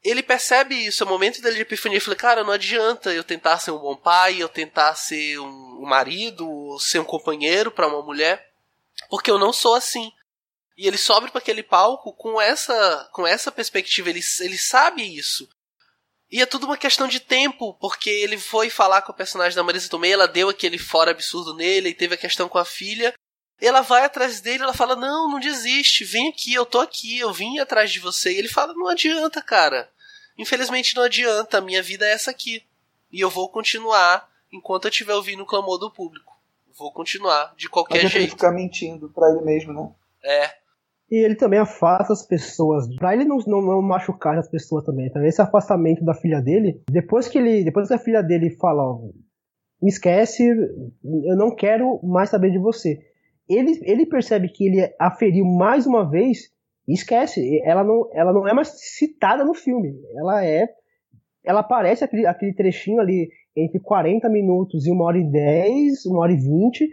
Ele 0.03 0.21
percebe 0.21 0.75
isso, 0.75 1.03
é 1.03 1.05
o 1.05 1.09
momento 1.09 1.41
dele 1.41 1.55
de 1.55 1.63
epifania. 1.63 1.97
Eu 1.97 2.01
falei, 2.01 2.17
cara, 2.17 2.43
não 2.43 2.53
adianta 2.53 3.11
eu 3.11 3.23
tentar 3.23 3.57
ser 3.57 3.71
um 3.71 3.79
bom 3.79 3.95
pai, 3.95 4.41
eu 4.41 4.47
tentar 4.47 4.93
ser 4.93 5.39
um, 5.39 5.81
marido, 5.81 6.47
ou 6.47 6.79
ser 6.79 6.99
um 6.99 7.03
companheiro 7.03 7.71
pra 7.71 7.87
uma 7.87 8.03
mulher, 8.03 8.47
porque 9.09 9.31
eu 9.31 9.39
não 9.39 9.51
sou 9.51 9.73
assim. 9.73 10.11
E 10.77 10.87
ele 10.87 10.97
sobe 10.97 11.31
para 11.31 11.39
aquele 11.39 11.63
palco 11.63 12.13
com 12.13 12.39
essa, 12.39 13.09
com 13.11 13.25
essa 13.25 13.51
perspectiva, 13.51 14.11
ele, 14.11 14.21
ele 14.41 14.57
sabe 14.57 15.01
isso. 15.01 15.49
E 16.29 16.41
é 16.41 16.45
tudo 16.45 16.65
uma 16.65 16.77
questão 16.77 17.07
de 17.07 17.19
tempo, 17.19 17.73
porque 17.75 18.09
ele 18.09 18.37
foi 18.37 18.69
falar 18.69 19.01
com 19.01 19.11
o 19.11 19.15
personagem 19.15 19.55
da 19.55 19.63
Marisa 19.63 19.89
Tomei, 19.89 20.11
ela 20.11 20.27
deu 20.27 20.49
aquele 20.49 20.77
fora 20.77 21.11
absurdo 21.11 21.53
nele, 21.53 21.89
e 21.89 21.93
teve 21.93 22.15
a 22.15 22.17
questão 22.17 22.49
com 22.49 22.57
a 22.57 22.65
filha. 22.65 23.13
Ela 23.59 23.81
vai 23.81 24.03
atrás 24.03 24.41
dele, 24.41 24.63
ela 24.63 24.73
fala: 24.73 24.95
Não, 24.95 25.29
não 25.29 25.39
desiste, 25.39 26.03
vem 26.03 26.29
aqui, 26.29 26.53
eu 26.53 26.65
tô 26.65 26.79
aqui, 26.79 27.17
eu 27.17 27.31
vim 27.31 27.59
atrás 27.59 27.91
de 27.91 27.99
você. 27.99 28.33
E 28.33 28.37
ele 28.37 28.49
fala: 28.49 28.73
Não 28.73 28.87
adianta, 28.87 29.41
cara. 29.41 29.89
Infelizmente 30.37 30.95
não 30.95 31.03
adianta, 31.03 31.57
a 31.57 31.61
minha 31.61 31.81
vida 31.81 32.05
é 32.05 32.11
essa 32.11 32.29
aqui. 32.29 32.63
E 33.11 33.19
eu 33.19 33.29
vou 33.29 33.49
continuar 33.49 34.29
enquanto 34.51 34.85
eu 34.85 34.89
estiver 34.89 35.15
ouvindo 35.15 35.41
o 35.43 35.45
clamor 35.45 35.79
do 35.79 35.89
público. 35.89 36.37
Vou 36.77 36.91
continuar, 36.91 37.55
de 37.57 37.67
qualquer 37.67 37.99
ele 37.99 38.07
jeito. 38.07 38.29
ficar 38.31 38.51
mentindo 38.51 39.09
pra 39.09 39.31
ele 39.31 39.41
mesmo, 39.41 39.73
né? 39.73 39.89
É, 40.23 40.57
E 41.09 41.15
ele 41.15 41.35
também 41.35 41.59
afasta 41.59 42.11
as 42.11 42.25
pessoas, 42.25 42.93
pra 42.97 43.13
ele 43.13 43.23
não, 43.23 43.37
não, 43.47 43.61
não 43.61 43.81
machucar 43.81 44.37
as 44.37 44.49
pessoas 44.49 44.83
também. 44.83 45.07
Então, 45.07 45.23
esse 45.23 45.41
afastamento 45.41 46.03
da 46.03 46.13
filha 46.13 46.41
dele, 46.41 46.81
depois 46.89 47.29
que 47.29 47.37
ele, 47.37 47.63
depois 47.63 47.87
que 47.87 47.93
a 47.93 47.99
filha 47.99 48.21
dele 48.21 48.49
fala, 48.49 48.83
ó, 48.83 48.99
me 49.81 49.89
esquece, 49.89 50.43
eu 50.45 51.35
não 51.37 51.55
quero 51.55 51.99
mais 52.03 52.29
saber 52.29 52.51
de 52.51 52.57
você. 52.57 52.99
Ele, 53.47 53.79
ele 53.83 54.05
percebe 54.05 54.49
que 54.49 54.67
ele 54.67 54.93
aferiu 54.99 55.45
mais 55.45 55.85
uma 55.85 56.09
vez 56.09 56.51
e 56.85 56.93
esquece. 56.93 57.61
Ela 57.63 57.83
não, 57.83 58.09
ela 58.11 58.33
não 58.33 58.47
é 58.47 58.53
mais 58.53 58.67
citada 58.67 59.45
no 59.45 59.53
filme. 59.53 59.95
Ela 60.15 60.43
é, 60.45 60.67
ela 61.45 61.61
aparece 61.61 62.03
aquele, 62.03 62.25
aquele 62.25 62.53
trechinho 62.53 62.99
ali 62.99 63.29
entre 63.55 63.79
40 63.79 64.27
minutos 64.29 64.85
e 64.85 64.91
uma 64.91 65.05
hora 65.05 65.17
e 65.17 65.31
10, 65.31 66.05
uma 66.07 66.19
hora 66.19 66.33
e 66.33 66.35
20 66.35 66.89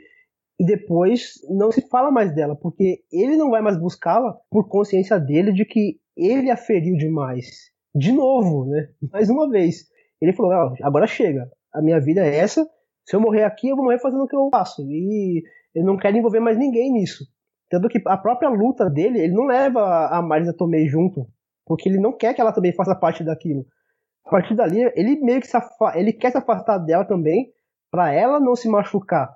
e 0.58 0.64
depois 0.64 1.34
não 1.48 1.72
se 1.72 1.88
fala 1.88 2.10
mais 2.10 2.34
dela, 2.34 2.54
porque 2.54 3.00
ele 3.12 3.36
não 3.36 3.50
vai 3.50 3.60
mais 3.60 3.76
buscá-la 3.76 4.36
por 4.50 4.68
consciência 4.68 5.18
dele 5.18 5.52
de 5.52 5.64
que 5.64 5.98
ele 6.16 6.50
a 6.50 6.56
feriu 6.56 6.96
demais. 6.96 7.72
De 7.94 8.12
novo, 8.12 8.64
né? 8.66 8.88
Mais 9.12 9.28
uma 9.28 9.48
vez. 9.48 9.88
Ele 10.20 10.32
falou: 10.32 10.52
"Não, 10.52 10.74
agora 10.82 11.06
chega, 11.06 11.50
a 11.72 11.82
minha 11.82 12.00
vida 12.00 12.24
é 12.24 12.36
essa, 12.36 12.66
se 13.04 13.14
eu 13.14 13.20
morrer 13.20 13.44
aqui, 13.44 13.68
eu 13.68 13.76
vou 13.76 13.84
morrer 13.84 13.98
fazendo 13.98 14.24
o 14.24 14.28
que 14.28 14.36
eu 14.36 14.48
faço. 14.52 14.82
E 14.88 15.42
eu 15.74 15.84
não 15.84 15.96
quero 15.96 16.16
envolver 16.16 16.40
mais 16.40 16.56
ninguém 16.56 16.92
nisso. 16.92 17.24
Tanto 17.68 17.88
que 17.88 18.00
a 18.06 18.16
própria 18.16 18.48
luta 18.48 18.88
dele, 18.88 19.20
ele 19.20 19.32
não 19.32 19.46
leva 19.46 20.06
a 20.06 20.22
Marisa 20.22 20.54
Tomei 20.56 20.86
junto, 20.86 21.26
porque 21.66 21.88
ele 21.88 21.98
não 21.98 22.16
quer 22.16 22.34
que 22.34 22.40
ela 22.40 22.52
também 22.52 22.72
faça 22.72 22.94
parte 22.94 23.24
daquilo. 23.24 23.66
A 24.24 24.30
partir 24.30 24.54
dali, 24.54 24.80
ele 24.94 25.16
meio 25.20 25.40
que 25.40 25.46
se, 25.46 25.56
ele 25.94 26.12
quer 26.12 26.30
se 26.30 26.38
afastar 26.38 26.78
dela 26.78 27.04
também, 27.04 27.52
pra 27.90 28.12
ela 28.12 28.40
não 28.40 28.56
se 28.56 28.68
machucar 28.68 29.34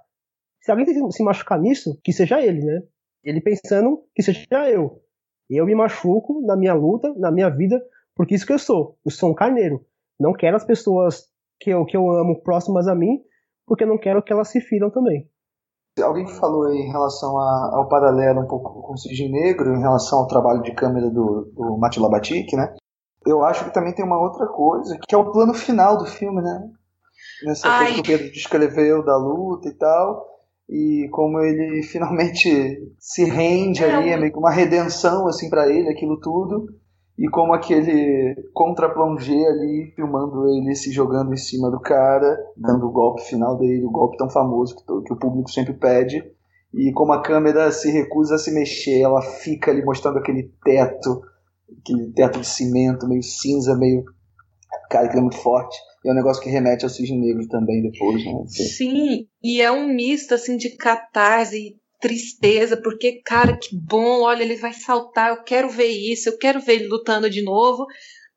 se 0.69 0.71
alguém 0.71 0.85
tem 0.85 1.03
que 1.07 1.13
se 1.13 1.23
machucar 1.25 1.59
nisso, 1.59 1.99
que 2.05 2.13
seja 2.13 2.43
ele, 2.43 2.63
né? 2.63 2.83
Ele 3.25 3.41
pensando 3.41 4.03
que 4.15 4.23
seja 4.23 4.45
eu. 4.71 5.01
Eu 5.49 5.65
me 5.65 5.75
machuco 5.75 6.43
na 6.45 6.55
minha 6.55 6.75
luta, 6.75 7.11
na 7.17 7.31
minha 7.33 7.49
vida, 7.49 7.81
porque 8.15 8.35
isso 8.35 8.45
que 8.47 8.53
eu 8.53 8.59
sou. 8.59 8.99
Eu 9.03 9.11
sou 9.11 9.31
um 9.31 9.35
carneiro. 9.35 9.83
Não 10.21 10.35
quero 10.35 10.57
as 10.57 10.65
pessoas 10.67 11.25
que 11.59 11.71
eu, 11.71 11.87
que 11.87 11.97
eu 11.97 12.11
amo 12.11 12.43
próximas 12.43 12.87
a 12.87 12.95
mim, 12.95 13.19
porque 13.67 13.85
eu 13.85 13.89
não 13.89 13.97
quero 13.97 14.23
que 14.23 14.31
elas 14.31 14.49
se 14.49 14.61
firam 14.61 14.91
também. 14.91 15.27
Alguém 16.03 16.29
falou 16.29 16.67
aí 16.67 16.77
em 16.77 16.93
relação 16.93 17.39
a- 17.39 17.71
ao 17.77 17.89
paralelo 17.89 18.43
um 18.43 18.47
pouco 18.47 18.83
com 18.83 18.93
o 18.93 18.97
Cisne 18.99 19.31
Negro, 19.33 19.75
em 19.75 19.81
relação 19.81 20.19
ao 20.19 20.27
trabalho 20.27 20.61
de 20.61 20.75
câmera 20.75 21.09
do, 21.09 21.51
do 21.57 21.79
Mati 21.79 21.99
Labatic, 21.99 22.53
né? 22.55 22.75
Eu 23.27 23.43
acho 23.43 23.65
que 23.65 23.73
também 23.73 23.95
tem 23.95 24.05
uma 24.05 24.21
outra 24.21 24.47
coisa, 24.49 24.99
que 25.09 25.15
é 25.15 25.19
o 25.19 25.33
plano 25.33 25.55
final 25.55 25.97
do 25.97 26.05
filme, 26.05 26.43
né? 26.43 26.71
Nessa 27.43 27.69
Ai. 27.69 27.79
coisa 27.87 27.95
que 27.95 28.01
o 28.01 28.19
Pedro 28.19 28.33
descreveu 28.33 29.03
da 29.03 29.17
luta 29.17 29.67
e 29.69 29.73
tal. 29.75 30.38
E 30.69 31.09
como 31.11 31.41
ele 31.41 31.83
finalmente 31.87 32.93
se 32.99 33.25
rende 33.25 33.83
É, 33.83 33.95
ali, 33.95 34.11
é 34.11 34.17
meio 34.17 34.33
que 34.33 34.39
uma 34.39 34.51
redenção 34.51 35.27
assim 35.27 35.49
para 35.49 35.69
ele, 35.69 35.89
aquilo 35.89 36.21
tudo. 36.21 36.67
E 37.19 37.29
como 37.29 37.53
aquele 37.53 38.37
contra-plongé 38.55 39.45
ali, 39.49 39.93
filmando 39.97 40.47
ele 40.49 40.75
se 40.77 40.93
jogando 40.93 41.33
em 41.33 41.37
cima 41.37 41.69
do 41.69 41.81
cara, 41.81 42.39
dando 42.57 42.87
o 42.87 42.93
golpe 42.93 43.23
final 43.23 43.59
dele, 43.59 43.85
o 43.85 43.91
golpe 43.91 44.17
tão 44.17 44.31
famoso 44.31 44.77
que, 44.77 44.85
que 44.85 45.13
o 45.13 45.19
público 45.19 45.51
sempre 45.51 45.73
pede. 45.73 46.23
E 46.73 46.93
como 46.93 47.13
a 47.13 47.21
câmera 47.21 47.73
se 47.73 47.91
recusa 47.91 48.37
a 48.37 48.39
se 48.39 48.53
mexer, 48.53 49.01
ela 49.01 49.21
fica 49.21 49.71
ali 49.71 49.85
mostrando 49.85 50.19
aquele 50.19 50.53
teto, 50.63 51.23
aquele 51.81 52.13
teto 52.13 52.39
de 52.39 52.47
cimento, 52.47 53.09
meio 53.09 53.23
cinza, 53.23 53.77
meio. 53.77 54.05
Cara, 54.89 55.09
que 55.09 55.19
é 55.19 55.21
muito 55.21 55.39
forte. 55.39 55.77
E 56.05 56.09
é 56.09 56.13
um 56.13 56.15
negócio 56.15 56.43
que 56.43 56.49
remete 56.49 56.85
ao 56.85 56.91
Cisne 56.91 57.19
Negro 57.19 57.47
também 57.49 57.83
depois, 57.83 58.25
né? 58.25 58.33
Sim, 58.47 59.27
e 59.43 59.61
é 59.61 59.71
um 59.71 59.89
misto 59.89 60.35
assim 60.35 60.57
de 60.57 60.77
catarse 60.77 61.57
e 61.57 61.77
tristeza, 62.01 62.77
porque, 62.81 63.21
cara, 63.25 63.57
que 63.57 63.77
bom, 63.77 64.23
olha, 64.23 64.43
ele 64.43 64.57
vai 64.57 64.73
saltar, 64.73 65.31
eu 65.31 65.43
quero 65.43 65.69
ver 65.69 65.89
isso, 65.89 66.29
eu 66.29 66.39
quero 66.39 66.61
ver 66.61 66.75
ele 66.75 66.89
lutando 66.89 67.29
de 67.29 67.43
novo. 67.43 67.87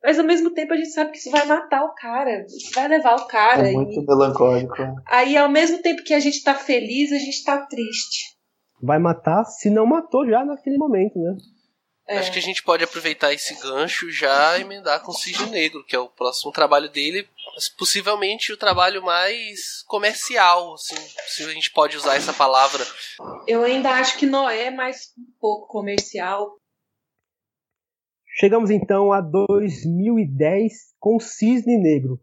Mas 0.04 0.18
ao 0.18 0.26
mesmo 0.26 0.52
tempo 0.52 0.74
a 0.74 0.78
gente 0.78 0.92
sabe 0.92 1.12
que 1.12 1.18
isso 1.20 1.30
vai 1.30 1.46
matar 1.46 1.84
o 1.84 1.94
cara, 1.94 2.44
isso 2.48 2.72
vai 2.74 2.88
levar 2.88 3.16
o 3.18 3.28
cara. 3.28 3.70
É 3.70 3.72
muito 3.72 4.00
e 4.00 4.06
melancólico. 4.06 4.74
aí, 5.08 5.38
ao 5.38 5.48
mesmo 5.48 5.80
tempo 5.80 6.04
que 6.04 6.14
a 6.14 6.20
gente 6.20 6.44
tá 6.44 6.56
feliz, 6.56 7.12
a 7.12 7.20
gente 7.20 7.44
tá 7.44 7.60
triste. 7.68 8.36
vai 8.82 8.98
matar, 8.98 9.44
se 9.46 9.70
não 9.70 9.86
matou 9.86 10.26
já 10.28 10.44
naquele 10.44 10.78
momento, 10.78 11.20
né? 11.20 11.36
É. 12.12 12.18
Acho 12.18 12.34
que 12.34 12.40
a 12.40 12.42
gente 12.42 12.62
pode 12.62 12.84
aproveitar 12.84 13.32
esse 13.32 13.56
gancho 13.62 14.12
já 14.12 14.60
emendar 14.60 15.02
com 15.02 15.12
o 15.12 15.16
Cisne 15.16 15.50
Negro, 15.50 15.82
que 15.82 15.96
é 15.96 16.00
o 16.00 16.10
próximo 16.10 16.52
trabalho 16.52 16.90
dele, 16.90 17.26
possivelmente 17.78 18.52
o 18.52 18.58
trabalho 18.58 19.02
mais 19.02 19.82
comercial, 19.88 20.74
assim, 20.74 20.98
se 21.28 21.44
a 21.44 21.54
gente 21.54 21.72
pode 21.72 21.96
usar 21.96 22.16
essa 22.16 22.34
palavra. 22.34 22.86
Eu 23.48 23.64
ainda 23.64 23.92
acho 23.92 24.18
que 24.18 24.26
Noé 24.26 24.66
é 24.66 24.72
mais 24.72 25.14
um 25.18 25.32
pouco 25.40 25.68
comercial. 25.68 26.58
Chegamos 28.38 28.70
então 28.70 29.14
a 29.14 29.22
2010 29.22 30.74
com 31.00 31.18
Cisne 31.18 31.78
Negro. 31.78 32.20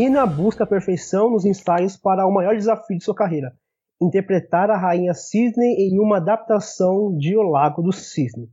Nina 0.00 0.24
busca 0.24 0.64
a 0.64 0.66
perfeição 0.66 1.30
nos 1.30 1.44
ensaios 1.44 1.94
para 1.94 2.26
o 2.26 2.32
maior 2.32 2.56
desafio 2.56 2.96
de 2.96 3.04
sua 3.04 3.14
carreira: 3.14 3.52
interpretar 4.00 4.70
a 4.70 4.78
rainha 4.78 5.12
Cisne 5.12 5.76
em 5.78 6.00
uma 6.00 6.16
adaptação 6.16 7.14
de 7.18 7.36
O 7.36 7.42
Lago 7.42 7.82
do 7.82 7.92
Cisne. 7.92 8.50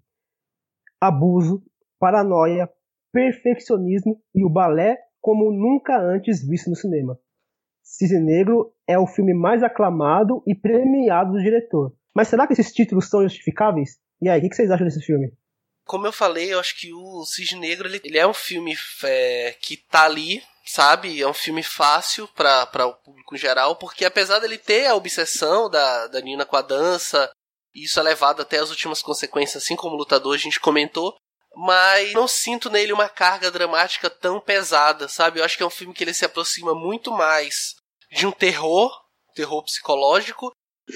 Abuso, 0.99 1.63
paranoia, 1.97 2.69
perfeccionismo 3.13 4.21
e 4.35 4.43
o 4.43 4.49
balé 4.49 4.97
como 5.21 5.49
nunca 5.49 5.97
antes 5.97 6.45
visto 6.45 6.69
no 6.69 6.75
cinema. 6.75 7.17
Cisne 7.81 8.19
Negro 8.19 8.73
é 8.85 8.99
o 8.99 9.07
filme 9.07 9.33
mais 9.33 9.63
aclamado 9.63 10.43
e 10.45 10.53
premiado 10.53 11.31
do 11.31 11.41
diretor. 11.41 11.95
Mas 12.13 12.27
será 12.27 12.45
que 12.45 12.51
esses 12.51 12.73
títulos 12.73 13.09
são 13.09 13.23
justificáveis? 13.23 13.97
E 14.21 14.27
aí, 14.27 14.45
o 14.45 14.49
que 14.49 14.53
vocês 14.53 14.69
acham 14.69 14.85
desse 14.85 14.99
filme? 15.01 15.31
Como 15.85 16.05
eu 16.05 16.11
falei, 16.11 16.53
eu 16.53 16.59
acho 16.59 16.77
que 16.77 16.93
o 16.93 17.23
Cisne 17.23 17.61
Negro 17.61 17.87
ele, 17.87 18.01
ele 18.03 18.17
é 18.17 18.27
um 18.27 18.33
filme 18.33 18.75
é, 19.05 19.55
que 19.61 19.77
tá 19.77 20.03
ali 20.03 20.41
sabe? 20.69 21.21
É 21.21 21.27
um 21.27 21.33
filme 21.33 21.63
fácil 21.63 22.27
para 22.29 22.85
o 22.85 22.93
público 22.93 23.35
em 23.35 23.37
geral, 23.37 23.75
porque 23.75 24.05
apesar 24.05 24.39
dele 24.39 24.57
ter 24.57 24.87
a 24.87 24.95
obsessão 24.95 25.69
da, 25.69 26.07
da 26.07 26.21
Nina 26.21 26.45
com 26.45 26.55
a 26.55 26.61
dança, 26.61 27.31
e 27.73 27.85
isso 27.85 27.99
é 27.99 28.03
levado 28.03 28.41
até 28.41 28.59
as 28.59 28.69
últimas 28.69 29.01
consequências, 29.01 29.63
assim 29.63 29.75
como 29.75 29.95
o 29.95 29.97
lutador 29.97 30.35
a 30.35 30.37
gente 30.37 30.59
comentou, 30.59 31.15
mas 31.55 32.13
não 32.13 32.27
sinto 32.27 32.69
nele 32.69 32.93
uma 32.93 33.09
carga 33.09 33.49
dramática 33.49 34.09
tão 34.09 34.39
pesada, 34.39 35.07
sabe? 35.07 35.39
Eu 35.39 35.43
acho 35.43 35.57
que 35.57 35.63
é 35.63 35.65
um 35.65 35.71
filme 35.71 35.93
que 35.93 36.03
ele 36.03 36.13
se 36.13 36.25
aproxima 36.25 36.75
muito 36.75 37.11
mais 37.11 37.75
de 38.11 38.27
um 38.27 38.31
terror, 38.31 38.91
terror 39.33 39.63
psicológico, 39.63 40.51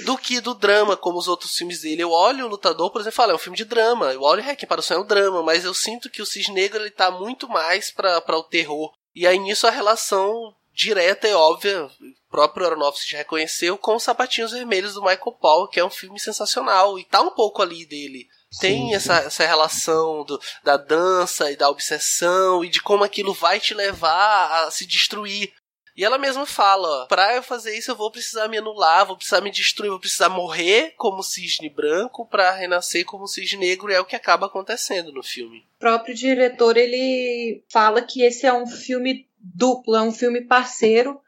do 0.06 0.18
que 0.18 0.39
do 0.39 0.53
drama, 0.53 0.95
como 0.95 1.18
os 1.18 1.27
outros 1.27 1.53
filmes 1.53 1.81
dele. 1.81 2.03
Eu 2.03 2.11
olho 2.11 2.45
o 2.45 2.49
Lutador, 2.49 2.91
por 2.91 3.02
exemplo, 3.02 3.14
e 3.14 3.18
falo, 3.18 3.31
é 3.31 3.35
um 3.35 3.39
filme 3.39 3.57
de 3.57 3.65
drama. 3.65 4.14
Eu 4.14 4.22
olho 4.22 4.41
Requiem 4.41 4.68
para 4.68 4.80
o 4.80 4.84
Sonho 4.84 4.99
é 4.99 5.03
um 5.03 5.07
drama, 5.07 5.43
mas 5.43 5.65
eu 5.65 5.73
sinto 5.73 6.10
que 6.10 6.22
o 6.22 6.26
Cisne 6.26 6.56
Negro 6.56 6.81
ele 6.81 6.91
tá 6.91 7.11
muito 7.11 7.49
mais 7.49 7.91
para 7.91 8.38
o 8.38 8.43
terror. 8.43 8.91
E 9.14 9.28
aí 9.28 9.38
nisso 9.38 9.68
a 9.68 9.72
relação 9.72 10.56
direta 10.74 11.28
e 11.28 11.34
óbvia, 11.34 11.86
o 11.86 11.92
próprio 12.30 12.66
Aronofsky 12.66 13.12
já 13.12 13.18
reconheceu, 13.20 13.78
com 13.78 13.96
os 13.96 14.04
Sapatinhos 14.04 14.52
Vermelhos 14.52 14.94
do 14.94 15.02
Michael 15.02 15.38
Paul, 15.40 15.68
que 15.68 15.80
é 15.80 15.86
um 15.86 15.90
filme 15.90 16.20
sensacional. 16.20 16.98
E 16.98 17.04
tá 17.04 17.22
um 17.22 17.32
pouco 17.32 17.62
ali 17.62 17.86
dele. 17.86 18.28
Tem 18.60 18.90
sim, 18.90 18.96
essa, 18.96 19.22
sim. 19.22 19.28
essa 19.28 19.46
relação 19.46 20.24
do, 20.26 20.40
da 20.64 20.76
dança 20.76 21.52
e 21.52 21.56
da 21.56 21.70
obsessão 21.70 22.66
e 22.66 22.70
de 22.70 22.82
como 22.82 23.04
aquilo 23.04 23.34
vai 23.34 23.60
te 23.60 23.74
levar 23.74 24.66
a 24.66 24.72
se 24.72 24.86
destruir. 24.86 25.54
E 25.96 26.04
ela 26.06 26.18
mesma 26.18 26.46
fala, 26.46 27.04
ó, 27.04 27.06
pra 27.06 27.36
eu 27.36 27.44
fazer 27.44 27.78
isso 27.78 27.92
eu 27.92 27.96
vou 27.96 28.12
precisar 28.12 28.48
me 28.48 28.58
anular, 28.58 29.06
vou 29.06 29.18
precisar 29.18 29.42
me 29.42 29.52
destruir, 29.52 29.90
vou 29.90 30.00
precisar 30.00 30.30
morrer 30.30 30.94
como 30.98 31.22
cisne 31.22 31.70
branco 31.70 32.26
para 32.26 32.52
renascer 32.52 33.06
como 33.06 33.28
cisne 33.28 33.60
negro, 33.60 33.92
e 33.92 33.96
é 33.96 34.00
o 34.00 34.06
que 34.06 34.16
acaba 34.16 34.46
acontecendo 34.46 35.12
no 35.12 35.22
filme. 35.22 35.66
O 35.76 35.80
próprio 35.80 36.16
diretor, 36.16 36.78
ele 36.78 37.64
fala 37.70 38.02
que 38.02 38.24
esse 38.24 38.46
é 38.46 38.54
um 38.54 38.68
filme 38.68 39.28
duplo, 39.38 39.96
é 39.96 40.02
um 40.02 40.12
filme 40.12 40.42
parceiro 40.42 41.20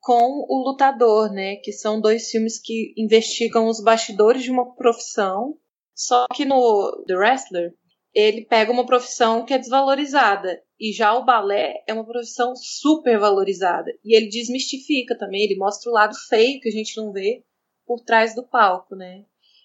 com 0.00 0.46
o 0.48 0.62
Lutador, 0.64 1.32
né, 1.32 1.56
que 1.56 1.72
são 1.72 2.00
dois 2.00 2.30
filmes 2.30 2.60
que 2.60 2.94
investigam 2.96 3.66
os 3.66 3.82
bastidores 3.82 4.44
de 4.44 4.52
uma 4.52 4.72
profissão, 4.76 5.58
só 5.92 6.26
que 6.32 6.44
no 6.44 7.04
The 7.08 7.16
Wrestler, 7.16 7.74
ele 8.14 8.44
pega 8.44 8.70
uma 8.70 8.86
profissão 8.86 9.44
que 9.44 9.52
é 9.52 9.58
desvalorizada 9.58 10.62
e 10.78 10.92
já 10.92 11.14
o 11.14 11.24
balé 11.24 11.82
é 11.86 11.94
uma 11.94 12.04
profissão 12.04 12.54
super 12.54 13.18
valorizada. 13.18 13.90
E 14.04 14.14
ele 14.14 14.28
desmistifica 14.28 15.16
também, 15.16 15.44
ele 15.44 15.56
mostra 15.56 15.90
o 15.90 15.94
lado 15.94 16.14
feio 16.28 16.60
que 16.60 16.68
a 16.68 16.72
gente 16.72 16.96
não 16.96 17.12
vê 17.12 17.42
por 17.86 18.00
trás 18.00 18.34
do 18.34 18.42
palco, 18.42 18.94
né? 18.94 19.24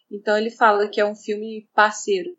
Então 0.09 0.37
ele 0.37 0.49
fala 0.49 0.87
que 0.87 1.01
é 1.01 1.05
um 1.05 1.15
filme 1.15 1.67
parceiro. 1.73 2.29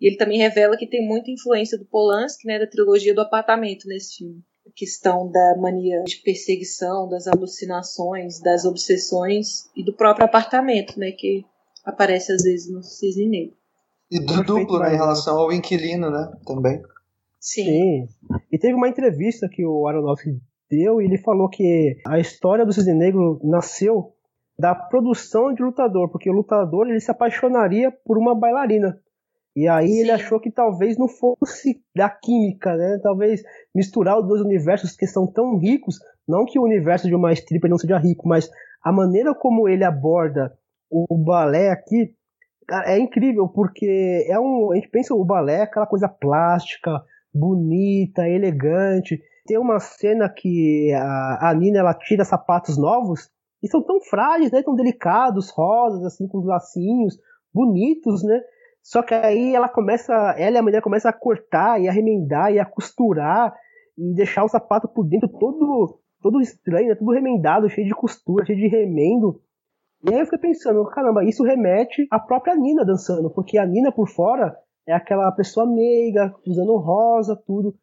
E 0.00 0.06
ele 0.06 0.16
também 0.16 0.38
revela 0.38 0.76
que 0.76 0.86
tem 0.86 1.06
muita 1.06 1.30
influência 1.30 1.76
do 1.76 1.84
Polanski, 1.84 2.46
né, 2.46 2.58
da 2.58 2.66
trilogia 2.66 3.14
do 3.14 3.20
apartamento 3.20 3.88
nesse 3.88 4.18
filme. 4.18 4.42
A 4.66 4.70
questão 4.74 5.30
da 5.30 5.56
mania 5.56 6.04
de 6.04 6.16
perseguição, 6.16 7.08
das 7.08 7.26
alucinações, 7.26 8.40
das 8.40 8.64
obsessões 8.64 9.68
e 9.74 9.82
do 9.82 9.92
próprio 9.92 10.24
apartamento, 10.24 10.98
né, 10.98 11.10
que 11.12 11.44
aparece 11.84 12.32
às 12.32 12.42
vezes 12.42 12.70
no 12.70 12.82
Cisne 12.82 13.28
Negro. 13.28 13.56
E 14.10 14.20
do 14.20 14.44
duplo, 14.44 14.78
né, 14.78 14.94
em 14.94 14.96
relação 14.96 15.38
ao 15.38 15.52
inquilino, 15.52 16.10
né, 16.10 16.32
também. 16.46 16.80
Sim. 17.48 17.64
Sim. 17.64 18.06
E 18.52 18.58
teve 18.58 18.74
uma 18.74 18.88
entrevista 18.88 19.48
que 19.48 19.64
o 19.64 19.86
Aronofsky 19.88 20.38
deu 20.70 21.00
e 21.00 21.06
ele 21.06 21.16
falou 21.16 21.48
que 21.48 21.96
a 22.06 22.18
história 22.18 22.66
do 22.66 22.72
Cisne 22.72 22.92
Negro 22.92 23.40
nasceu 23.42 24.12
da 24.58 24.74
produção 24.74 25.54
de 25.54 25.62
lutador, 25.62 26.10
porque 26.10 26.28
o 26.28 26.34
lutador 26.34 26.88
ele 26.88 27.00
se 27.00 27.10
apaixonaria 27.10 27.90
por 28.04 28.18
uma 28.18 28.34
bailarina. 28.34 29.00
E 29.56 29.66
aí 29.66 29.88
Sim. 29.88 30.00
ele 30.00 30.10
achou 30.10 30.38
que 30.38 30.50
talvez 30.50 30.98
não 30.98 31.08
fosse 31.08 31.82
da 31.96 32.10
química, 32.10 32.76
né? 32.76 32.98
Talvez 33.02 33.42
misturar 33.74 34.18
os 34.18 34.28
dois 34.28 34.42
universos 34.42 34.94
que 34.94 35.06
são 35.06 35.26
tão 35.26 35.58
ricos, 35.58 35.98
não 36.28 36.44
que 36.44 36.58
o 36.58 36.64
universo 36.64 37.08
de 37.08 37.14
uma 37.14 37.32
stripper 37.32 37.70
não 37.70 37.78
seja 37.78 37.96
rico, 37.96 38.28
mas 38.28 38.50
a 38.84 38.92
maneira 38.92 39.34
como 39.34 39.68
ele 39.68 39.84
aborda 39.84 40.52
o 40.90 41.16
balé 41.16 41.70
aqui 41.70 42.14
é 42.84 42.98
incrível, 42.98 43.48
porque 43.48 44.26
é 44.28 44.38
um, 44.38 44.72
a 44.72 44.74
gente 44.74 44.88
pensa 44.88 45.14
o 45.14 45.24
balé 45.24 45.62
aquela 45.62 45.86
coisa 45.86 46.08
plástica, 46.08 47.02
bonita, 47.32 48.28
elegante. 48.28 49.20
Tem 49.46 49.58
uma 49.58 49.80
cena 49.80 50.28
que 50.28 50.92
a, 50.94 51.54
Nina 51.54 51.78
ela 51.78 51.94
tira 51.94 52.24
sapatos 52.24 52.76
novos 52.78 53.30
e 53.62 53.68
são 53.68 53.82
tão 53.82 54.00
frágeis, 54.00 54.50
né? 54.50 54.62
Tão 54.62 54.74
delicados, 54.74 55.50
rosas, 55.50 56.04
assim, 56.04 56.28
com 56.28 56.38
os 56.38 56.46
lacinhos, 56.46 57.18
bonitos, 57.52 58.22
né? 58.22 58.40
Só 58.82 59.02
que 59.02 59.14
aí 59.14 59.54
ela 59.54 59.68
começa, 59.68 60.12
ela 60.38 60.56
e 60.56 60.58
a 60.58 60.62
mulher 60.62 60.82
começam 60.82 61.10
a 61.10 61.14
cortar 61.14 61.80
e 61.80 61.88
a 61.88 61.92
remendar 61.92 62.52
e 62.52 62.58
a 62.58 62.64
costurar 62.64 63.54
e 63.96 64.14
deixar 64.14 64.44
o 64.44 64.48
sapato 64.48 64.88
por 64.88 65.04
dentro 65.04 65.28
todo, 65.28 65.98
todo 66.22 66.40
estranho, 66.40 66.88
né? 66.88 66.94
tudo 66.94 67.12
remendado, 67.12 67.68
cheio 67.68 67.86
de 67.86 67.94
costura, 67.94 68.46
cheio 68.46 68.58
de 68.58 68.68
remendo. 68.68 69.40
E 70.04 70.14
aí 70.14 70.20
eu 70.20 70.24
fiquei 70.24 70.38
pensando, 70.38 70.84
caramba, 70.86 71.24
isso 71.24 71.42
remete 71.42 72.06
à 72.10 72.20
própria 72.20 72.54
Nina 72.54 72.84
dançando, 72.84 73.30
porque 73.30 73.58
a 73.58 73.66
Nina 73.66 73.90
por 73.90 74.08
fora 74.08 74.56
é 74.88 74.94
aquela 74.94 75.30
pessoa 75.32 75.66
meiga, 75.66 76.34
usando 76.46 76.74
rosa, 76.78 77.36
tudo. 77.46 77.74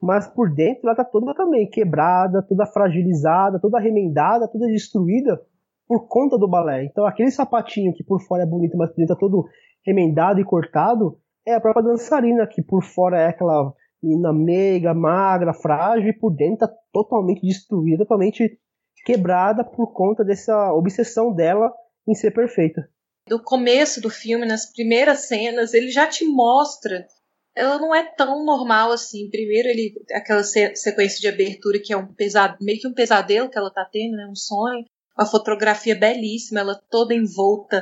Mas 0.00 0.26
por 0.26 0.50
dentro 0.52 0.80
ela 0.84 0.96
tá 0.96 1.04
toda 1.04 1.34
também 1.34 1.68
quebrada, 1.68 2.42
toda 2.42 2.64
fragilizada, 2.64 3.60
toda 3.60 3.78
remendada, 3.78 4.48
toda 4.48 4.66
destruída 4.66 5.38
por 5.86 6.08
conta 6.08 6.38
do 6.38 6.48
balé. 6.48 6.84
Então 6.84 7.04
aquele 7.04 7.30
sapatinho 7.30 7.92
que 7.92 8.02
por 8.02 8.18
fora 8.22 8.44
é 8.44 8.46
bonito, 8.46 8.78
mas 8.78 8.88
por 8.88 8.96
dentro 8.96 9.14
tá 9.14 9.20
todo 9.20 9.46
remendado 9.84 10.40
e 10.40 10.44
cortado, 10.44 11.18
é 11.46 11.54
a 11.54 11.60
própria 11.60 11.84
dançarina, 11.84 12.46
que 12.46 12.62
por 12.62 12.82
fora 12.82 13.20
é 13.20 13.28
aquela 13.28 13.70
menina 14.02 14.32
meiga, 14.32 14.94
magra, 14.94 15.52
frágil, 15.52 16.08
e 16.08 16.18
por 16.18 16.30
dentro 16.30 16.66
tá 16.66 16.72
totalmente 16.90 17.46
destruída, 17.46 18.04
totalmente 18.04 18.58
quebrada 19.04 19.62
por 19.62 19.92
conta 19.92 20.24
dessa 20.24 20.72
obsessão 20.72 21.34
dela 21.34 21.70
em 22.08 22.14
ser 22.14 22.30
perfeita 22.30 22.88
do 23.26 23.42
começo 23.42 24.00
do 24.00 24.10
filme, 24.10 24.46
nas 24.46 24.66
primeiras 24.66 25.20
cenas, 25.20 25.72
ele 25.72 25.90
já 25.90 26.06
te 26.06 26.24
mostra. 26.24 27.06
Ela 27.54 27.78
não 27.78 27.94
é 27.94 28.04
tão 28.04 28.44
normal 28.44 28.92
assim. 28.92 29.30
Primeiro, 29.30 29.68
ele 29.68 29.94
aquela 30.12 30.42
sequência 30.42 31.20
de 31.20 31.28
abertura 31.28 31.80
que 31.80 31.92
é 31.92 31.96
um 31.96 32.12
pesado, 32.12 32.58
meio 32.60 32.80
que 32.80 32.88
um 32.88 32.94
pesadelo 32.94 33.48
que 33.48 33.56
ela 33.56 33.72
tá 33.72 33.84
tendo, 33.84 34.16
né? 34.16 34.26
Um 34.26 34.34
sonho. 34.34 34.84
Uma 35.16 35.26
fotografia 35.26 35.94
belíssima, 35.94 36.60
ela 36.60 36.74
toda 36.90 37.14
envolta 37.14 37.80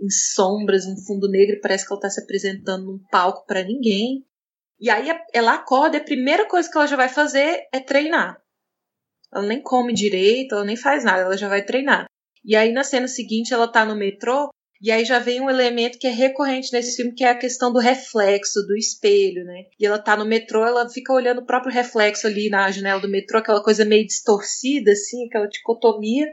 em 0.00 0.08
sombras, 0.08 0.86
um 0.86 0.96
fundo 0.96 1.28
negro, 1.28 1.60
parece 1.60 1.86
que 1.86 1.92
ela 1.92 2.00
tá 2.00 2.08
se 2.08 2.22
apresentando 2.22 2.86
num 2.86 2.98
palco 3.10 3.44
para 3.46 3.62
ninguém. 3.62 4.24
E 4.80 4.88
aí 4.88 5.08
ela 5.34 5.54
acorda 5.54 5.98
e 5.98 6.00
a 6.00 6.04
primeira 6.04 6.48
coisa 6.48 6.70
que 6.70 6.76
ela 6.78 6.86
já 6.86 6.96
vai 6.96 7.10
fazer 7.10 7.68
é 7.70 7.80
treinar. 7.80 8.40
Ela 9.30 9.46
nem 9.46 9.62
come 9.62 9.92
direito, 9.92 10.54
ela 10.54 10.64
nem 10.64 10.76
faz 10.76 11.04
nada, 11.04 11.20
ela 11.20 11.36
já 11.36 11.48
vai 11.48 11.62
treinar. 11.62 12.06
E 12.42 12.56
aí 12.56 12.72
na 12.72 12.82
cena 12.82 13.06
seguinte 13.06 13.52
ela 13.52 13.68
tá 13.68 13.84
no 13.84 13.94
metrô 13.94 14.48
E 14.82 14.90
aí 14.90 15.04
já 15.04 15.18
vem 15.18 15.42
um 15.42 15.50
elemento 15.50 15.98
que 15.98 16.06
é 16.06 16.10
recorrente 16.10 16.72
nesse 16.72 16.96
filme, 16.96 17.12
que 17.12 17.22
é 17.22 17.28
a 17.28 17.38
questão 17.38 17.70
do 17.70 17.78
reflexo, 17.78 18.66
do 18.66 18.74
espelho, 18.74 19.44
né? 19.44 19.64
E 19.78 19.84
ela 19.84 19.98
tá 19.98 20.16
no 20.16 20.24
metrô, 20.24 20.64
ela 20.64 20.88
fica 20.88 21.12
olhando 21.12 21.42
o 21.42 21.46
próprio 21.46 21.72
reflexo 21.72 22.26
ali 22.26 22.48
na 22.48 22.70
janela 22.70 22.98
do 22.98 23.08
metrô, 23.08 23.38
aquela 23.38 23.62
coisa 23.62 23.84
meio 23.84 24.06
distorcida, 24.06 24.92
assim, 24.92 25.26
aquela 25.26 25.46
dicotomia. 25.46 26.26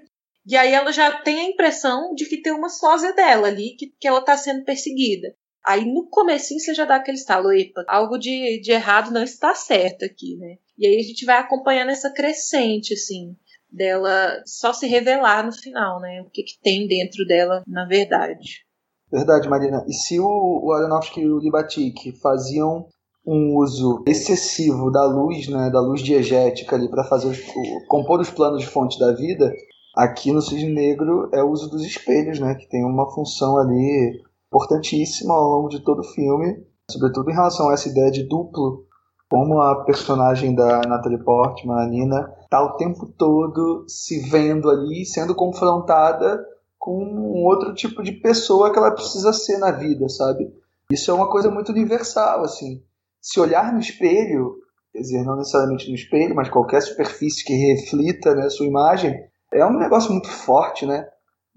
E 0.46 0.56
aí 0.56 0.72
ela 0.72 0.94
já 0.94 1.12
tem 1.22 1.40
a 1.40 1.50
impressão 1.50 2.14
de 2.16 2.26
que 2.26 2.42
tem 2.42 2.54
uma 2.54 2.70
sósia 2.70 3.12
dela 3.14 3.50
ali, 3.50 3.76
que, 3.78 3.88
que 4.00 4.08
ela 4.08 4.22
tá 4.22 4.38
sendo 4.38 4.64
perseguida. 4.64 5.36
Aí 5.66 5.84
no 5.84 6.08
comecinho 6.08 6.62
você 6.62 6.74
já 6.74 6.86
dá 6.86 6.96
aquele 6.96 7.18
estalo, 7.18 7.52
epa, 7.52 7.84
algo 7.86 8.18
de, 8.18 8.62
de 8.62 8.72
errado 8.72 9.12
não 9.12 9.24
está 9.24 9.54
certo 9.54 10.06
aqui, 10.06 10.38
né? 10.38 10.56
E 10.78 10.88
aí 10.88 10.98
a 10.98 11.04
gente 11.04 11.26
vai 11.26 11.38
acompanhando 11.38 11.90
essa 11.90 12.14
crescente, 12.14 12.94
assim 12.94 13.36
dela 13.72 14.42
só 14.46 14.74
se 14.74 14.88
revelar 14.88 15.46
no 15.46 15.52
final, 15.52 16.00
né? 16.00 16.22
O 16.22 16.30
que, 16.30 16.44
que 16.44 16.60
tem 16.62 16.88
dentro 16.88 17.26
dela, 17.26 17.64
na 17.68 17.86
verdade. 17.86 18.66
Verdade, 19.12 19.48
Marina. 19.48 19.86
E 19.88 19.94
se 19.94 20.20
o, 20.20 20.62
o 20.64 20.72
Aronofsky 20.74 21.22
e 21.22 21.30
o 21.30 21.40
Libatic 21.40 22.18
faziam 22.22 22.88
um 23.26 23.58
uso 23.58 24.04
excessivo 24.08 24.90
da 24.90 25.06
luz, 25.06 25.50
né, 25.50 25.70
da 25.70 25.82
luz 25.82 26.02
diegética 26.02 26.76
ali 26.76 26.90
para 26.90 27.04
fazer 27.04 27.28
os, 27.28 27.40
o, 27.40 27.88
compor 27.88 28.22
os 28.22 28.30
planos 28.30 28.62
de 28.62 28.68
fonte 28.68 28.98
da 28.98 29.12
vida, 29.12 29.54
aqui 29.96 30.32
no 30.32 30.42
Cisne 30.42 30.74
Negro 30.74 31.30
é 31.34 31.44
o 31.44 31.50
uso 31.50 31.70
dos 31.70 31.84
espelhos, 31.84 32.40
né, 32.40 32.56
que 32.56 32.70
tem 32.70 32.86
uma 32.86 33.12
função 33.12 33.58
ali 33.58 34.22
importantíssima 34.48 35.34
ao 35.34 35.50
longo 35.50 35.68
de 35.68 35.84
todo 35.84 36.00
o 36.00 36.14
filme, 36.14 36.66
sobretudo 36.90 37.30
em 37.30 37.34
relação 37.34 37.70
a 37.70 37.74
essa 37.74 37.90
ideia 37.90 38.10
de 38.10 38.24
duplo 38.24 38.87
como 39.30 39.62
a 39.62 39.84
personagem 39.84 40.56
da 40.56 40.82
Natalie 40.82 41.24
Portman, 41.24 41.82
a 41.82 41.86
Nina, 41.86 42.34
tá 42.50 42.62
o 42.64 42.78
tempo 42.78 43.06
todo 43.18 43.86
se 43.88 44.20
vendo 44.30 44.70
ali, 44.70 45.06
sendo 45.06 45.36
confrontada 45.36 46.46
com 46.78 47.04
um 47.04 47.44
outro 47.44 47.74
tipo 47.74 48.02
de 48.02 48.14
pessoa 48.14 48.72
que 48.72 48.80
ela 48.80 48.92
precisa 48.92 49.34
ser 49.34 49.58
na 49.58 49.72
vida, 49.72 50.08
sabe? 50.08 50.50
Isso 50.90 51.12
é 51.12 51.14
uma 51.14 51.30
coisa 51.30 51.52
muito 51.52 51.72
universal, 51.72 52.44
assim. 52.44 52.82
Se 53.22 53.40
olhar 53.40 53.74
no 53.74 53.80
espelho, 53.80 54.56
quer 54.94 55.00
dizer, 55.00 55.24
não 55.26 55.36
necessariamente 55.36 55.90
no 55.90 55.96
espelho, 55.96 56.34
mas 56.34 56.50
qualquer 56.50 56.82
superfície 56.82 57.44
que 57.44 57.54
reflita 57.54 58.34
né, 58.34 58.50
sua 58.50 58.66
imagem, 58.66 59.20
é 59.52 59.66
um 59.66 59.78
negócio 59.78 60.12
muito 60.12 60.30
forte, 60.30 60.86
né? 60.86 61.06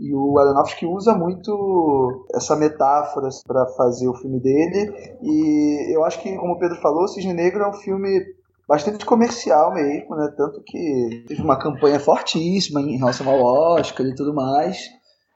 E 0.01 0.15
o 0.15 0.39
Aronofsky 0.39 0.87
usa 0.87 1.15
muito 1.15 2.27
essa 2.35 2.57
metáfora 2.57 3.29
para 3.47 3.67
fazer 3.77 4.09
o 4.09 4.15
filme 4.15 4.41
dele. 4.41 4.91
E 5.23 5.95
eu 5.95 6.03
acho 6.07 6.19
que, 6.23 6.35
como 6.37 6.55
o 6.55 6.59
Pedro 6.59 6.81
falou, 6.81 7.07
Cisne 7.07 7.35
Negro 7.35 7.63
é 7.63 7.69
um 7.69 7.75
filme 7.75 8.25
bastante 8.67 9.05
comercial 9.05 9.75
mesmo, 9.75 10.17
né? 10.17 10.33
Tanto 10.35 10.63
que 10.65 11.25
teve 11.29 11.43
uma 11.43 11.59
campanha 11.59 12.01
fortíssima 12.01 12.81
em 12.81 12.97
relação 12.97 13.29
ao 13.29 13.43
Oscar 13.43 14.07
e 14.07 14.15
tudo 14.15 14.33
mais. 14.33 14.89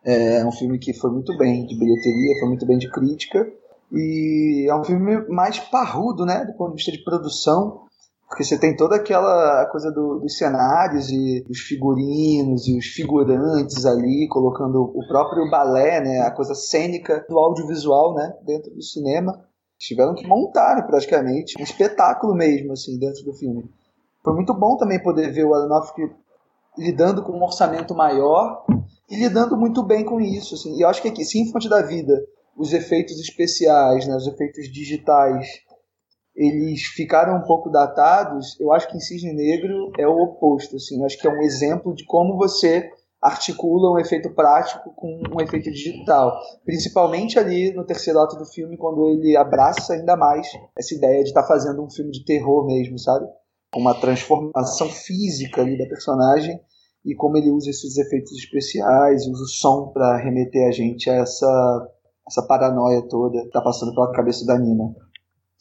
É 0.03 0.43
um 0.47 0.53
filme 0.53 0.78
que 0.78 0.95
foi 0.95 1.11
muito 1.11 1.36
bem 1.36 1.66
de 1.66 1.78
bilheteria, 1.78 2.41
foi 2.41 2.49
muito 2.49 2.66
bem 2.66 2.78
de 2.78 2.91
crítica. 2.91 3.47
E 3.93 4.66
é 4.66 4.74
um 4.74 4.82
filme 4.82 5.28
mais 5.28 5.59
parrudo, 5.59 6.24
né? 6.24 6.43
Do 6.43 6.55
ponto 6.55 6.70
de 6.70 6.77
vista 6.77 6.91
de 6.91 7.05
produção. 7.05 7.82
Porque 8.28 8.42
você 8.42 8.59
tem 8.59 8.76
toda 8.76 8.96
aquela 8.96 9.66
coisa 9.66 9.92
do, 9.92 10.18
dos 10.18 10.36
cenários 10.36 11.10
e 11.10 11.42
dos 11.46 11.60
figurinos 11.60 12.66
e 12.66 12.76
os 12.76 12.86
figurantes 12.86 13.84
ali, 13.86 14.26
colocando 14.28 14.82
o 14.82 15.06
próprio 15.06 15.48
balé, 15.51 16.01
né, 16.01 16.20
a 16.20 16.30
coisa 16.30 16.55
cênica 16.55 17.24
do 17.28 17.38
audiovisual 17.38 18.14
né, 18.14 18.34
dentro 18.42 18.74
do 18.74 18.82
cinema. 18.82 19.44
Tiveram 19.78 20.14
que 20.14 20.26
montar 20.26 20.86
praticamente 20.86 21.55
um 21.60 21.62
espetáculo 21.62 22.34
mesmo 22.34 22.72
assim 22.72 22.98
dentro 22.98 23.24
do 23.24 23.34
filme. 23.34 23.70
Foi 24.22 24.32
muito 24.32 24.55
bom 24.55 24.76
também 24.76 25.02
poder 25.02 25.30
ver 25.30 25.44
o 25.44 25.55
Aronofsky 25.55 26.10
lidando 26.78 27.22
com 27.22 27.32
um 27.32 27.42
orçamento 27.42 27.94
maior 27.94 28.64
e 29.09 29.16
lidando 29.16 29.56
muito 29.56 29.82
bem 29.82 30.05
com 30.05 30.20
isso. 30.20 30.55
Assim. 30.55 30.76
E 30.76 30.80
eu 30.80 30.88
acho 30.88 31.02
que 31.02 31.09
aqui, 31.09 31.24
sim, 31.24 31.51
Fonte 31.52 31.68
da 31.68 31.82
Vida, 31.82 32.24
os 32.56 32.72
efeitos 32.72 33.20
especiais, 33.20 34.06
né, 34.06 34.16
os 34.16 34.26
efeitos 34.26 34.72
digitais 34.72 35.46
eles 36.35 36.82
ficaram 36.82 37.36
um 37.36 37.43
pouco 37.43 37.70
datados, 37.70 38.59
eu 38.61 38.73
acho 38.73 38.89
que 38.89 38.97
em 38.97 39.01
Cisne 39.01 39.32
Negro 39.32 39.93
é 39.98 40.06
o 40.06 40.19
oposto. 40.19 40.77
Assim, 40.77 41.05
acho 41.05 41.19
que 41.19 41.27
é 41.27 41.31
um 41.31 41.43
exemplo 41.43 41.94
de 41.94 42.05
como 42.05 42.36
você 42.36 42.90
articula 43.23 43.90
um 43.90 43.98
efeito 43.98 44.35
prático 44.35 44.93
com 44.94 45.23
um 45.32 45.40
efeito 45.40 45.70
digital. 45.70 46.36
Principalmente 46.65 47.39
ali 47.39 47.73
no 47.73 47.86
terceiro 47.86 48.19
ato 48.20 48.36
do 48.36 48.44
filme, 48.44 48.77
quando 48.77 49.09
ele 49.09 49.35
abraça 49.36 49.94
ainda 49.94 50.15
mais 50.16 50.47
essa 50.77 50.94
ideia 50.94 51.23
de 51.23 51.31
estar 51.31 51.43
tá 51.43 51.48
fazendo 51.48 51.82
um 51.82 51.90
filme 51.90 52.11
de 52.11 52.24
terror 52.24 52.66
mesmo, 52.66 52.98
sabe? 52.98 53.27
Uma 53.74 53.94
transformação 53.94 54.89
física 54.90 55.62
ali 55.62 55.78
da 55.78 55.86
personagem 55.86 56.61
e 57.05 57.15
como 57.15 57.36
ele 57.36 57.51
usa 57.51 57.70
esses 57.70 57.97
efeitos 57.97 58.32
especiais, 58.32 59.27
usa 59.27 59.43
o 59.43 59.48
som 59.48 59.89
para 59.89 60.19
remeter 60.19 60.69
a 60.69 60.70
gente 60.70 61.09
a 61.09 61.15
essa, 61.15 61.89
essa 62.27 62.47
paranoia 62.47 63.02
toda 63.09 63.40
que 63.40 63.47
está 63.47 63.61
passando 63.61 63.94
pela 63.94 64.12
cabeça 64.12 64.44
da 64.44 64.59
Nina. 64.59 64.94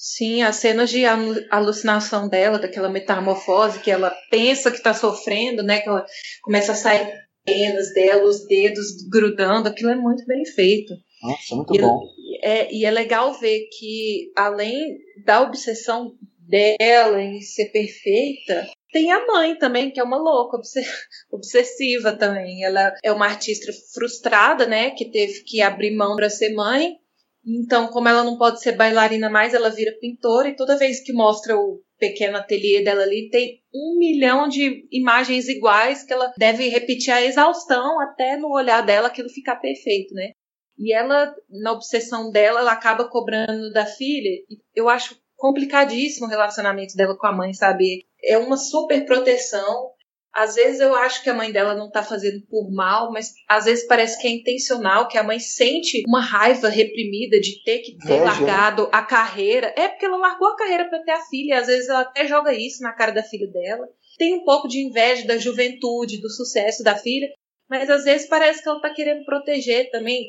Sim, 0.05 0.43
as 0.43 0.57
cenas 0.57 0.89
de 0.89 1.05
alucinação 1.49 2.27
dela, 2.27 2.59
daquela 2.59 2.89
metamorfose 2.89 3.79
que 3.79 3.89
ela 3.89 4.13
pensa 4.29 4.69
que 4.69 4.75
está 4.75 4.93
sofrendo, 4.93 5.63
né? 5.63 5.79
Que 5.79 5.87
ela 5.87 6.05
começa 6.41 6.73
a 6.73 6.75
sair 6.75 7.09
penas 7.45 7.93
dela, 7.93 8.25
os 8.25 8.45
dedos 8.45 9.07
grudando, 9.09 9.69
aquilo 9.69 9.91
é 9.91 9.95
muito 9.95 10.25
bem 10.25 10.43
feito. 10.43 10.93
Nossa, 11.21 11.55
muito 11.55 11.73
e, 11.73 11.79
bom. 11.79 12.01
É, 12.41 12.75
e 12.75 12.83
é 12.83 12.91
legal 12.91 13.33
ver 13.39 13.69
que, 13.79 14.29
além 14.35 14.97
da 15.23 15.39
obsessão 15.41 16.11
dela 16.49 17.21
em 17.21 17.39
ser 17.39 17.71
perfeita, 17.71 18.67
tem 18.91 19.09
a 19.09 19.25
mãe 19.25 19.57
também, 19.57 19.89
que 19.89 20.01
é 20.01 20.03
uma 20.03 20.17
louca, 20.17 20.57
obsessiva 21.31 22.11
também. 22.11 22.65
Ela 22.65 22.93
é 23.01 23.09
uma 23.09 23.27
artista 23.27 23.71
frustrada, 23.93 24.65
né? 24.67 24.89
Que 24.89 25.05
teve 25.05 25.45
que 25.45 25.61
abrir 25.61 25.95
mão 25.95 26.17
para 26.17 26.29
ser 26.29 26.53
mãe 26.53 26.97
então, 27.45 27.87
como 27.87 28.07
ela 28.07 28.23
não 28.23 28.37
pode 28.37 28.61
ser 28.61 28.73
bailarina 28.73 29.29
mais, 29.29 29.53
ela 29.53 29.69
vira 29.69 29.97
pintora 29.99 30.47
e 30.47 30.55
toda 30.55 30.77
vez 30.77 31.01
que 31.01 31.11
mostra 31.11 31.57
o 31.57 31.81
pequeno 31.99 32.37
ateliê 32.37 32.83
dela 32.83 33.03
ali, 33.03 33.29
tem 33.29 33.61
um 33.73 33.97
milhão 33.97 34.47
de 34.47 34.87
imagens 34.91 35.47
iguais 35.47 36.03
que 36.03 36.13
ela 36.13 36.31
deve 36.37 36.69
repetir 36.69 37.13
a 37.13 37.21
exaustão 37.21 37.99
até 38.01 38.37
no 38.37 38.49
olhar 38.49 38.81
dela 38.81 39.07
aquilo 39.07 39.29
ficar 39.29 39.57
perfeito, 39.57 40.13
né? 40.13 40.31
E 40.77 40.93
ela, 40.93 41.33
na 41.49 41.71
obsessão 41.71 42.31
dela, 42.31 42.61
ela 42.61 42.71
acaba 42.71 43.07
cobrando 43.07 43.71
da 43.71 43.85
filha. 43.85 44.31
Eu 44.73 44.89
acho 44.89 45.17
complicadíssimo 45.35 46.25
o 46.25 46.29
relacionamento 46.29 46.95
dela 46.95 47.17
com 47.17 47.27
a 47.27 47.31
mãe, 47.31 47.53
sabe? 47.53 48.05
É 48.23 48.37
uma 48.37 48.57
super 48.57 49.05
proteção 49.05 49.91
às 50.33 50.55
vezes 50.55 50.79
eu 50.79 50.95
acho 50.95 51.21
que 51.21 51.29
a 51.29 51.33
mãe 51.33 51.51
dela 51.51 51.75
não 51.75 51.91
tá 51.91 52.01
fazendo 52.01 52.41
por 52.47 52.71
mal, 52.71 53.11
mas 53.11 53.33
às 53.47 53.65
vezes 53.65 53.85
parece 53.85 54.19
que 54.19 54.27
é 54.27 54.31
intencional, 54.31 55.07
que 55.07 55.17
a 55.17 55.23
mãe 55.23 55.39
sente 55.39 56.01
uma 56.07 56.21
raiva 56.21 56.69
reprimida 56.69 57.39
de 57.39 57.63
ter 57.63 57.79
que 57.79 57.95
ter 57.99 58.19
Veja. 58.19 58.23
largado 58.23 58.89
a 58.91 59.03
carreira. 59.03 59.71
É 59.77 59.87
porque 59.87 60.05
ela 60.05 60.17
largou 60.17 60.47
a 60.47 60.55
carreira 60.55 60.89
para 60.89 61.03
ter 61.03 61.11
a 61.11 61.21
filha, 61.25 61.59
às 61.59 61.67
vezes 61.67 61.87
ela 61.87 62.01
até 62.01 62.27
joga 62.27 62.51
isso 62.51 62.81
na 62.81 62.93
cara 62.93 63.11
da 63.11 63.21
filha 63.21 63.47
dela. 63.47 63.87
Tem 64.17 64.33
um 64.33 64.43
pouco 64.43 64.67
de 64.67 64.79
inveja 64.79 65.27
da 65.27 65.37
juventude, 65.37 66.19
do 66.19 66.29
sucesso 66.29 66.83
da 66.83 66.95
filha, 66.95 67.27
mas 67.69 67.87
às 67.89 68.03
vezes 68.03 68.27
parece 68.27 68.63
que 68.63 68.69
ela 68.69 68.81
tá 68.81 68.89
querendo 68.91 69.23
proteger 69.25 69.91
também 69.91 70.27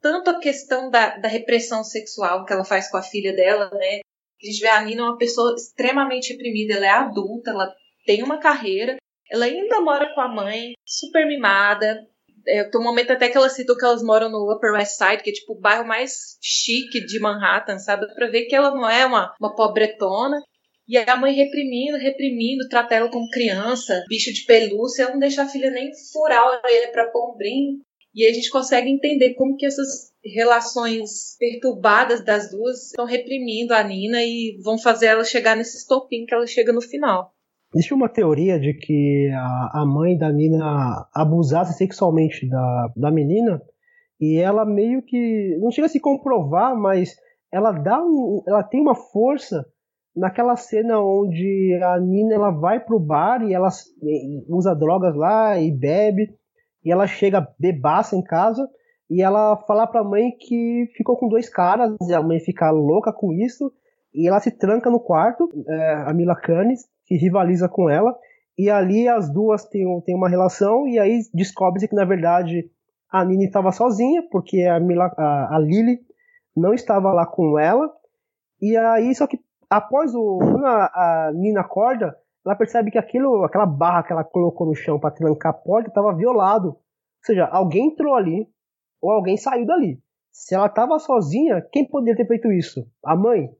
tanto 0.00 0.30
a 0.30 0.40
questão 0.40 0.90
da, 0.90 1.16
da 1.18 1.28
repressão 1.28 1.84
sexual 1.84 2.44
que 2.44 2.52
ela 2.52 2.64
faz 2.64 2.90
com 2.90 2.96
a 2.96 3.02
filha 3.02 3.34
dela, 3.34 3.70
né? 3.72 4.00
A 4.42 4.46
gente 4.46 4.60
vê 4.60 4.68
a 4.68 4.82
Nina 4.82 5.04
uma 5.04 5.16
pessoa 5.16 5.54
extremamente 5.56 6.32
reprimida, 6.32 6.74
ela 6.74 6.86
é 6.86 6.90
adulta, 6.90 7.50
ela 7.50 7.74
tem 8.04 8.22
uma 8.22 8.38
carreira, 8.38 8.96
ela 9.30 9.44
ainda 9.44 9.80
mora 9.80 10.12
com 10.14 10.20
a 10.20 10.28
mãe, 10.28 10.72
super 10.84 11.26
mimada. 11.26 12.06
É, 12.46 12.64
tem 12.64 12.80
um 12.80 12.84
momento 12.84 13.12
até 13.12 13.28
que 13.28 13.36
ela 13.36 13.48
citou 13.48 13.76
que 13.76 13.84
elas 13.84 14.02
moram 14.02 14.30
no 14.30 14.52
Upper 14.52 14.72
West 14.72 14.96
Side, 14.96 15.22
que 15.22 15.30
é 15.30 15.32
tipo 15.32 15.54
o 15.54 15.60
bairro 15.60 15.86
mais 15.86 16.38
chique 16.40 17.04
de 17.04 17.18
Manhattan, 17.18 17.78
sabe? 17.78 18.06
Pra 18.14 18.28
ver 18.28 18.46
que 18.46 18.54
ela 18.54 18.70
não 18.70 18.88
é 18.88 19.04
uma, 19.04 19.34
uma 19.40 19.54
pobretona. 19.54 20.40
E 20.88 20.96
a 20.96 21.16
mãe 21.16 21.34
reprimindo, 21.34 21.98
reprimindo, 21.98 22.68
trata 22.68 22.94
ela 22.94 23.10
como 23.10 23.28
criança, 23.30 24.04
bicho 24.08 24.32
de 24.32 24.44
pelúcia, 24.44 25.02
ela 25.02 25.12
não 25.12 25.18
deixa 25.18 25.42
a 25.42 25.48
filha 25.48 25.68
nem 25.68 25.90
furar 26.12 26.38
a 26.38 26.60
orelha 26.64 26.92
pra 26.92 27.10
pôr. 27.10 27.36
E 28.14 28.24
a 28.24 28.32
gente 28.32 28.48
consegue 28.48 28.88
entender 28.88 29.34
como 29.34 29.56
que 29.56 29.66
essas 29.66 30.12
relações 30.24 31.36
perturbadas 31.38 32.24
das 32.24 32.50
duas 32.50 32.86
estão 32.86 33.04
reprimindo 33.04 33.74
a 33.74 33.82
Nina 33.82 34.22
e 34.22 34.58
vão 34.62 34.78
fazer 34.78 35.06
ela 35.06 35.24
chegar 35.24 35.56
nesse 35.56 35.76
estopim 35.76 36.24
que 36.24 36.32
ela 36.32 36.46
chega 36.46 36.72
no 36.72 36.80
final. 36.80 37.35
Existe 37.76 37.92
uma 37.92 38.08
teoria 38.08 38.58
de 38.58 38.72
que 38.72 39.30
a, 39.34 39.82
a 39.82 39.86
mãe 39.86 40.16
da 40.16 40.32
Nina 40.32 41.06
abusasse 41.14 41.76
sexualmente 41.76 42.48
da, 42.48 42.90
da 42.96 43.10
menina 43.10 43.60
e 44.18 44.38
ela 44.38 44.64
meio 44.64 45.02
que 45.02 45.58
não 45.60 45.70
chega 45.70 45.84
a 45.84 45.90
se 45.90 46.00
comprovar, 46.00 46.74
mas 46.74 47.14
ela 47.52 47.72
dá 47.72 48.02
um, 48.02 48.42
ela 48.48 48.62
tem 48.62 48.80
uma 48.80 48.94
força 48.94 49.62
naquela 50.16 50.56
cena 50.56 50.98
onde 51.02 51.78
a 51.82 52.00
Nina 52.00 52.34
ela 52.34 52.50
vai 52.50 52.80
pro 52.80 52.98
bar 52.98 53.42
e 53.42 53.52
ela 53.52 53.68
usa 54.48 54.74
drogas 54.74 55.14
lá 55.14 55.60
e 55.60 55.70
bebe 55.70 56.34
e 56.82 56.90
ela 56.90 57.06
chega 57.06 57.46
bebaça 57.58 58.16
em 58.16 58.22
casa 58.22 58.66
e 59.10 59.20
ela 59.20 59.54
fala 59.66 59.86
pra 59.86 60.02
mãe 60.02 60.30
que 60.40 60.90
ficou 60.96 61.14
com 61.18 61.28
dois 61.28 61.50
caras 61.50 61.94
e 62.08 62.14
a 62.14 62.22
mãe 62.22 62.40
fica 62.40 62.70
louca 62.70 63.12
com 63.12 63.34
isso 63.34 63.70
e 64.16 64.26
ela 64.26 64.40
se 64.40 64.50
tranca 64.50 64.90
no 64.90 64.98
quarto, 64.98 65.48
é, 65.68 65.94
a 66.06 66.12
Mila 66.14 66.34
Kunis, 66.34 66.88
que 67.04 67.16
rivaliza 67.16 67.68
com 67.68 67.90
ela, 67.90 68.16
e 68.58 68.70
ali 68.70 69.06
as 69.06 69.30
duas 69.30 69.66
têm, 69.66 70.00
têm 70.00 70.16
uma 70.16 70.28
relação, 70.28 70.88
e 70.88 70.98
aí 70.98 71.20
descobre-se 71.34 71.86
que, 71.86 71.94
na 71.94 72.06
verdade, 72.06 72.70
a 73.10 73.24
Nina 73.24 73.44
estava 73.44 73.70
sozinha, 73.72 74.26
porque 74.30 74.62
a, 74.62 74.80
Mila, 74.80 75.12
a, 75.16 75.56
a 75.56 75.58
Lily 75.58 76.00
não 76.56 76.72
estava 76.72 77.12
lá 77.12 77.26
com 77.26 77.58
ela. 77.58 77.92
E 78.60 78.74
aí, 78.76 79.14
só 79.14 79.26
que 79.26 79.38
após 79.68 80.14
o. 80.14 80.38
Quando 80.38 80.64
a, 80.64 80.86
a 81.28 81.32
Nina 81.34 81.60
acorda, 81.60 82.16
ela 82.44 82.56
percebe 82.56 82.90
que 82.90 82.98
aquilo, 82.98 83.44
aquela 83.44 83.66
barra 83.66 84.02
que 84.02 84.12
ela 84.12 84.24
colocou 84.24 84.66
no 84.66 84.74
chão 84.74 84.98
para 84.98 85.14
trancar 85.14 85.50
a 85.50 85.54
porta 85.54 85.88
estava 85.88 86.14
violado. 86.14 86.68
Ou 86.68 86.78
seja, 87.22 87.44
alguém 87.46 87.88
entrou 87.88 88.14
ali 88.14 88.48
ou 89.00 89.10
alguém 89.10 89.36
saiu 89.36 89.66
dali. 89.66 90.00
Se 90.32 90.54
ela 90.54 90.66
estava 90.66 90.98
sozinha, 90.98 91.60
quem 91.72 91.86
poderia 91.86 92.16
ter 92.16 92.26
feito 92.26 92.50
isso? 92.50 92.86
A 93.04 93.14
mãe? 93.14 93.50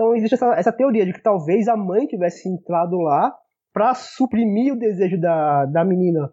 Então 0.00 0.16
existe 0.16 0.32
essa, 0.32 0.54
essa 0.54 0.72
teoria 0.72 1.04
de 1.04 1.12
que 1.12 1.22
talvez 1.22 1.68
a 1.68 1.76
mãe 1.76 2.06
tivesse 2.06 2.48
entrado 2.48 2.96
lá 3.00 3.36
para 3.70 3.94
suprimir 3.94 4.72
o 4.72 4.78
desejo 4.78 5.20
da, 5.20 5.66
da 5.66 5.84
menina, 5.84 6.32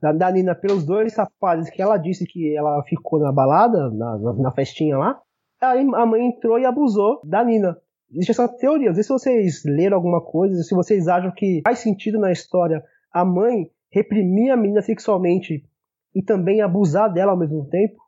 da, 0.00 0.10
da 0.10 0.32
Nina, 0.32 0.54
pelos 0.54 0.86
dois 0.86 1.14
rapazes 1.14 1.68
que 1.68 1.82
ela 1.82 1.98
disse 1.98 2.24
que 2.24 2.56
ela 2.56 2.82
ficou 2.84 3.20
na 3.20 3.30
balada, 3.30 3.90
na, 3.90 4.16
na 4.38 4.52
festinha 4.52 4.96
lá. 4.96 5.20
Aí 5.60 5.86
a 5.94 6.06
mãe 6.06 6.28
entrou 6.28 6.58
e 6.58 6.64
abusou 6.64 7.20
da 7.24 7.44
Nina. 7.44 7.76
Existe 8.10 8.30
essa 8.30 8.48
teoria. 8.48 8.88
Não 8.88 8.94
sei 8.94 9.02
se 9.02 9.12
vocês 9.12 9.62
leram 9.66 9.98
alguma 9.98 10.22
coisa, 10.22 10.62
se 10.62 10.74
vocês 10.74 11.06
acham 11.06 11.30
que 11.30 11.60
faz 11.62 11.80
sentido 11.80 12.18
na 12.18 12.32
história 12.32 12.82
a 13.12 13.22
mãe 13.22 13.70
reprimir 13.92 14.50
a 14.50 14.56
menina 14.56 14.80
sexualmente 14.80 15.62
e 16.14 16.22
também 16.22 16.62
abusar 16.62 17.12
dela 17.12 17.32
ao 17.32 17.38
mesmo 17.38 17.68
tempo. 17.68 18.02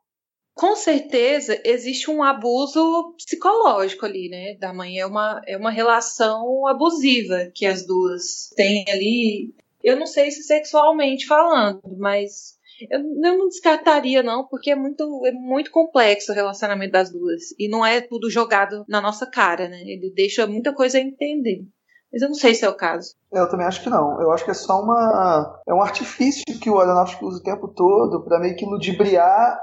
Com 0.57 0.75
certeza 0.75 1.61
existe 1.63 2.09
um 2.09 2.23
abuso 2.23 3.13
psicológico 3.15 4.05
ali, 4.05 4.27
né? 4.27 4.55
Da 4.55 4.73
mãe 4.73 4.99
é 4.99 5.05
uma, 5.05 5.39
é 5.45 5.55
uma 5.55 5.69
relação 5.69 6.65
abusiva 6.65 7.51
que 7.53 7.65
as 7.65 7.85
duas 7.85 8.49
têm 8.55 8.83
ali. 8.89 9.53
Eu 9.83 9.97
não 9.97 10.07
sei 10.07 10.31
se 10.31 10.41
sexualmente 10.41 11.27
falando, 11.27 11.81
mas 11.97 12.57
eu, 12.89 13.03
não 13.03 13.47
descartaria, 13.47 14.21
não, 14.21 14.45
porque 14.47 14.71
é 14.71 14.75
muito, 14.75 15.25
é 15.25 15.31
muito 15.31 15.71
complexo 15.71 16.31
o 16.31 16.35
relacionamento 16.35 16.91
das 16.91 17.11
duas. 17.11 17.51
E 17.57 17.69
não 17.69 17.85
é 17.85 18.01
tudo 18.01 18.29
jogado 18.29 18.83
na 18.87 18.99
nossa 18.99 19.25
cara, 19.25 19.69
né? 19.69 19.81
Ele 19.81 20.11
deixa 20.15 20.47
muita 20.47 20.73
coisa 20.73 20.97
a 20.97 21.01
entender. 21.01 21.65
Mas 22.11 22.21
eu 22.21 22.29
não 22.29 22.35
sei 22.35 22.55
se 22.55 22.65
é 22.65 22.69
o 22.69 22.75
caso. 22.75 23.15
Eu 23.31 23.49
também 23.49 23.67
acho 23.67 23.83
que 23.83 23.89
não. 23.89 24.19
Eu 24.21 24.31
acho 24.31 24.45
que 24.45 24.51
é 24.51 24.55
só 24.55 24.81
uma. 24.81 25.61
É 25.67 25.73
um 25.73 25.81
artifício 25.81 26.43
que 26.59 26.69
o 26.69 26.79
Aronofsky 26.79 27.23
usa 27.23 27.39
o 27.39 27.43
tempo 27.43 27.67
todo 27.67 28.23
para 28.23 28.39
meio 28.39 28.55
que 28.55 28.65
ludibriar. 28.65 29.59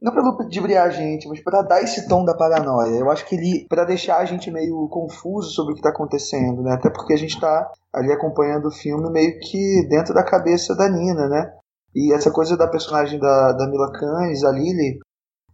Não 0.00 0.12
pra 0.12 0.22
ludibriar 0.22 0.86
a 0.86 0.90
gente, 0.90 1.28
mas 1.28 1.42
para 1.42 1.60
dar 1.60 1.82
esse 1.82 2.08
tom 2.08 2.24
da 2.24 2.34
paranoia. 2.34 2.98
Eu 2.98 3.10
acho 3.10 3.26
que 3.26 3.34
ele. 3.34 3.66
para 3.68 3.84
deixar 3.84 4.18
a 4.18 4.24
gente 4.24 4.50
meio 4.50 4.88
confuso 4.88 5.50
sobre 5.50 5.72
o 5.72 5.76
que 5.76 5.82
tá 5.82 5.90
acontecendo, 5.90 6.62
né? 6.62 6.72
Até 6.72 6.88
porque 6.88 7.12
a 7.12 7.18
gente 7.18 7.38
tá 7.38 7.70
ali 7.92 8.10
acompanhando 8.10 8.68
o 8.68 8.72
filme 8.72 9.10
meio 9.10 9.38
que 9.40 9.86
dentro 9.88 10.14
da 10.14 10.24
cabeça 10.24 10.74
da 10.74 10.88
Nina, 10.88 11.28
né? 11.28 11.52
E 11.94 12.14
essa 12.14 12.30
coisa 12.30 12.56
da 12.56 12.68
personagem 12.68 13.18
da, 13.18 13.52
da 13.52 13.68
Mila 13.68 13.92
Kunis, 13.92 14.42
a 14.42 14.50
Lily, 14.52 15.00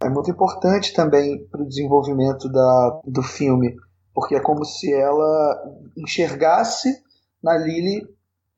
é 0.01 0.09
muito 0.09 0.31
importante 0.31 0.93
também 0.93 1.45
para 1.49 1.61
o 1.61 1.67
desenvolvimento 1.67 2.47
da, 2.49 3.01
do 3.03 3.23
filme, 3.23 3.75
porque 4.13 4.35
é 4.35 4.39
como 4.39 4.63
se 4.63 4.93
ela 4.93 5.61
enxergasse 5.97 6.95
na 7.43 7.57
Lily 7.57 8.07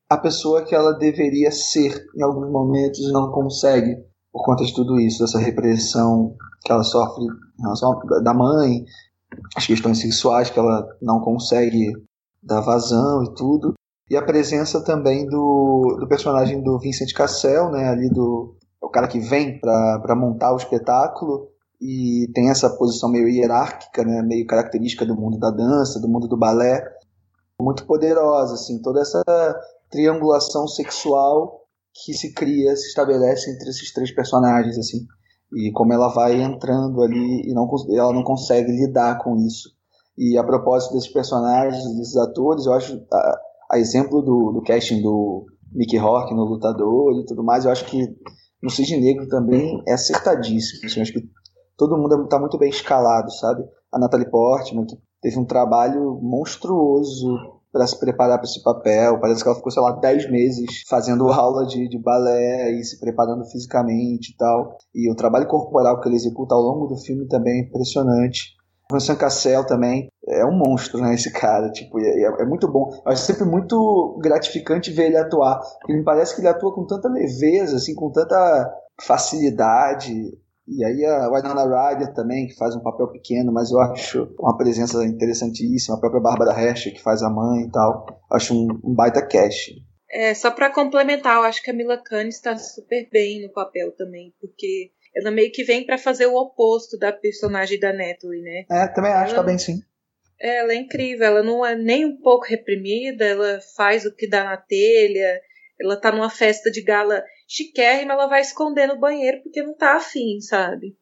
a 0.10 0.18
pessoa 0.18 0.64
que 0.64 0.76
ela 0.76 0.94
deveria 0.94 1.52
ser 1.52 2.06
em 2.16 2.22
alguns 2.22 2.52
momentos 2.52 3.00
e 3.00 3.12
não 3.12 3.32
consegue 3.32 3.98
por 4.32 4.44
conta 4.44 4.64
de 4.64 4.74
tudo 4.74 5.00
isso, 5.00 5.20
dessa 5.20 5.40
repressão 5.40 6.36
que 6.62 6.72
ela 6.72 6.84
sofre 6.84 7.24
em 7.24 7.62
relação 7.62 8.00
da 8.24 8.34
mãe, 8.34 8.86
as 9.56 9.66
questões 9.66 10.00
sexuais 10.00 10.50
que 10.50 10.60
ela 10.60 10.88
não 11.02 11.20
consegue 11.20 11.94
dar 12.42 12.62
vazão 12.62 13.24
e 13.24 13.34
tudo. 13.34 13.74
E 14.10 14.18
a 14.18 14.26
presença 14.26 14.84
também 14.84 15.28
do, 15.28 15.98
do 16.00 16.08
personagem 16.08 16.62
do 16.64 16.80
Vincent 16.80 17.14
Cassel, 17.14 17.70
né, 17.72 17.90
ali 17.90 18.10
do 18.10 18.56
é 18.82 18.86
o 18.86 18.90
cara 18.90 19.08
que 19.08 19.20
vem 19.20 19.60
para 19.60 20.16
montar 20.16 20.54
o 20.54 20.58
espetáculo 20.58 21.50
e 21.82 22.30
tem 22.34 22.50
essa 22.50 22.70
posição 22.70 23.10
meio 23.10 23.28
hierárquica, 23.28 24.04
né, 24.04 24.22
meio 24.22 24.48
característica 24.48 25.06
do 25.06 25.16
mundo 25.16 25.38
da 25.38 25.52
dança, 25.52 26.00
do 26.00 26.08
mundo 26.08 26.28
do 26.28 26.38
balé, 26.38 26.84
muito 27.62 27.86
poderosa, 27.86 28.56
assim, 28.56 28.82
toda 28.82 29.02
essa 29.02 29.22
triangulação 29.90 30.68
sexual 30.68 31.66
que 32.06 32.14
se 32.14 32.34
cria, 32.34 32.76
se 32.76 32.88
estabelece 32.88 33.52
entre 33.52 33.70
esses 33.70 33.92
três 33.94 34.14
personagens, 34.14 34.78
assim, 34.78 35.06
e 35.54 35.72
como 35.72 35.94
ela 35.94 36.10
vai 36.10 36.42
entrando 36.42 37.02
ali 37.02 37.50
e 37.50 37.54
não, 37.54 37.68
ela 37.92 38.14
não 38.14 38.24
consegue 38.24 38.72
lidar 38.72 39.18
com 39.20 39.36
isso. 39.38 39.70
E 40.18 40.38
a 40.38 40.44
propósito 40.44 40.94
desses 40.94 41.12
personagens, 41.12 41.84
desses 41.98 42.18
atores, 42.18 42.66
eu 42.66 42.74
acho 42.74 43.02
a 43.72 43.78
exemplo 43.78 44.22
do, 44.22 44.52
do 44.52 44.62
casting 44.62 45.02
do 45.02 45.46
Mickey 45.72 45.98
Rourke 45.98 46.34
no 46.34 46.44
Lutador 46.44 47.20
e 47.20 47.26
tudo 47.26 47.44
mais, 47.44 47.66
eu 47.66 47.72
acho 47.72 47.86
que 47.86 48.08
no 48.62 48.70
Cisne 48.70 49.00
Negro 49.00 49.28
também 49.28 49.82
é 49.88 49.94
acertadíssimo. 49.94 50.86
Assim, 50.86 51.00
eu 51.00 51.04
acho 51.04 51.14
que 51.14 51.24
todo 51.78 51.98
mundo 51.98 52.24
está 52.24 52.40
muito 52.40 52.58
bem 52.58 52.70
escalado, 52.70 53.32
sabe? 53.32 53.64
A 53.92 54.00
Natalie 54.00 54.30
Portman, 54.30 54.86
que 54.86 54.98
teve 55.22 55.40
um 55.40 55.46
trabalho 55.46 56.20
monstruoso 56.22 57.59
para 57.72 57.86
se 57.88 58.00
preparar 58.00 58.38
para 58.38 58.48
esse 58.48 58.62
papel. 58.64 59.20
Parece 59.20 59.44
que 59.44 59.48
ela 59.48 59.58
ficou, 59.58 59.72
sei 59.72 59.82
lá, 59.82 59.92
10 59.92 60.32
meses 60.32 60.84
fazendo 60.88 61.30
aula 61.32 61.66
de, 61.66 61.88
de 61.88 61.98
balé 61.98 62.72
e 62.72 62.84
se 62.84 63.00
preparando 63.00 63.46
fisicamente 63.46 64.32
e 64.32 64.38
tal. 64.38 64.78
E 64.94 65.12
o 65.12 65.16
trabalho 65.16 65.48
corporal 65.48 66.00
que 66.02 66.10
ele 66.10 66.16
executa 66.16 66.56
ao 66.56 66.62
longo 66.62 66.88
do 66.88 66.98
filme 66.98 67.28
também 67.28 67.60
é 67.60 67.66
impressionante. 67.66 68.60
Vincent 68.92 69.20
Cassel 69.20 69.66
também 69.66 70.10
é 70.28 70.44
um 70.44 70.58
monstro, 70.58 71.00
né? 71.00 71.14
Esse 71.14 71.32
cara, 71.32 71.72
tipo, 71.72 72.00
é, 72.00 72.24
é, 72.24 72.46
muito 72.46 72.68
bom. 72.68 72.90
Acho 73.06 73.22
sempre 73.22 73.46
muito 73.46 74.18
gratificante 74.20 74.92
ver 74.92 75.08
ele 75.08 75.18
atuar. 75.18 75.60
Porque 75.80 75.94
me 75.94 76.04
parece 76.04 76.34
que 76.34 76.42
ele 76.42 76.48
atua 76.48 76.74
com 76.74 76.86
tanta 76.88 77.08
leveza, 77.08 77.76
assim, 77.76 77.94
com 77.94 78.12
tanta 78.12 78.74
facilidade. 79.04 80.34
E 80.70 80.86
aí 80.86 81.04
a 81.04 81.28
Winona 81.30 81.64
Ryder 81.64 82.14
também, 82.14 82.48
que 82.48 82.56
faz 82.56 82.76
um 82.76 82.82
papel 82.82 83.08
pequeno, 83.08 83.52
mas 83.52 83.72
eu 83.72 83.80
acho 83.80 84.36
uma 84.38 84.56
presença 84.56 85.04
interessantíssima. 85.04 85.98
A 85.98 86.00
própria 86.00 86.22
Bárbara 86.22 86.52
Hershey, 86.52 86.94
que 86.94 87.02
faz 87.02 87.24
a 87.24 87.30
mãe 87.30 87.64
e 87.64 87.72
tal. 87.72 88.06
Acho 88.32 88.54
um, 88.54 88.80
um 88.84 88.94
baita 88.94 89.26
cast. 89.26 89.74
É, 90.12 90.34
só 90.34 90.52
para 90.52 90.72
complementar, 90.72 91.38
eu 91.38 91.44
acho 91.44 91.62
que 91.62 91.70
a 91.70 91.74
Mila 91.74 91.98
Kunis 91.98 92.36
está 92.36 92.58
super 92.58 93.08
bem 93.12 93.42
no 93.42 93.50
papel 93.52 93.92
também, 93.92 94.34
porque 94.40 94.92
ela 95.16 95.32
meio 95.32 95.52
que 95.52 95.64
vem 95.64 95.86
para 95.86 95.98
fazer 95.98 96.26
o 96.26 96.36
oposto 96.36 96.98
da 96.98 97.12
personagem 97.12 97.80
da 97.80 97.94
Natalie, 97.94 98.42
né? 98.42 98.66
É, 98.72 98.88
também 98.88 99.12
acho, 99.12 99.34
ela, 99.34 99.44
tá 99.44 99.48
bem 99.48 99.58
sim. 99.58 99.82
É, 100.40 100.58
ela 100.60 100.72
é 100.72 100.76
incrível, 100.76 101.26
ela 101.26 101.44
não 101.44 101.66
é 101.66 101.76
nem 101.76 102.06
um 102.06 102.18
pouco 102.18 102.46
reprimida, 102.46 103.26
ela 103.26 103.60
faz 103.76 104.06
o 104.06 104.16
que 104.16 104.28
dá 104.28 104.44
na 104.44 104.58
telha, 104.58 105.42
ela 105.80 105.96
tá 105.96 106.12
numa 106.12 106.30
festa 106.30 106.72
de 106.72 106.82
gala 106.82 107.24
chiquérrima, 107.50 108.14
ela 108.14 108.28
vai 108.28 108.42
esconder 108.42 108.88
no 108.88 109.00
banheiro 109.00 109.42
porque 109.42 109.64
não 109.64 109.76
tá 109.76 109.96
afim, 109.96 110.40
sabe? 110.40 110.96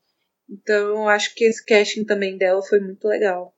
Então, 0.49 1.09
acho 1.09 1.35
que 1.35 1.43
esse 1.43 1.63
casting 1.63 2.05
também 2.05 2.37
dela 2.37 2.63
foi 2.63 2.79
muito 2.79 3.05
legal. 3.05 3.53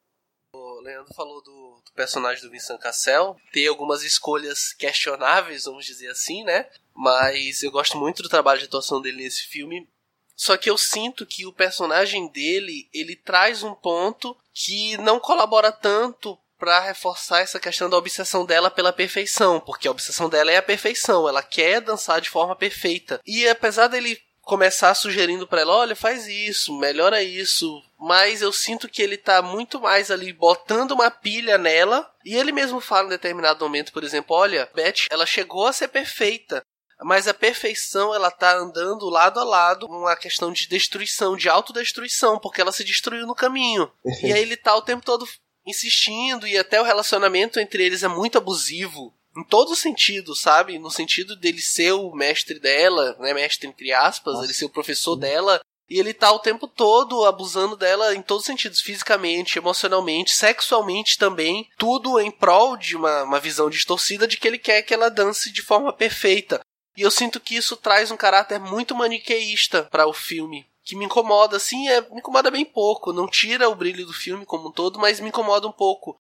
O 0.56 0.82
Leandro 0.82 1.14
falou 1.14 1.44
do, 1.44 1.82
do 1.86 1.94
personagem 1.94 2.44
do 2.44 2.50
Vincent 2.50 2.80
Cassel, 2.80 3.38
tem 3.54 3.68
algumas 3.68 4.02
escolhas 4.02 4.74
questionáveis, 4.74 5.66
vamos 5.66 5.86
dizer 5.86 6.10
assim, 6.10 6.44
né? 6.44 6.68
Mas 6.96 7.62
eu 7.62 7.70
gosto 7.70 7.96
muito 7.96 8.24
do 8.24 8.30
trabalho 8.30 8.60
de 8.60 8.66
atuação 8.66 9.00
dele 9.00 9.24
nesse 9.24 9.44
filme, 9.44 9.88
só 10.36 10.58
que 10.58 10.70
eu 10.70 10.78
sinto 10.78 11.28
que 11.28 11.46
o 11.46 11.54
personagem 11.54 12.28
dele, 12.32 12.90
ele 12.92 13.16
traz 13.16 13.62
um 13.62 13.76
ponto 13.76 14.36
que 14.52 14.98
não 14.98 15.20
colabora 15.20 15.72
tanto 15.72 16.40
para 16.60 16.82
reforçar 16.82 17.40
essa 17.40 17.60
questão 17.60 17.90
da 17.90 17.98
obsessão 17.98 18.46
dela 18.46 18.70
pela 18.70 18.92
perfeição, 18.92 19.60
porque 19.62 19.88
a 19.88 19.92
obsessão 19.92 20.28
dela 20.30 20.52
é 20.52 20.58
a 20.58 20.62
perfeição, 20.62 21.28
ela 21.28 21.42
quer 21.42 21.80
dançar 21.80 22.20
de 22.20 22.30
forma 22.30 22.56
perfeita. 22.56 23.20
E 23.26 23.48
apesar 23.48 23.88
dele 23.88 24.20
começar 24.42 24.94
sugerindo 24.96 25.48
para 25.48 25.62
ela, 25.62 25.74
olha, 25.74 25.96
faz 25.96 26.28
isso, 26.28 26.78
melhora 26.78 27.24
isso, 27.24 27.82
mas 27.98 28.42
eu 28.42 28.52
sinto 28.52 28.90
que 28.90 29.02
ele 29.02 29.16
tá 29.16 29.42
muito 29.42 29.80
mais 29.80 30.12
ali 30.12 30.34
botando 30.34 30.92
uma 30.92 31.10
pilha 31.10 31.58
nela, 31.58 32.12
e 32.26 32.36
ele 32.36 32.52
mesmo 32.52 32.82
fala 32.82 33.06
em 33.06 33.12
determinado 33.12 33.64
momento, 33.64 33.94
por 33.94 34.04
exemplo, 34.04 34.36
olha, 34.36 34.70
Beth, 34.74 35.06
ela 35.10 35.26
chegou 35.26 35.68
a 35.68 35.74
ser 35.74 35.88
perfeita, 35.88 36.64
mas 37.02 37.28
a 37.28 37.34
perfeição 37.34 38.14
ela 38.14 38.30
tá 38.30 38.58
andando 38.58 39.10
lado 39.10 39.40
a 39.40 39.44
lado 39.44 39.88
com 39.88 40.00
uma 40.00 40.16
questão 40.16 40.52
de 40.52 40.68
destruição, 40.68 41.38
de 41.38 41.48
autodestruição, 41.48 42.40
porque 42.40 42.60
ela 42.60 42.72
se 42.72 42.84
destruiu 42.84 43.26
no 43.26 43.36
caminho. 43.36 43.90
E 44.22 44.34
aí 44.34 44.42
ele 44.42 44.58
tá 44.58 44.76
o 44.76 44.82
tempo 44.82 45.06
todo 45.06 45.26
insistindo 45.70 46.48
e 46.48 46.58
até 46.58 46.82
o 46.82 46.86
relacionamento 46.86 47.60
entre 47.60 47.84
eles 47.84 48.04
é 48.04 48.08
muito 48.08 48.38
abusivo. 48.38 49.14
Em 49.38 49.44
todo 49.44 49.76
sentido, 49.76 50.36
sabe? 50.36 50.80
No 50.80 50.90
sentido 50.90 51.36
dele 51.36 51.62
ser 51.62 51.92
o 51.94 52.12
mestre 52.14 52.60
dela, 52.60 53.16
né? 53.20 53.34
Mestre 53.34 53.68
entre 53.68 53.94
aspas, 53.94 54.34
Nossa. 54.34 54.46
ele 54.46 54.54
ser 54.54 54.66
o 54.66 54.70
professor 54.70 55.16
dela. 55.16 55.62
E 55.90 56.00
ele 56.00 56.14
tá 56.14 56.32
o 56.32 56.40
tempo 56.40 56.68
todo 56.68 57.26
abusando 57.26 57.76
dela 57.76 58.14
em 58.14 58.22
todos 58.22 58.44
os 58.44 58.48
sentidos, 58.48 58.80
fisicamente, 58.80 59.58
emocionalmente, 59.58 60.32
sexualmente 60.32 61.18
também. 61.18 61.68
Tudo 61.78 62.20
em 62.20 62.30
prol 62.30 62.78
de 62.78 62.96
uma, 62.96 63.24
uma 63.24 63.40
visão 63.40 63.70
distorcida 63.70 64.28
de 64.28 64.38
que 64.38 64.48
ele 64.48 64.60
quer 64.60 64.84
que 64.84 64.94
ela 64.94 65.10
dance 65.10 65.52
de 65.52 65.64
forma 65.64 65.92
perfeita. 65.92 66.62
E 66.96 67.02
eu 67.02 67.10
sinto 67.10 67.40
que 67.40 67.56
isso 67.56 67.78
traz 67.78 68.12
um 68.12 68.18
caráter 68.18 68.60
muito 68.60 68.94
maniqueísta 68.94 69.84
para 69.84 70.06
o 70.06 70.14
filme. 70.14 70.68
Que 70.90 70.96
me 70.96 71.06
incomoda, 71.06 71.56
assim, 71.56 71.88
é, 71.88 72.02
me 72.10 72.18
incomoda 72.18 72.50
bem 72.50 72.66
pouco. 72.66 73.14
Não 73.14 73.28
tira 73.28 73.70
o 73.70 73.76
brilho 73.76 74.08
do 74.08 74.12
filme 74.12 74.44
como 74.44 74.70
um 74.70 74.72
todo, 74.72 74.98
mas 74.98 75.20
me 75.20 75.30
incomoda 75.30 75.68
um 75.68 75.72
pouco. 75.72 76.20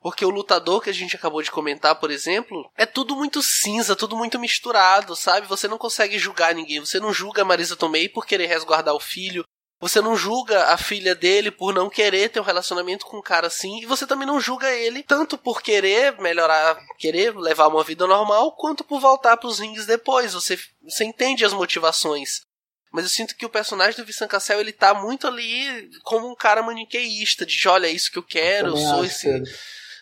Porque 0.00 0.24
o 0.24 0.30
lutador 0.30 0.80
que 0.80 0.88
a 0.88 0.92
gente 0.92 1.16
acabou 1.16 1.42
de 1.42 1.50
comentar, 1.50 1.98
por 1.98 2.12
exemplo, 2.12 2.70
é 2.76 2.86
tudo 2.86 3.16
muito 3.16 3.42
cinza, 3.42 3.96
tudo 3.96 4.16
muito 4.16 4.38
misturado, 4.38 5.16
sabe? 5.16 5.48
Você 5.48 5.66
não 5.66 5.76
consegue 5.76 6.20
julgar 6.20 6.54
ninguém. 6.54 6.78
Você 6.78 7.00
não 7.00 7.12
julga 7.12 7.42
a 7.42 7.44
Marisa 7.44 7.74
Tomei 7.74 8.08
por 8.08 8.24
querer 8.24 8.46
resguardar 8.46 8.94
o 8.94 9.00
filho. 9.00 9.44
Você 9.80 10.00
não 10.00 10.14
julga 10.14 10.66
a 10.66 10.78
filha 10.78 11.12
dele 11.12 11.50
por 11.50 11.74
não 11.74 11.90
querer 11.90 12.28
ter 12.28 12.38
um 12.38 12.44
relacionamento 12.44 13.04
com 13.06 13.18
um 13.18 13.22
cara 13.22 13.48
assim, 13.48 13.80
e 13.80 13.86
você 13.86 14.06
também 14.06 14.26
não 14.26 14.40
julga 14.40 14.72
ele 14.72 15.02
tanto 15.02 15.36
por 15.36 15.60
querer 15.60 16.16
melhorar, 16.20 16.78
querer 16.96 17.36
levar 17.36 17.66
uma 17.66 17.82
vida 17.82 18.06
normal, 18.06 18.52
quanto 18.52 18.84
por 18.84 19.00
voltar 19.00 19.36
para 19.36 19.48
os 19.48 19.58
rings 19.58 19.84
depois. 19.84 20.32
Você, 20.32 20.56
você 20.80 21.04
entende 21.04 21.44
as 21.44 21.52
motivações. 21.52 22.45
Mas 22.92 23.04
eu 23.04 23.10
sinto 23.10 23.36
que 23.36 23.44
o 23.44 23.50
personagem 23.50 23.96
do 23.96 24.06
Vincent 24.06 24.28
Cassel, 24.28 24.60
ele 24.60 24.72
tá 24.72 24.94
muito 24.94 25.26
ali 25.26 25.90
como 26.04 26.30
um 26.30 26.34
cara 26.34 26.62
maniqueísta, 26.62 27.44
de 27.44 27.68
olha, 27.68 27.86
é 27.86 27.90
isso 27.90 28.10
que 28.10 28.18
eu 28.18 28.22
quero, 28.22 28.68
eu 28.68 28.76
sou 28.76 29.04
esse. 29.04 29.42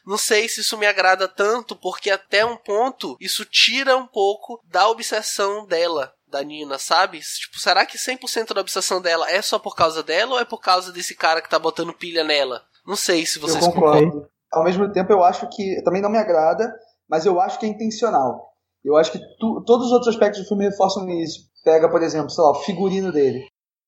Não 0.06 0.18
sei 0.18 0.48
se 0.48 0.60
isso 0.60 0.76
me 0.76 0.86
agrada 0.86 1.26
tanto, 1.26 1.74
porque 1.74 2.10
até 2.10 2.44
um 2.44 2.56
ponto 2.56 3.16
isso 3.18 3.44
tira 3.44 3.96
um 3.96 4.06
pouco 4.06 4.60
da 4.68 4.86
obsessão 4.88 5.66
dela 5.66 6.12
da 6.28 6.42
Nina, 6.42 6.78
sabe? 6.78 7.20
Tipo, 7.20 7.60
será 7.60 7.86
que 7.86 7.96
100% 7.96 8.52
da 8.52 8.60
obsessão 8.60 9.00
dela 9.00 9.30
é 9.30 9.40
só 9.40 9.58
por 9.58 9.76
causa 9.76 10.02
dela 10.02 10.32
ou 10.32 10.40
é 10.40 10.44
por 10.44 10.60
causa 10.60 10.92
desse 10.92 11.14
cara 11.14 11.40
que 11.40 11.48
tá 11.48 11.58
botando 11.58 11.92
pilha 11.92 12.24
nela? 12.24 12.62
Não 12.86 12.96
sei 12.96 13.24
se 13.24 13.38
vocês 13.38 13.64
eu 13.64 13.72
concordo. 13.72 14.04
Concordam. 14.04 14.28
Ao 14.52 14.64
mesmo 14.64 14.92
tempo, 14.92 15.12
eu 15.12 15.22
acho 15.22 15.48
que 15.48 15.80
também 15.84 16.02
não 16.02 16.10
me 16.10 16.18
agrada, 16.18 16.72
mas 17.08 17.24
eu 17.24 17.40
acho 17.40 17.58
que 17.58 17.66
é 17.66 17.68
intencional. 17.68 18.52
Eu 18.84 18.96
acho 18.96 19.12
que 19.12 19.18
tu, 19.38 19.62
todos 19.64 19.86
os 19.86 19.92
outros 19.92 20.14
aspectos 20.14 20.42
do 20.42 20.48
filme 20.48 20.68
reforçam 20.68 21.08
isso. 21.08 21.40
Pega, 21.64 21.88
por 21.88 22.02
exemplo, 22.02 22.30
sei 22.30 22.44
lá, 22.44 22.50
o 22.50 22.62
figurino 22.62 23.10
dele. 23.10 23.46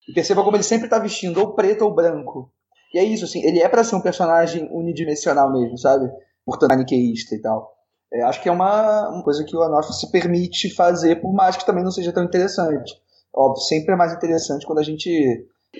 E 0.09 0.13
perceba 0.13 0.43
como 0.43 0.57
ele 0.57 0.63
sempre 0.63 0.89
tá 0.89 0.99
vestindo 0.99 1.39
ou 1.41 1.55
preto 1.55 1.85
ou 1.85 1.95
branco. 1.95 2.51
E 2.95 2.99
é 2.99 3.05
isso, 3.05 3.25
assim, 3.25 3.45
ele 3.45 3.61
é 3.61 3.69
para 3.69 3.85
ser 3.85 3.97
um 3.97 4.01
personagem 4.01 4.69
unidimensional 4.73 5.53
mesmo, 5.53 5.77
sabe? 5.77 6.11
Portanto, 6.45 6.71
maniqueísta 6.71 7.35
e 7.35 7.41
tal. 7.41 7.77
É, 8.13 8.23
acho 8.23 8.43
que 8.43 8.49
é 8.49 8.53
uma, 8.53 9.09
uma 9.11 9.23
coisa 9.23 9.45
que 9.45 9.57
o 9.57 9.63
Anosf 9.63 9.93
se 9.93 10.11
permite 10.11 10.75
fazer, 10.75 11.21
por 11.21 11.33
mais 11.33 11.57
que 11.57 11.67
também 11.67 11.85
não 11.85 11.91
seja 11.91 12.13
tão 12.13 12.25
interessante. 12.25 12.95
Óbvio, 13.35 13.63
sempre 13.65 13.93
é 13.93 13.97
mais 13.97 14.15
interessante 14.15 14.65
quando 14.65 14.79
a 14.79 14.83
gente 14.83 15.11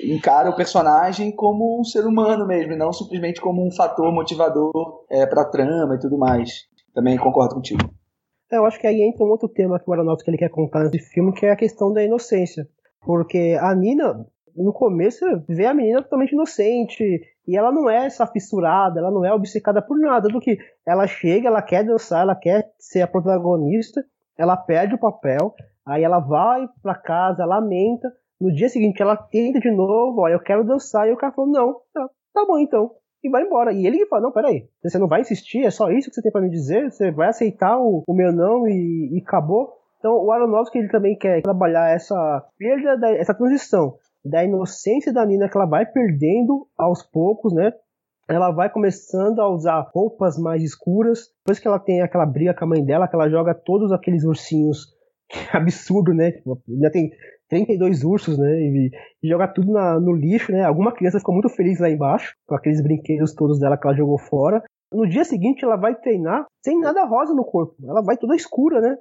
encara 0.05 0.51
o 0.51 0.57
personagem 0.57 1.35
como 1.35 1.81
um 1.81 1.85
ser 1.85 2.05
humano 2.05 2.47
mesmo, 2.47 2.73
e 2.73 2.77
não 2.77 2.93
simplesmente 2.93 3.41
como 3.41 3.67
um 3.67 3.71
fator 3.71 4.13
motivador 4.13 5.05
é, 5.09 5.25
para 5.25 5.45
trama 5.45 5.95
e 5.95 5.99
tudo 5.99 6.19
mais. 6.19 6.65
Também 6.93 7.17
concordo 7.17 7.55
contigo. 7.55 7.89
Eu 8.51 8.65
acho 8.65 8.79
que 8.79 8.87
aí 8.87 9.03
entra 9.03 9.25
um 9.25 9.29
outro 9.29 9.49
tema 9.49 9.79
que 9.81 9.89
o 9.89 9.93
Aronofsky 9.93 10.31
ele 10.31 10.39
quer 10.39 10.51
contar 10.51 10.85
nesse 10.85 11.11
filme, 11.11 11.33
que 11.33 11.47
é 11.47 11.51
a 11.51 11.57
questão 11.57 11.93
da 11.93 12.03
inocência. 12.03 12.69
Porque 13.05 13.57
a 13.61 13.75
Nina, 13.75 14.25
no 14.55 14.73
começo, 14.73 15.25
vê 15.49 15.67
a 15.67 15.75
menina 15.75 16.03
totalmente 16.03 16.33
inocente, 16.33 17.21
e 17.47 17.57
ela 17.57 17.73
não 17.73 17.89
é 17.89 18.07
essa 18.07 18.27
fissurada, 18.27 19.01
ela 19.01 19.11
não 19.11 19.25
é 19.25 19.33
obcecada 19.33 19.83
por 19.83 19.99
nada. 19.99 20.29
Do 20.29 20.41
que 20.41 20.59
ela 20.87 21.07
chega, 21.07 21.49
ela 21.49 21.63
quer 21.63 21.85
dançar, 21.85 22.23
ela 22.23 22.35
quer 22.35 22.71
ser 22.79 23.03
a 23.03 23.07
protagonista, 23.07 24.05
ela 24.39 24.57
perde 24.57 24.95
o 24.95 24.99
papel, 24.99 25.55
aí 25.85 26.03
ela 26.03 26.21
vai 26.21 26.69
para 26.83 26.95
casa, 26.95 27.45
lamenta, 27.45 28.13
no 28.41 28.53
dia 28.53 28.69
seguinte 28.69 29.01
ela 29.01 29.17
tenta 29.17 29.59
de 29.59 29.71
novo, 29.71 30.21
ó, 30.21 30.29
eu 30.29 30.41
quero 30.41 30.65
dançar, 30.65 31.09
e 31.09 31.13
o 31.13 31.17
cara 31.17 31.33
falou, 31.33 31.51
não, 31.51 31.75
tá, 31.93 32.09
tá 32.35 32.45
bom 32.47 32.59
então, 32.59 32.91
e 33.23 33.29
vai 33.29 33.43
embora. 33.43 33.73
E 33.73 33.87
ele 33.87 34.07
fala, 34.07 34.23
não, 34.23 34.33
peraí, 34.33 34.69
você 34.83 34.99
não 34.99 35.09
vai 35.09 35.21
insistir, 35.21 35.65
é 35.65 35.71
só 35.71 35.91
isso 35.91 36.09
que 36.09 36.15
você 36.15 36.23
tem 36.23 36.33
para 36.33 36.41
me 36.41 36.51
dizer, 36.51 36.91
você 36.91 37.11
vai 37.11 37.29
aceitar 37.29 37.79
o, 37.79 38.03
o 38.07 38.15
meu 38.15 38.33
não 38.33 38.67
e, 38.67 39.17
e 39.17 39.23
acabou? 39.27 39.73
Então 39.99 40.13
o 40.13 40.31
Aronofsky 40.31 40.79
ele 40.79 40.89
também 40.89 41.17
quer 41.17 41.43
trabalhar 41.43 41.91
essa 41.91 42.45
perda, 42.59 42.97
da, 42.97 43.11
essa 43.17 43.35
transição 43.35 43.95
da 44.27 44.45
inocência 44.45 45.13
da 45.13 45.25
Nina 45.25 45.49
que 45.49 45.57
ela 45.57 45.67
vai 45.67 45.87
perdendo 45.87 46.67
aos 46.77 47.03
poucos, 47.03 47.53
né? 47.55 47.73
Ela 48.29 48.51
vai 48.51 48.69
começando 48.69 49.39
a 49.41 49.49
usar 49.49 49.89
roupas 49.95 50.37
mais 50.37 50.63
escuras. 50.63 51.29
Depois 51.45 51.61
que 51.61 51.69
ela 51.69 51.79
tem 51.79 52.03
aquela 52.03 52.27
briga 52.27 52.53
com 52.53 52.65
a 52.65 52.69
mãe 52.69 52.85
dela, 52.85 53.07
que 53.07 53.15
ela 53.15 53.31
joga 53.31 53.55
todos 53.55 53.93
aqueles 53.93 54.25
ursinhos. 54.25 54.95
Que 55.29 55.39
é 55.39 55.57
absurdo, 55.59 56.15
né? 56.15 56.31
Tipo, 56.31 56.63
ainda 56.69 56.89
tem 56.89 57.11
32 57.49 58.05
ursos, 58.05 58.39
né? 58.39 58.51
E, 58.61 58.91
e 59.23 59.29
joga 59.29 59.49
tudo 59.49 59.73
na, 59.73 59.99
no 60.01 60.13
lixo, 60.13 60.53
né? 60.53 60.65
Alguma 60.65 60.93
criança 60.93 61.19
ficou 61.19 61.35
muito 61.35 61.49
feliz 61.49 61.79
lá 61.81 61.89
embaixo, 61.89 62.35
com 62.47 62.55
aqueles 62.55 62.83
brinquedos 62.83 63.35
todos 63.35 63.59
dela 63.59 63.77
que 63.77 63.87
ela 63.87 63.97
jogou 63.97 64.19
fora. 64.19 64.63
No 64.93 65.09
dia 65.09 65.25
seguinte, 65.25 65.65
ela 65.65 65.77
vai 65.77 65.95
treinar 65.95 66.47
sem 66.65 66.79
nada 66.79 67.05
rosa 67.05 67.35
no 67.35 67.45
corpo. 67.45 67.75
Ela 67.87 68.03
vai 68.03 68.17
toda 68.17 68.37
escura, 68.37 68.81
né? 68.81 68.97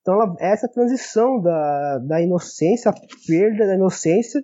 Então, 0.00 0.14
ela, 0.14 0.34
essa 0.38 0.68
transição 0.68 1.40
da, 1.40 1.98
da 1.98 2.22
inocência, 2.22 2.90
a 2.90 2.94
perda 3.26 3.66
da 3.66 3.74
inocência, 3.74 4.42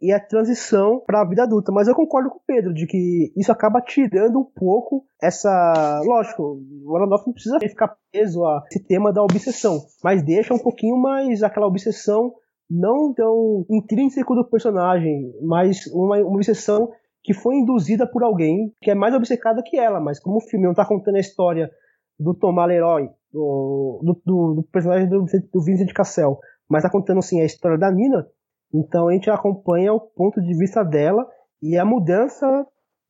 e 0.00 0.12
a 0.12 0.20
transição 0.20 1.00
para 1.06 1.20
a 1.20 1.24
vida 1.24 1.42
adulta. 1.42 1.72
Mas 1.72 1.88
eu 1.88 1.94
concordo 1.94 2.30
com 2.30 2.36
o 2.36 2.42
Pedro 2.46 2.74
de 2.74 2.86
que 2.86 3.32
isso 3.36 3.50
acaba 3.50 3.80
tirando 3.80 4.38
um 4.38 4.44
pouco 4.44 5.04
essa. 5.22 6.00
Lógico, 6.04 6.60
o 6.84 6.96
Aronofsky 6.96 7.28
não 7.28 7.34
precisa 7.34 7.58
ficar 7.60 7.96
preso 8.12 8.44
a 8.44 8.62
esse 8.70 8.84
tema 8.84 9.12
da 9.12 9.22
obsessão, 9.22 9.80
mas 10.02 10.22
deixa 10.22 10.54
um 10.54 10.58
pouquinho 10.58 10.96
mais 10.96 11.42
aquela 11.42 11.66
obsessão 11.66 12.32
não 12.68 13.12
tão 13.14 13.64
intrínseco 13.70 14.34
do 14.34 14.48
personagem, 14.48 15.32
mas 15.42 15.86
uma, 15.88 16.18
uma 16.18 16.36
obsessão 16.36 16.90
que 17.22 17.34
foi 17.34 17.56
induzida 17.56 18.06
por 18.06 18.22
alguém 18.22 18.72
que 18.80 18.90
é 18.90 18.94
mais 18.94 19.14
obcecada 19.14 19.62
que 19.64 19.78
ela. 19.78 20.00
Mas 20.00 20.20
como 20.20 20.36
o 20.36 20.40
filme 20.40 20.64
não 20.64 20.72
está 20.72 20.84
contando 20.84 21.16
a 21.16 21.20
história 21.20 21.70
do 22.18 22.34
Tomás 22.34 22.70
do, 23.32 24.00
do, 24.02 24.22
do, 24.24 24.54
do 24.54 24.62
personagem 24.72 25.08
do, 25.08 25.24
do 25.24 25.64
Vincent 25.64 25.92
Cassel, 25.92 26.38
mas 26.68 26.82
está 26.82 26.90
contando 26.90 27.18
assim 27.18 27.40
a 27.40 27.44
história 27.44 27.78
da 27.78 27.90
Nina 27.90 28.26
então 28.72 29.08
a 29.08 29.12
gente 29.12 29.30
acompanha 29.30 29.92
o 29.92 30.00
ponto 30.00 30.40
de 30.40 30.56
vista 30.56 30.82
dela 30.84 31.26
e 31.62 31.76
a 31.78 31.84
mudança 31.84 32.46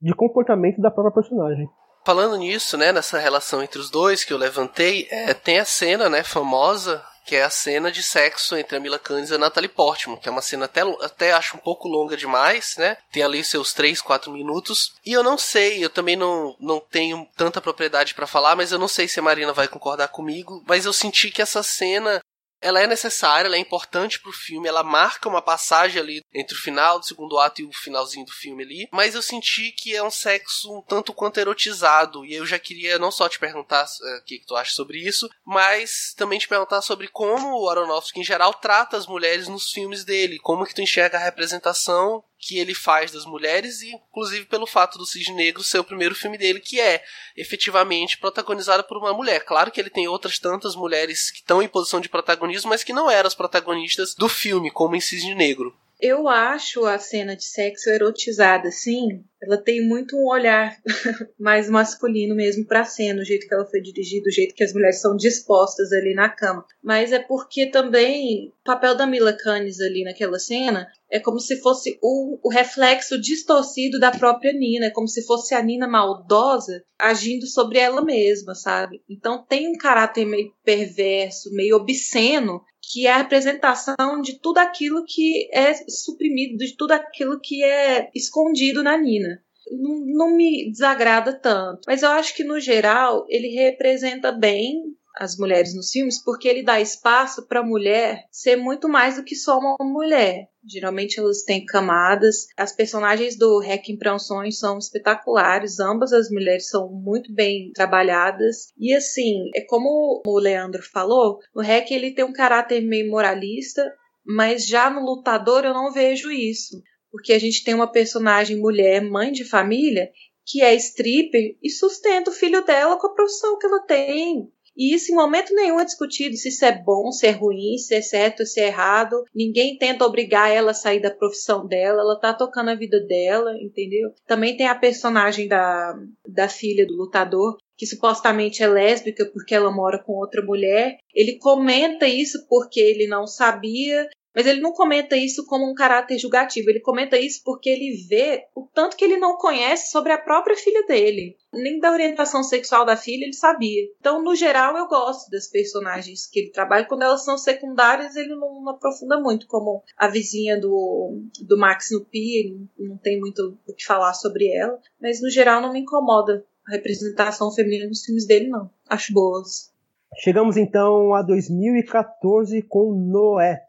de 0.00 0.14
comportamento 0.14 0.80
da 0.80 0.90
própria 0.90 1.14
personagem. 1.14 1.68
Falando 2.04 2.36
nisso, 2.36 2.76
né, 2.76 2.92
nessa 2.92 3.18
relação 3.18 3.62
entre 3.62 3.80
os 3.80 3.90
dois 3.90 4.22
que 4.22 4.32
eu 4.32 4.38
levantei, 4.38 5.08
é, 5.10 5.34
tem 5.34 5.58
a 5.58 5.64
cena, 5.64 6.08
né, 6.08 6.22
famosa, 6.22 7.02
que 7.26 7.34
é 7.34 7.42
a 7.42 7.50
cena 7.50 7.90
de 7.90 8.02
sexo 8.02 8.56
entre 8.56 8.76
a 8.76 8.80
Mila 8.80 8.98
Kunis 8.98 9.30
e 9.30 9.34
a 9.34 9.38
Natalie 9.38 9.68
Portman, 9.68 10.16
que 10.16 10.28
é 10.28 10.32
uma 10.32 10.40
cena 10.40 10.66
até, 10.66 10.82
até 11.02 11.32
acho 11.32 11.56
um 11.56 11.60
pouco 11.60 11.88
longa 11.88 12.16
demais, 12.16 12.76
né? 12.78 12.96
Tem 13.10 13.22
ali 13.22 13.42
seus 13.42 13.72
3, 13.72 14.00
4 14.00 14.30
minutos. 14.32 14.94
E 15.04 15.12
eu 15.12 15.22
não 15.22 15.36
sei, 15.36 15.84
eu 15.84 15.90
também 15.90 16.14
não, 16.14 16.56
não 16.60 16.78
tenho 16.78 17.26
tanta 17.36 17.60
propriedade 17.60 18.14
para 18.14 18.26
falar, 18.26 18.54
mas 18.54 18.70
eu 18.70 18.78
não 18.78 18.88
sei 18.88 19.08
se 19.08 19.18
a 19.18 19.22
Marina 19.22 19.52
vai 19.52 19.66
concordar 19.66 20.08
comigo, 20.08 20.62
mas 20.66 20.86
eu 20.86 20.92
senti 20.92 21.30
que 21.30 21.42
essa 21.42 21.62
cena 21.62 22.22
ela 22.60 22.80
é 22.80 22.86
necessária, 22.86 23.46
ela 23.46 23.56
é 23.56 23.60
importante 23.60 24.20
pro 24.20 24.32
filme, 24.32 24.68
ela 24.68 24.82
marca 24.82 25.28
uma 25.28 25.42
passagem 25.42 26.00
ali 26.00 26.22
entre 26.34 26.56
o 26.56 26.60
final 26.60 26.98
do 26.98 27.06
segundo 27.06 27.38
ato 27.38 27.60
e 27.60 27.64
o 27.64 27.72
finalzinho 27.72 28.24
do 28.24 28.32
filme 28.32 28.62
ali, 28.62 28.88
mas 28.92 29.14
eu 29.14 29.22
senti 29.22 29.72
que 29.72 29.94
é 29.94 30.02
um 30.02 30.10
sexo 30.10 30.76
um 30.76 30.82
tanto 30.82 31.12
quanto 31.12 31.38
erotizado, 31.38 32.24
e 32.24 32.34
eu 32.34 32.46
já 32.46 32.58
queria 32.58 32.98
não 32.98 33.10
só 33.10 33.28
te 33.28 33.38
perguntar 33.38 33.84
uh, 33.84 34.18
o 34.18 34.24
que, 34.24 34.38
que 34.38 34.46
tu 34.46 34.56
acha 34.56 34.72
sobre 34.72 34.98
isso, 34.98 35.28
mas 35.44 36.14
também 36.16 36.38
te 36.38 36.48
perguntar 36.48 36.82
sobre 36.82 37.08
como 37.08 37.60
o 37.60 37.68
Aronofsky 37.68 38.20
em 38.20 38.24
geral 38.24 38.52
trata 38.54 38.96
as 38.96 39.06
mulheres 39.06 39.48
nos 39.48 39.70
filmes 39.70 40.04
dele, 40.04 40.38
como 40.38 40.64
que 40.64 40.74
tu 40.74 40.82
enxerga 40.82 41.18
a 41.18 41.24
representação 41.24 42.22
que 42.38 42.58
ele 42.58 42.74
faz 42.74 43.10
das 43.10 43.24
mulheres, 43.24 43.80
e 43.80 43.90
inclusive 43.92 44.46
pelo 44.46 44.66
fato 44.66 44.98
do 44.98 45.06
Cisne 45.06 45.34
Negro 45.34 45.62
ser 45.62 45.78
o 45.78 45.84
primeiro 45.84 46.14
filme 46.14 46.36
dele 46.38 46.60
que 46.60 46.80
é 46.80 47.02
efetivamente 47.36 48.18
protagonizado 48.18 48.84
por 48.84 48.98
uma 48.98 49.12
mulher. 49.12 49.44
Claro 49.44 49.70
que 49.70 49.80
ele 49.80 49.90
tem 49.90 50.06
outras 50.06 50.38
tantas 50.38 50.76
mulheres 50.76 51.30
que 51.30 51.38
estão 51.38 51.62
em 51.62 51.68
posição 51.68 52.00
de 52.00 52.08
protagonismo, 52.08 52.70
mas 52.70 52.84
que 52.84 52.92
não 52.92 53.10
eram 53.10 53.26
as 53.26 53.34
protagonistas 53.34 54.14
do 54.14 54.28
filme, 54.28 54.70
como 54.70 54.96
em 54.96 55.00
Cisne 55.00 55.34
Negro. 55.34 55.76
Eu 56.00 56.28
acho 56.28 56.84
a 56.84 56.98
cena 56.98 57.34
de 57.34 57.44
sexo 57.44 57.88
erotizada, 57.88 58.68
assim, 58.68 59.24
ela 59.42 59.56
tem 59.56 59.86
muito 59.86 60.16
um 60.16 60.28
olhar 60.28 60.76
mais 61.38 61.70
masculino 61.70 62.34
mesmo 62.34 62.66
pra 62.66 62.84
cena, 62.84 63.22
o 63.22 63.24
jeito 63.24 63.46
que 63.46 63.54
ela 63.54 63.64
foi 63.64 63.80
dirigida, 63.80 64.28
o 64.28 64.32
jeito 64.32 64.54
que 64.54 64.64
as 64.64 64.72
mulheres 64.72 65.00
são 65.00 65.16
dispostas 65.16 65.92
ali 65.92 66.14
na 66.14 66.28
cama. 66.28 66.66
Mas 66.82 67.12
é 67.12 67.18
porque 67.18 67.70
também 67.70 68.48
o 68.48 68.64
papel 68.64 68.94
da 68.94 69.06
Mila 69.06 69.32
Kunis 69.32 69.80
ali 69.80 70.04
naquela 70.04 70.38
cena 70.38 70.86
é 71.10 71.20
como 71.20 71.38
se 71.38 71.60
fosse 71.60 71.98
o, 72.02 72.40
o, 72.42 72.50
reflexo 72.50 73.20
distorcido 73.20 73.98
da 73.98 74.10
própria 74.10 74.52
Nina, 74.52 74.86
é 74.86 74.90
como 74.90 75.06
se 75.06 75.24
fosse 75.24 75.54
a 75.54 75.62
Nina 75.62 75.86
maldosa 75.86 76.82
agindo 76.98 77.46
sobre 77.46 77.78
ela 77.78 78.02
mesma, 78.02 78.54
sabe? 78.54 79.02
Então 79.08 79.44
tem 79.44 79.68
um 79.68 79.78
caráter 79.78 80.24
meio 80.24 80.52
perverso, 80.64 81.54
meio 81.54 81.76
obsceno, 81.76 82.60
que 82.90 83.06
é 83.06 83.12
a 83.12 83.18
representação 83.18 84.20
de 84.22 84.38
tudo 84.38 84.58
aquilo 84.58 85.04
que 85.04 85.48
é 85.52 85.74
suprimido, 85.88 86.56
de 86.56 86.76
tudo 86.76 86.92
aquilo 86.92 87.40
que 87.40 87.62
é 87.62 88.10
escondido 88.14 88.82
na 88.82 88.96
Nina. 88.96 89.42
Não, 89.72 90.04
não 90.06 90.36
me 90.36 90.70
desagrada 90.70 91.32
tanto, 91.32 91.80
mas 91.86 92.02
eu 92.02 92.10
acho 92.10 92.34
que 92.36 92.44
no 92.44 92.60
geral 92.60 93.26
ele 93.28 93.48
representa 93.48 94.30
bem 94.30 94.96
as 95.16 95.36
mulheres 95.36 95.74
nos 95.74 95.90
filmes 95.90 96.22
porque 96.22 96.46
ele 96.46 96.62
dá 96.62 96.80
espaço 96.80 97.46
para 97.48 97.60
a 97.60 97.66
mulher 97.66 98.26
ser 98.30 98.56
muito 98.56 98.88
mais 98.88 99.16
do 99.16 99.24
que 99.24 99.34
só 99.34 99.58
uma 99.58 99.76
mulher. 99.80 100.48
Geralmente 100.68 101.20
elas 101.20 101.42
têm 101.42 101.64
camadas. 101.64 102.46
As 102.56 102.74
personagens 102.74 103.36
do 103.36 103.60
Hacking 103.60 103.96
para 103.96 104.14
um 104.14 104.18
Sonho 104.18 104.50
são 104.50 104.78
espetaculares. 104.78 105.78
Ambas 105.78 106.12
as 106.12 106.28
mulheres 106.30 106.68
são 106.68 106.90
muito 106.90 107.32
bem 107.32 107.70
trabalhadas. 107.72 108.72
E 108.78 108.92
assim, 108.94 109.50
é 109.54 109.60
como 109.62 110.22
o 110.26 110.38
Leandro 110.38 110.82
falou, 110.82 111.38
o 111.54 111.62
Hack 111.62 111.90
ele 111.90 112.14
tem 112.14 112.24
um 112.24 112.32
caráter 112.32 112.80
meio 112.80 113.10
moralista, 113.10 113.82
mas 114.26 114.66
já 114.66 114.90
no 114.90 115.00
Lutador 115.00 115.64
eu 115.64 115.72
não 115.72 115.92
vejo 115.92 116.30
isso. 116.30 116.82
Porque 117.10 117.32
a 117.32 117.38
gente 117.38 117.62
tem 117.62 117.74
uma 117.74 117.90
personagem 117.90 118.58
mulher, 118.58 119.00
mãe 119.00 119.30
de 119.30 119.44
família, 119.44 120.10
que 120.44 120.62
é 120.62 120.74
stripper 120.74 121.56
e 121.62 121.70
sustenta 121.70 122.30
o 122.30 122.34
filho 122.34 122.64
dela 122.64 122.98
com 122.98 123.06
a 123.06 123.14
profissão 123.14 123.58
que 123.58 123.66
ela 123.66 123.80
tem. 123.80 124.50
E 124.76 124.94
isso 124.94 125.10
em 125.10 125.14
momento 125.14 125.54
nenhum 125.54 125.80
é 125.80 125.84
discutido 125.84 126.36
se 126.36 126.48
isso 126.50 126.64
é 126.64 126.72
bom, 126.72 127.10
se 127.10 127.26
é 127.26 127.30
ruim, 127.30 127.78
se 127.78 127.94
é 127.94 128.02
certo, 128.02 128.44
se 128.44 128.60
é 128.60 128.66
errado. 128.66 129.24
Ninguém 129.34 129.78
tenta 129.78 130.04
obrigar 130.04 130.50
ela 130.50 130.72
a 130.72 130.74
sair 130.74 131.00
da 131.00 131.10
profissão 131.10 131.66
dela, 131.66 132.02
ela 132.02 132.20
tá 132.20 132.34
tocando 132.34 132.70
a 132.70 132.74
vida 132.74 133.00
dela, 133.00 133.56
entendeu? 133.60 134.12
Também 134.26 134.56
tem 134.56 134.66
a 134.66 134.74
personagem 134.74 135.48
da, 135.48 135.94
da 136.28 136.48
filha 136.48 136.86
do 136.86 136.94
lutador, 136.94 137.56
que 137.76 137.86
supostamente 137.86 138.62
é 138.62 138.66
lésbica 138.66 139.26
porque 139.26 139.54
ela 139.54 139.70
mora 139.70 140.02
com 140.02 140.12
outra 140.12 140.42
mulher. 140.42 140.98
Ele 141.14 141.38
comenta 141.38 142.06
isso 142.06 142.46
porque 142.48 142.80
ele 142.80 143.06
não 143.06 143.26
sabia 143.26 144.08
mas 144.36 144.46
ele 144.46 144.60
não 144.60 144.74
comenta 144.74 145.16
isso 145.16 145.46
como 145.46 145.64
um 145.64 145.72
caráter 145.72 146.18
julgativo, 146.18 146.68
ele 146.68 146.80
comenta 146.80 147.18
isso 147.18 147.40
porque 147.42 147.70
ele 147.70 148.04
vê 148.06 148.44
o 148.54 148.66
tanto 148.66 148.94
que 148.94 149.02
ele 149.02 149.16
não 149.16 149.38
conhece 149.38 149.90
sobre 149.90 150.12
a 150.12 150.18
própria 150.18 150.54
filha 150.54 150.84
dele. 150.86 151.38
Nem 151.54 151.80
da 151.80 151.90
orientação 151.90 152.42
sexual 152.42 152.84
da 152.84 152.98
filha 152.98 153.24
ele 153.24 153.32
sabia. 153.32 153.88
Então, 153.98 154.22
no 154.22 154.34
geral, 154.34 154.76
eu 154.76 154.86
gosto 154.88 155.30
das 155.30 155.46
personagens 155.46 156.26
que 156.26 156.40
ele 156.40 156.50
trabalha. 156.50 156.84
Quando 156.84 157.00
elas 157.00 157.24
são 157.24 157.38
secundárias, 157.38 158.14
ele 158.14 158.34
não, 158.34 158.60
não 158.62 158.72
aprofunda 158.72 159.18
muito, 159.18 159.46
como 159.46 159.82
a 159.96 160.06
vizinha 160.06 160.60
do, 160.60 161.18
do 161.40 161.56
Max 161.56 161.88
no 161.90 162.04
Pi, 162.04 162.40
ele 162.40 162.68
não 162.78 162.98
tem 162.98 163.18
muito 163.18 163.56
o 163.66 163.72
que 163.72 163.86
falar 163.86 164.12
sobre 164.12 164.48
ela. 164.54 164.78
Mas, 165.00 165.22
no 165.22 165.30
geral, 165.30 165.62
não 165.62 165.72
me 165.72 165.80
incomoda 165.80 166.44
a 166.68 166.72
representação 166.72 167.50
feminina 167.50 167.88
nos 167.88 168.04
filmes 168.04 168.26
dele, 168.26 168.48
não. 168.48 168.68
Acho 168.86 169.14
boas. 169.14 169.74
Chegamos 170.18 170.56
então 170.56 171.14
a 171.14 171.22
2014 171.22 172.62
com 172.62 172.92
Noé, 172.92 173.65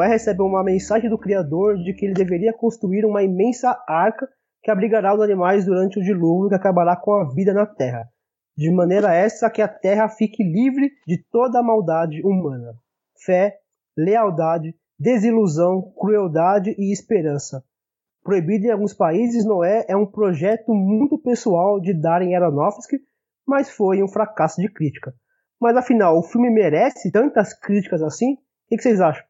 Noé 0.00 0.08
recebe 0.08 0.40
uma 0.40 0.64
mensagem 0.64 1.10
do 1.10 1.18
Criador 1.18 1.76
de 1.76 1.92
que 1.92 2.06
ele 2.06 2.14
deveria 2.14 2.54
construir 2.54 3.04
uma 3.04 3.22
imensa 3.22 3.78
arca 3.86 4.26
que 4.62 4.70
abrigará 4.70 5.14
os 5.14 5.20
animais 5.20 5.66
durante 5.66 5.98
o 5.98 6.02
dilúvio 6.02 6.48
que 6.48 6.54
acabará 6.54 6.96
com 6.96 7.12
a 7.12 7.28
vida 7.28 7.52
na 7.52 7.66
terra, 7.66 8.08
de 8.56 8.70
maneira 8.70 9.14
essa 9.14 9.50
que 9.50 9.60
a 9.60 9.68
terra 9.68 10.08
fique 10.08 10.42
livre 10.42 10.90
de 11.06 11.22
toda 11.30 11.58
a 11.58 11.62
maldade 11.62 12.22
humana. 12.22 12.72
Fé, 13.26 13.58
lealdade, 13.94 14.74
desilusão, 14.98 15.92
crueldade 15.94 16.74
e 16.78 16.90
esperança. 16.90 17.62
Proibido 18.24 18.68
em 18.68 18.70
alguns 18.70 18.94
países, 18.94 19.44
Noé 19.44 19.84
é 19.86 19.94
um 19.94 20.06
projeto 20.06 20.72
muito 20.72 21.18
pessoal 21.18 21.78
de 21.78 21.92
Darren 21.92 22.34
Aronofsky, 22.34 23.00
mas 23.46 23.68
foi 23.68 24.02
um 24.02 24.08
fracasso 24.08 24.62
de 24.62 24.72
crítica. 24.72 25.12
Mas 25.60 25.76
afinal, 25.76 26.16
o 26.16 26.22
filme 26.22 26.48
merece 26.48 27.12
tantas 27.12 27.52
críticas 27.52 28.02
assim? 28.02 28.32
O 28.32 28.38
que 28.70 28.80
vocês 28.80 28.98
acham? 28.98 29.29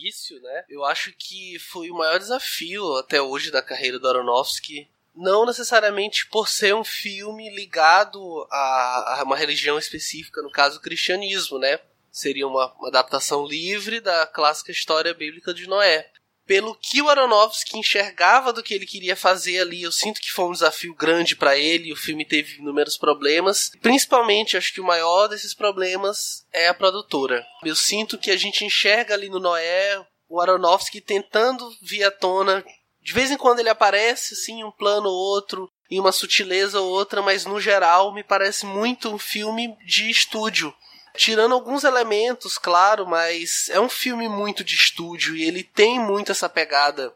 Difícil, 0.00 0.40
né? 0.40 0.64
Eu 0.68 0.84
acho 0.84 1.12
que 1.12 1.58
foi 1.58 1.90
o 1.90 1.96
maior 1.96 2.18
desafio 2.18 2.96
até 2.96 3.20
hoje 3.20 3.50
da 3.50 3.62
carreira 3.62 3.98
do 3.98 4.08
Aronofsky. 4.08 4.88
Não 5.14 5.44
necessariamente 5.44 6.26
por 6.28 6.48
ser 6.48 6.74
um 6.74 6.84
filme 6.84 7.54
ligado 7.54 8.46
a, 8.50 9.20
a 9.20 9.22
uma 9.24 9.36
religião 9.36 9.78
específica, 9.78 10.40
no 10.40 10.50
caso 10.50 10.78
o 10.78 10.82
cristianismo, 10.82 11.58
né? 11.58 11.78
Seria 12.10 12.46
uma, 12.46 12.72
uma 12.74 12.88
adaptação 12.88 13.46
livre 13.46 14.00
da 14.00 14.26
clássica 14.26 14.72
história 14.72 15.12
bíblica 15.12 15.52
de 15.52 15.66
Noé 15.66 16.10
pelo 16.50 16.74
que 16.74 17.00
o 17.00 17.08
Aronofsky 17.08 17.78
enxergava 17.78 18.52
do 18.52 18.60
que 18.60 18.74
ele 18.74 18.84
queria 18.84 19.14
fazer 19.14 19.60
ali. 19.60 19.84
Eu 19.84 19.92
sinto 19.92 20.20
que 20.20 20.32
foi 20.32 20.46
um 20.46 20.52
desafio 20.52 20.92
grande 20.96 21.36
para 21.36 21.56
ele. 21.56 21.92
O 21.92 21.96
filme 21.96 22.24
teve 22.24 22.56
inúmeros 22.56 22.98
problemas. 22.98 23.70
Principalmente, 23.80 24.56
acho 24.56 24.74
que 24.74 24.80
o 24.80 24.84
maior 24.84 25.28
desses 25.28 25.54
problemas 25.54 26.44
é 26.52 26.66
a 26.66 26.74
produtora. 26.74 27.46
Eu 27.64 27.76
sinto 27.76 28.18
que 28.18 28.32
a 28.32 28.36
gente 28.36 28.64
enxerga 28.64 29.14
ali 29.14 29.28
no 29.28 29.38
Noé 29.38 30.04
o 30.28 30.40
Aronofsky 30.40 31.00
tentando 31.00 31.70
vir 31.82 32.02
à 32.02 32.10
tona. 32.10 32.64
De 33.00 33.12
vez 33.12 33.30
em 33.30 33.36
quando 33.36 33.60
ele 33.60 33.68
aparece, 33.68 34.34
assim, 34.34 34.64
um 34.64 34.72
plano 34.72 35.08
ou 35.08 35.14
outro, 35.14 35.70
em 35.88 36.00
uma 36.00 36.10
sutileza 36.10 36.80
ou 36.80 36.90
outra, 36.90 37.22
mas 37.22 37.44
no 37.46 37.60
geral 37.60 38.12
me 38.12 38.24
parece 38.24 38.66
muito 38.66 39.08
um 39.08 39.18
filme 39.18 39.76
de 39.86 40.10
estúdio 40.10 40.74
Tirando 41.14 41.54
alguns 41.54 41.84
elementos, 41.84 42.56
claro, 42.56 43.06
mas 43.06 43.68
é 43.70 43.80
um 43.80 43.88
filme 43.88 44.28
muito 44.28 44.62
de 44.62 44.74
estúdio 44.74 45.34
e 45.36 45.42
ele 45.42 45.64
tem 45.64 45.98
muito 45.98 46.32
essa 46.32 46.48
pegada. 46.48 47.12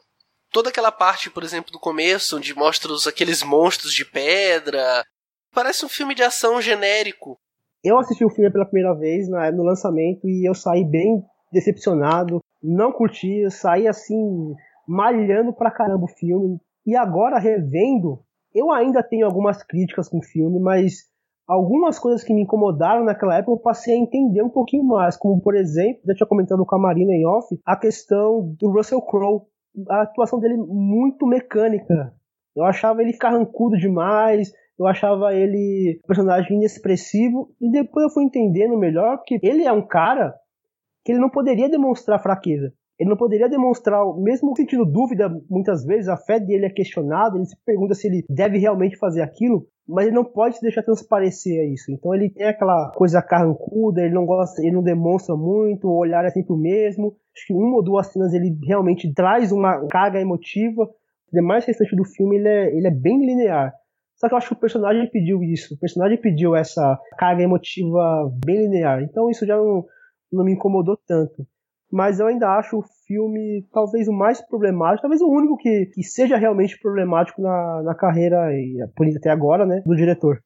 Toda 0.50 0.68
aquela 0.68 0.92
parte, 0.92 1.30
por 1.30 1.42
exemplo, 1.42 1.72
do 1.72 1.78
começo, 1.78 2.36
onde 2.36 2.54
mostra 2.54 2.92
os, 2.92 3.06
aqueles 3.06 3.42
monstros 3.42 3.92
de 3.92 4.04
pedra. 4.04 5.04
Parece 5.52 5.84
um 5.84 5.88
filme 5.88 6.14
de 6.14 6.22
ação 6.22 6.60
genérico. 6.60 7.36
Eu 7.82 7.98
assisti 7.98 8.24
o 8.24 8.30
filme 8.30 8.50
pela 8.50 8.64
primeira 8.64 8.94
vez 8.94 9.28
no 9.28 9.62
lançamento 9.62 10.28
e 10.28 10.48
eu 10.48 10.54
saí 10.54 10.84
bem 10.84 11.22
decepcionado. 11.52 12.40
Não 12.62 12.92
curti, 12.92 13.42
eu 13.42 13.50
saí 13.50 13.86
assim, 13.86 14.54
malhando 14.86 15.52
pra 15.52 15.70
caramba 15.70 16.04
o 16.04 16.16
filme. 16.16 16.58
E 16.86 16.96
agora, 16.96 17.38
revendo, 17.38 18.22
eu 18.54 18.70
ainda 18.70 19.02
tenho 19.02 19.26
algumas 19.26 19.62
críticas 19.62 20.08
com 20.08 20.18
o 20.18 20.24
filme, 20.24 20.58
mas 20.60 21.04
algumas 21.46 21.98
coisas 21.98 22.24
que 22.24 22.32
me 22.32 22.42
incomodaram 22.42 23.04
naquela 23.04 23.36
época 23.36 23.52
eu 23.52 23.58
passei 23.58 23.94
a 23.94 23.98
entender 23.98 24.42
um 24.42 24.50
pouquinho 24.50 24.84
mais, 24.84 25.16
como 25.16 25.40
por 25.40 25.54
exemplo, 25.54 26.02
já 26.06 26.14
tinha 26.14 26.26
comentado 26.26 26.64
com 26.64 26.76
a 26.76 26.78
Marina 26.78 27.12
em 27.12 27.26
off, 27.26 27.58
a 27.64 27.76
questão 27.76 28.54
do 28.58 28.70
Russell 28.70 29.02
Crowe, 29.02 29.42
a 29.88 30.02
atuação 30.02 30.38
dele 30.38 30.56
muito 30.56 31.26
mecânica. 31.26 32.14
Eu 32.56 32.64
achava 32.64 33.02
ele 33.02 33.12
carrancudo 33.16 33.76
demais, 33.76 34.52
eu 34.78 34.86
achava 34.86 35.34
ele 35.34 36.00
um 36.04 36.06
personagem 36.06 36.56
inexpressivo, 36.56 37.50
e 37.60 37.70
depois 37.70 38.04
eu 38.04 38.10
fui 38.10 38.24
entendendo 38.24 38.76
melhor 38.78 39.22
que 39.24 39.38
ele 39.42 39.64
é 39.64 39.72
um 39.72 39.86
cara 39.86 40.34
que 41.04 41.12
ele 41.12 41.20
não 41.20 41.28
poderia 41.28 41.68
demonstrar 41.68 42.22
fraqueza. 42.22 42.72
Ele 42.98 43.10
não 43.10 43.16
poderia 43.16 43.48
demonstrar, 43.48 44.00
mesmo 44.16 44.54
sentindo 44.56 44.84
dúvida, 44.84 45.28
muitas 45.50 45.84
vezes 45.84 46.08
a 46.08 46.16
fé 46.16 46.38
dele 46.38 46.66
é 46.66 46.70
questionada, 46.70 47.36
ele 47.36 47.46
se 47.46 47.56
pergunta 47.64 47.94
se 47.94 48.06
ele 48.06 48.24
deve 48.28 48.58
realmente 48.58 48.96
fazer 48.96 49.20
aquilo, 49.20 49.66
mas 49.86 50.06
ele 50.06 50.14
não 50.14 50.24
pode 50.24 50.60
deixar 50.60 50.82
transparecer 50.82 51.72
isso. 51.72 51.90
Então 51.90 52.14
ele 52.14 52.30
tem 52.30 52.46
aquela 52.46 52.92
coisa 52.94 53.20
carrancuda, 53.20 54.00
ele 54.00 54.14
não 54.14 54.24
gosta, 54.24 54.62
ele 54.62 54.76
não 54.76 54.82
demonstra 54.82 55.34
muito, 55.34 55.88
o 55.88 55.96
olhar 55.96 56.24
é 56.24 56.30
sempre 56.30 56.52
o 56.52 56.56
mesmo. 56.56 57.16
Acho 57.36 57.46
que 57.48 57.52
uma 57.52 57.76
ou 57.76 57.82
duas 57.82 58.06
cenas 58.06 58.32
ele 58.32 58.56
realmente 58.64 59.12
traz 59.12 59.50
uma 59.50 59.86
carga 59.88 60.20
emotiva. 60.20 60.84
O 60.84 61.34
demais 61.34 61.64
restante 61.64 61.96
do 61.96 62.04
filme 62.04 62.36
ele 62.36 62.48
é, 62.48 62.76
ele 62.76 62.86
é 62.86 62.92
bem 62.92 63.18
linear. 63.26 63.74
Só 64.14 64.28
que 64.28 64.34
eu 64.34 64.38
acho 64.38 64.48
que 64.48 64.54
o 64.54 64.60
personagem 64.60 65.10
pediu 65.10 65.42
isso. 65.42 65.74
O 65.74 65.78
personagem 65.78 66.16
pediu 66.16 66.54
essa 66.54 66.96
carga 67.18 67.42
emotiva 67.42 68.30
bem 68.46 68.56
linear. 68.56 69.02
Então 69.02 69.28
isso 69.28 69.44
já 69.44 69.56
não, 69.56 69.84
não 70.32 70.44
me 70.44 70.52
incomodou 70.52 70.96
tanto 71.04 71.44
mas 71.94 72.18
eu 72.18 72.26
ainda 72.26 72.48
acho 72.58 72.78
o 72.78 72.84
filme 73.06 73.64
talvez 73.72 74.08
o 74.08 74.12
mais 74.12 74.40
problemático, 74.40 75.02
talvez 75.02 75.22
o 75.22 75.28
único 75.28 75.56
que, 75.56 75.86
que 75.94 76.02
seja 76.02 76.36
realmente 76.36 76.76
problemático 76.80 77.40
na, 77.40 77.82
na 77.82 77.94
carreira, 77.94 78.52
e 78.52 78.78
até 79.16 79.30
agora, 79.30 79.64
né, 79.64 79.80
do 79.86 79.94
diretor 79.94 80.42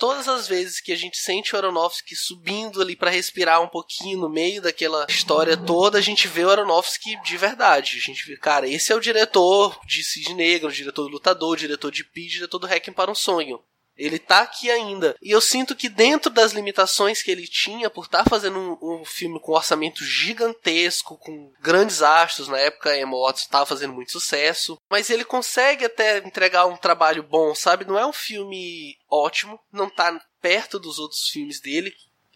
todas 0.00 0.26
as 0.28 0.48
vezes 0.48 0.80
que 0.80 0.92
a 0.92 0.96
gente 0.96 1.18
sente 1.18 1.54
o 1.54 1.58
Aronofsky 1.58 2.16
subindo 2.16 2.80
ali 2.80 2.96
para 2.96 3.10
respirar 3.10 3.60
um 3.60 3.68
pouquinho 3.68 4.18
no 4.18 4.30
meio 4.30 4.62
daquela 4.62 5.04
história 5.06 5.58
toda, 5.58 5.98
a 5.98 6.00
gente 6.00 6.26
vê 6.26 6.42
o 6.42 6.48
Aronofsky 6.48 7.20
de 7.22 7.36
verdade. 7.36 7.98
A 7.98 8.00
gente 8.00 8.26
vê, 8.26 8.34
cara, 8.38 8.66
esse 8.66 8.90
é 8.90 8.96
o 8.96 9.00
diretor 9.00 9.78
de 9.86 10.02
Cisne 10.02 10.32
Negro, 10.32 10.70
o 10.70 10.72
diretor 10.72 11.02
do 11.02 11.10
Lutador, 11.10 11.52
o 11.52 11.56
diretor 11.56 11.90
de 11.90 12.02
Pi, 12.02 12.28
diretor 12.28 12.58
do 12.58 12.66
Hacking 12.66 12.94
para 12.94 13.10
um 13.10 13.14
Sonho. 13.14 13.60
Ele 14.00 14.18
tá 14.18 14.40
aqui 14.40 14.70
ainda. 14.70 15.14
E 15.20 15.30
eu 15.30 15.40
sinto 15.42 15.76
que 15.76 15.88
dentro 15.88 16.30
das 16.30 16.52
limitações 16.52 17.22
que 17.22 17.30
ele 17.30 17.46
tinha, 17.46 17.90
por 17.90 18.06
estar 18.06 18.24
tá 18.24 18.30
fazendo 18.30 18.58
um, 18.58 19.00
um, 19.00 19.04
filme 19.04 19.38
com 19.38 19.52
um 19.52 19.56
orçamento 19.56 20.02
gigantesco, 20.02 21.18
com 21.18 21.52
grandes 21.60 22.00
astros, 22.00 22.48
na 22.48 22.58
época 22.58 22.96
Emma 22.96 23.18
Watson 23.18 23.44
estava 23.44 23.66
fazendo 23.66 23.92
muito 23.92 24.10
sucesso, 24.10 24.80
mas 24.90 25.10
ele 25.10 25.24
consegue 25.24 25.84
até 25.84 26.18
entregar 26.18 26.64
um 26.64 26.78
trabalho 26.78 27.22
bom, 27.22 27.54
sabe? 27.54 27.84
Não 27.84 27.98
é 27.98 28.06
um 28.06 28.12
filme 28.12 28.96
ótimo, 29.10 29.60
não 29.70 29.90
tá 29.90 30.18
perto 30.40 30.78
dos 30.78 30.98
outros 30.98 31.28
filmes 31.28 31.60
dele, 31.60 31.92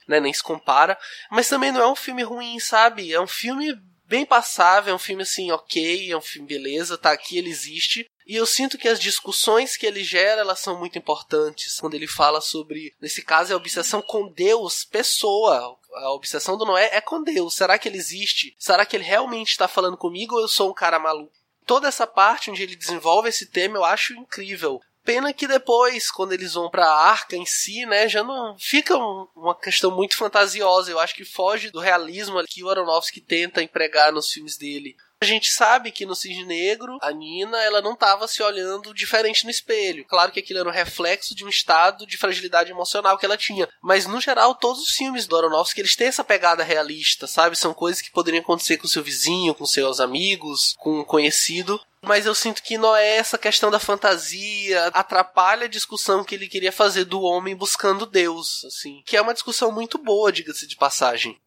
né? 0.06 0.20
Nem 0.20 0.34
se 0.34 0.42
compara, 0.42 0.98
mas 1.30 1.48
também 1.48 1.72
não 1.72 1.80
é 1.80 1.86
um 1.86 1.96
filme 1.96 2.22
ruim, 2.22 2.60
sabe? 2.60 3.10
É 3.10 3.20
um 3.20 3.26
filme 3.26 3.74
bem 4.06 4.26
passável, 4.26 4.92
é 4.92 4.94
um 4.94 4.98
filme 4.98 5.22
assim, 5.22 5.50
ok, 5.50 6.12
é 6.12 6.16
um 6.16 6.20
filme 6.20 6.46
beleza, 6.46 6.98
tá 6.98 7.10
aqui, 7.10 7.38
ele 7.38 7.48
existe. 7.48 8.06
E 8.26 8.36
eu 8.36 8.46
sinto 8.46 8.78
que 8.78 8.88
as 8.88 8.98
discussões 8.98 9.76
que 9.76 9.86
ele 9.86 10.02
gera, 10.02 10.40
elas 10.40 10.60
são 10.60 10.78
muito 10.78 10.96
importantes. 10.96 11.78
Quando 11.78 11.94
ele 11.94 12.06
fala 12.06 12.40
sobre, 12.40 12.94
nesse 13.00 13.22
caso, 13.22 13.52
é 13.52 13.54
a 13.54 13.58
obsessão 13.58 14.00
com 14.00 14.28
Deus, 14.28 14.84
pessoa. 14.84 15.78
A 15.94 16.10
obsessão 16.12 16.56
do 16.56 16.64
Noé 16.64 16.88
é 16.92 17.00
com 17.00 17.22
Deus. 17.22 17.54
Será 17.54 17.78
que 17.78 17.88
ele 17.88 17.98
existe? 17.98 18.56
Será 18.58 18.86
que 18.86 18.96
ele 18.96 19.04
realmente 19.04 19.50
está 19.50 19.68
falando 19.68 19.96
comigo 19.96 20.34
ou 20.34 20.40
eu 20.40 20.48
sou 20.48 20.70
um 20.70 20.74
cara 20.74 20.98
maluco? 20.98 21.32
Toda 21.66 21.88
essa 21.88 22.06
parte 22.06 22.50
onde 22.50 22.62
ele 22.62 22.76
desenvolve 22.76 23.28
esse 23.28 23.46
tema 23.46 23.76
eu 23.76 23.84
acho 23.84 24.14
incrível. 24.14 24.80
Pena 25.04 25.34
que 25.34 25.46
depois, 25.46 26.10
quando 26.10 26.32
eles 26.32 26.54
vão 26.54 26.70
pra 26.70 26.90
arca 26.90 27.36
em 27.36 27.44
si, 27.44 27.84
né, 27.84 28.08
já 28.08 28.24
não 28.24 28.56
fica 28.58 28.96
um, 28.96 29.28
uma 29.36 29.54
questão 29.54 29.90
muito 29.90 30.16
fantasiosa. 30.16 30.90
Eu 30.90 30.98
acho 30.98 31.14
que 31.14 31.26
foge 31.26 31.70
do 31.70 31.78
realismo 31.78 32.42
que 32.48 32.64
o 32.64 32.70
Aronofsky 32.70 33.20
tenta 33.20 33.62
empregar 33.62 34.10
nos 34.12 34.30
filmes 34.30 34.56
dele. 34.56 34.96
A 35.24 35.26
gente 35.26 35.50
sabe 35.50 35.90
que 35.90 36.04
no 36.04 36.14
Cisne 36.14 36.44
Negro, 36.44 36.98
a 37.00 37.10
Nina, 37.10 37.56
ela 37.62 37.80
não 37.80 37.94
estava 37.94 38.28
se 38.28 38.42
olhando 38.42 38.92
diferente 38.92 39.44
no 39.44 39.50
espelho. 39.50 40.04
Claro 40.04 40.30
que 40.30 40.38
aquilo 40.38 40.58
era 40.58 40.68
um 40.68 40.72
reflexo 40.72 41.34
de 41.34 41.46
um 41.46 41.48
estado 41.48 42.06
de 42.06 42.18
fragilidade 42.18 42.70
emocional 42.70 43.16
que 43.16 43.24
ela 43.24 43.38
tinha. 43.38 43.66
Mas, 43.82 44.06
no 44.06 44.20
geral, 44.20 44.54
todos 44.54 44.82
os 44.82 44.90
filmes 44.90 45.26
do 45.26 45.34
Aronofsky, 45.34 45.80
eles 45.80 45.96
têm 45.96 46.08
essa 46.08 46.22
pegada 46.22 46.62
realista, 46.62 47.26
sabe? 47.26 47.56
São 47.56 47.72
coisas 47.72 48.02
que 48.02 48.12
poderiam 48.12 48.42
acontecer 48.42 48.76
com 48.76 48.86
seu 48.86 49.02
vizinho, 49.02 49.54
com 49.54 49.64
seus 49.64 49.98
amigos, 49.98 50.74
com 50.76 51.00
um 51.00 51.04
conhecido. 51.04 51.80
Mas 52.02 52.26
eu 52.26 52.34
sinto 52.34 52.62
que 52.62 52.76
não 52.76 52.94
é 52.94 53.16
essa 53.16 53.38
questão 53.38 53.70
da 53.70 53.80
fantasia, 53.80 54.88
atrapalha 54.88 55.64
a 55.64 55.70
discussão 55.70 56.22
que 56.22 56.34
ele 56.34 56.48
queria 56.48 56.70
fazer 56.70 57.06
do 57.06 57.22
homem 57.22 57.56
buscando 57.56 58.04
Deus, 58.04 58.62
assim. 58.66 59.02
Que 59.06 59.16
é 59.16 59.22
uma 59.22 59.32
discussão 59.32 59.72
muito 59.72 59.96
boa, 59.96 60.30
diga-se 60.30 60.66
de 60.66 60.76
passagem. 60.76 61.40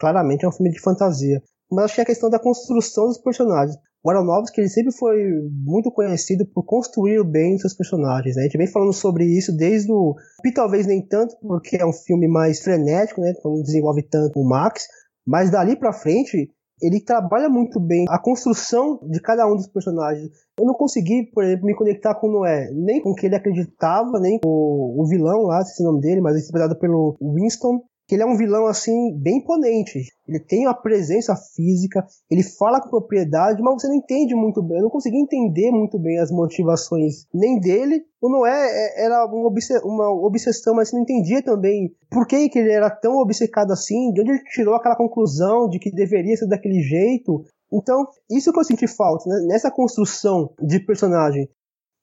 Claramente 0.00 0.44
é 0.44 0.48
um 0.48 0.52
filme 0.52 0.72
de 0.72 0.80
fantasia 0.80 1.40
mas 1.70 1.86
acho 1.86 1.94
que 1.94 2.00
é 2.00 2.04
a 2.04 2.06
questão 2.06 2.30
da 2.30 2.38
construção 2.38 3.06
dos 3.06 3.18
personagens. 3.18 3.76
O 4.02 4.10
Aronofsky 4.10 4.60
ele 4.60 4.68
sempre 4.68 4.92
foi 4.92 5.16
muito 5.52 5.90
conhecido 5.90 6.46
por 6.46 6.64
construir 6.64 7.22
bem 7.22 7.54
os 7.54 7.60
seus 7.60 7.74
personagens. 7.74 8.34
Né? 8.34 8.42
A 8.42 8.44
gente 8.44 8.56
vem 8.56 8.66
falando 8.66 8.94
sobre 8.94 9.24
isso 9.24 9.54
desde 9.54 9.92
o. 9.92 10.14
E 10.44 10.52
talvez 10.52 10.86
nem 10.86 11.06
tanto, 11.06 11.36
porque 11.40 11.76
é 11.76 11.84
um 11.84 11.92
filme 11.92 12.26
mais 12.26 12.60
frenético, 12.60 13.20
né? 13.20 13.34
então 13.36 13.52
não 13.52 13.62
desenvolve 13.62 14.02
tanto 14.02 14.40
o 14.40 14.48
Max. 14.48 14.86
Mas 15.26 15.50
dali 15.50 15.76
para 15.76 15.92
frente, 15.92 16.50
ele 16.80 17.04
trabalha 17.04 17.48
muito 17.50 17.78
bem 17.78 18.06
a 18.08 18.18
construção 18.18 18.98
de 19.02 19.20
cada 19.20 19.46
um 19.46 19.54
dos 19.54 19.66
personagens. 19.66 20.30
Eu 20.58 20.64
não 20.64 20.74
consegui, 20.74 21.30
por 21.32 21.44
exemplo, 21.44 21.66
me 21.66 21.74
conectar 21.74 22.14
com 22.14 22.28
o 22.28 22.32
Noé, 22.32 22.70
nem 22.72 23.02
com 23.02 23.10
o 23.10 23.14
que 23.14 23.26
ele 23.26 23.36
acreditava, 23.36 24.18
nem 24.18 24.38
com 24.40 24.48
o, 24.48 25.06
vilão 25.06 25.42
lá, 25.42 25.62
se 25.62 25.82
o 25.82 25.86
nome 25.86 26.00
dele, 26.00 26.22
mas 26.22 26.36
interpretado 26.36 26.78
pelo 26.78 27.16
Winston 27.20 27.82
que 28.10 28.16
ele 28.16 28.24
é 28.24 28.26
um 28.26 28.36
vilão 28.36 28.66
assim 28.66 29.16
bem 29.16 29.36
imponente. 29.36 30.00
Ele 30.26 30.40
tem 30.40 30.66
uma 30.66 30.74
presença 30.74 31.32
física, 31.54 32.04
ele 32.28 32.42
fala 32.42 32.80
com 32.80 32.90
propriedade, 32.90 33.62
mas 33.62 33.74
você 33.74 33.86
não 33.86 33.94
entende 33.94 34.34
muito 34.34 34.60
bem. 34.60 34.78
Eu 34.78 34.82
não 34.82 34.90
consegui 34.90 35.16
entender 35.16 35.70
muito 35.70 35.96
bem 35.96 36.18
as 36.18 36.28
motivações 36.28 37.26
nem 37.32 37.60
dele. 37.60 38.02
O 38.20 38.28
Noé 38.28 38.50
é, 38.50 39.04
era 39.04 39.24
uma, 39.26 40.10
obsessão, 40.26 40.74
mas 40.74 40.88
você 40.88 40.96
não 40.96 41.04
entendia 41.04 41.40
também 41.40 41.94
por 42.10 42.26
que, 42.26 42.48
que 42.48 42.58
ele 42.58 42.72
era 42.72 42.90
tão 42.90 43.16
obcecado 43.18 43.72
assim, 43.72 44.12
de 44.12 44.22
onde 44.22 44.30
ele 44.32 44.42
tirou 44.52 44.74
aquela 44.74 44.96
conclusão 44.96 45.68
de 45.68 45.78
que 45.78 45.92
deveria 45.92 46.36
ser 46.36 46.48
daquele 46.48 46.82
jeito. 46.82 47.44
Então, 47.72 48.08
isso 48.28 48.52
que 48.52 48.58
eu 48.58 48.64
senti 48.64 48.88
falta, 48.88 49.30
né? 49.30 49.46
nessa 49.46 49.70
construção 49.70 50.50
de 50.60 50.80
personagem 50.80 51.48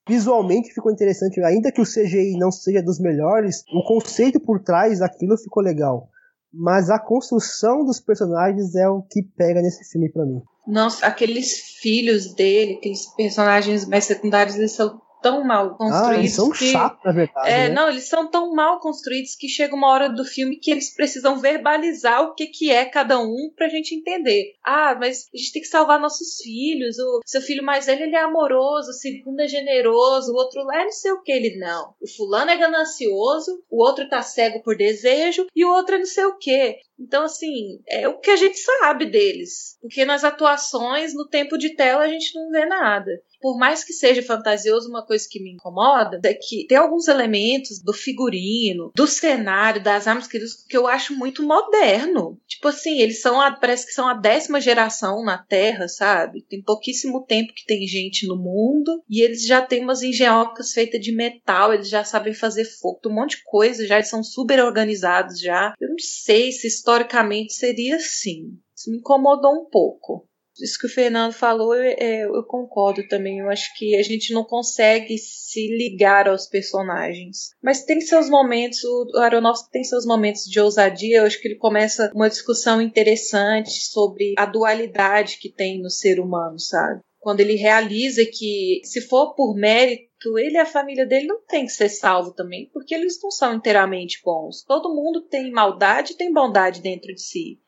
visualmente 0.08 0.72
ficou 0.72 0.90
interessante, 0.90 1.40
ainda 1.42 1.70
que 1.70 1.80
o 1.80 1.84
CGI 1.84 2.38
não 2.38 2.50
seja 2.50 2.82
dos 2.82 2.98
melhores, 2.98 3.62
o 3.72 3.82
conceito 3.86 4.40
por 4.40 4.60
trás 4.60 5.00
daquilo 5.00 5.36
ficou 5.36 5.62
legal. 5.62 6.08
Mas 6.52 6.88
a 6.88 6.98
construção 6.98 7.84
dos 7.84 8.00
personagens 8.00 8.74
é 8.74 8.88
o 8.88 9.02
que 9.02 9.22
pega 9.22 9.60
nesse 9.60 9.84
filme 9.90 10.10
para 10.10 10.24
mim. 10.24 10.40
Nossa, 10.66 11.06
aqueles 11.06 11.58
filhos 11.80 12.34
dele, 12.34 12.74
aqueles 12.78 13.06
personagens 13.14 13.86
mais 13.86 14.04
secundários, 14.04 14.56
eles 14.56 14.72
são 14.72 14.98
tão 15.22 15.44
mal 15.44 15.76
construídos. 15.76 16.08
Ah, 16.08 16.18
eles 16.18 16.32
são 16.32 16.50
que, 16.50 16.70
chatos, 16.70 17.04
na 17.04 17.12
verdade. 17.12 17.48
É, 17.48 17.68
né? 17.68 17.74
não, 17.74 17.88
eles 17.88 18.08
são 18.08 18.28
tão 18.28 18.52
mal 18.54 18.80
construídos 18.80 19.34
que 19.34 19.48
chega 19.48 19.74
uma 19.74 19.88
hora 19.88 20.08
do 20.08 20.24
filme 20.24 20.58
que 20.58 20.70
eles 20.70 20.94
precisam 20.94 21.38
verbalizar 21.38 22.22
o 22.22 22.34
que, 22.34 22.46
que 22.46 22.70
é 22.70 22.84
cada 22.84 23.18
um 23.18 23.52
pra 23.56 23.68
gente 23.68 23.94
entender. 23.94 24.54
Ah, 24.64 24.96
mas 24.98 25.28
a 25.32 25.36
gente 25.36 25.52
tem 25.52 25.62
que 25.62 25.68
salvar 25.68 26.00
nossos 26.00 26.36
filhos. 26.42 26.98
O 26.98 27.20
seu 27.24 27.40
filho 27.40 27.64
mais 27.64 27.86
velho 27.86 28.02
ele 28.02 28.16
é 28.16 28.20
amoroso, 28.20 28.90
o 28.90 28.94
segundo 28.94 29.40
é 29.40 29.48
generoso, 29.48 30.32
o 30.32 30.36
outro 30.36 30.62
lá 30.64 30.82
é 30.82 30.84
não 30.84 30.92
sei 30.92 31.12
o 31.12 31.22
que. 31.22 31.32
Ele 31.32 31.56
não. 31.58 31.94
O 32.00 32.08
fulano 32.08 32.50
é 32.50 32.56
ganancioso, 32.56 33.62
o 33.70 33.82
outro 33.82 34.08
tá 34.08 34.22
cego 34.22 34.62
por 34.62 34.76
desejo 34.76 35.46
e 35.54 35.64
o 35.64 35.72
outro 35.72 35.96
é 35.96 35.98
não 35.98 36.06
sei 36.06 36.24
o 36.24 36.36
que. 36.36 36.76
Então, 36.98 37.24
assim, 37.24 37.80
é 37.86 38.08
o 38.08 38.18
que 38.18 38.30
a 38.30 38.36
gente 38.36 38.58
sabe 38.58 39.06
deles. 39.06 39.78
Porque 39.80 40.04
nas 40.04 40.24
atuações, 40.24 41.14
no 41.14 41.28
tempo 41.28 41.56
de 41.56 41.74
tela, 41.74 42.04
a 42.04 42.08
gente 42.08 42.34
não 42.34 42.50
vê 42.50 42.66
nada 42.66 43.10
por 43.40 43.56
mais 43.56 43.84
que 43.84 43.92
seja 43.92 44.22
fantasioso, 44.22 44.88
uma 44.88 45.04
coisa 45.04 45.26
que 45.28 45.42
me 45.42 45.52
incomoda 45.52 46.20
é 46.24 46.34
que 46.34 46.66
tem 46.66 46.76
alguns 46.76 47.08
elementos 47.08 47.80
do 47.82 47.92
figurino, 47.92 48.92
do 48.94 49.06
cenário, 49.06 49.82
das 49.82 50.06
armas 50.06 50.26
que, 50.26 50.38
que 50.68 50.76
eu 50.76 50.86
acho 50.86 51.14
muito 51.14 51.42
moderno. 51.42 52.38
Tipo 52.46 52.68
assim, 52.68 53.00
eles 53.00 53.20
são 53.20 53.40
a, 53.40 53.52
parece 53.52 53.86
que 53.86 53.92
são 53.92 54.08
a 54.08 54.14
décima 54.14 54.60
geração 54.60 55.24
na 55.24 55.38
Terra, 55.38 55.88
sabe? 55.88 56.44
Tem 56.48 56.62
pouquíssimo 56.62 57.24
tempo 57.24 57.54
que 57.54 57.66
tem 57.66 57.86
gente 57.86 58.26
no 58.26 58.36
mundo 58.36 59.02
e 59.08 59.22
eles 59.22 59.44
já 59.44 59.62
têm 59.62 59.84
umas 59.84 60.02
engenhocas 60.02 60.72
feitas 60.72 61.00
de 61.00 61.14
metal, 61.14 61.72
eles 61.72 61.88
já 61.88 62.04
sabem 62.04 62.34
fazer 62.34 62.64
fogo, 62.64 63.00
um 63.06 63.14
monte 63.14 63.36
de 63.36 63.44
coisa, 63.44 63.86
já 63.86 63.96
eles 63.96 64.08
são 64.08 64.22
super 64.22 64.62
organizados 64.62 65.40
já. 65.40 65.74
Eu 65.80 65.88
não 65.90 65.98
sei 65.98 66.50
se 66.52 66.66
historicamente 66.88 67.52
seria 67.52 67.96
assim. 67.96 68.58
Isso 68.74 68.90
me 68.90 68.98
incomodou 68.98 69.52
um 69.52 69.68
pouco 69.68 70.28
isso 70.60 70.78
que 70.78 70.86
o 70.86 70.90
Fernando 70.90 71.32
falou, 71.32 71.74
eu, 71.74 71.82
é, 71.82 72.24
eu, 72.24 72.42
concordo 72.44 73.06
também. 73.08 73.38
Eu 73.38 73.48
acho 73.48 73.72
que 73.76 73.96
a 73.96 74.02
gente 74.02 74.32
não 74.32 74.44
consegue 74.44 75.16
se 75.18 75.68
ligar 75.68 76.28
aos 76.28 76.46
personagens. 76.46 77.50
Mas 77.62 77.84
tem 77.84 78.00
seus 78.00 78.28
momentos, 78.28 78.82
o 78.84 79.18
Aronofsky 79.18 79.70
tem 79.70 79.84
seus 79.84 80.04
momentos 80.04 80.44
de 80.44 80.60
ousadia. 80.60 81.18
Eu 81.18 81.24
acho 81.24 81.40
que 81.40 81.48
ele 81.48 81.58
começa 81.58 82.10
uma 82.14 82.28
discussão 82.28 82.82
interessante 82.82 83.70
sobre 83.70 84.34
a 84.36 84.46
dualidade 84.46 85.38
que 85.38 85.48
tem 85.48 85.80
no 85.80 85.90
ser 85.90 86.18
humano, 86.18 86.58
sabe? 86.58 87.00
Quando 87.20 87.40
ele 87.40 87.54
realiza 87.54 88.24
que, 88.24 88.80
se 88.84 89.00
for 89.02 89.34
por 89.34 89.54
mérito, 89.54 90.38
ele 90.38 90.54
e 90.54 90.58
a 90.58 90.66
família 90.66 91.06
dele 91.06 91.26
não 91.26 91.40
tem 91.44 91.64
que 91.64 91.72
ser 91.72 91.88
salvo 91.88 92.32
também, 92.32 92.70
porque 92.72 92.94
eles 92.94 93.18
não 93.22 93.30
são 93.30 93.54
inteiramente 93.54 94.20
bons. 94.24 94.64
Todo 94.64 94.94
mundo 94.94 95.22
tem 95.22 95.50
maldade 95.50 96.12
e 96.12 96.16
tem 96.16 96.32
bondade 96.32 96.80
dentro 96.80 97.12
de 97.12 97.20
si. 97.20 97.58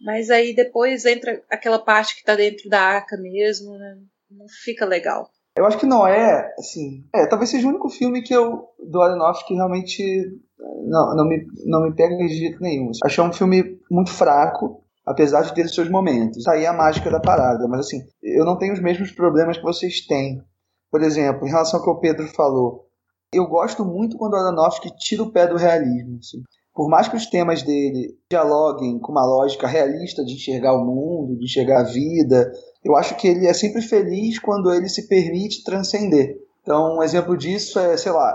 Mas 0.00 0.30
aí 0.30 0.54
depois 0.54 1.04
entra 1.04 1.42
aquela 1.50 1.78
parte 1.78 2.16
que 2.16 2.24
tá 2.24 2.34
dentro 2.34 2.68
da 2.68 2.80
arca 2.80 3.16
mesmo, 3.16 3.76
né? 3.76 3.96
Não 4.30 4.46
fica 4.64 4.84
legal. 4.84 5.30
Eu 5.56 5.66
acho 5.66 5.78
que 5.78 5.86
não 5.86 6.06
é, 6.06 6.52
assim. 6.58 7.04
É, 7.14 7.26
talvez 7.26 7.50
seja 7.50 7.66
o 7.66 7.70
único 7.70 7.88
filme 7.88 8.22
que 8.22 8.34
eu, 8.34 8.68
do 8.78 9.00
Aronofsky 9.00 9.48
que 9.48 9.54
realmente 9.54 10.40
não, 10.84 11.14
não, 11.16 11.28
me, 11.28 11.46
não 11.64 11.82
me 11.82 11.94
pega 11.94 12.16
de 12.16 12.28
jeito 12.28 12.60
nenhum. 12.60 12.90
Achei 13.04 13.22
um 13.22 13.32
filme 13.32 13.78
muito 13.90 14.10
fraco, 14.10 14.83
apesar 15.06 15.42
de 15.42 15.54
ter 15.54 15.68
seus 15.68 15.88
momentos. 15.88 16.44
Tá 16.44 16.52
aí 16.52 16.66
a 16.66 16.72
mágica 16.72 17.10
da 17.10 17.20
parada. 17.20 17.66
Mas 17.68 17.80
assim, 17.80 18.02
eu 18.22 18.44
não 18.44 18.58
tenho 18.58 18.72
os 18.72 18.80
mesmos 18.80 19.10
problemas 19.12 19.56
que 19.56 19.62
vocês 19.62 20.06
têm. 20.06 20.42
Por 20.90 21.02
exemplo, 21.02 21.46
em 21.46 21.50
relação 21.50 21.80
ao 21.80 21.84
que 21.84 21.90
o 21.90 22.00
Pedro 22.00 22.26
falou, 22.28 22.86
eu 23.32 23.46
gosto 23.46 23.84
muito 23.84 24.16
quando 24.16 24.34
o 24.34 24.36
Aronofsky 24.36 24.90
tira 24.96 25.22
o 25.22 25.32
pé 25.32 25.46
do 25.46 25.56
realismo. 25.56 26.18
Assim 26.18 26.42
por 26.74 26.88
mais 26.88 27.06
que 27.06 27.16
os 27.16 27.26
temas 27.26 27.62
dele 27.62 28.18
dialoguem 28.28 28.98
com 28.98 29.12
uma 29.12 29.24
lógica 29.24 29.66
realista 29.66 30.24
de 30.24 30.34
enxergar 30.34 30.74
o 30.74 30.84
mundo, 30.84 31.38
de 31.38 31.44
enxergar 31.44 31.80
a 31.80 31.84
vida, 31.84 32.52
eu 32.82 32.96
acho 32.96 33.16
que 33.16 33.28
ele 33.28 33.46
é 33.46 33.54
sempre 33.54 33.80
feliz 33.80 34.40
quando 34.40 34.72
ele 34.72 34.88
se 34.88 35.06
permite 35.06 35.62
transcender. 35.62 36.36
Então, 36.64 36.96
um 36.96 37.02
exemplo 37.02 37.36
disso 37.36 37.78
é, 37.78 37.94
sei 37.94 38.10
lá, 38.10 38.34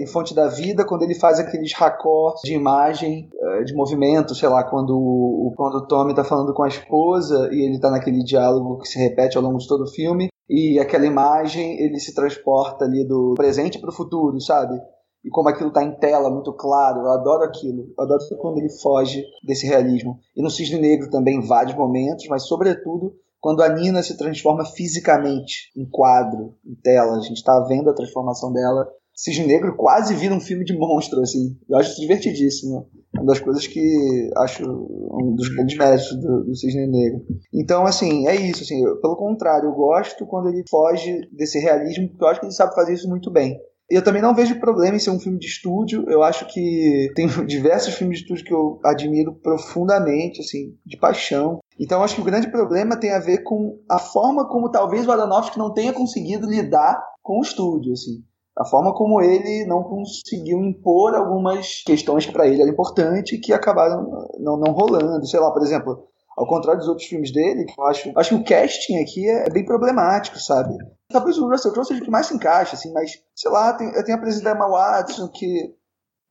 em 0.00 0.06
Fonte 0.08 0.34
da 0.34 0.48
Vida, 0.48 0.84
quando 0.84 1.04
ele 1.04 1.14
faz 1.14 1.38
aqueles 1.38 1.72
raccords 1.72 2.42
de 2.42 2.52
imagem, 2.52 3.30
eh, 3.40 3.62
de 3.62 3.72
movimento, 3.72 4.34
sei 4.34 4.48
lá, 4.48 4.64
quando 4.64 4.98
o, 4.98 5.54
quando 5.56 5.76
o 5.76 5.86
Tommy 5.86 6.10
está 6.10 6.24
falando 6.24 6.52
com 6.52 6.64
a 6.64 6.68
esposa 6.68 7.48
e 7.52 7.64
ele 7.64 7.76
está 7.76 7.88
naquele 7.88 8.24
diálogo 8.24 8.78
que 8.78 8.88
se 8.88 8.98
repete 8.98 9.36
ao 9.36 9.44
longo 9.44 9.58
de 9.58 9.68
todo 9.68 9.84
o 9.84 9.90
filme, 9.92 10.28
e 10.50 10.80
aquela 10.80 11.06
imagem 11.06 11.80
ele 11.80 12.00
se 12.00 12.12
transporta 12.12 12.84
ali 12.84 13.06
do 13.06 13.34
presente 13.36 13.78
para 13.78 13.90
o 13.90 13.94
futuro, 13.94 14.40
sabe? 14.40 14.76
e 15.24 15.30
como 15.30 15.48
aquilo 15.48 15.68
está 15.68 15.82
em 15.82 15.92
tela, 15.92 16.30
muito 16.30 16.52
claro. 16.52 17.00
Eu 17.00 17.10
adoro 17.10 17.42
aquilo. 17.42 17.92
Eu 17.98 18.04
adoro 18.04 18.20
quando 18.38 18.58
ele 18.58 18.70
foge 18.70 19.24
desse 19.42 19.66
realismo. 19.66 20.18
E 20.34 20.42
no 20.42 20.50
Cisne 20.50 20.80
Negro 20.80 21.10
também, 21.10 21.40
vários 21.40 21.76
momentos, 21.76 22.26
mas 22.28 22.46
sobretudo 22.46 23.14
quando 23.40 23.62
a 23.62 23.68
Nina 23.68 24.02
se 24.02 24.16
transforma 24.16 24.64
fisicamente 24.64 25.70
em 25.76 25.88
quadro, 25.88 26.54
em 26.64 26.74
tela. 26.74 27.16
A 27.16 27.20
gente 27.20 27.36
está 27.36 27.58
vendo 27.60 27.90
a 27.90 27.94
transformação 27.94 28.52
dela. 28.52 28.88
Cisne 29.14 29.46
Negro 29.46 29.74
quase 29.76 30.14
vira 30.14 30.34
um 30.34 30.40
filme 30.40 30.64
de 30.64 30.76
monstro, 30.76 31.20
assim. 31.20 31.56
Eu 31.68 31.76
acho 31.78 32.00
divertidíssimo. 32.00 32.88
Uma 33.16 33.26
das 33.26 33.40
coisas 33.40 33.66
que 33.66 34.30
acho 34.36 34.62
um 34.64 35.34
dos 35.34 35.48
grandes 35.48 35.76
méritos 35.76 36.14
do, 36.20 36.44
do 36.44 36.54
Cisne 36.54 36.86
Negro. 36.86 37.24
Então, 37.52 37.84
assim, 37.84 38.28
é 38.28 38.36
isso. 38.36 38.62
Assim, 38.62 38.84
eu, 38.84 39.00
pelo 39.00 39.16
contrário, 39.16 39.68
eu 39.68 39.72
gosto 39.72 40.24
quando 40.26 40.48
ele 40.48 40.62
foge 40.70 41.28
desse 41.32 41.58
realismo, 41.58 42.08
porque 42.08 42.22
eu 42.22 42.28
acho 42.28 42.40
que 42.40 42.46
ele 42.46 42.52
sabe 42.52 42.74
fazer 42.74 42.94
isso 42.94 43.08
muito 43.08 43.30
bem. 43.30 43.58
Eu 43.90 44.04
também 44.04 44.20
não 44.20 44.34
vejo 44.34 44.60
problema 44.60 44.96
em 44.96 45.00
ser 45.00 45.10
um 45.10 45.18
filme 45.18 45.38
de 45.38 45.46
estúdio. 45.46 46.04
Eu 46.08 46.22
acho 46.22 46.46
que 46.46 47.10
tem 47.14 47.26
diversos 47.46 47.94
filmes 47.94 48.18
de 48.18 48.24
estúdio 48.24 48.44
que 48.44 48.54
eu 48.54 48.80
admiro 48.84 49.34
profundamente, 49.34 50.40
assim, 50.40 50.76
de 50.84 50.98
paixão. 50.98 51.60
Então 51.80 52.02
acho 52.02 52.16
que 52.16 52.20
o 52.20 52.24
grande 52.24 52.50
problema 52.50 52.98
tem 52.98 53.12
a 53.12 53.18
ver 53.18 53.42
com 53.44 53.78
a 53.88 53.98
forma 53.98 54.46
como 54.48 54.70
talvez 54.70 55.06
o 55.06 55.12
Aronofsky 55.12 55.58
não 55.58 55.72
tenha 55.72 55.92
conseguido 55.92 56.46
lidar 56.46 57.02
com 57.22 57.38
o 57.38 57.42
estúdio, 57.42 57.92
assim. 57.92 58.22
A 58.58 58.64
forma 58.64 58.92
como 58.92 59.22
ele 59.22 59.64
não 59.66 59.84
conseguiu 59.84 60.58
impor 60.58 61.14
algumas 61.14 61.82
questões 61.86 62.26
que 62.26 62.32
para 62.32 62.48
ele 62.48 62.60
eram 62.60 62.72
importantes 62.72 63.38
e 63.38 63.40
que 63.40 63.52
acabaram 63.52 64.04
não, 64.38 64.58
não 64.58 64.72
rolando. 64.72 65.24
Sei 65.26 65.38
lá, 65.38 65.52
por 65.52 65.62
exemplo, 65.62 66.08
Ao 66.38 66.46
contrário 66.46 66.78
dos 66.78 66.88
outros 66.88 67.08
filmes 67.08 67.32
dele, 67.32 67.66
eu 67.76 67.84
acho, 67.84 68.12
acho 68.14 68.28
que 68.28 68.34
o 68.36 68.44
casting 68.44 69.02
aqui 69.02 69.28
é, 69.28 69.50
bem 69.50 69.64
problemático, 69.64 70.38
sabe? 70.38 70.72
Talvez 71.08 71.36
o 71.36 71.48
Russell 71.48 71.72
Crowe 71.72 71.84
seja 71.84 72.00
o 72.00 72.04
que 72.04 72.10
mais 72.12 72.26
se 72.26 72.34
encaixa, 72.34 72.76
assim, 72.76 72.92
mas, 72.92 73.20
sei 73.34 73.50
lá, 73.50 73.72
tem, 73.72 73.90
tenho 74.04 74.16
a 74.16 74.20
presidente 74.20 74.54
Emma 74.54 74.68
Watson, 74.68 75.26
que, 75.26 75.74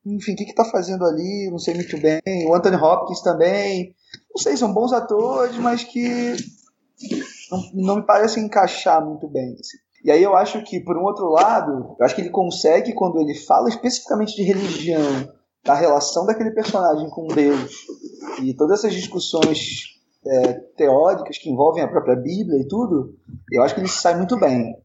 enfim, 0.06 0.32
o 0.32 0.36
que 0.38 0.46
que 0.46 0.56
tá 0.56 0.64
fazendo 0.64 1.04
ali, 1.04 1.50
não 1.52 1.60
sei 1.60 1.74
muito 1.74 2.00
bem. 2.00 2.22
O 2.48 2.56
Anthony 2.56 2.78
Hopkins 2.78 3.22
também. 3.22 3.94
Não 4.34 4.42
sei, 4.42 4.56
são 4.56 4.74
bons 4.74 4.94
atores, 4.94 5.58
mas 5.58 5.84
que 5.84 6.38
não, 7.52 7.72
não 7.74 7.96
me 7.98 8.06
parecem 8.06 8.46
encaixar 8.46 9.06
muito 9.06 9.28
bem. 9.28 9.58
Assim. 9.60 9.78
E 10.06 10.10
aí 10.12 10.24
eu 10.24 10.38
acho 10.38 10.64
que, 10.64 10.80
por 10.80 10.98
um 10.98 11.04
outro 11.04 11.28
lado, 11.28 11.98
eu 12.00 12.06
acho 12.06 12.16
que 12.16 12.22
ele 12.22 12.30
consegue, 12.30 12.94
quando 12.94 13.20
ele 13.20 13.36
fala 13.36 13.68
especificamente 13.68 14.38
de 14.38 14.44
religião, 14.44 15.34
da 15.66 15.74
relação 15.74 16.26
daquele 16.26 16.52
personagem 16.52 17.10
com 17.10 17.28
Deus, 17.28 17.74
e 18.42 18.54
todas 18.54 18.80
essas 18.80 18.94
discussões 18.94 19.97
é, 20.30 20.54
teóricas 20.76 21.38
que 21.38 21.50
envolvem 21.50 21.84
a 21.84 21.88
própria 21.88 22.16
Bíblia 22.16 22.60
e 22.60 22.68
tudo, 22.68 23.16
eu 23.52 23.64
acho 23.64 23.74
que 23.74 23.82
ele 23.82 23.88
sai 23.88 24.16
muito 24.16 24.38
bem. 24.40 24.76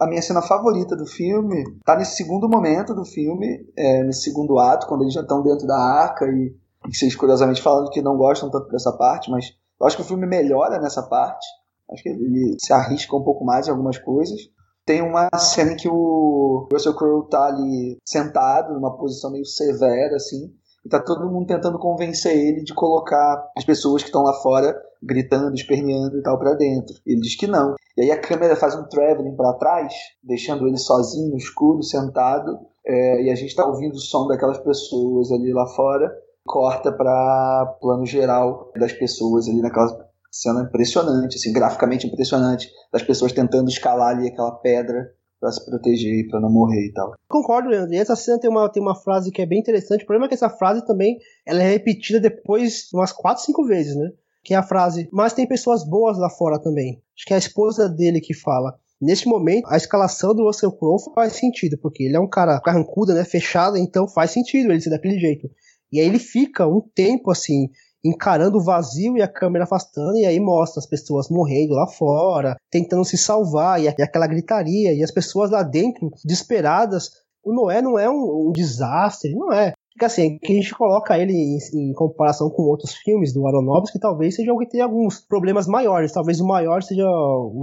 A 0.00 0.06
minha 0.06 0.22
cena 0.22 0.42
favorita 0.42 0.96
do 0.96 1.06
filme 1.06 1.64
tá 1.84 1.96
nesse 1.96 2.16
segundo 2.16 2.48
momento 2.48 2.94
do 2.94 3.04
filme, 3.04 3.64
é, 3.76 4.02
nesse 4.02 4.22
segundo 4.22 4.58
ato, 4.58 4.86
quando 4.86 5.02
eles 5.02 5.14
já 5.14 5.20
estão 5.20 5.42
dentro 5.42 5.66
da 5.66 5.76
arca 5.76 6.26
e, 6.26 6.54
e 6.88 6.94
vocês 6.94 7.14
curiosamente 7.14 7.62
falando 7.62 7.90
que 7.90 8.02
não 8.02 8.16
gostam 8.16 8.50
tanto 8.50 8.68
dessa 8.68 8.92
parte, 8.96 9.30
mas 9.30 9.46
eu 9.80 9.86
acho 9.86 9.96
que 9.96 10.02
o 10.02 10.06
filme 10.06 10.26
melhora 10.26 10.80
nessa 10.80 11.02
parte. 11.02 11.46
Acho 11.90 12.02
que 12.02 12.08
ele 12.08 12.56
se 12.62 12.72
arrisca 12.72 13.16
um 13.16 13.22
pouco 13.22 13.44
mais 13.44 13.66
em 13.66 13.70
algumas 13.70 13.98
coisas. 13.98 14.40
Tem 14.84 15.02
uma 15.02 15.28
cena 15.38 15.72
em 15.72 15.76
que 15.76 15.88
o 15.88 16.68
Russell 16.72 16.94
Crowe 16.96 17.28
tá 17.28 17.46
ali 17.46 17.98
sentado, 18.04 18.74
numa 18.74 18.96
posição 18.96 19.30
meio 19.30 19.46
severa, 19.46 20.16
assim, 20.16 20.52
e 20.84 20.88
tá 20.88 21.00
todo 21.00 21.30
mundo 21.30 21.46
tentando 21.46 21.78
convencer 21.78 22.36
ele 22.36 22.62
de 22.62 22.74
colocar 22.74 23.50
as 23.56 23.64
pessoas 23.64 24.02
que 24.02 24.08
estão 24.08 24.22
lá 24.22 24.32
fora 24.34 24.76
gritando, 25.02 25.54
esperneando 25.54 26.18
e 26.18 26.22
tal 26.22 26.38
para 26.38 26.54
dentro. 26.54 26.94
Ele 27.06 27.20
diz 27.20 27.36
que 27.36 27.46
não. 27.46 27.74
E 27.96 28.02
aí 28.02 28.10
a 28.10 28.20
câmera 28.20 28.56
faz 28.56 28.74
um 28.74 28.84
traveling 28.84 29.36
para 29.36 29.54
trás, 29.54 29.94
deixando 30.22 30.66
ele 30.66 30.78
sozinho, 30.78 31.30
no 31.30 31.36
escuro, 31.36 31.82
sentado, 31.82 32.58
é, 32.86 33.22
e 33.24 33.30
a 33.30 33.34
gente 33.34 33.54
tá 33.54 33.66
ouvindo 33.66 33.94
o 33.94 34.00
som 34.00 34.26
daquelas 34.26 34.58
pessoas 34.58 35.30
ali 35.30 35.52
lá 35.52 35.66
fora. 35.66 36.10
Corta 36.44 36.90
para 36.90 37.76
plano 37.80 38.04
geral 38.04 38.72
das 38.76 38.92
pessoas 38.92 39.48
ali 39.48 39.60
naquela 39.60 40.10
cena 40.30 40.62
impressionante, 40.62 41.36
assim, 41.36 41.52
graficamente 41.52 42.06
impressionante, 42.06 42.68
das 42.92 43.02
pessoas 43.02 43.32
tentando 43.32 43.68
escalar 43.68 44.16
ali 44.16 44.28
aquela 44.28 44.50
pedra 44.50 45.12
para 45.42 45.50
se 45.50 45.64
proteger, 45.66 46.28
para 46.28 46.40
não 46.40 46.48
morrer 46.48 46.86
e 46.86 46.92
tal. 46.92 47.14
Concordo, 47.28 47.68
Leandro. 47.68 47.92
E 47.92 47.98
essa 47.98 48.14
cena 48.14 48.38
tem 48.38 48.48
uma, 48.48 48.70
tem 48.70 48.80
uma 48.80 48.94
frase 48.94 49.32
que 49.32 49.42
é 49.42 49.46
bem 49.46 49.58
interessante. 49.58 50.04
O 50.04 50.06
problema 50.06 50.26
é 50.26 50.28
que 50.28 50.34
essa 50.34 50.48
frase 50.48 50.86
também 50.86 51.18
ela 51.44 51.60
é 51.60 51.68
repetida 51.68 52.20
depois 52.20 52.88
umas 52.94 53.10
4, 53.10 53.42
5 53.42 53.66
vezes, 53.66 53.96
né? 53.96 54.12
Que 54.44 54.54
é 54.54 54.56
a 54.56 54.62
frase, 54.62 55.08
mas 55.12 55.32
tem 55.32 55.46
pessoas 55.46 55.84
boas 55.84 56.16
lá 56.16 56.30
fora 56.30 56.60
também. 56.60 57.02
Acho 57.16 57.26
que 57.26 57.32
é 57.32 57.36
a 57.36 57.40
esposa 57.40 57.88
dele 57.88 58.20
que 58.20 58.32
fala. 58.32 58.78
Neste 59.00 59.26
momento, 59.26 59.66
a 59.66 59.76
escalação 59.76 60.32
do 60.32 60.44
Russell 60.44 60.70
Crowe 60.70 61.12
faz 61.12 61.32
sentido, 61.32 61.76
porque 61.76 62.04
ele 62.04 62.16
é 62.16 62.20
um 62.20 62.28
cara 62.28 62.60
carrancudo, 62.60 63.12
né, 63.12 63.24
fechado, 63.24 63.76
então 63.76 64.06
faz 64.06 64.30
sentido 64.30 64.70
ele 64.70 64.80
ser 64.80 64.90
daquele 64.90 65.18
jeito. 65.18 65.50
E 65.90 65.98
aí 65.98 66.06
ele 66.06 66.20
fica 66.20 66.68
um 66.68 66.80
tempo 66.94 67.32
assim, 67.32 67.68
encarando 68.04 68.58
o 68.58 68.64
vazio 68.64 69.16
e 69.16 69.22
a 69.22 69.28
câmera 69.28 69.64
afastando, 69.64 70.16
e 70.16 70.26
aí 70.26 70.40
mostra 70.40 70.80
as 70.80 70.86
pessoas 70.86 71.28
morrendo 71.28 71.74
lá 71.74 71.86
fora, 71.86 72.56
tentando 72.70 73.04
se 73.04 73.16
salvar, 73.16 73.80
e 73.80 73.88
aquela 73.88 74.26
gritaria, 74.26 74.92
e 74.92 75.02
as 75.02 75.10
pessoas 75.10 75.50
lá 75.50 75.62
dentro, 75.62 76.10
desesperadas. 76.24 77.10
O 77.44 77.52
Noé 77.52 77.82
não 77.82 77.98
é 77.98 78.08
um, 78.08 78.48
um 78.48 78.52
desastre, 78.52 79.34
não 79.34 79.52
é. 79.52 79.72
Porque 79.92 80.06
assim, 80.06 80.38
que 80.38 80.52
a 80.52 80.56
gente 80.56 80.74
coloca 80.74 81.18
ele 81.18 81.32
em, 81.32 81.58
em, 81.74 81.92
comparação 81.92 82.48
com 82.48 82.62
outros 82.62 82.94
filmes 82.94 83.32
do 83.32 83.46
Aronofsky, 83.46 83.98
talvez 83.98 84.34
seja 84.34 84.52
o 84.52 84.58
que 84.58 84.68
tem 84.68 84.80
alguns 84.80 85.20
problemas 85.20 85.66
maiores. 85.66 86.12
Talvez 86.12 86.40
o 86.40 86.46
maior 86.46 86.82
seja 86.82 87.06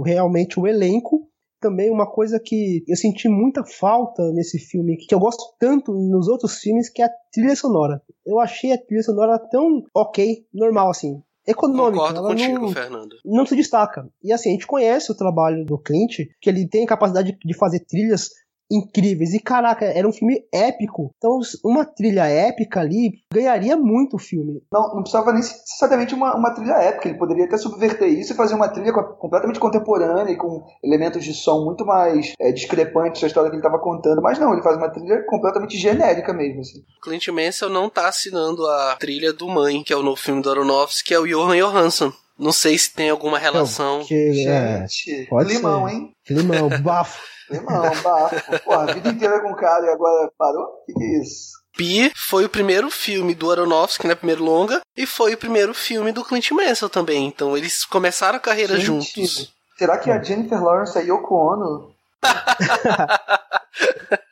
realmente 0.04 0.58
o 0.58 0.66
elenco 0.66 1.28
também 1.60 1.90
uma 1.90 2.10
coisa 2.10 2.40
que 2.40 2.82
eu 2.88 2.96
senti 2.96 3.28
muita 3.28 3.64
falta 3.64 4.22
nesse 4.32 4.58
filme, 4.58 4.96
que 4.96 5.14
eu 5.14 5.18
gosto 5.18 5.54
tanto 5.58 5.92
nos 5.92 6.26
outros 6.28 6.58
filmes, 6.58 6.88
que 6.88 7.02
é 7.02 7.06
a 7.06 7.10
trilha 7.32 7.54
sonora. 7.54 8.02
Eu 8.24 8.40
achei 8.40 8.72
a 8.72 8.78
trilha 8.78 9.02
sonora 9.02 9.38
tão 9.38 9.82
ok, 9.94 10.46
normal 10.52 10.90
assim. 10.90 11.22
Econômica. 11.46 12.04
Concordo 12.04 12.22
contigo, 12.22 12.60
não, 12.60 12.72
Fernando. 12.72 13.16
Não 13.24 13.46
se 13.46 13.56
destaca. 13.56 14.08
E 14.22 14.32
assim, 14.32 14.50
a 14.50 14.52
gente 14.52 14.66
conhece 14.66 15.10
o 15.10 15.16
trabalho 15.16 15.64
do 15.64 15.78
Clint, 15.78 16.18
que 16.40 16.50
ele 16.50 16.68
tem 16.68 16.86
capacidade 16.86 17.36
de 17.44 17.56
fazer 17.56 17.80
trilhas 17.80 18.30
incríveis. 18.70 19.34
E 19.34 19.40
caraca, 19.40 19.84
era 19.84 20.06
um 20.06 20.12
filme 20.12 20.44
épico. 20.52 21.12
Então, 21.16 21.40
uma 21.64 21.84
trilha 21.84 22.26
épica 22.26 22.80
ali 22.80 23.12
ganharia 23.32 23.76
muito 23.76 24.16
o 24.16 24.18
filme. 24.18 24.62
Não, 24.72 24.94
não 24.94 25.02
precisava 25.02 25.32
nem 25.32 25.40
necessariamente 25.42 26.14
uma, 26.14 26.34
uma 26.36 26.54
trilha 26.54 26.74
épica. 26.74 27.08
Ele 27.08 27.18
poderia 27.18 27.44
até 27.46 27.56
subverter 27.56 28.08
isso 28.08 28.32
e 28.32 28.36
fazer 28.36 28.54
uma 28.54 28.68
trilha 28.68 28.92
completamente 28.92 29.58
contemporânea 29.58 30.32
e 30.32 30.36
com 30.36 30.62
elementos 30.82 31.24
de 31.24 31.34
som 31.34 31.64
muito 31.64 31.84
mais 31.84 32.32
é, 32.40 32.52
discrepantes 32.52 33.20
da 33.20 33.26
história 33.26 33.50
que 33.50 33.56
ele 33.56 33.64
estava 33.64 33.82
contando. 33.82 34.22
Mas 34.22 34.38
não, 34.38 34.52
ele 34.52 34.62
faz 34.62 34.76
uma 34.76 34.88
trilha 34.90 35.24
completamente 35.26 35.76
genérica 35.76 36.32
mesmo. 36.32 36.60
Assim. 36.60 36.82
Clint 37.02 37.28
Mansell 37.28 37.68
não 37.70 37.88
tá 37.88 38.08
assinando 38.08 38.66
a 38.66 38.96
trilha 38.98 39.32
do 39.32 39.48
Mãe, 39.48 39.82
que 39.82 39.92
é 39.92 39.96
o 39.96 40.02
novo 40.02 40.20
filme 40.20 40.42
do 40.42 40.50
Aronofsky, 40.50 41.08
que 41.08 41.14
é 41.14 41.18
o 41.18 41.26
Johan 41.26 41.56
Johansson. 41.56 42.12
Não 42.38 42.52
sei 42.52 42.78
se 42.78 42.94
tem 42.94 43.10
alguma 43.10 43.38
relação. 43.38 44.02
que, 44.04 44.46
é, 44.46 44.86
Gente, 44.88 45.28
pode 45.28 45.52
limão, 45.52 45.86
ser. 45.86 45.94
hein? 45.94 46.12
Limão, 46.30 46.68
bafo. 46.82 47.20
Irmão, 47.50 47.82
bafo. 48.02 48.60
Pô, 48.64 48.72
a 48.72 48.86
vida 48.86 49.08
inteira 49.08 49.40
com 49.40 49.52
o 49.52 49.56
cara 49.56 49.86
e 49.86 49.90
agora 49.90 50.30
parou? 50.38 50.64
O 50.64 50.84
que, 50.86 50.92
que 50.92 51.02
é 51.02 51.22
isso? 51.22 51.60
Pi 51.76 52.12
foi 52.14 52.44
o 52.44 52.48
primeiro 52.48 52.90
filme 52.90 53.34
do 53.34 53.50
Aronofsky, 53.50 54.06
né? 54.06 54.14
Primeiro 54.14 54.44
longa, 54.44 54.80
e 54.96 55.06
foi 55.06 55.34
o 55.34 55.38
primeiro 55.38 55.72
filme 55.72 56.12
do 56.12 56.24
Clint 56.24 56.50
Mansell 56.50 56.88
também. 56.88 57.26
Então 57.26 57.56
eles 57.56 57.84
começaram 57.84 58.36
a 58.36 58.40
carreira 58.40 58.76
Gente, 58.76 59.16
juntos. 59.16 59.52
Será 59.78 59.98
que 59.98 60.10
a 60.10 60.22
Jennifer 60.22 60.62
Lawrence 60.62 60.98
é 60.98 61.02
Yoko 61.02 61.34
Ono? 61.34 61.94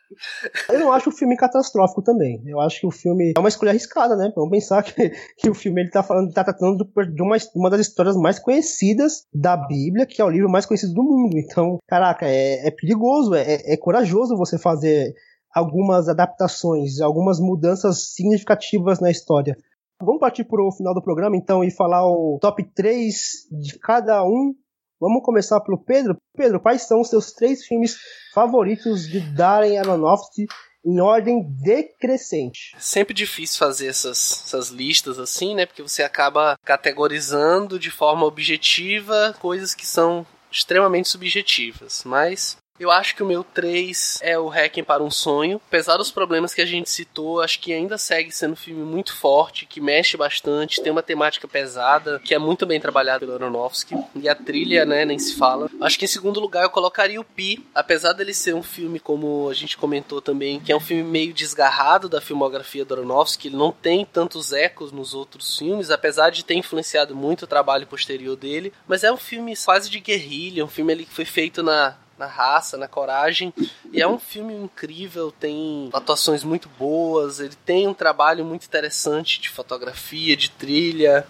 Eu 0.69 0.81
não 0.81 0.93
acho 0.93 1.11
o 1.11 1.13
filme 1.13 1.37
catastrófico 1.37 2.03
também. 2.03 2.43
Eu 2.47 2.61
acho 2.61 2.81
que 2.81 2.87
o 2.87 2.91
filme 2.91 3.33
é 3.37 3.41
uma 3.41 3.49
escolha 3.49 3.71
arriscada, 3.71 4.17
né? 4.17 4.33
Vamos 4.35 4.51
pensar 4.51 4.83
que, 4.83 5.11
que 5.37 5.51
o 5.51 5.55
filme 5.55 5.83
ele 5.83 5.91
tá 5.91 6.03
falando, 6.03 6.33
tá 6.33 6.45
tratando 6.45 6.85
de 6.85 7.23
uma, 7.23 7.37
uma 7.55 7.71
das 7.71 7.81
histórias 7.81 8.17
mais 8.17 8.39
conhecidas 8.39 9.25
da 9.33 9.57
Bíblia, 9.57 10.07
que 10.07 10.21
é 10.21 10.25
o 10.25 10.31
livro 10.31 10.51
mais 10.51 10.67
conhecido 10.67 10.95
do 10.95 11.03
mundo. 11.03 11.37
Então, 11.39 11.79
caraca, 11.87 12.27
é, 12.27 12.67
é 12.67 12.71
perigoso, 12.71 13.35
é, 13.35 13.61
é 13.65 13.77
corajoso 13.77 14.37
você 14.37 14.59
fazer 14.59 15.15
algumas 15.55 16.09
adaptações, 16.09 17.01
algumas 17.01 17.41
mudanças 17.41 18.13
significativas 18.15 19.01
na 19.01 19.11
história. 19.11 19.57
Vamos 20.01 20.21
partir 20.21 20.45
para 20.45 20.63
o 20.63 20.71
final 20.71 20.95
do 20.95 21.03
programa, 21.03 21.37
então, 21.37 21.65
e 21.65 21.71
falar 21.73 22.07
o 22.07 22.39
top 22.41 22.63
3 22.73 23.17
de 23.51 23.79
cada 23.81 24.23
um 24.25 24.55
Vamos 25.01 25.23
começar 25.23 25.61
pelo 25.61 25.79
Pedro. 25.79 26.17
Pedro, 26.37 26.61
quais 26.61 26.83
são 26.83 27.01
os 27.01 27.09
seus 27.09 27.33
três 27.33 27.65
filmes 27.65 27.97
favoritos 28.35 29.07
de 29.07 29.21
Darren 29.21 29.79
Aronofsky 29.79 30.47
em 30.85 31.01
ordem 31.01 31.43
decrescente? 31.63 32.75
Sempre 32.79 33.15
difícil 33.15 33.59
fazer 33.59 33.87
essas, 33.87 34.43
essas 34.45 34.71
listas 34.71 35.19
assim, 35.19 35.55
né? 35.55 35.67
Porque 35.67 35.83
você 35.83 36.03
acaba 36.03 36.59
categorizando 36.65 37.79
de 37.79 37.91
forma 37.91 38.27
objetiva 38.27 39.37
coisas 39.41 39.73
que 39.73 39.87
são 39.87 40.27
extremamente 40.51 41.09
subjetivas. 41.09 42.03
Mas 42.05 42.57
eu 42.79 42.91
acho 42.91 43.15
que 43.15 43.23
o 43.23 43.27
meu 43.27 43.43
3 43.43 44.19
é 44.23 44.39
o 44.39 44.49
Hacking 44.49 44.85
para 44.85 45.03
um 45.03 45.11
Sonho. 45.11 45.61
Apesar 45.69 45.97
dos 45.97 46.11
problemas 46.11 46.55
que 46.55 46.63
a 46.63 46.67
gente 46.67 46.91
citou, 46.91 47.41
acho 47.41 47.61
que 47.61 47.73
ainda 47.73 47.99
segue 47.99 48.31
sendo 48.31 48.53
um 48.53 48.57
filme 48.57 48.83
muito 48.83 49.15
forte, 49.15 49.67
que 49.67 49.81
mexe 49.81 50.17
bastante, 50.17 50.83
tem 50.83 50.93
uma 50.93 51.03
temática 51.03 51.49
pesada, 51.49 52.21
que 52.25 52.35
é 52.35 52.39
muito 52.39 52.67
bem 52.67 52.81
trabalhado 52.81 53.21
pelo 53.21 53.35
Aronofsky. 53.35 53.95
E 54.15 54.29
a 54.29 54.35
trilha, 54.35 54.85
né, 54.85 55.05
nem 55.05 55.19
se 55.19 55.37
fala. 55.37 55.71
Acho 55.81 55.99
que 55.99 56.05
em 56.05 56.09
segundo 56.09 56.41
lugar 56.41 56.65
eu 56.65 56.71
colocaria 56.71 57.21
o 57.21 57.25
Pi, 57.25 57.65
apesar 57.75 58.13
dele 58.13 58.35
ser 58.35 58.55
um 58.55 58.63
filme, 58.63 59.01
como 59.01 59.49
a 59.49 59.55
gente 59.55 59.77
comentou 59.77 60.21
também, 60.21 60.61
que 60.61 60.73
é 60.73 60.77
um 60.77 60.81
filme 60.81 61.03
meio 61.03 61.33
desgarrado 61.33 62.09
da 62.09 62.21
filmografia 62.21 62.85
do 62.85 62.95
Aronofsky, 62.95 63.49
ele 63.49 63.57
não 63.57 63.73
tem 63.73 64.05
tantos 64.05 64.53
ecos 64.53 64.93
nos 64.93 65.15
outros 65.15 65.59
filmes, 65.59 65.91
apesar 65.91 66.31
de 66.31 66.45
ter 66.45 66.55
influenciado 66.55 67.15
muito 67.15 67.43
o 67.43 67.47
trabalho 67.47 67.87
posterior 67.87 68.37
dele. 68.37 68.73
Mas 68.87 69.05
é 69.05 69.13
um 69.13 69.17
filme 69.17 69.55
quase 69.57 69.91
de 69.91 70.01
guerrilha, 70.01 70.65
um 70.65 70.69
filme 70.69 70.93
ali 70.93 71.05
que 71.05 71.15
foi 71.15 71.25
feito 71.25 71.63
na 71.63 71.97
na 72.19 72.27
raça, 72.27 72.77
na 72.77 72.89
coragem. 72.89 73.53
E 73.93 74.03
é 74.03 74.09
um 74.09 74.19
filme 74.19 74.55
incrível, 74.55 75.33
tem 75.33 75.89
atuações 75.93 76.43
muito 76.43 76.69
boas, 76.79 77.41
ele 77.41 77.55
tem 77.65 77.87
um 77.87 77.95
trabalho 77.95 78.45
muito 78.45 78.67
interessante 78.67 79.41
de 79.41 79.49
fotografia, 79.49 80.37
de 80.37 80.51
trilha. 80.51 81.27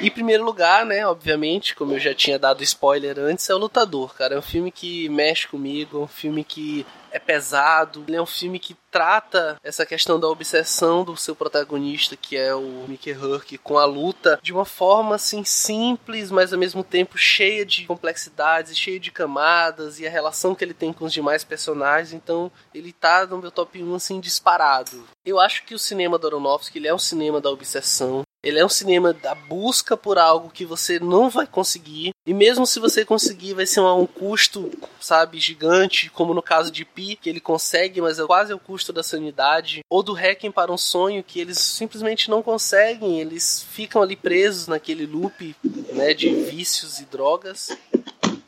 E 0.00 0.06
em 0.06 0.10
primeiro 0.10 0.44
lugar, 0.44 0.84
né, 0.84 1.06
obviamente, 1.06 1.74
como 1.74 1.94
eu 1.94 1.98
já 1.98 2.14
tinha 2.14 2.38
dado 2.38 2.62
spoiler 2.62 3.18
antes, 3.18 3.48
é 3.48 3.54
o 3.54 3.58
Lutador, 3.58 4.14
cara. 4.14 4.34
É 4.34 4.38
um 4.38 4.42
filme 4.42 4.70
que 4.70 5.08
mexe 5.08 5.48
comigo, 5.48 5.98
é 5.98 6.04
um 6.04 6.08
filme 6.08 6.44
que 6.44 6.86
é 7.10 7.18
pesado. 7.18 8.04
Ele 8.06 8.16
é 8.16 8.22
um 8.22 8.26
filme 8.26 8.58
que 8.58 8.76
trata 8.90 9.56
essa 9.62 9.86
questão 9.86 10.18
da 10.18 10.28
obsessão 10.28 11.04
do 11.04 11.16
seu 11.16 11.34
protagonista, 11.34 12.16
que 12.16 12.36
é 12.36 12.54
o 12.54 12.84
Mickey 12.88 13.12
Rourke, 13.12 13.58
com 13.58 13.78
a 13.78 13.84
luta 13.84 14.38
de 14.42 14.52
uma 14.52 14.64
forma 14.64 15.14
assim 15.14 15.44
simples, 15.44 16.30
mas 16.30 16.52
ao 16.52 16.58
mesmo 16.58 16.82
tempo 16.82 17.16
cheia 17.16 17.64
de 17.64 17.86
complexidades, 17.86 18.76
cheia 18.76 18.98
de 18.98 19.10
camadas 19.10 20.00
e 20.00 20.06
a 20.06 20.10
relação 20.10 20.54
que 20.54 20.64
ele 20.64 20.74
tem 20.74 20.92
com 20.92 21.04
os 21.04 21.12
demais 21.12 21.44
personagens. 21.44 22.12
Então, 22.12 22.50
ele 22.74 22.92
tá 22.92 23.26
no 23.26 23.38
meu 23.38 23.50
top 23.50 23.82
1 23.82 23.94
assim 23.94 24.20
disparado. 24.20 25.04
Eu 25.24 25.38
acho 25.38 25.64
que 25.64 25.74
o 25.74 25.78
cinema 25.78 26.18
do 26.18 26.26
Aronofsky 26.26 26.78
ele 26.78 26.88
é 26.88 26.94
um 26.94 26.98
cinema 26.98 27.40
da 27.40 27.50
obsessão. 27.50 28.22
Ele 28.42 28.58
é 28.58 28.64
um 28.64 28.70
cinema 28.70 29.12
da 29.12 29.34
busca 29.34 29.96
por 29.96 30.18
algo 30.18 30.50
que 30.50 30.64
você 30.64 30.98
não 30.98 31.28
vai 31.28 31.46
conseguir. 31.46 32.12
E 32.26 32.32
mesmo 32.32 32.66
se 32.66 32.80
você 32.80 33.04
conseguir, 33.04 33.52
vai 33.52 33.66
ser 33.66 33.80
um, 33.80 34.06
custo, 34.06 34.70
sabe, 34.98 35.38
gigante, 35.38 36.10
como 36.10 36.32
no 36.32 36.42
caso 36.42 36.70
de 36.70 36.84
Pi, 36.84 37.16
que 37.16 37.28
ele 37.28 37.40
consegue, 37.40 38.00
mas 38.00 38.18
é 38.18 38.26
quase 38.26 38.54
o 38.54 38.58
custo 38.58 38.92
da 38.92 39.02
sanidade. 39.02 39.80
Ou 39.90 40.02
do 40.02 40.14
Hacking 40.14 40.50
para 40.50 40.72
um 40.72 40.78
sonho, 40.78 41.22
que 41.22 41.38
eles 41.38 41.58
simplesmente 41.58 42.30
não 42.30 42.42
conseguem. 42.42 43.20
Eles 43.20 43.62
ficam 43.62 44.00
ali 44.00 44.16
presos 44.16 44.66
naquele 44.66 45.04
loop 45.04 45.54
né, 45.92 46.14
de 46.14 46.30
vícios 46.34 46.98
e 46.98 47.04
drogas, 47.04 47.68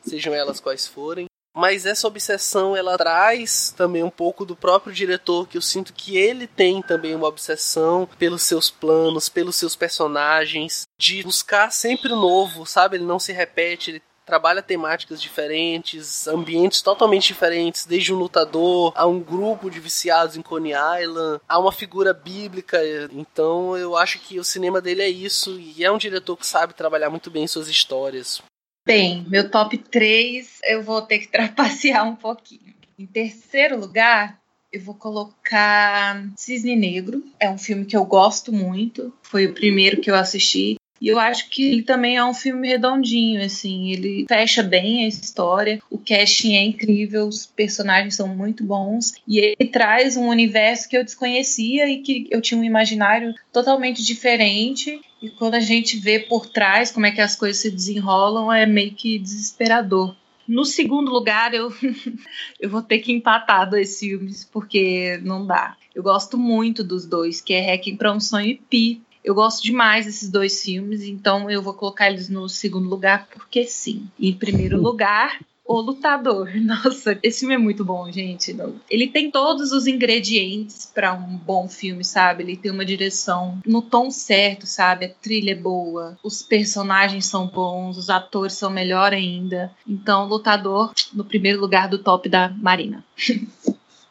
sejam 0.03 0.33
elas 0.33 0.59
quais 0.59 0.87
forem. 0.87 1.27
Mas 1.55 1.85
essa 1.85 2.07
obsessão 2.07 2.75
ela 2.75 2.97
traz 2.97 3.75
também 3.77 4.03
um 4.03 4.11
pouco 4.11 4.45
do 4.45 4.57
próprio 4.57 4.93
diretor, 4.93 5.47
que 5.47 5.59
eu 5.59 5.63
sinto 5.63 5.93
que 5.93 6.17
ele 6.17 6.47
tem 6.47 6.81
também 6.81 7.15
uma 7.15 7.29
obsessão 7.29 8.09
pelos 8.19 8.43
seus 8.43 8.71
planos, 8.71 9.29
pelos 9.29 9.57
seus 9.57 9.77
personagens, 9.77 10.87
de 10.99 11.23
buscar 11.23 11.71
sempre 11.71 12.13
o 12.13 12.17
novo, 12.17 12.65
sabe? 12.65 12.97
Ele 12.97 13.05
não 13.05 13.19
se 13.19 13.33
repete, 13.33 13.91
ele 13.91 14.03
trabalha 14.25 14.63
temáticas 14.63 15.21
diferentes, 15.21 16.27
ambientes 16.27 16.81
totalmente 16.81 17.27
diferentes, 17.27 17.85
desde 17.85 18.15
um 18.15 18.19
lutador 18.19 18.93
a 18.95 19.07
um 19.07 19.21
grupo 19.21 19.71
de 19.71 19.81
viciados 19.81 20.37
em 20.37 20.43
Coney 20.43 20.73
Island, 21.03 21.41
a 21.49 21.59
uma 21.59 21.73
figura 21.73 22.15
bíblica. 22.15 22.81
Então 23.13 23.77
eu 23.77 23.97
acho 23.97 24.19
que 24.21 24.39
o 24.39 24.45
cinema 24.45 24.81
dele 24.81 25.03
é 25.03 25.09
isso, 25.09 25.59
e 25.59 25.85
é 25.85 25.91
um 25.91 25.99
diretor 25.99 26.37
que 26.37 26.47
sabe 26.47 26.73
trabalhar 26.73 27.11
muito 27.11 27.31
bem 27.31 27.47
suas 27.47 27.69
histórias. 27.69 28.41
Bem, 28.85 29.25
meu 29.29 29.49
top 29.49 29.79
3 29.79 30.59
eu 30.65 30.83
vou 30.83 31.01
ter 31.03 31.21
que 31.21 31.29
trapacear 31.33 32.07
um 32.07 32.17
pouquinho. 32.17 32.75
Em 32.99 33.07
terceiro 33.07 33.79
lugar, 33.79 34.41
eu 34.73 34.81
vou 34.81 34.95
colocar 34.95 36.25
Cisne 36.37 36.75
Negro. 36.75 37.23
É 37.39 37.49
um 37.49 37.59
filme 37.59 37.85
que 37.85 37.97
eu 37.97 38.05
gosto 38.05 38.53
muito. 38.53 39.13
Foi 39.23 39.47
o 39.47 39.55
primeiro 39.55 40.01
que 40.01 40.11
eu 40.11 40.17
assisti. 40.17 40.77
E 41.01 41.09
eu 41.09 41.19
acho 41.19 41.49
que 41.51 41.65
ele 41.65 41.83
também 41.83 42.17
é 42.17 42.25
um 42.25 42.33
filme 42.33 42.69
redondinho, 42.69 43.45
assim, 43.45 43.91
ele 43.91 44.25
fecha 44.29 44.63
bem 44.63 45.05
a 45.05 45.09
história, 45.09 45.81
o 45.91 45.99
casting 45.99 46.55
é 46.55 46.63
incrível, 46.63 47.27
os 47.27 47.45
personagens 47.45 48.15
são 48.15 48.29
muito 48.29 48.63
bons 48.63 49.13
e 49.27 49.41
ele 49.41 49.69
traz 49.69 50.17
um 50.17 50.29
universo 50.29 50.89
que 50.89 50.97
eu 50.97 51.03
desconhecia 51.03 51.89
e 51.89 52.03
que 52.03 52.29
eu 52.31 52.41
tinha 52.41 52.61
um 52.61 52.63
imaginário 52.63 53.35
totalmente 53.53 54.01
diferente. 54.01 55.01
E 55.23 55.31
quando 55.31 55.55
a 55.55 55.61
gente 55.61 55.97
vê 55.99 56.19
por 56.19 56.47
trás 56.47 56.91
como 56.91 57.07
é 57.07 57.13
que 57.13 57.21
as 57.21 57.37
coisas 57.37 57.59
se 57.59 57.71
desenrolam, 57.71 58.53
é 58.53 58.67
meio 58.67 58.93
que 58.93 59.21
desesperador. 59.21 60.17
No 60.49 60.65
segundo 60.65 61.13
lugar, 61.13 61.55
eu, 61.55 61.73
eu 62.59 62.69
vou 62.69 62.83
ter 62.83 62.99
que 62.99 63.13
empatar 63.13 63.71
dois 63.71 64.01
filmes, 64.01 64.45
porque 64.45 65.21
não 65.23 65.47
dá. 65.47 65.77
Eu 65.95 66.03
gosto 66.03 66.37
muito 66.37 66.83
dos 66.83 67.07
dois, 67.07 67.41
que 67.41 67.55
é 67.55 67.73
Hacking 67.73 67.97
para 67.97 68.13
um 68.13 68.19
Sonho 68.19 68.49
e 68.49 68.55
Pi. 68.57 69.03
Eu 69.23 69.37
gosto 69.37 69.63
demais 69.63 70.07
desses 70.07 70.29
dois 70.29 70.61
filmes, 70.61 71.05
então 71.05 71.49
eu 71.49 71.63
vou 71.63 71.75
colocar 71.75 72.11
eles 72.11 72.29
no 72.29 72.49
segundo 72.49 72.89
lugar, 72.89 73.29
porque 73.29 73.65
sim. 73.65 74.09
Em 74.19 74.33
primeiro 74.33 74.77
lugar, 74.83 75.39
O 75.65 75.81
Lutador. 75.81 76.51
Nossa, 76.61 77.19
esse 77.23 77.41
filme 77.41 77.55
é 77.55 77.59
muito 77.59 77.85
bom, 77.85 78.11
gente. 78.11 78.57
Ele 78.91 79.09
tem 79.09 79.31
todos 79.31 79.73
os 79.73 79.87
ingredientes 79.87 80.87
para 80.87 81.15
um 81.15 81.37
bom 81.37 81.69
filme, 81.69 82.05
sabe? 82.05 82.43
Ele 82.43 82.57
tem 82.57 82.71
uma 82.71 82.85
direção 82.85 83.59
no 83.67 83.83
tom 83.83 84.11
certo, 84.11 84.67
sabe? 84.67 85.07
A 85.07 85.09
trilha 85.09 85.53
é 85.53 85.57
boa, 85.57 86.19
os 86.23 86.43
personagens 86.43 87.27
são 87.27 87.47
bons, 87.47 87.97
os 87.97 88.11
atores 88.11 88.55
são 88.55 88.71
melhor 88.71 89.13
ainda. 89.13 89.73
Então, 89.87 90.27
Lutador 90.27 90.93
no 91.13 91.25
primeiro 91.25 91.61
lugar 91.61 91.89
do 91.89 91.99
top 91.99 92.29
da 92.29 92.49
Marina. 92.49 93.05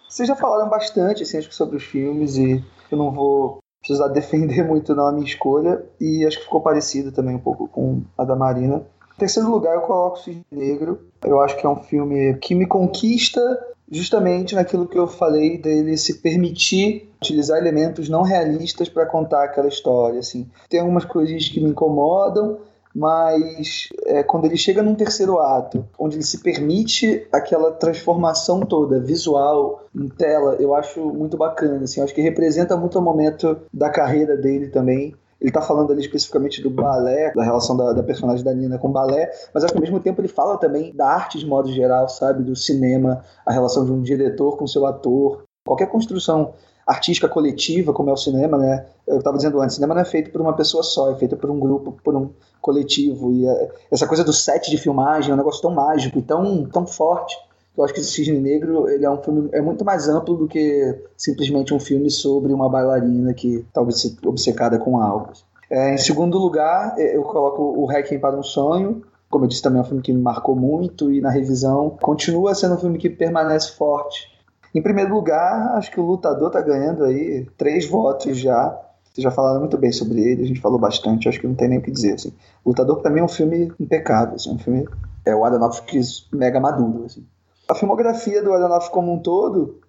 Vocês 0.08 0.28
já 0.28 0.36
falaram 0.36 0.70
bastante 0.70 1.24
assim, 1.24 1.42
sobre 1.44 1.78
os 1.78 1.84
filmes 1.84 2.36
e 2.36 2.62
eu 2.92 2.98
não 2.98 3.12
vou 3.12 3.60
precisar 3.80 4.10
defender 4.10 4.64
muito 4.64 4.94
não 4.94 5.08
a 5.08 5.12
minha 5.12 5.26
escolha 5.26 5.84
e 6.00 6.26
acho 6.26 6.38
que 6.38 6.44
ficou 6.44 6.62
parecido 6.62 7.12
também 7.12 7.36
um 7.36 7.40
pouco 7.40 7.68
com 7.68 8.04
a 8.18 8.26
da 8.26 8.36
Marina. 8.36 8.84
Terceiro 9.22 9.52
lugar, 9.52 9.76
eu 9.76 9.82
coloco 9.82 10.18
Cisne 10.18 10.44
Negro. 10.52 11.00
Eu 11.24 11.40
acho 11.42 11.56
que 11.56 11.64
é 11.64 11.70
um 11.70 11.76
filme 11.76 12.34
que 12.40 12.56
me 12.56 12.66
conquista 12.66 13.40
justamente 13.88 14.56
naquilo 14.56 14.88
que 14.88 14.98
eu 14.98 15.06
falei 15.06 15.60
dele 15.60 15.96
se 15.96 16.24
permitir 16.24 17.08
utilizar 17.22 17.60
elementos 17.60 18.10
não 18.10 18.24
realistas 18.24 18.90
para 18.90 19.06
contar 19.06 19.44
aquela 19.44 19.68
história. 19.68 20.22
Assim. 20.22 20.50
Tem 20.68 20.80
algumas 20.80 21.06
coisas 21.06 21.48
que 21.48 21.62
me 21.62 21.70
incomodam, 21.70 22.62
mas 22.96 23.90
é, 24.08 24.24
quando 24.24 24.46
ele 24.46 24.58
chega 24.58 24.82
num 24.82 24.96
terceiro 24.96 25.38
ato, 25.38 25.86
onde 26.00 26.16
ele 26.16 26.26
se 26.26 26.40
permite 26.40 27.28
aquela 27.32 27.72
transformação 27.74 28.62
toda, 28.62 29.00
visual, 29.00 29.86
em 29.96 30.08
tela, 30.08 30.56
eu 30.60 30.74
acho 30.74 31.00
muito 31.00 31.38
bacana. 31.38 31.84
Assim, 31.84 32.00
eu 32.00 32.06
acho 32.06 32.16
que 32.16 32.22
representa 32.22 32.76
muito 32.76 32.98
o 32.98 33.02
momento 33.04 33.56
da 33.72 33.92
carreira 33.92 34.36
dele 34.36 34.70
também. 34.70 35.14
Ele 35.42 35.50
está 35.50 35.62
falando 35.62 35.92
ali 35.92 36.02
especificamente 36.02 36.62
do 36.62 36.70
balé, 36.70 37.34
da 37.34 37.44
relação 37.44 37.76
da, 37.76 37.94
da, 37.94 38.04
personagem 38.04 38.46
da 38.46 38.54
Nina 38.54 38.78
com 38.78 38.90
o 38.90 38.92
balé, 38.92 39.28
mas 39.52 39.64
acho 39.64 39.74
que 39.74 39.80
ao 39.80 39.82
mesmo 39.82 40.00
tempo 40.00 40.22
ele 40.22 40.28
fala 40.28 40.56
também 40.56 40.96
da 40.96 41.08
arte 41.08 41.40
de 41.40 41.48
modo 41.48 41.72
geral, 41.72 42.08
sabe? 42.08 42.44
Do 42.44 42.56
cinema, 42.56 43.24
a 43.44 43.52
relação 43.52 43.84
de 43.84 43.92
um 43.92 44.04
diretor 44.04 44.56
com 44.56 44.68
seu 44.68 44.86
ator. 44.86 45.44
Qualquer 45.66 45.88
construção 45.88 46.54
artística 46.86 47.28
coletiva, 47.28 47.92
como 47.92 48.10
é 48.12 48.14
o 48.14 48.18
cinema, 48.18 48.58
né? 48.58 48.86
Eu 49.08 49.18
estava 49.18 49.38
dizendo 49.38 49.60
antes, 49.60 49.76
cinema 49.76 49.96
não 49.96 50.02
é 50.02 50.06
feito 50.06 50.32
por 50.32 50.42
uma 50.42 50.54
pessoa 50.54 50.84
só, 50.84 51.12
é 51.12 51.16
feito 51.16 51.36
por 51.36 51.50
um 51.50 51.60
grupo, 51.60 51.98
por 52.04 52.16
um 52.16 52.30
coletivo. 52.62 53.34
E 53.34 53.48
é, 53.48 53.72
essa 53.90 54.08
coisa 54.08 54.24
do 54.24 54.32
set 54.32 54.70
de 54.70 54.78
filmagem 54.78 55.32
é 55.32 55.34
um 55.34 55.38
negócio 55.38 55.62
tão 55.62 55.72
mágico 55.72 56.20
e 56.20 56.22
tão, 56.22 56.66
tão 56.66 56.86
forte. 56.86 57.36
Eu 57.78 57.84
acho 57.84 57.94
que 57.94 58.00
esse 58.00 58.12
Cisne 58.12 58.40
Negro 58.40 58.90
ele 58.90 59.06
é 59.06 59.10
um 59.10 59.22
filme 59.22 59.50
é 59.54 59.62
muito 59.62 59.86
mais 59.86 60.08
amplo 60.08 60.36
do 60.36 60.48
que 60.48 60.98
simplesmente 61.18 61.74
um 61.74 61.80
filme 61.80 62.10
sobre 62.10 62.54
uma 62.54 62.70
bailarina 62.70 63.34
que 63.34 63.66
talvez 63.74 64.04
tá 64.04 64.30
obcecada 64.30 64.78
com 64.78 65.00
algo. 65.00 65.32
É, 65.70 65.94
em 65.94 65.98
segundo 65.98 66.38
lugar, 66.38 66.96
é, 66.98 67.16
eu 67.16 67.24
coloco 67.24 67.62
o 67.62 67.86
Requiem 67.86 68.20
para 68.20 68.38
um 68.38 68.44
Sonho. 68.44 69.02
Como 69.30 69.46
eu 69.46 69.48
disse, 69.48 69.62
também 69.62 69.80
é 69.80 69.82
um 69.82 69.86
filme 69.86 70.02
que 70.02 70.12
me 70.12 70.22
marcou 70.22 70.56
muito 70.56 71.10
e 71.12 71.22
na 71.22 71.30
revisão 71.30 71.98
continua 72.02 72.54
sendo 72.54 72.76
um 72.76 72.78
filme 72.78 72.98
que 72.98 73.10
permanece 73.10 73.72
forte 73.72 74.32
em 74.74 74.82
primeiro 74.82 75.14
lugar, 75.14 75.76
acho 75.76 75.92
que 75.92 76.00
o 76.00 76.06
lutador 76.06 76.50
tá 76.50 76.62
ganhando 76.62 77.04
aí 77.04 77.46
três 77.58 77.86
votos 77.86 78.38
já. 78.38 78.80
Vocês 79.04 79.24
já 79.24 79.32
falaram 79.32 79.60
muito 79.60 79.78
bem 79.78 79.92
sobre 79.92 80.22
ele, 80.22 80.44
a 80.44 80.48
gente 80.48 80.62
falou 80.62 80.80
bastante, 80.80 81.28
acho 81.28 81.40
que 81.40 81.48
não 81.48 81.56
tem 81.56 81.68
nem 81.68 81.80
o 81.80 81.82
que 81.82 81.92
dizer. 81.92 82.14
Assim. 82.14 82.34
O 82.64 82.70
Lutador, 82.70 83.02
para 83.02 83.12
mim, 83.12 83.20
é 83.20 83.24
um 83.24 83.28
filme 83.28 83.70
impecável, 83.78 84.36
assim, 84.36 84.54
um 84.54 84.58
filme. 84.58 84.88
É 85.26 85.36
o 85.36 85.44
Aronofsky 85.44 86.00
mega 86.32 86.62
maduro. 86.62 87.04
Assim. 87.06 87.26
A 87.72 87.76
filmografia 87.76 88.44
do 88.44 88.52
Aronofsky 88.52 88.92
como 88.92 89.14
um 89.14 89.20
todo, 89.20 89.80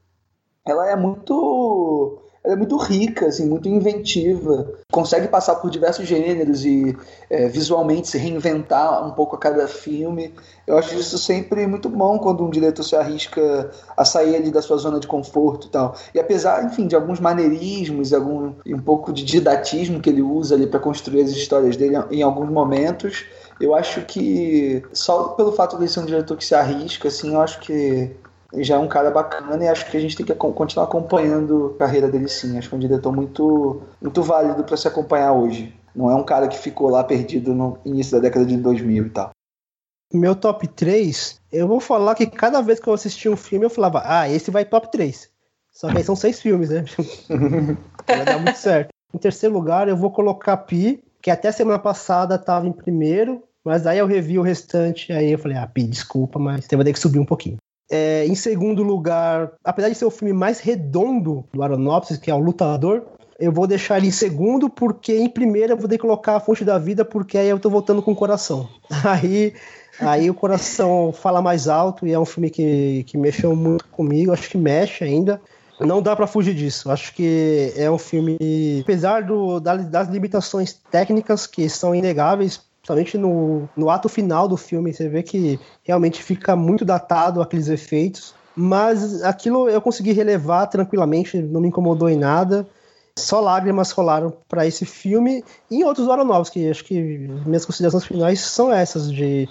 ela 0.65 0.89
é 0.89 0.95
muito 0.95 2.23
ela 2.45 2.55
é 2.55 2.57
muito 2.57 2.77
rica, 2.77 3.27
assim, 3.27 3.49
muito 3.49 3.69
inventiva, 3.69 4.73
consegue 4.91 5.29
passar 5.29 5.57
por 5.57 5.71
diversos 5.71 6.07
gêneros 6.07 6.65
e 6.65 6.97
é, 7.31 7.49
visualmente 7.49 8.09
se 8.09 8.19
reinventar 8.19 9.05
um 9.05 9.13
pouco 9.13 9.35
a 9.35 9.39
cada 9.39 9.67
filme. 9.67 10.33
Eu 10.65 10.77
acho 10.77 10.95
isso 10.95 11.19
sempre 11.19 11.67
muito 11.67 11.89
bom 11.89 12.19
quando 12.19 12.45
um 12.45 12.51
diretor 12.51 12.85
se 12.85 12.97
arrisca 12.97 13.71
a 13.97 14.05
sair 14.05 14.37
ali 14.37 14.51
da 14.51 14.63
sua 14.63 14.77
zona 14.77 14.99
de 14.99 15.07
conforto 15.07 15.67
e 15.67 15.71
tal. 15.71 15.95
E 16.15 16.21
apesar, 16.21 16.65
enfim, 16.65 16.87
de 16.87 16.97
alguns 16.97 17.19
maneirismos 17.19 18.13
algum 18.13 18.55
um 18.67 18.81
pouco 18.81 19.13
de 19.13 19.25
didatismo 19.25 20.01
que 20.01 20.11
ele 20.11 20.23
usa 20.23 20.55
ali 20.55 20.69
para 20.69 20.81
construir 20.81 21.23
as 21.23 21.31
histórias 21.31 21.77
dele 21.77 21.97
em 22.11 22.23
alguns 22.23 22.49
momentos, 22.49 23.25
eu 23.61 23.75
acho 23.75 24.03
que 24.03 24.83
só 24.93 25.29
pelo 25.31 25.53
fato 25.53 25.79
de 25.79 25.89
ser 25.89 26.01
um 26.01 26.07
diretor 26.07 26.37
que 26.37 26.45
se 26.45 26.55
arrisca, 26.55 27.09
assim, 27.09 27.35
eu 27.35 27.41
acho 27.41 27.61
que 27.61 28.15
já 28.55 28.75
é 28.75 28.79
um 28.79 28.89
cara 28.89 29.11
bacana 29.11 29.65
e 29.65 29.69
acho 29.69 29.91
que 29.91 29.97
a 29.97 30.01
gente 30.01 30.17
tem 30.17 30.27
que 30.27 30.35
continuar 30.35 30.85
acompanhando 30.85 31.73
a 31.77 31.79
carreira 31.79 32.09
dele 32.09 32.29
sim. 32.29 32.59
Acho 32.59 32.69
que 32.69 32.75
é 32.75 32.79
um 32.79 32.81
diretor 32.81 33.13
muito, 33.13 33.83
muito 34.01 34.23
válido 34.23 34.63
para 34.65 34.77
se 34.77 34.87
acompanhar 34.87 35.33
hoje. 35.33 35.75
Não 35.95 36.11
é 36.11 36.15
um 36.15 36.25
cara 36.25 36.49
que 36.49 36.59
ficou 36.59 36.91
lá 36.91 37.03
perdido 37.05 37.55
no 37.55 37.79
início 37.85 38.13
da 38.13 38.19
década 38.19 38.45
de 38.45 38.57
2000 38.57 39.07
e 39.07 39.11
tal. 39.11 39.31
Meu 40.13 40.37
top 40.37 40.69
3, 40.69 41.41
eu 41.51 41.67
vou 41.67 41.81
falar 41.81 42.15
que 42.15 42.27
cada 42.27 42.61
vez 42.61 42.79
que 42.79 42.87
eu 42.87 42.93
assistia 42.93 43.31
um 43.31 43.37
filme 43.37 43.65
eu 43.65 43.71
falava, 43.71 44.03
ah, 44.05 44.29
esse 44.29 44.51
vai 44.51 44.65
top 44.65 44.91
3. 44.91 45.31
Só 45.71 45.91
que 45.91 45.97
aí 45.97 46.05
são 46.05 46.15
seis 46.15 46.39
filmes, 46.39 46.69
né? 46.69 46.85
vai 48.07 48.25
dar 48.25 48.39
muito 48.39 48.59
certo. 48.59 48.91
Em 49.15 49.19
terceiro 49.19 49.55
lugar, 49.55 49.89
eu 49.89 49.97
vou 49.97 50.11
colocar 50.11 50.57
Pi, 50.59 51.03
que 51.23 51.31
até 51.31 51.53
semana 51.53 51.79
passada 51.79 52.35
estava 52.35 52.67
em 52.67 52.73
primeiro, 52.73 53.45
mas 53.65 53.87
aí 53.87 53.99
eu 53.99 54.07
revi 54.07 54.39
o 54.39 54.43
restante, 54.43 55.13
aí 55.13 55.31
eu 55.31 55.39
falei, 55.39 55.57
ah, 55.57 55.67
Pi, 55.67 55.85
desculpa, 55.85 56.39
mas 56.39 56.67
ter 56.67 56.93
que 56.93 56.99
subir 56.99 57.21
um 57.21 57.25
pouquinho. 57.25 57.57
É, 57.91 58.27
em 58.27 58.35
segundo 58.35 58.83
lugar, 58.83 59.53
apesar 59.63 59.89
de 59.89 59.95
ser 59.95 60.05
o 60.05 60.11
filme 60.11 60.33
mais 60.33 60.59
redondo 60.61 61.45
do 61.53 61.63
Aronofsky, 61.63 62.25
que 62.25 62.31
é 62.31 62.35
o 62.35 62.39
Lutador, 62.39 63.05
eu 63.39 63.53
vou 63.53 63.67
deixar 63.67 63.99
ele 63.99 64.09
em 64.09 64.13
segundo, 64.13 64.69
porque 64.69 65.17
em 65.17 65.29
primeiro 65.29 65.73
eu 65.73 65.77
vou 65.77 65.89
ter 65.89 65.97
que 65.97 66.03
colocar 66.03 66.37
a 66.37 66.41
Fonte 66.41 66.65
da 66.65 66.79
Vida, 66.79 67.05
porque 67.05 67.37
aí 67.37 67.49
eu 67.49 67.59
tô 67.59 67.69
voltando 67.69 68.03
com 68.03 68.13
o 68.13 68.17
coração. 68.17 68.69
Aí, 69.05 69.53
aí 70.01 70.31
o 70.31 70.35
coração 70.35 71.13
fala 71.13 71.43
mais 71.43 71.69
alto 71.69 72.07
e 72.07 72.13
é 72.13 72.19
um 72.19 72.25
filme 72.25 72.51
que, 72.51 73.05
que 73.05 73.19
mexeu 73.19 73.55
muito 73.55 73.87
comigo, 73.89 74.33
acho 74.33 74.49
que 74.49 74.57
mexe 74.57 75.05
ainda. 75.05 75.41
Não 75.87 76.03
dá 76.03 76.15
para 76.15 76.27
fugir 76.27 76.55
disso. 76.55 76.91
Acho 76.91 77.15
que 77.15 77.73
é 77.77 77.91
um 77.91 77.99
filme, 77.99 78.37
apesar 78.83 79.23
do, 79.23 79.61
das 79.61 80.09
limitações 80.09 80.73
técnicas 80.91 81.47
que 81.47 81.69
são 81.69 81.95
inegáveis, 81.95 82.61
Principalmente 82.83 83.17
no, 83.17 83.69
no 83.77 83.89
ato 83.89 84.09
final 84.09 84.49
do 84.49 84.57
filme, 84.57 84.93
você 84.93 85.09
vê 85.09 85.23
que 85.23 85.59
realmente 85.85 86.21
fica 86.21 86.57
muito 86.57 86.85
datado 86.85 87.41
aqueles 87.41 87.69
efeitos. 87.69 88.35
Mas 88.57 89.23
aquilo 89.23 89.69
eu 89.69 89.81
consegui 89.81 90.13
relevar 90.13 90.67
tranquilamente, 90.67 91.41
não 91.41 91.61
me 91.61 91.69
incomodou 91.69 92.11
em 92.11 92.17
nada. 92.17 92.67
só 93.17 93.41
lágrimas 93.41 93.93
rolaram 93.93 94.33
para 94.49 94.67
esse 94.67 94.85
filme 94.85 95.45
e 95.71 95.77
em 95.77 95.85
outros 95.85 96.09
Aronofsky, 96.09 96.69
acho 96.69 96.85
que 96.85 97.01
minhas 97.47 97.65
considerações 97.65 98.05
finais 98.05 98.41
são 98.41 98.73
essas 98.73 99.13
de 99.13 99.49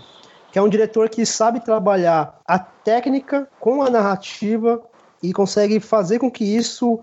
que 0.51 0.59
é 0.59 0.61
um 0.61 0.67
diretor 0.67 1.07
que 1.07 1.25
sabe 1.25 1.63
trabalhar 1.63 2.37
a 2.45 2.59
técnica 2.59 3.47
com 3.59 3.81
a 3.81 3.89
narrativa 3.89 4.81
e 5.21 5.33
consegue 5.33 5.79
fazer 5.79 6.19
com 6.19 6.29
que 6.29 6.43
isso 6.43 6.99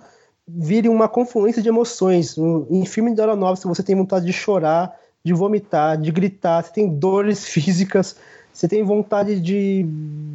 vire 0.46 0.88
uma 0.88 1.08
confluência 1.08 1.62
de 1.62 1.68
emoções. 1.68 2.36
Em 2.70 2.84
filme 2.86 3.14
de 3.14 3.20
Aronofsky 3.20 3.68
você 3.68 3.82
tem 3.82 3.94
vontade 3.94 4.24
de 4.24 4.32
chorar, 4.32 4.94
de 5.22 5.34
vomitar, 5.34 5.98
de 5.98 6.10
gritar, 6.10 6.64
você 6.64 6.72
tem 6.72 6.88
dores 6.88 7.44
físicas, 7.48 8.16
você 8.52 8.66
tem 8.66 8.82
vontade 8.82 9.40
de 9.40 9.86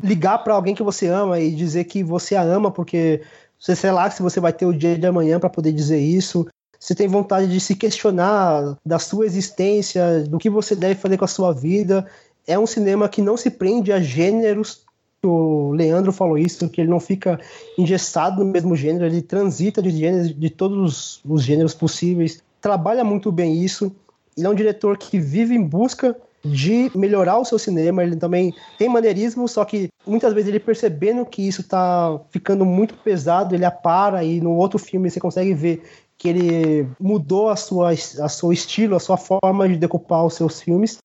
ligar 0.03 0.37
para 0.39 0.53
alguém 0.53 0.75
que 0.75 0.83
você 0.83 1.07
ama 1.07 1.39
e 1.39 1.51
dizer 1.51 1.85
que 1.85 2.03
você 2.03 2.35
a 2.35 2.41
ama 2.41 2.71
porque 2.71 3.21
você 3.59 3.75
sei 3.75 3.91
lá 3.91 4.09
se 4.09 4.21
você 4.21 4.39
vai 4.39 4.53
ter 4.53 4.65
o 4.65 4.73
dia 4.73 4.97
de 4.97 5.05
amanhã 5.05 5.39
para 5.39 5.49
poder 5.49 5.71
dizer 5.71 5.99
isso. 5.99 6.47
Você 6.79 6.93
tem 6.93 7.07
vontade 7.07 7.47
de 7.47 7.61
se 7.61 7.75
questionar 7.75 8.77
da 8.85 8.99
sua 8.99 9.25
existência, 9.25 10.25
do 10.27 10.37
que 10.37 10.49
você 10.49 10.75
deve 10.75 10.95
fazer 10.95 11.17
com 11.17 11.23
a 11.23 11.29
sua 11.29 11.53
vida. 11.53 12.05
É 12.45 12.59
um 12.59 12.67
cinema 12.67 13.07
que 13.07 13.21
não 13.21 13.37
se 13.37 13.49
prende 13.49 13.93
a 13.93 14.01
gêneros. 14.01 14.83
O 15.23 15.71
Leandro 15.71 16.11
falou 16.11 16.37
isso, 16.37 16.67
que 16.69 16.81
ele 16.81 16.89
não 16.89 16.99
fica 16.99 17.39
engessado 17.77 18.43
no 18.43 18.51
mesmo 18.51 18.75
gênero, 18.75 19.05
ele 19.05 19.21
transita 19.21 19.81
de 19.81 19.89
gêneros, 19.91 20.37
de 20.37 20.49
todos 20.49 21.21
os 21.25 21.43
gêneros 21.43 21.73
possíveis. 21.73 22.43
Trabalha 22.59 23.03
muito 23.03 23.31
bem 23.31 23.63
isso. 23.63 23.91
Ele 24.37 24.47
é 24.47 24.49
um 24.49 24.55
diretor 24.55 24.97
que 24.97 25.19
vive 25.19 25.55
em 25.55 25.63
busca 25.63 26.15
de 26.43 26.91
melhorar 26.93 27.39
o 27.39 27.45
seu 27.45 27.57
cinema. 27.57 28.03
Ele 28.03 28.15
também 28.15 28.53
tem 28.77 28.89
maneirismo, 28.89 29.47
só 29.47 29.63
que 29.63 29.87
muitas 30.05 30.33
vezes 30.33 30.49
ele 30.49 30.59
percebendo 30.59 31.25
que 31.25 31.47
isso 31.47 31.61
está 31.61 32.19
ficando 32.29 32.65
muito 32.65 32.95
pesado, 32.95 33.55
ele 33.55 33.65
apara 33.65 34.23
e 34.23 34.41
no 34.41 34.51
outro 34.51 34.77
filme 34.77 35.09
você 35.09 35.19
consegue 35.19 35.53
ver 35.53 35.83
que 36.17 36.27
ele 36.27 36.87
mudou 36.99 37.49
a 37.49 37.55
sua, 37.55 37.91
a 37.91 38.29
seu 38.29 38.51
estilo, 38.51 38.95
a 38.95 38.99
sua 38.99 39.17
forma 39.17 39.67
de 39.67 39.77
decupar 39.77 40.25
os 40.25 40.35
seus 40.35 40.61
filmes. 40.61 40.97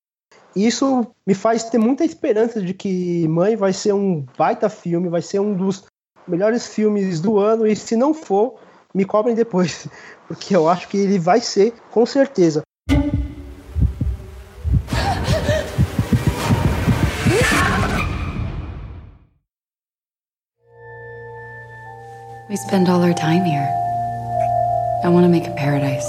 Isso 0.58 1.06
me 1.24 1.34
faz 1.34 1.62
ter 1.70 1.78
muita 1.78 2.04
esperança 2.04 2.60
de 2.60 2.74
que 2.74 3.28
Mãe 3.28 3.54
vai 3.54 3.72
ser 3.72 3.92
um 3.92 4.26
baita 4.36 4.68
filme, 4.68 5.08
vai 5.08 5.22
ser 5.22 5.38
um 5.38 5.54
dos 5.54 5.84
melhores 6.26 6.66
filmes 6.66 7.20
do 7.20 7.38
ano 7.38 7.64
e 7.64 7.76
se 7.76 7.94
não 7.94 8.12
for, 8.12 8.56
me 8.92 9.04
cobrem 9.04 9.36
depois, 9.36 9.86
porque 10.26 10.56
eu 10.56 10.68
acho 10.68 10.88
que 10.88 10.96
ele 10.96 11.16
vai 11.16 11.40
ser 11.40 11.72
com 11.92 12.04
certeza. 12.04 12.62
We 22.50 22.56
spend 22.56 22.88
all 22.88 23.04
our 23.04 23.14
time 23.14 23.44
here. 23.44 23.68
I 25.04 25.08
want 25.08 25.24
to 25.24 25.28
make 25.28 25.46
a 25.46 25.54
paradise. 25.54 26.08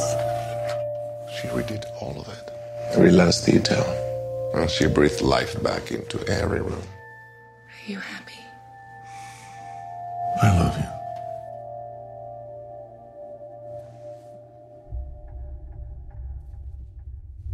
She 1.35 1.47
redid 1.49 1.83
all 2.01 2.19
of 2.19 2.27
it. 2.27 2.49
Every 2.95 3.11
last 3.11 3.45
detail. 3.45 4.08
And 4.53 4.69
she 4.69 4.87
breathed 4.87 5.21
life 5.21 5.61
back 5.61 5.91
into 5.91 6.19
every 6.27 6.61
room. 6.61 6.81
Are 7.67 7.91
you 7.91 7.99
happy? 7.99 8.39
I 10.41 10.59
love 10.59 10.77
you. 10.77 10.99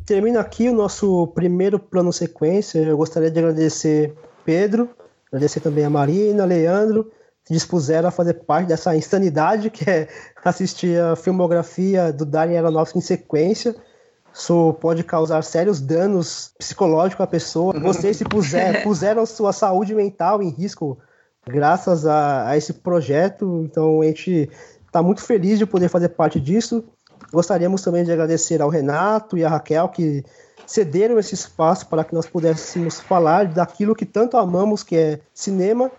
Termina 0.06 0.40
aqui 0.40 0.70
o 0.70 0.74
nosso 0.74 1.28
primeiro 1.28 1.80
plano 1.80 2.14
sequência. 2.14 2.80
Eu 2.80 2.96
gostaria 2.96 3.32
de 3.32 3.40
agradecer 3.40 4.14
Pedro, 4.46 4.90
agradecer 5.28 5.60
também 5.60 5.84
a 5.84 5.90
Marina, 5.90 6.46
Leandro, 6.46 7.12
se 7.44 7.54
dispuseram 7.54 8.10
a 8.10 8.12
fazer 8.12 8.36
parte 8.46 8.68
dessa 8.68 8.96
insanidade 8.96 9.70
que 9.70 9.90
é 9.90 10.08
assistir 10.44 11.00
a 11.00 11.16
filmografia 11.16 12.14
do 12.14 12.26
Darren 12.26 12.58
Aronofsky 12.58 13.00
em 13.00 13.02
sequência. 13.02 13.76
Isso 14.36 14.74
pode 14.82 15.02
causar 15.02 15.42
sérios 15.46 15.80
danos 15.80 16.52
psicológicos 16.58 17.24
à 17.24 17.28
pessoa. 17.28 17.80
Vocês 17.80 18.18
se 18.18 18.26
puser, 18.26 18.84
puseram 18.84 19.26
sua 19.26 19.54
saúde 19.54 19.96
mental 19.96 20.44
em 20.44 20.50
risco 20.50 20.98
graças 21.48 22.06
a, 22.06 22.50
a 22.50 22.58
esse 22.58 22.74
projeto. 22.74 23.64
Então 23.64 24.02
a 24.02 24.06
gente 24.06 24.50
está 24.86 25.02
muito 25.02 25.22
feliz 25.22 25.58
de 25.58 25.66
poder 25.66 25.88
fazer 25.88 26.10
parte 26.10 26.38
disso. 26.38 26.84
Gostaríamos 27.32 27.82
também 27.82 28.04
de 28.04 28.12
agradecer 28.12 28.62
ao 28.62 28.68
Renato 28.68 29.38
e 29.38 29.46
à 29.46 29.48
Raquel 29.50 29.88
que 29.88 30.22
cederam 30.68 31.18
esse 31.18 31.34
espaço 31.34 31.88
para 31.88 32.04
que 32.04 32.14
nós 32.14 32.26
pudéssemos 32.26 33.00
falar 33.00 33.48
daquilo 33.48 33.96
que 33.96 34.06
tanto 34.06 34.36
amamos, 34.36 34.84
que 34.84 34.98
é 34.98 35.20
cinema, 35.34 35.90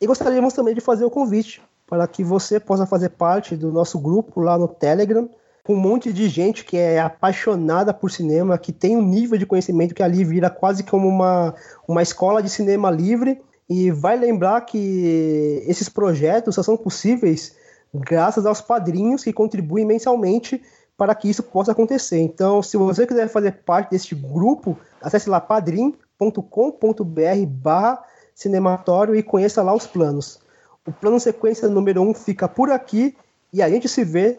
e 0.00 0.06
gostaríamos 0.06 0.54
também 0.54 0.74
de 0.74 0.80
fazer 0.80 1.04
o 1.04 1.10
convite 1.10 1.60
para 1.86 2.06
que 2.06 2.24
você 2.24 2.58
possa 2.58 2.86
fazer 2.86 3.10
parte 3.10 3.54
do 3.54 3.70
nosso 3.70 3.98
grupo 3.98 4.40
lá 4.40 4.56
no 4.56 4.66
Telegram, 4.66 5.28
com 5.62 5.74
um 5.74 5.80
monte 5.80 6.12
de 6.12 6.28
gente 6.28 6.64
que 6.64 6.76
é 6.76 7.00
apaixonada 7.00 7.94
por 7.94 8.10
cinema, 8.10 8.58
que 8.58 8.72
tem 8.72 8.96
um 8.96 9.02
nível 9.02 9.38
de 9.38 9.46
conhecimento 9.46 9.94
que 9.94 10.02
ali 10.02 10.24
vira 10.24 10.50
quase 10.50 10.82
como 10.82 11.08
uma, 11.08 11.54
uma 11.86 12.02
escola 12.02 12.42
de 12.42 12.50
cinema 12.50 12.90
livre. 12.90 13.40
E 13.68 13.90
vai 13.90 14.18
lembrar 14.18 14.60
que 14.62 15.62
esses 15.66 15.88
projetos 15.88 16.56
só 16.56 16.62
são 16.62 16.76
possíveis 16.76 17.56
graças 17.94 18.44
aos 18.44 18.60
padrinhos 18.60 19.22
que 19.22 19.32
contribuem 19.32 19.86
mensalmente 19.86 20.60
para 20.96 21.14
que 21.14 21.30
isso 21.30 21.42
possa 21.42 21.72
acontecer. 21.72 22.20
Então, 22.20 22.62
se 22.62 22.76
você 22.76 23.06
quiser 23.06 23.28
fazer 23.28 23.62
parte 23.64 23.90
deste 23.90 24.14
grupo, 24.14 24.76
acesse 25.00 25.30
lá 25.30 25.40
padrim.com.br 25.40 26.26
barra 27.48 28.04
cinematório 28.34 29.14
e 29.14 29.22
conheça 29.22 29.62
lá 29.62 29.74
os 29.74 29.86
planos. 29.86 30.40
O 30.86 30.92
plano 30.92 31.20
sequência 31.20 31.68
número 31.68 32.02
1 32.02 32.08
um 32.08 32.14
fica 32.14 32.48
por 32.48 32.70
aqui 32.70 33.16
e 33.52 33.62
a 33.62 33.68
gente 33.68 33.88
se 33.88 34.04
vê 34.04 34.38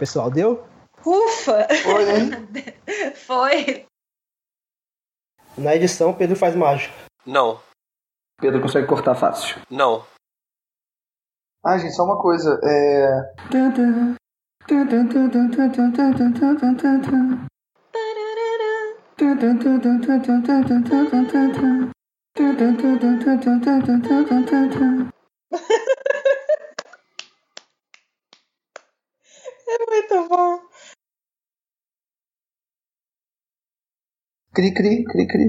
Pessoal, 0.00 0.30
deu? 0.30 0.64
Ufa! 1.04 1.68
Foi, 1.82 2.10
hein? 2.10 2.30
Foi. 3.26 3.86
Na 5.58 5.76
edição, 5.76 6.14
Pedro 6.14 6.36
faz 6.36 6.56
mágica. 6.56 6.94
Não, 7.26 7.60
Pedro 8.40 8.62
consegue 8.62 8.86
cortar 8.86 9.14
fácil. 9.14 9.60
não. 9.70 10.04
Ah, 11.62 11.76
gente, 11.76 11.94
só 11.94 12.04
uma 12.04 12.18
coisa. 12.18 12.58
É. 12.64 13.34
É 29.72 29.78
muito 29.90 30.28
bom. 30.28 30.60
Cri, 34.58 34.68
cri, 34.78 34.92
cri, 35.10 35.26
cri. 35.32 35.46